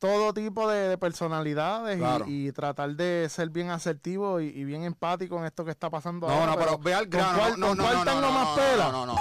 todo 0.03 0.34
tipo 0.34 0.67
de, 0.69 0.89
de 0.89 0.97
personalidades 0.97 1.95
y- 1.95 1.99
Claro. 1.99 2.25
y, 2.27 2.51
tratar 2.51 2.89
de 2.95 3.25
ser 3.30 3.49
bien 3.49 3.69
asertivo 3.69 4.41
y, 4.41 4.47
y 4.47 4.65
bien 4.65 4.84
empático 4.84 5.38
en 5.39 5.45
esto 5.45 5.63
que 5.63 5.71
está 5.71 5.89
pasando 5.89 6.27
No, 6.27 6.34
ahora. 6.34 6.45
no, 6.47 6.57
pero 6.57 6.77
ve 6.77 6.93
al 6.93 7.03
¿con 7.03 7.11
grano. 7.21 7.38
cuál- 7.39 7.57
no, 7.59 7.73
no, 7.73 8.03
no, 8.03 8.21
no, 8.21 8.31
más 8.34 8.49
pela? 8.59 8.85
No, 8.91 9.05
no, 9.05 9.05
no, 9.05 9.13
no. 9.13 9.19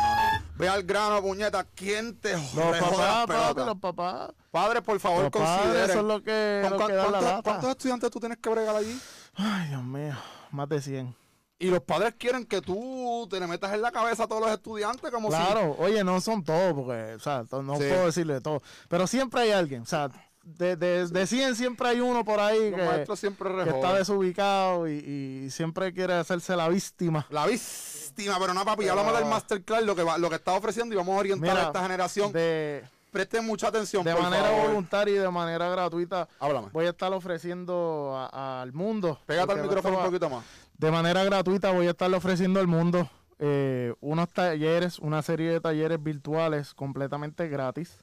Ve 0.56 0.68
al 0.68 0.82
grano, 0.82 1.22
puñeta. 1.22 1.62
¿Quién 1.72 2.16
te 2.18 2.32
Los 2.32 2.42
papás, 2.52 2.90
papi, 2.96 3.32
pelotas? 3.32 3.66
los 3.66 3.76
papás. 3.78 4.30
Padre, 4.50 4.82
por 4.82 4.98
favor, 4.98 5.22
Los 5.22 5.30
padres 5.30 5.60
considere. 5.62 5.92
son 5.92 6.08
los 6.08 6.22
que, 6.22 6.60
¿Con 6.68 6.72
los 6.72 6.80
la 6.80 6.86
cuántos, 7.04 7.22
lata. 7.22 7.42
cuántos 7.44 7.70
estudiantes 7.70 8.10
tú 8.10 8.18
tienes 8.18 8.38
que 8.38 8.50
bregar 8.50 8.74
allí? 8.74 9.00
Ay, 9.36 9.68
Dios 9.68 9.84
mío, 9.84 10.14
más 10.50 10.68
de 10.68 10.82
100. 10.82 11.14
Y 11.60 11.70
los 11.70 11.80
padres 11.82 12.14
quieren 12.18 12.44
que 12.44 12.60
tú 12.60 13.28
te 13.30 13.38
le 13.38 13.46
metas 13.46 13.72
en 13.72 13.82
la 13.82 13.92
cabeza 13.92 14.24
a 14.24 14.26
todos 14.26 14.40
los 14.42 14.50
estudiantes 14.50 15.12
como 15.12 15.30
si... 15.30 15.36
Claro, 15.36 15.76
oye, 15.78 16.02
no 16.02 16.20
son 16.20 16.42
todos, 16.42 16.74
porque, 16.74 17.14
o 17.14 17.20
sea, 17.20 17.44
no 17.62 17.76
Sí. 17.76 17.84
puedo 17.88 18.06
decirle 18.06 18.40
todo. 18.40 18.60
Pero 18.88 19.06
siempre 19.06 19.42
hay 19.42 19.52
alguien, 19.52 19.82
o 19.82 19.86
sea, 19.86 20.10
de, 20.42 20.76
de, 20.76 21.06
de 21.06 21.26
100 21.26 21.56
siempre 21.56 21.88
hay 21.88 22.00
uno 22.00 22.24
por 22.24 22.40
ahí 22.40 22.70
Los 22.70 23.08
que, 23.08 23.16
siempre 23.16 23.50
está 23.62 23.94
desubicado 23.94 24.88
y, 24.88 25.44
y 25.44 25.50
siempre 25.50 25.92
quiere 25.92 26.14
hacerse 26.14 26.56
la 26.56 26.68
víctima. 26.68 27.26
La 27.30 27.46
víctima, 27.46 28.36
pero 28.40 28.54
no, 28.54 28.64
papi. 28.64 28.88
Hablamos 28.88 29.14
del 29.16 29.26
masterclass, 29.26 29.84
lo 29.84 29.94
que, 29.94 30.02
va, 30.02 30.18
lo 30.18 30.28
que 30.28 30.36
está 30.36 30.52
ofreciendo 30.52 30.94
y 30.94 30.98
vamos 30.98 31.16
a 31.16 31.18
orientar 31.20 31.50
Mira, 31.50 31.62
a 31.64 31.66
esta 31.66 31.82
generación. 31.82 32.32
De, 32.32 32.84
Presten 33.12 33.44
mucha 33.46 33.68
atención, 33.68 34.02
de 34.04 34.12
por 34.14 34.22
manera 34.22 34.44
favor. 34.44 34.68
voluntaria 34.68 35.14
y 35.14 35.18
de 35.18 35.30
manera 35.30 35.68
gratuita, 35.68 36.26
Háblame. 36.40 36.68
voy 36.72 36.86
a 36.86 36.90
estar 36.90 37.12
ofreciendo 37.12 38.28
al 38.32 38.72
mundo. 38.72 39.20
Pégate 39.26 39.52
al 39.52 39.62
micrófono 39.62 39.98
un 39.98 40.04
poquito 40.06 40.30
más. 40.30 40.44
De 40.78 40.90
manera 40.90 41.22
gratuita 41.22 41.70
voy 41.72 41.86
a 41.86 41.90
estarle 41.90 42.16
ofreciendo 42.16 42.58
al 42.58 42.66
mundo 42.66 43.10
eh, 43.38 43.92
unos 44.00 44.30
talleres, 44.30 44.98
una 44.98 45.20
serie 45.20 45.50
de 45.50 45.60
talleres 45.60 46.02
virtuales 46.02 46.72
completamente 46.72 47.48
gratis. 47.48 47.98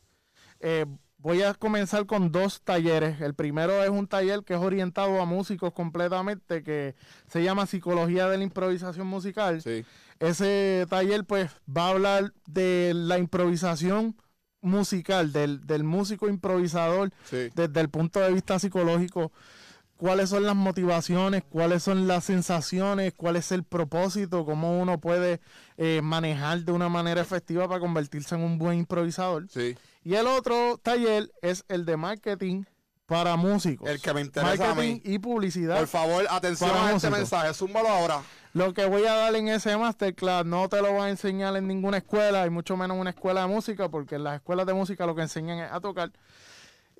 Eh, 0.59 0.85
voy 1.19 1.43
a 1.43 1.53
comenzar 1.53 2.05
con 2.05 2.31
dos 2.31 2.61
talleres. 2.61 3.21
El 3.21 3.35
primero 3.35 3.83
es 3.83 3.89
un 3.89 4.07
taller 4.07 4.43
que 4.43 4.55
es 4.55 4.59
orientado 4.59 5.21
a 5.21 5.25
músicos 5.25 5.73
completamente, 5.73 6.63
que 6.63 6.95
se 7.27 7.43
llama 7.43 7.65
Psicología 7.67 8.27
de 8.27 8.37
la 8.37 8.43
Improvisación 8.43 9.05
Musical. 9.07 9.61
Sí. 9.61 9.85
Ese 10.19 10.85
taller 10.89 11.23
pues 11.25 11.51
va 11.69 11.87
a 11.87 11.89
hablar 11.91 12.33
de 12.47 12.93
la 12.95 13.17
improvisación 13.17 14.15
musical, 14.61 15.31
del, 15.31 15.65
del 15.65 15.83
músico 15.83 16.27
improvisador 16.27 17.11
Sí. 17.23 17.49
desde 17.55 17.79
el 17.79 17.89
punto 17.89 18.19
de 18.19 18.33
vista 18.33 18.59
psicológico, 18.59 19.31
cuáles 19.95 20.29
son 20.29 20.43
las 20.43 20.55
motivaciones, 20.55 21.43
cuáles 21.49 21.83
son 21.83 22.07
las 22.07 22.25
sensaciones, 22.25 23.13
cuál 23.15 23.37
es 23.37 23.51
el 23.53 23.63
propósito, 23.63 24.45
cómo 24.45 24.79
uno 24.81 24.99
puede 24.99 25.39
eh, 25.77 26.01
manejar 26.03 26.59
de 26.65 26.71
una 26.73 26.89
manera 26.89 27.21
efectiva 27.21 27.67
para 27.69 27.79
convertirse 27.79 28.35
en 28.35 28.41
un 28.41 28.57
buen 28.57 28.79
improvisador. 28.79 29.47
Sí. 29.49 29.77
Y 30.03 30.15
el 30.15 30.27
otro 30.27 30.79
taller 30.81 31.31
es 31.41 31.63
el 31.67 31.85
de 31.85 31.97
marketing 31.97 32.63
para 33.05 33.35
músicos. 33.35 33.89
El 33.89 34.01
que 34.01 34.13
me 34.13 34.21
interesa 34.21 34.53
a 34.53 34.67
marketing 34.75 34.93
mí. 34.95 35.01
y 35.03 35.19
publicidad. 35.19 35.77
Por 35.77 35.87
favor, 35.87 36.25
atención 36.29 36.69
a 36.71 36.73
este 36.81 36.93
músicos. 36.93 37.17
mensaje. 37.17 37.53
Zúmbalo 37.53 37.89
ahora. 37.89 38.21
Lo 38.53 38.73
que 38.73 38.85
voy 38.85 39.05
a 39.05 39.13
dar 39.13 39.35
en 39.35 39.47
ese 39.47 39.75
masterclass 39.77 40.45
no 40.45 40.69
te 40.69 40.81
lo 40.81 40.91
voy 40.93 41.01
a 41.01 41.09
enseñar 41.09 41.55
en 41.55 41.67
ninguna 41.67 41.97
escuela, 41.97 42.45
y 42.45 42.49
mucho 42.49 42.75
menos 42.77 42.95
en 42.95 43.01
una 43.01 43.09
escuela 43.11 43.41
de 43.41 43.47
música, 43.47 43.89
porque 43.89 44.15
en 44.15 44.23
las 44.23 44.35
escuelas 44.35 44.65
de 44.65 44.73
música 44.73 45.05
lo 45.05 45.13
que 45.15 45.21
enseñan 45.23 45.59
es 45.59 45.71
a 45.71 45.79
tocar. 45.79 46.11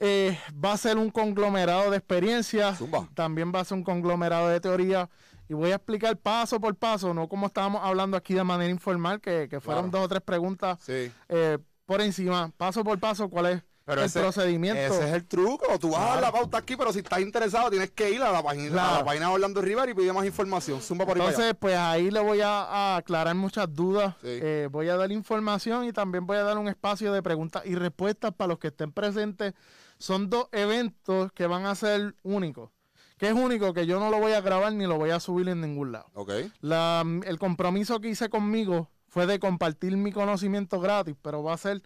Eh, 0.01 0.37
va 0.63 0.73
a 0.73 0.77
ser 0.77 0.97
un 0.97 1.09
conglomerado 1.09 1.89
de 1.91 1.97
experiencias, 1.97 2.77
Zumba. 2.77 3.07
también 3.15 3.51
va 3.53 3.59
a 3.61 3.65
ser 3.65 3.77
un 3.77 3.83
conglomerado 3.83 4.47
de 4.47 4.59
teoría, 4.61 5.09
y 5.49 5.53
voy 5.53 5.71
a 5.71 5.75
explicar 5.75 6.15
paso 6.17 6.59
por 6.61 6.75
paso, 6.75 7.13
no 7.13 7.27
como 7.27 7.47
estábamos 7.47 7.81
hablando 7.83 8.15
aquí 8.15 8.33
de 8.35 8.43
manera 8.43 8.69
informal, 8.71 9.19
que, 9.19 9.47
que 9.49 9.59
fueron 9.59 9.85
Claro. 9.89 9.97
dos 9.97 10.05
o 10.05 10.09
tres 10.09 10.21
preguntas 10.21 10.77
Sí. 10.81 11.11
eh, 11.29 11.57
por 11.89 12.01
encima, 12.01 12.51
paso 12.55 12.83
por 12.83 12.99
paso, 12.99 13.27
cuál 13.29 13.45
es 13.47 13.63
Pero 13.83 14.01
el 14.01 14.05
ese, 14.05 14.19
procedimiento. 14.19 14.79
ese 14.79 15.07
es 15.09 15.13
el 15.15 15.25
truco. 15.25 15.65
Tú 15.79 15.89
vas 15.89 16.01
a 16.01 16.03
dar 16.05 16.17
Claro. 16.19 16.25
la 16.27 16.31
pauta 16.31 16.57
aquí, 16.59 16.75
pero 16.77 16.93
si 16.93 16.99
estás 16.99 17.19
interesado, 17.19 17.71
tienes 17.71 17.89
que 17.89 18.11
ir 18.11 18.21
a 18.21 18.31
la 18.31 18.43
página, 18.43 18.95
a 18.95 18.97
la 18.99 19.03
página 19.05 19.27
de 19.29 19.33
Orlando 19.33 19.59
Rivera 19.59 19.89
y 19.89 19.95
pedir 19.95 20.13
más 20.13 20.23
información. 20.27 20.79
Zumba 20.81 21.07
por 21.07 21.17
ahí. 21.19 21.25
Entonces, 21.27 21.55
pues 21.59 21.75
ahí 21.75 22.11
le 22.11 22.19
voy 22.19 22.41
a, 22.41 22.61
a 22.61 22.97
aclarar 22.97 23.33
muchas 23.33 23.73
dudas. 23.73 24.13
Sí. 24.21 24.27
Eh, 24.29 24.67
voy 24.71 24.87
a 24.89 24.95
dar 24.97 25.11
información 25.11 25.85
y 25.85 25.91
también 25.93 26.27
voy 26.27 26.37
a 26.37 26.43
dar 26.43 26.59
un 26.59 26.67
espacio 26.67 27.11
de 27.11 27.23
preguntas 27.23 27.63
y 27.65 27.73
respuestas 27.73 28.31
para 28.35 28.49
los 28.49 28.59
que 28.59 28.67
estén 28.67 28.91
presentes. 28.91 29.55
Son 29.97 30.29
dos 30.29 30.47
eventos 30.51 31.31
que 31.31 31.47
van 31.47 31.65
a 31.65 31.73
ser 31.73 32.13
únicos. 32.21 32.69
Que 33.17 33.27
es 33.29 33.33
único, 33.33 33.73
que 33.73 33.85
yo 33.87 33.99
no 33.99 34.09
lo 34.11 34.19
voy 34.19 34.31
a 34.33 34.39
grabar 34.41 34.71
ni 34.71 34.85
lo 34.85 34.97
voy 34.97 35.09
a 35.09 35.19
subir 35.19 35.49
en 35.49 35.59
ningún 35.61 35.91
lado. 35.91 36.05
Ok. 36.13 36.31
La- 36.61 37.03
el 37.25 37.37
compromiso 37.39 37.99
que 37.99 38.09
hice 38.09 38.29
conmigo 38.29 38.87
fue 39.09 39.25
de 39.25 39.39
compartir 39.39 39.97
mi 39.97 40.11
conocimiento 40.11 40.79
gratis, 40.79 41.15
pero 41.21 41.43
va 41.43 41.53
a 41.53 41.57
ser 41.57 41.81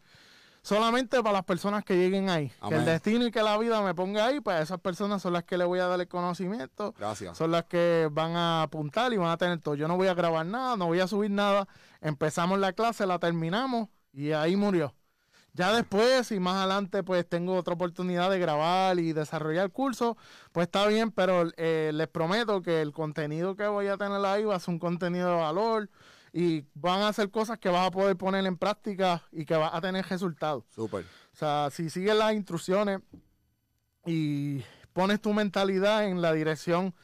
solamente 0.61 1.21
para 1.21 1.33
las 1.33 1.45
personas 1.45 1.83
que 1.83 1.95
lleguen 1.95 2.29
ahí. 2.29 2.51
Que 2.67 2.75
el 2.75 2.85
destino 2.85 3.25
y 3.25 3.31
que 3.31 3.43
la 3.43 3.57
vida 3.57 3.81
me 3.81 3.93
ponga 3.93 4.25
ahí, 4.25 4.39
pues 4.39 4.61
esas 4.61 4.79
personas 4.79 5.21
son 5.21 5.33
las 5.33 5.43
que 5.43 5.57
le 5.57 5.65
voy 5.65 5.79
a 5.79 5.87
dar 5.87 5.99
el 5.99 6.07
conocimiento 6.07 6.93
Gracias. 6.97 7.37
son 7.37 7.51
las 7.51 7.65
que 7.65 8.07
van 8.11 8.35
a 8.35 8.63
apuntar 8.63 9.11
y 9.13 9.17
van 9.17 9.29
a 9.29 9.37
tener 9.37 9.59
todo. 9.59 9.75
Yo 9.75 9.87
no 9.87 9.97
voy 9.97 10.07
a 10.07 10.13
grabar 10.13 10.45
nada, 10.45 10.77
no 10.77 10.87
voy 10.87 10.99
a 10.99 11.07
subir 11.07 11.31
nada. 11.31 11.67
Empezamos 12.01 12.59
la 12.59 12.73
clase, 12.73 13.05
la 13.05 13.19
terminamos 13.19 13.89
y 14.11 14.31
ahí 14.31 14.55
murió. 14.55 14.95
Ya 15.55 15.71
después, 15.71 16.27
si 16.27 16.39
más 16.39 16.55
adelante 16.55 17.03
pues 17.03 17.29
tengo 17.29 17.55
otra 17.55 17.75
oportunidad 17.75 18.31
de 18.31 18.39
grabar 18.39 18.97
y 18.97 19.13
desarrollar 19.13 19.69
curso, 19.69 20.17
pues 20.51 20.65
está 20.65 20.87
bien, 20.87 21.11
pero 21.11 21.43
eh, 21.57 21.91
les 21.93 22.07
prometo 22.07 22.63
que 22.63 22.81
el 22.81 22.91
contenido 22.91 23.55
que 23.55 23.67
voy 23.67 23.87
a 23.87 23.97
tener 23.97 24.25
ahí 24.25 24.45
va 24.45 24.55
a 24.55 24.59
ser 24.59 24.73
un 24.73 24.79
contenido 24.79 25.29
de 25.29 25.35
valor 25.35 25.89
y 26.33 26.65
van 26.73 27.03
a 27.03 27.13
ser 27.13 27.29
cosas 27.29 27.59
que 27.59 27.69
vas 27.69 27.87
a 27.87 27.91
poder 27.91 28.17
poner 28.17 28.43
en 28.47 28.57
práctica 28.57 29.23
y 29.31 29.45
que 29.45 29.55
vas 29.55 29.71
a 29.71 29.79
tener 29.79 30.03
resultados. 30.07 30.65
Súper. 30.73 31.05
O 31.05 31.35
sea, 31.35 31.69
si 31.71 31.91
sigues 31.91 32.15
las 32.15 32.33
instrucciones 32.33 33.01
y 34.05 34.63
pones 34.93 35.21
tu 35.21 35.31
mentalidad 35.31 36.05
en 36.05 36.21
la 36.21 36.33
dirección 36.33 36.95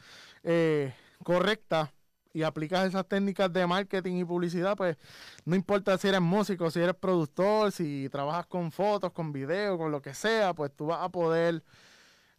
eh, 0.42 0.92
correcta 1.22 1.94
y 2.32 2.42
aplicas 2.42 2.88
esas 2.88 3.06
técnicas 3.06 3.52
de 3.52 3.66
marketing 3.66 4.16
y 4.16 4.24
publicidad, 4.24 4.76
pues 4.76 4.96
no 5.44 5.54
importa 5.54 5.96
si 5.96 6.08
eres 6.08 6.20
músico, 6.20 6.68
si 6.70 6.80
eres 6.80 6.96
productor, 6.96 7.70
si 7.70 8.08
trabajas 8.10 8.46
con 8.46 8.72
fotos, 8.72 9.12
con 9.12 9.32
video, 9.32 9.78
con 9.78 9.92
lo 9.92 10.02
que 10.02 10.12
sea, 10.12 10.54
pues 10.54 10.74
tú 10.74 10.86
vas 10.86 11.02
a 11.02 11.08
poder 11.08 11.62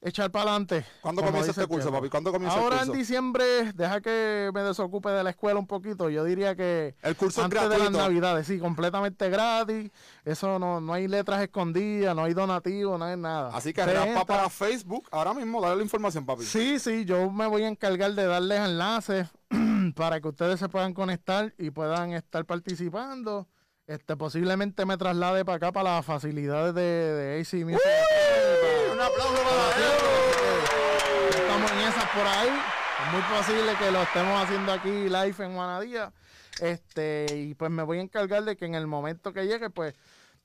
echar 0.01 0.31
para 0.31 0.49
adelante. 0.51 0.85
¿Cuándo 1.01 1.21
comienza 1.23 1.51
este 1.51 1.67
curso, 1.67 1.91
papi? 1.91 2.09
¿Cuándo 2.09 2.31
comienza 2.31 2.57
Ahora 2.57 2.77
el 2.77 2.81
en 2.81 2.87
curso? 2.87 2.99
diciembre, 2.99 3.43
deja 3.73 4.01
que 4.01 4.49
me 4.53 4.61
desocupe 4.61 5.09
de 5.09 5.23
la 5.23 5.29
escuela 5.29 5.59
un 5.59 5.67
poquito. 5.67 6.09
Yo 6.09 6.23
diría 6.23 6.55
que 6.55 6.95
El 7.01 7.15
curso 7.15 7.41
es 7.41 7.45
antes 7.45 7.69
de 7.69 7.77
las 7.77 7.91
navidades, 7.91 8.47
sí, 8.47 8.57
completamente 8.59 9.29
gratis. 9.29 9.91
Eso 10.25 10.59
no, 10.59 10.81
no 10.81 10.93
hay 10.93 11.07
letras 11.07 11.41
escondidas, 11.41 12.15
no 12.15 12.23
hay 12.23 12.33
donativos, 12.33 12.97
no 12.97 13.05
hay 13.05 13.17
nada. 13.17 13.55
Así 13.55 13.73
que 13.73 13.85
raspa 13.85 14.25
para 14.25 14.49
Facebook 14.49 15.07
ahora 15.11 15.33
mismo, 15.33 15.61
dale 15.61 15.77
la 15.77 15.83
información, 15.83 16.25
papi. 16.25 16.43
Sí, 16.45 16.79
sí, 16.79 17.05
yo 17.05 17.29
me 17.31 17.47
voy 17.47 17.63
a 17.63 17.67
encargar 17.67 18.13
de 18.13 18.25
darles 18.25 18.59
enlaces 18.59 19.27
para 19.95 20.19
que 20.19 20.27
ustedes 20.27 20.59
se 20.59 20.67
puedan 20.69 20.93
conectar 20.93 21.53
y 21.57 21.69
puedan 21.71 22.13
estar 22.13 22.45
participando. 22.45 23.47
Este, 23.87 24.15
posiblemente 24.15 24.85
me 24.85 24.95
traslade 24.95 25.43
para 25.43 25.57
acá, 25.57 25.71
para 25.71 25.95
las 25.95 26.05
facilidades 26.05 26.73
de, 26.73 26.81
de 26.81 27.41
AC 27.41 27.65
Music. 27.65 27.81
Aplauso 29.11 29.43
para 29.43 29.77
él. 29.77 30.01
Estamos 31.29 31.71
en 31.71 31.79
esas 31.79 32.09
por 32.09 32.27
ahí. 32.27 32.49
Es 33.01 33.13
muy 33.13 33.21
posible 33.21 33.73
que 33.79 33.91
lo 33.91 34.01
estemos 34.03 34.43
haciendo 34.43 34.71
aquí 34.71 34.89
live 34.89 35.35
en 35.39 35.53
Juanadía. 35.55 36.13
Este, 36.59 37.25
y 37.35 37.55
pues 37.55 37.71
me 37.71 37.83
voy 37.83 37.97
a 37.99 38.01
encargar 38.01 38.43
de 38.43 38.55
que 38.55 38.65
en 38.65 38.75
el 38.75 38.87
momento 38.87 39.33
que 39.33 39.47
llegue, 39.47 39.69
pues 39.69 39.95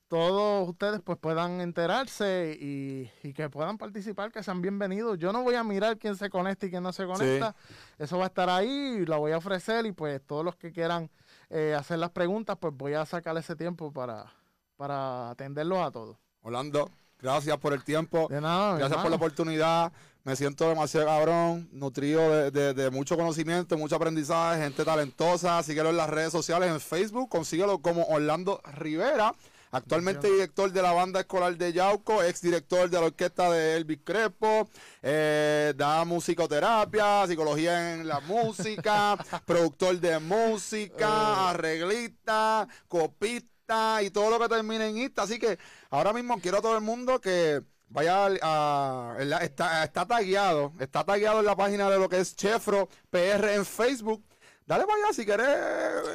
todos 0.07 0.67
ustedes 0.69 1.01
pues 1.01 1.17
puedan 1.17 1.59
enterarse 1.61 2.57
y, 2.59 3.11
y 3.23 3.33
que 3.33 3.49
puedan 3.49 3.77
participar, 3.77 4.31
que 4.31 4.41
sean 4.41 4.61
bienvenidos. 4.61 5.17
Yo 5.17 5.33
no 5.33 5.43
voy 5.43 5.55
a 5.55 5.63
mirar 5.63 5.97
quién 5.97 6.15
se 6.15 6.29
conecta 6.29 6.65
y 6.65 6.69
quién 6.69 6.83
no 6.83 6.93
se 6.93 7.05
conecta. 7.05 7.55
Eso 7.97 8.17
va 8.17 8.25
a 8.25 8.27
estar 8.27 8.49
ahí 8.49 9.05
lo 9.05 9.19
voy 9.19 9.33
a 9.33 9.37
ofrecer 9.37 9.85
y 9.85 9.91
pues 9.91 10.21
todos 10.25 10.45
los 10.45 10.55
que 10.55 10.71
quieran 10.71 11.09
eh, 11.49 11.75
hacer 11.77 11.99
las 11.99 12.11
preguntas, 12.11 12.57
pues 12.59 12.73
voy 12.75 12.93
a 12.93 13.05
sacar 13.05 13.37
ese 13.37 13.55
tiempo 13.55 13.91
para, 13.91 14.33
para 14.77 15.29
atenderlos 15.31 15.79
a 15.79 15.91
todos. 15.91 16.17
Orlando, 16.41 16.89
gracias 17.21 17.57
por 17.57 17.73
el 17.73 17.83
tiempo. 17.83 18.27
De 18.29 18.41
nada, 18.41 18.73
mi 18.73 18.79
Gracias 18.79 19.01
por 19.01 19.09
la 19.09 19.15
oportunidad. 19.17 19.91
Me 20.23 20.35
siento 20.35 20.67
demasiado 20.67 21.05
cabrón, 21.05 21.69
nutrido 21.71 22.29
de, 22.29 22.51
de- 22.51 22.73
de 22.73 22.89
mucho 22.89 23.15
conocimiento, 23.15 23.77
mucho 23.77 23.95
aprendizaje, 23.95 24.61
gente 24.61 24.83
talentosa. 24.83 25.63
Síguelo 25.63 25.89
en 25.91 25.97
las 25.97 26.09
redes 26.09 26.33
sociales, 26.33 26.69
en 26.69 26.81
Facebook. 26.81 27.29
Consíguelo 27.29 27.79
como 27.79 28.03
Orlando 28.07 28.59
Rivera. 28.73 29.33
Actualmente 29.71 30.31
director 30.31 30.71
de 30.71 30.81
la 30.81 30.93
banda 30.93 31.19
escolar 31.19 31.55
de 31.57 31.73
Yauco, 31.73 32.23
ex 32.23 32.41
director 32.41 32.89
de 32.89 32.99
la 32.99 33.05
orquesta 33.07 33.51
de 33.51 33.75
Elvis 33.75 33.99
Crespo, 34.01 34.69
eh, 35.01 35.73
da 35.75 36.05
musicoterapia, 36.05 37.27
psicología 37.27 37.93
en 37.95 38.07
la 38.07 38.21
música, 38.21 39.17
productor 39.45 39.99
de 39.99 40.19
música, 40.19 41.49
arreglista, 41.49 42.65
copista 42.87 43.56
y 44.01 44.09
todo 44.11 44.29
lo 44.29 44.39
que 44.39 44.47
termine 44.49 44.87
en 44.87 44.97
ista. 44.97 45.23
Así 45.23 45.39
que 45.39 45.57
ahora 45.89 46.13
mismo 46.13 46.39
quiero 46.39 46.59
a 46.59 46.61
todo 46.61 46.75
el 46.75 46.83
mundo 46.83 47.19
que 47.19 47.61
vaya 47.89 48.25
a, 48.41 49.15
la- 49.19 49.37
está, 49.43 49.83
está 49.83 50.05
tagueado, 50.05 50.73
está 50.79 51.03
tagueado 51.03 51.39
en 51.39 51.45
la 51.45 51.55
página 51.55 51.89
de 51.89 51.97
lo 51.99 52.07
que 52.09 52.19
es 52.19 52.35
Chefro 52.35 52.87
PR 53.09 53.55
en 53.55 53.65
Facebook. 53.65 54.23
Dale 54.65 54.85
para 54.85 55.01
allá 55.03 55.13
si 55.13 55.25
quieres 55.25 55.47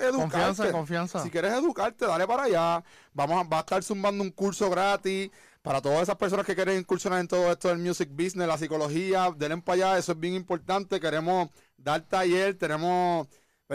educarte. 0.02 0.18
Confianza, 0.20 0.72
confianza. 0.72 1.22
Si 1.22 1.30
quieres 1.30 1.52
educarte, 1.54 2.06
dale 2.06 2.26
para 2.26 2.44
allá. 2.44 2.84
Vamos 3.14 3.44
a, 3.44 3.48
va 3.48 3.58
a 3.58 3.60
estar 3.60 3.82
zumbando 3.82 4.22
un 4.22 4.30
curso 4.30 4.68
gratis 4.68 5.30
para 5.62 5.80
todas 5.80 6.02
esas 6.02 6.16
personas 6.16 6.44
que 6.44 6.54
quieren 6.54 6.78
incursionar 6.78 7.20
en 7.20 7.28
todo 7.28 7.50
esto 7.50 7.68
del 7.68 7.78
music 7.78 8.10
business, 8.10 8.46
la 8.48 8.58
psicología. 8.58 9.30
Denle 9.36 9.58
para 9.62 9.74
allá, 9.90 9.98
eso 9.98 10.12
es 10.12 10.18
bien 10.20 10.34
importante. 10.34 11.00
Queremos 11.00 11.48
dar 11.78 12.02
taller, 12.02 12.58
tenemos, 12.58 13.26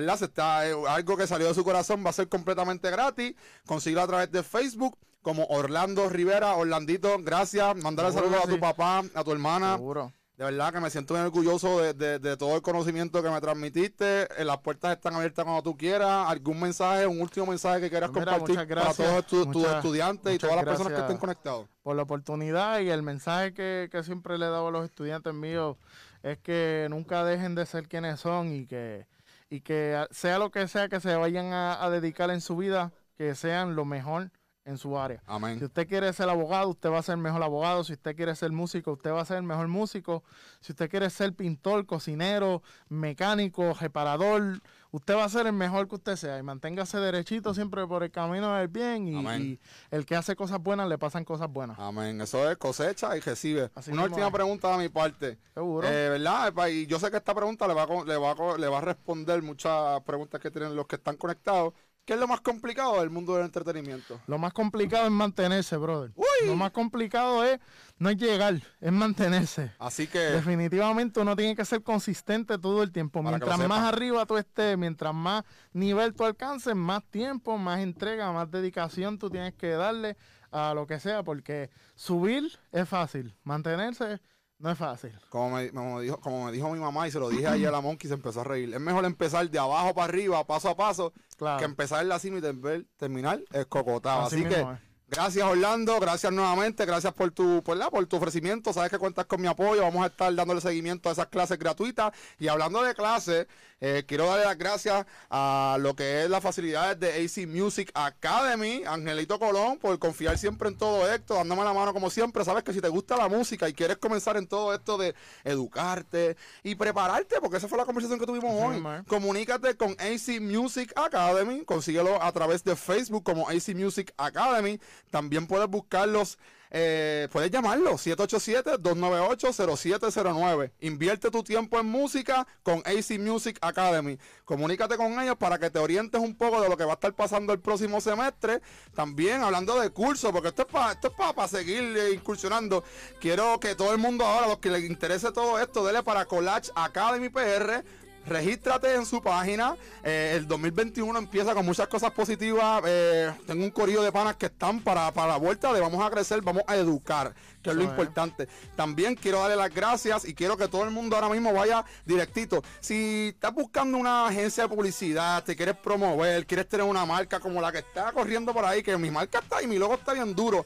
¿verdad? 0.02 0.18
Se 0.18 0.26
está, 0.26 0.68
eh, 0.70 0.74
algo 0.88 1.18
que 1.18 1.28
salió 1.28 1.48
de 1.48 1.54
su 1.54 1.64
corazón 1.64 2.04
va 2.06 2.12
a 2.12 2.14
ser 2.14 2.30
completamente 2.30 2.90
gratis. 2.92 3.36
Consíguelo 3.66 4.02
a 4.04 4.08
través 4.08 4.32
de 4.32 4.44
Facebook 4.44 4.98
como 5.22 5.46
Orlando 5.46 6.08
Rivera. 6.10 6.56
Orlandito, 6.56 7.18
gracias. 7.20 7.76
Seguro 7.82 8.12
saludos 8.12 8.46
a 8.46 8.48
tu 8.48 8.60
papá, 8.60 9.04
a 9.16 9.24
tu 9.24 9.32
hermana. 9.32 9.76
Seguro. 9.76 10.14
De 10.38 10.46
verdad 10.46 10.72
que 10.72 10.80
me 10.80 10.92
siento 10.92 11.16
bien 11.16 11.26
orgulloso 11.26 11.82
de, 11.82 11.96
de- 11.96 12.20
de 12.20 12.38
todo 12.38 12.56
el 12.56 12.62
conocimiento 12.62 13.24
que 13.24 13.30
me 13.32 13.42
transmitiste. 13.42 14.28
Eh, 14.40 14.46
Las 14.46 14.60
puertas 14.60 14.96
están 14.96 15.16
abiertas 15.16 15.44
cuando 15.44 15.64
tú 15.64 15.76
quieras. 15.76 16.30
¿Algún 16.30 16.60
mensaje, 16.60 17.08
un 17.08 17.20
último 17.20 17.48
mensaje 17.48 17.82
que 17.82 17.90
quieras 17.90 18.12
Pues 18.12 18.24
mira, 18.24 18.38
compartir 18.38 18.68
para 18.76 18.94
todos 18.94 19.26
tu- 19.26 19.52
tus 19.52 19.66
estudiantes 19.68 20.36
y 20.36 20.38
todas 20.38 20.58
las 20.58 20.66
personas 20.66 20.94
que 20.94 21.00
estén 21.00 21.18
conectados? 21.18 21.68
por 21.82 21.96
la 21.96 22.04
oportunidad 22.04 22.82
y 22.82 22.90
el 22.92 23.02
mensaje 23.02 23.54
que, 23.56 23.90
que 23.92 24.04
siempre 24.04 24.38
le 24.38 24.46
he 24.46 24.50
dado 24.50 24.68
a 24.68 24.72
los 24.72 24.86
estudiantes 24.86 25.34
míos 25.34 25.76
es 26.22 26.38
que 26.38 26.86
nunca 26.92 27.24
dejen 27.24 27.56
de 27.56 27.66
ser 27.66 27.88
quienes 27.88 28.20
son 28.20 28.54
y 28.54 28.68
que, 28.68 29.08
y 29.50 29.62
que 29.62 30.06
sea 30.12 30.40
lo 30.40 30.52
que 30.52 30.68
sea 30.68 30.90
que 30.90 31.00
se 31.00 31.16
vayan 31.16 31.54
a, 31.54 31.84
a 31.84 31.90
dedicar 31.90 32.30
en 32.30 32.42
su 32.42 32.58
vida, 32.58 32.92
que 33.18 33.36
sean 33.36 33.76
lo 33.76 33.86
mejor 33.86 34.32
en 34.68 34.78
su 34.78 35.00
área. 35.00 35.20
Si 35.20 35.24
Amén. 35.28 35.64
usted 35.64 35.88
quiere 35.88 36.12
ser 36.12 36.30
abogado, 36.30 36.70
usted 36.70 36.92
va 36.92 37.00
a 37.00 37.04
ser 37.04 37.16
el 37.16 37.22
mejor 37.22 37.42
abogado. 37.42 37.86
Si 37.86 37.94
usted 37.94 38.16
quiere 38.16 38.36
ser 38.36 38.52
músico, 38.52 38.92
usted 38.92 39.12
va 39.12 39.22
a 39.22 39.26
ser 39.26 39.38
el 39.38 39.44
mejor 39.44 39.70
músico. 39.70 40.24
Si 40.60 40.74
usted 40.74 40.90
quiere 40.90 41.10
ser 41.10 41.34
pintor, 41.34 41.86
cocinero, 41.86 42.62
mecánico, 42.90 43.74
reparador, 43.74 44.62
usted 44.92 45.16
va 45.16 45.24
a 45.24 45.30
ser 45.30 45.48
el 45.48 45.54
mejor 45.54 45.88
que 45.88 45.96
usted 45.96 46.16
sea. 46.16 46.38
Y 46.38 46.44
manténgase 46.44 46.98
derechito 47.00 47.54
siempre 47.54 47.86
por 47.88 48.04
el 48.04 48.12
camino 48.12 48.54
del 48.56 48.68
bien. 48.68 49.08
Y, 49.08 49.60
el 49.92 50.06
que 50.06 50.16
hace 50.16 50.36
cosas 50.36 50.62
buenas, 50.62 50.88
le 50.88 50.98
pasan 50.98 51.24
cosas 51.26 51.52
buenas. 51.52 51.78
Amén. 51.80 52.20
Eso 52.22 52.50
es 52.50 52.58
cosecha 52.58 53.16
y 53.18 53.20
recibe. 53.20 53.72
Así 53.76 53.92
Una 53.92 54.04
última 54.04 54.28
es. 54.28 54.34
pregunta 54.34 54.72
de 54.72 54.78
mi 54.78 54.90
parte. 54.90 55.38
Seguro. 55.54 55.88
Eh, 55.88 56.10
¿Verdad? 56.10 56.50
Epa, 56.50 56.70
Y 56.70 56.86
yo 56.88 57.00
sé 57.00 57.12
que 57.12 57.18
esta 57.18 57.34
pregunta 57.34 57.68
le 57.68 57.74
va, 57.74 57.84
a, 57.84 58.06
le, 58.06 58.18
va 58.18 58.32
a, 58.32 58.58
le 58.58 58.68
va 58.68 58.78
a 58.78 58.82
responder 58.82 59.42
muchas 59.42 60.02
preguntas 60.02 60.40
que 60.42 60.52
tienen 60.52 60.76
los 60.76 60.88
que 60.88 60.96
están 60.98 61.18
conectados. 61.18 61.74
¿Qué 62.08 62.14
es 62.14 62.20
lo 62.22 62.28
más 62.30 62.40
complicado 62.40 63.02
del 63.02 63.10
mundo 63.10 63.36
del 63.36 63.44
entretenimiento? 63.44 64.22
Lo 64.28 64.38
más 64.38 64.54
complicado 64.54 65.04
es 65.04 65.12
mantenerse, 65.12 65.76
brother. 65.76 66.14
Lo 66.46 66.56
más 66.56 66.72
complicado 66.72 67.44
es 67.44 67.60
no 67.98 68.10
es 68.10 68.16
llegar, 68.16 68.62
es 68.80 68.92
mantenerse. 68.94 69.74
Así 69.78 70.08
que 70.08 70.18
Definitivamente 70.20 71.20
uno 71.20 71.36
tiene 71.36 71.54
que 71.54 71.66
ser 71.66 71.84
consistente 71.84 72.58
todo 72.58 72.82
el 72.82 72.94
tiempo. 72.94 73.22
Mientras 73.22 73.60
más 73.68 73.94
arriba 73.94 74.26
tú 74.26 74.38
estés, 74.38 74.78
mientras 74.78 75.14
más 75.14 75.44
nivel 75.74 76.14
tú 76.14 76.24
alcances, 76.24 76.74
más 76.76 77.04
tiempo, 77.04 77.58
más 77.58 77.82
entrega, 77.82 78.32
más 78.32 78.50
dedicación 78.50 79.20
tú 79.20 79.30
tienes 79.30 79.54
que 79.56 79.72
darle 79.72 80.16
a 80.50 80.74
lo 80.74 80.88
que 80.88 81.02
sea, 81.02 81.24
porque 81.24 81.70
subir 81.94 82.58
es 82.72 82.88
fácil, 82.88 83.36
mantenerse 83.44 84.22
no 84.60 84.72
es 84.72 84.78
fácil. 84.78 85.12
Como 85.30 85.56
me, 85.56 85.70
como 85.72 85.96
me 85.98 86.02
dijo, 86.04 86.20
como 86.20 86.46
me 86.46 86.52
dijo 86.52 86.70
mi 86.72 86.80
mamá 86.80 87.08
y 87.08 87.12
se 87.12 87.20
lo 87.20 87.30
dije 87.30 87.48
ayer 87.48 87.68
a 87.68 87.72
la 87.72 87.82
Monkey, 87.82 88.08
se 88.08 88.14
empezó 88.16 88.42
a 88.42 88.44
reír. 88.44 88.74
Es 88.74 88.80
mejor 88.80 89.06
empezar 89.06 89.50
de 89.50 89.60
abajo 89.60 89.94
para 89.94 90.06
arriba, 90.06 90.44
paso 90.46 90.70
a 90.70 90.76
paso, 90.76 91.14
Claro. 91.38 91.60
que 91.60 91.66
empezar 91.66 92.06
la 92.06 92.18
cima 92.20 92.40
y 92.40 92.42
ter- 92.42 92.86
terminar 92.98 93.42
escocotado. 93.52 94.24
Así 94.26 94.38
Así, 94.38 94.46
que 94.46 94.62
es. 94.62 94.68
Gracias 95.08 95.46
Orlando, 95.46 96.00
gracias 96.00 96.32
nuevamente, 96.32 96.86
gracias 96.86 97.14
por 97.14 97.32
tu, 97.32 97.64
por, 97.64 97.78
la, 97.78 97.90
por 97.90 98.06
tu 98.06 98.18
ofrecimiento. 98.18 98.74
Sabes 98.74 98.90
que 98.90 98.98
cuentas 98.98 99.26
con 99.26 99.42
mi 99.42 99.48
apoyo. 99.48 99.82
Vamos 99.82 100.04
a 100.04 100.08
estar 100.08 100.34
dándole 100.34 100.62
seguimiento 100.62 101.10
a 101.10 101.12
esas 101.14 101.28
clases 101.28 101.58
gratuitas. 101.58 102.14
Y 102.40 102.48
hablando 102.48 102.82
de 102.84 102.94
clases, 102.94 103.48
eh, 103.80 104.04
quiero 104.08 104.26
darle 104.26 104.46
las 104.46 104.58
gracias 104.58 105.06
a 105.30 105.78
lo 105.80 105.96
que 105.96 106.24
es 106.24 106.30
las 106.30 106.42
facilidades 106.42 107.00
de 107.00 107.10
AC 107.10 107.48
Music 107.48 107.92
Academy, 107.94 108.84
Angelito 108.86 109.38
Colón, 109.38 109.78
por 109.78 109.98
confiar 110.00 110.38
siempre 110.38 110.70
en 110.70 110.78
todo 110.78 111.12
esto, 111.12 111.36
dándome 111.36 111.64
la 111.64 111.74
mano 111.74 111.94
como 111.94 112.10
siempre. 112.10 112.44
Sabes 112.44 112.64
que 112.64 112.74
si 112.74 112.82
te 112.82 112.90
gusta 112.90 113.16
la 113.18 113.28
música 113.28 113.70
y 113.70 113.74
quieres 113.74 113.98
comenzar 113.98 114.36
en 114.38 114.48
todo 114.48 114.74
esto 114.74 114.98
de 114.98 115.14
educarte 115.44 116.38
y 116.64 116.76
prepararte, 116.76 117.40
porque 117.40 117.58
esa 117.58 117.68
fue 117.68 117.78
la 117.78 117.86
conversación 117.86 118.20
que 118.20 118.26
tuvimos 118.26 118.52
hoy. 118.52 118.84
Comunícate 119.08 119.76
con 119.78 119.92
AC 119.92 120.42
Music 120.42 120.92
Academy, 120.96 121.64
consíguelo 121.64 122.22
a 122.22 122.32
través 122.32 122.64
de 122.64 122.76
Facebook 122.76 123.24
como 123.24 123.48
AC 123.48 123.76
Music 123.76 124.12
Academy. 124.18 124.80
También 125.10 125.48
puedes 125.48 125.68
buscarlos, 125.68 126.38
eh, 126.70 127.30
puedes 127.32 127.50
llamarlos 127.50 128.06
787-298-0709. 128.06 130.72
Invierte 130.82 131.32
tu 131.32 131.44
tiempo 131.44 131.80
en 131.80 131.86
música 131.86 132.46
con 132.64 132.84
AC 132.86 133.18
Music 133.20 133.58
Academy. 133.62 134.18
Comunícate 134.46 134.98
con 134.98 135.20
ellos 135.20 135.38
para 135.38 135.60
que 135.60 135.70
te 135.70 135.80
orientes 135.80 136.20
un 136.20 136.36
poco 136.36 136.62
de 136.62 136.70
lo 136.70 136.78
que 136.78 136.86
va 136.86 136.92
a 136.92 136.96
estar 136.96 137.14
pasando 137.14 137.54
el 137.54 137.60
próximo 137.60 138.02
semestre. 138.02 138.62
También 138.94 139.44
hablando 139.44 139.80
de 139.80 139.90
cursos, 139.90 140.32
porque 140.32 140.50
esto 140.50 140.64
es 140.64 140.68
para 140.68 140.92
esto 140.94 141.08
es 141.08 141.14
para 141.14 141.48
seguir 141.48 141.98
eh, 141.98 142.14
incursionando. 142.14 142.84
Quiero 143.20 143.60
que 143.60 143.76
todo 143.76 143.92
el 143.92 143.98
mundo 143.98 144.26
ahora, 144.26 144.48
los 144.48 144.60
que 144.60 144.70
les 144.70 144.84
interese 144.84 145.32
todo 145.32 145.60
esto, 145.60 145.86
dele 145.86 146.04
para 146.04 146.26
Collage 146.26 146.72
Academy 146.76 147.30
PR. 147.30 147.84
Regístrate 148.28 148.94
en 148.94 149.06
su 149.06 149.22
página. 149.22 149.76
Eh, 150.04 150.34
el 150.36 150.48
2021 150.48 151.18
empieza 151.18 151.54
con 151.54 151.66
muchas 151.66 151.88
cosas 151.88 152.12
positivas. 152.12 152.84
Eh, 152.86 153.32
tengo 153.46 153.64
un 153.64 153.72
corillo 153.72 154.02
de 154.02 154.12
panas 154.12 154.36
que 154.36 154.48
están 154.48 154.82
para, 154.82 155.12
para 155.14 155.34
la 155.34 155.38
vuelta 155.38 155.72
de 155.72 155.80
vamos 155.80 156.06
a 156.06 156.10
crecer, 156.10 156.42
vamos 156.42 156.64
a 156.68 156.76
educar, 156.76 157.34
que 157.64 157.70
es 157.70 157.76
lo 157.76 157.84
es. 157.84 157.90
importante. 157.90 158.50
También 158.76 159.16
quiero 159.16 159.40
darle 159.40 159.56
las 159.56 159.74
gracias 159.74 160.26
y 160.26 160.34
quiero 160.34 160.58
que 160.58 160.68
todo 160.68 160.84
el 160.84 160.92
mundo 160.92 161.16
ahora 161.16 161.30
mismo 161.30 161.54
vaya 161.54 161.86
directito. 162.06 162.62
Si 162.82 163.30
estás 163.34 163.54
buscando 163.54 163.98
una 163.98 164.28
agencia 164.28 164.64
de 164.64 164.70
publicidad, 164.70 165.44
te 165.46 165.56
quieres 165.56 165.78
promover, 165.78 166.46
quieres 166.46 166.68
tener 166.68 166.86
una 166.86 167.06
marca 167.06 167.40
como 167.40 167.62
la 167.62 167.72
que 167.72 167.80
está 167.80 168.12
corriendo 168.12 168.54
por 168.54 168.66
ahí, 168.66 168.84
que 168.84 168.98
mi 168.98 169.10
marca 169.10 169.40
está 169.40 169.62
y 169.62 169.68
mi 169.68 169.78
logo 169.78 169.94
está 169.94 170.12
bien 170.12 170.36
duro. 170.36 170.66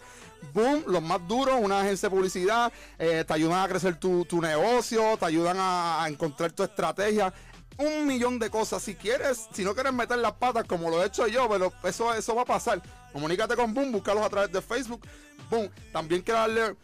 Boom, 0.53 0.83
los 0.87 1.03
más 1.03 1.19
duros, 1.27 1.59
una 1.61 1.81
agencia 1.81 2.09
de 2.09 2.15
publicidad, 2.15 2.73
eh, 2.97 3.23
te 3.27 3.33
ayudan 3.33 3.63
a 3.63 3.67
crecer 3.67 3.99
tu, 3.99 4.25
tu 4.25 4.41
negocio, 4.41 5.15
te 5.17 5.25
ayudan 5.25 5.57
a, 5.59 6.03
a 6.03 6.09
encontrar 6.09 6.51
tu 6.51 6.63
estrategia 6.63 7.31
un 7.77 8.05
millón 8.05 8.39
de 8.39 8.49
cosas. 8.49 8.83
Si 8.83 8.95
quieres, 8.95 9.47
si 9.53 9.63
no 9.63 9.73
quieres 9.73 9.93
meter 9.93 10.17
las 10.17 10.33
patas 10.33 10.65
como 10.65 10.89
lo 10.89 11.03
he 11.03 11.07
hecho 11.07 11.27
yo, 11.27 11.49
pero 11.49 11.71
eso, 11.83 12.13
eso 12.13 12.35
va 12.35 12.43
a 12.43 12.45
pasar. 12.45 12.81
Comunícate 13.11 13.55
con 13.55 13.73
Boom, 13.73 13.91
búscalos 13.91 14.23
a 14.23 14.29
través 14.29 14.51
de 14.51 14.61
Facebook. 14.61 15.07
Boom. 15.49 15.69
También 15.91 16.21
quiero 16.21 16.39
darle 16.39 16.75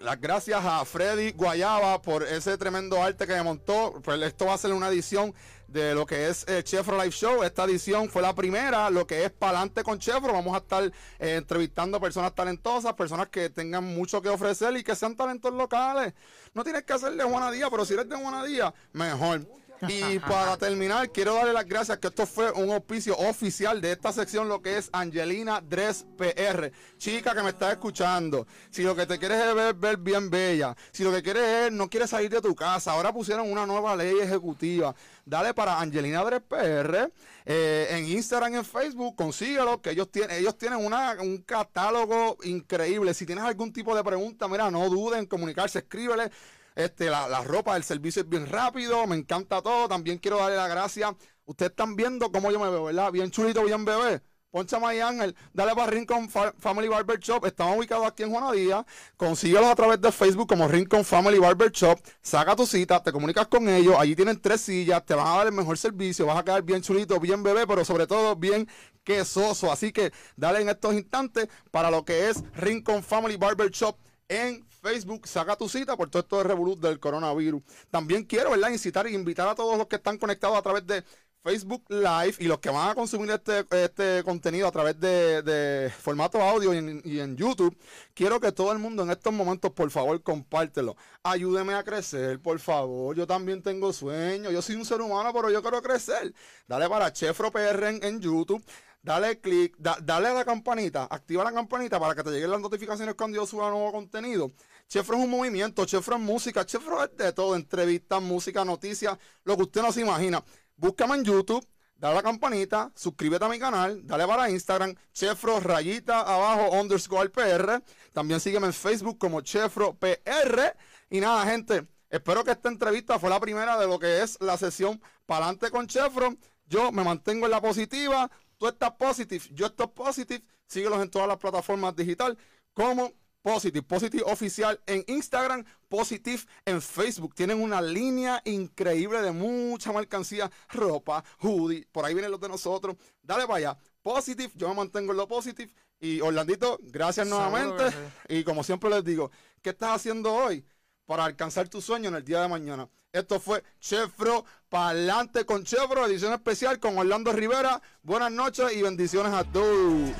Las 0.00 0.20
gracias 0.20 0.64
a 0.64 0.84
Freddy 0.84 1.32
Guayaba 1.32 2.00
por 2.02 2.22
ese 2.22 2.56
tremendo 2.58 3.02
arte 3.02 3.26
que 3.26 3.32
me 3.34 3.42
montó. 3.42 4.00
Pues 4.04 4.20
esto 4.22 4.46
va 4.46 4.54
a 4.54 4.58
ser 4.58 4.72
una 4.72 4.88
edición 4.88 5.34
de 5.66 5.94
lo 5.94 6.06
que 6.06 6.28
es 6.28 6.44
el 6.46 6.62
Chefro 6.62 6.96
Live 6.96 7.10
Show. 7.10 7.42
Esta 7.42 7.64
edición 7.64 8.08
fue 8.08 8.22
la 8.22 8.34
primera, 8.34 8.90
lo 8.90 9.06
que 9.06 9.24
es 9.24 9.30
Palante 9.32 9.82
con 9.82 9.98
Chefro. 9.98 10.32
Vamos 10.32 10.54
a 10.54 10.58
estar 10.58 10.84
eh, 10.84 11.36
entrevistando 11.36 12.00
personas 12.00 12.34
talentosas, 12.34 12.92
personas 12.94 13.28
que 13.28 13.50
tengan 13.50 13.82
mucho 13.82 14.22
que 14.22 14.28
ofrecer 14.28 14.76
y 14.76 14.84
que 14.84 14.94
sean 14.94 15.16
talentos 15.16 15.52
locales. 15.52 16.14
No 16.52 16.62
tienes 16.62 16.84
que 16.84 16.92
hacerle 16.92 17.24
Juana 17.24 17.50
Díaz, 17.50 17.70
pero 17.70 17.84
si 17.84 17.94
eres 17.94 18.08
de 18.08 18.14
Juana 18.14 18.44
Díaz, 18.44 18.72
mejor. 18.92 19.46
Y 19.88 20.18
para 20.18 20.56
terminar, 20.56 21.10
quiero 21.10 21.34
darle 21.34 21.52
las 21.52 21.66
gracias 21.66 21.98
que 21.98 22.08
esto 22.08 22.26
fue 22.26 22.50
un 22.52 22.70
auspicio 22.70 23.16
oficial 23.16 23.80
de 23.80 23.92
esta 23.92 24.12
sección, 24.12 24.48
lo 24.48 24.60
que 24.62 24.78
es 24.78 24.88
Angelina 24.92 25.60
Dress 25.60 26.06
PR. 26.16 26.70
Chica 26.98 27.34
que 27.34 27.42
me 27.42 27.50
está 27.50 27.72
escuchando, 27.72 28.46
si 28.70 28.82
lo 28.82 28.94
que 28.94 29.06
te 29.06 29.18
quieres 29.18 29.42
es 29.42 29.54
ver, 29.54 29.74
ver 29.74 29.96
bien 29.96 30.30
bella, 30.30 30.76
si 30.92 31.04
lo 31.04 31.12
que 31.12 31.22
quieres 31.22 31.66
es, 31.66 31.72
no 31.72 31.88
quieres 31.88 32.10
salir 32.10 32.30
de 32.30 32.40
tu 32.40 32.54
casa, 32.54 32.92
ahora 32.92 33.12
pusieron 33.12 33.50
una 33.50 33.66
nueva 33.66 33.96
ley 33.96 34.18
ejecutiva. 34.20 34.94
Dale 35.26 35.54
para 35.54 35.80
Angelina 35.80 36.22
Dress 36.22 36.42
PR 36.42 37.10
eh, 37.46 37.88
en 37.90 38.06
Instagram 38.06 38.54
y 38.54 38.56
en 38.56 38.64
Facebook, 38.64 39.16
consíguelo, 39.16 39.80
que 39.80 39.90
ellos 39.90 40.10
tienen, 40.10 40.38
ellos 40.38 40.56
tienen 40.56 40.84
una, 40.84 41.16
un 41.20 41.38
catálogo 41.38 42.36
increíble. 42.44 43.14
Si 43.14 43.26
tienes 43.26 43.44
algún 43.44 43.72
tipo 43.72 43.94
de 43.96 44.04
pregunta, 44.04 44.48
mira, 44.48 44.70
no 44.70 44.88
duden 44.88 45.20
en 45.20 45.26
comunicarse, 45.26 45.80
escríbele. 45.80 46.30
Este, 46.74 47.08
la, 47.10 47.28
la 47.28 47.42
ropa 47.42 47.74
del 47.74 47.84
servicio 47.84 48.22
es 48.22 48.28
bien 48.28 48.46
rápido, 48.46 49.06
me 49.06 49.16
encanta 49.16 49.62
todo. 49.62 49.88
También 49.88 50.18
quiero 50.18 50.38
darle 50.38 50.56
las 50.56 50.68
gracias. 50.70 51.12
Ustedes 51.44 51.70
están 51.70 51.94
viendo 51.96 52.32
cómo 52.32 52.50
yo 52.50 52.58
me 52.58 52.70
veo, 52.70 52.84
¿verdad? 52.84 53.12
Bien 53.12 53.30
chulito, 53.30 53.62
bien 53.64 53.84
bebé. 53.84 54.22
Poncha 54.50 54.78
My 54.78 55.00
Ángel, 55.00 55.34
dale 55.52 55.74
para 55.74 55.90
Rincon 55.90 56.30
Fa- 56.30 56.54
Family 56.58 56.86
Barber 56.86 57.18
Shop. 57.18 57.44
Estamos 57.44 57.76
ubicados 57.76 58.06
aquí 58.06 58.22
en 58.22 58.30
Juana 58.30 58.52
Díaz. 58.52 58.84
Consíguelos 59.16 59.66
a 59.66 59.74
través 59.74 60.00
de 60.00 60.12
Facebook 60.12 60.48
como 60.48 60.68
Rincon 60.68 61.04
Family 61.04 61.40
Barber 61.40 61.72
Shop. 61.72 61.98
Saca 62.22 62.54
tu 62.54 62.64
cita, 62.64 63.02
te 63.02 63.10
comunicas 63.10 63.48
con 63.48 63.68
ellos. 63.68 63.96
Allí 63.98 64.14
tienen 64.14 64.40
tres 64.40 64.60
sillas, 64.60 65.04
te 65.04 65.14
van 65.14 65.26
a 65.26 65.36
dar 65.38 65.46
el 65.48 65.52
mejor 65.52 65.76
servicio. 65.76 66.26
Vas 66.26 66.38
a 66.38 66.44
quedar 66.44 66.62
bien 66.62 66.82
chulito, 66.82 67.18
bien 67.18 67.42
bebé, 67.42 67.66
pero 67.66 67.84
sobre 67.84 68.06
todo 68.06 68.36
bien 68.36 68.68
quesoso. 69.02 69.72
Así 69.72 69.92
que 69.92 70.12
dale 70.36 70.60
en 70.60 70.68
estos 70.68 70.94
instantes 70.94 71.48
para 71.72 71.90
lo 71.90 72.04
que 72.04 72.30
es 72.30 72.44
Rincon 72.54 73.02
Family 73.02 73.36
Barber 73.36 73.70
Shop 73.72 73.96
en 74.28 74.64
Facebook, 74.84 75.26
saca 75.26 75.56
tu 75.56 75.68
cita 75.68 75.96
por 75.96 76.10
todo 76.10 76.20
esto 76.22 76.36
de 76.38 76.44
revolut 76.44 76.78
del 76.80 77.00
coronavirus. 77.00 77.62
También 77.90 78.24
quiero, 78.24 78.50
¿verdad? 78.50 78.70
Incitar 78.70 79.06
e 79.06 79.12
invitar 79.12 79.48
a 79.48 79.54
todos 79.54 79.78
los 79.78 79.86
que 79.88 79.96
están 79.96 80.18
conectados 80.18 80.56
a 80.58 80.62
través 80.62 80.86
de 80.86 81.02
Facebook 81.42 81.84
Live 81.90 82.36
y 82.38 82.44
los 82.46 82.58
que 82.58 82.70
van 82.70 82.88
a 82.90 82.94
consumir 82.94 83.30
este, 83.30 83.66
este 83.84 84.22
contenido 84.24 84.66
a 84.66 84.72
través 84.72 84.98
de, 84.98 85.42
de 85.42 85.90
formato 85.90 86.40
audio 86.40 86.72
y 86.72 87.20
en, 87.20 87.36
YouTube. 87.36 87.76
Quiero 88.14 88.40
que 88.40 88.50
todo 88.52 88.72
el 88.72 88.78
mundo 88.78 89.02
en 89.02 89.10
estos 89.10 89.32
momentos, 89.32 89.70
por 89.72 89.90
favor, 89.90 90.22
compártelo. 90.22 90.96
Ayúdeme 91.22 91.74
a 91.74 91.82
crecer, 91.84 92.40
por 92.40 92.58
favor. 92.60 93.14
Yo 93.16 93.26
también 93.26 93.62
tengo 93.62 93.92
sueños. 93.92 94.52
Yo 94.52 94.62
soy 94.62 94.76
un 94.76 94.84
ser 94.86 95.00
humano, 95.02 95.32
pero 95.34 95.50
yo 95.50 95.60
quiero 95.62 95.82
crecer. 95.82 96.34
Dale 96.66 96.88
para 96.88 97.12
Chefro 97.12 97.50
PR 97.52 97.88
en, 97.90 98.02
en 98.04 98.20
YouTube. 98.20 98.64
Dale 99.02 99.38
click, 99.38 99.76
da- 99.78 99.98
dale 100.02 100.28
a 100.28 100.32
la 100.32 100.44
campanita, 100.46 101.06
activa 101.10 101.44
la 101.44 101.52
campanita 101.52 102.00
para 102.00 102.14
que 102.14 102.22
te 102.22 102.30
lleguen 102.30 102.50
las 102.50 102.60
notificaciones 102.60 103.14
cuando 103.14 103.36
yo 103.36 103.44
suba 103.46 103.68
nuevo 103.68 103.92
contenido. 103.92 104.50
Chefro 104.94 105.16
es 105.16 105.24
un 105.24 105.30
movimiento, 105.30 105.84
Chefro 105.84 106.14
es 106.14 106.22
música, 106.22 106.64
Chefro 106.64 107.02
es 107.02 107.16
de 107.16 107.32
todo, 107.32 107.56
entrevistas, 107.56 108.22
música, 108.22 108.64
noticias, 108.64 109.18
lo 109.42 109.56
que 109.56 109.64
usted 109.64 109.82
no 109.82 109.90
se 109.90 110.02
imagina. 110.02 110.44
Búscame 110.76 111.16
en 111.16 111.24
YouTube, 111.24 111.66
dale 111.96 112.12
a 112.12 112.16
la 112.18 112.22
campanita, 112.22 112.92
suscríbete 112.94 113.44
a 113.44 113.48
mi 113.48 113.58
canal, 113.58 114.06
dale 114.06 114.24
para 114.24 114.48
Instagram, 114.48 114.94
Chefro 115.12 115.58
rayita 115.58 116.20
abajo 116.20 116.80
underscore 116.80 117.28
PR. 117.30 117.82
También 118.12 118.38
sígueme 118.38 118.68
en 118.68 118.72
Facebook 118.72 119.18
como 119.18 119.40
Chefro 119.40 119.98
PR. 119.98 120.76
Y 121.10 121.18
nada, 121.18 121.44
gente, 121.44 121.88
espero 122.08 122.44
que 122.44 122.52
esta 122.52 122.68
entrevista 122.68 123.18
fue 123.18 123.30
la 123.30 123.40
primera 123.40 123.76
de 123.76 123.88
lo 123.88 123.98
que 123.98 124.22
es 124.22 124.40
la 124.40 124.56
sesión 124.56 125.02
Palante 125.26 125.72
con 125.72 125.88
Chefro. 125.88 126.36
Yo 126.66 126.92
me 126.92 127.02
mantengo 127.02 127.46
en 127.46 127.50
la 127.50 127.60
positiva, 127.60 128.30
tú 128.58 128.68
estás 128.68 128.92
positive, 128.92 129.44
yo 129.50 129.66
estoy 129.66 129.88
positive. 129.88 130.44
Síguelos 130.68 131.02
en 131.02 131.10
todas 131.10 131.26
las 131.26 131.38
plataformas 131.38 131.96
digitales 131.96 132.38
como 132.74 133.12
Positive, 133.44 133.82
Positive 133.82 134.24
oficial 134.24 134.80
en 134.86 135.04
Instagram, 135.06 135.66
Positive 135.90 136.42
en 136.64 136.80
Facebook. 136.80 137.34
Tienen 137.34 137.60
una 137.60 137.82
línea 137.82 138.40
increíble 138.46 139.20
de 139.20 139.32
mucha 139.32 139.92
mercancía, 139.92 140.50
ropa, 140.70 141.22
hoodie, 141.40 141.86
por 141.92 142.06
ahí 142.06 142.14
vienen 142.14 142.30
los 142.30 142.40
de 142.40 142.48
nosotros. 142.48 142.96
Dale 143.22 143.46
para 143.46 143.58
allá. 143.58 143.78
Positive, 144.02 144.50
yo 144.54 144.66
me 144.70 144.76
mantengo 144.76 145.12
en 145.12 145.18
lo 145.18 145.28
positive. 145.28 145.70
Y 146.00 146.22
Orlandito, 146.22 146.78
gracias 146.84 147.26
nuevamente. 147.26 147.84
Y 148.30 148.44
como 148.44 148.64
siempre 148.64 148.88
les 148.88 149.04
digo, 149.04 149.30
¿qué 149.60 149.70
estás 149.70 149.90
haciendo 149.90 150.32
hoy 150.32 150.64
para 151.04 151.26
alcanzar 151.26 151.68
tu 151.68 151.82
sueño 151.82 152.08
en 152.08 152.14
el 152.14 152.24
día 152.24 152.40
de 152.40 152.48
mañana? 152.48 152.88
Esto 153.12 153.40
fue 153.40 153.62
Chefro 153.78 154.46
Pa'lante 154.70 155.44
con 155.44 155.64
Chevro, 155.64 156.06
edición 156.06 156.32
especial 156.32 156.80
con 156.80 156.96
Orlando 156.96 157.30
Rivera. 157.30 157.82
Buenas 158.02 158.32
noches 158.32 158.72
y 158.72 158.80
bendiciones 158.80 159.34
a 159.34 159.44
todos. 159.44 160.12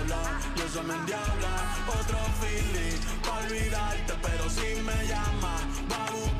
Endiabla, 0.00 0.40
y 0.56 0.60
eso 0.60 0.82
me 0.82 0.94
endiabla. 0.94 1.76
Otro 1.88 2.18
feeling, 2.40 2.98
pa' 3.22 3.38
olvidarte, 3.38 4.14
pero 4.22 4.48
si 4.50 4.80
me 4.82 5.06
llamas, 5.06 5.62
va 5.90 6.06
a 6.06 6.31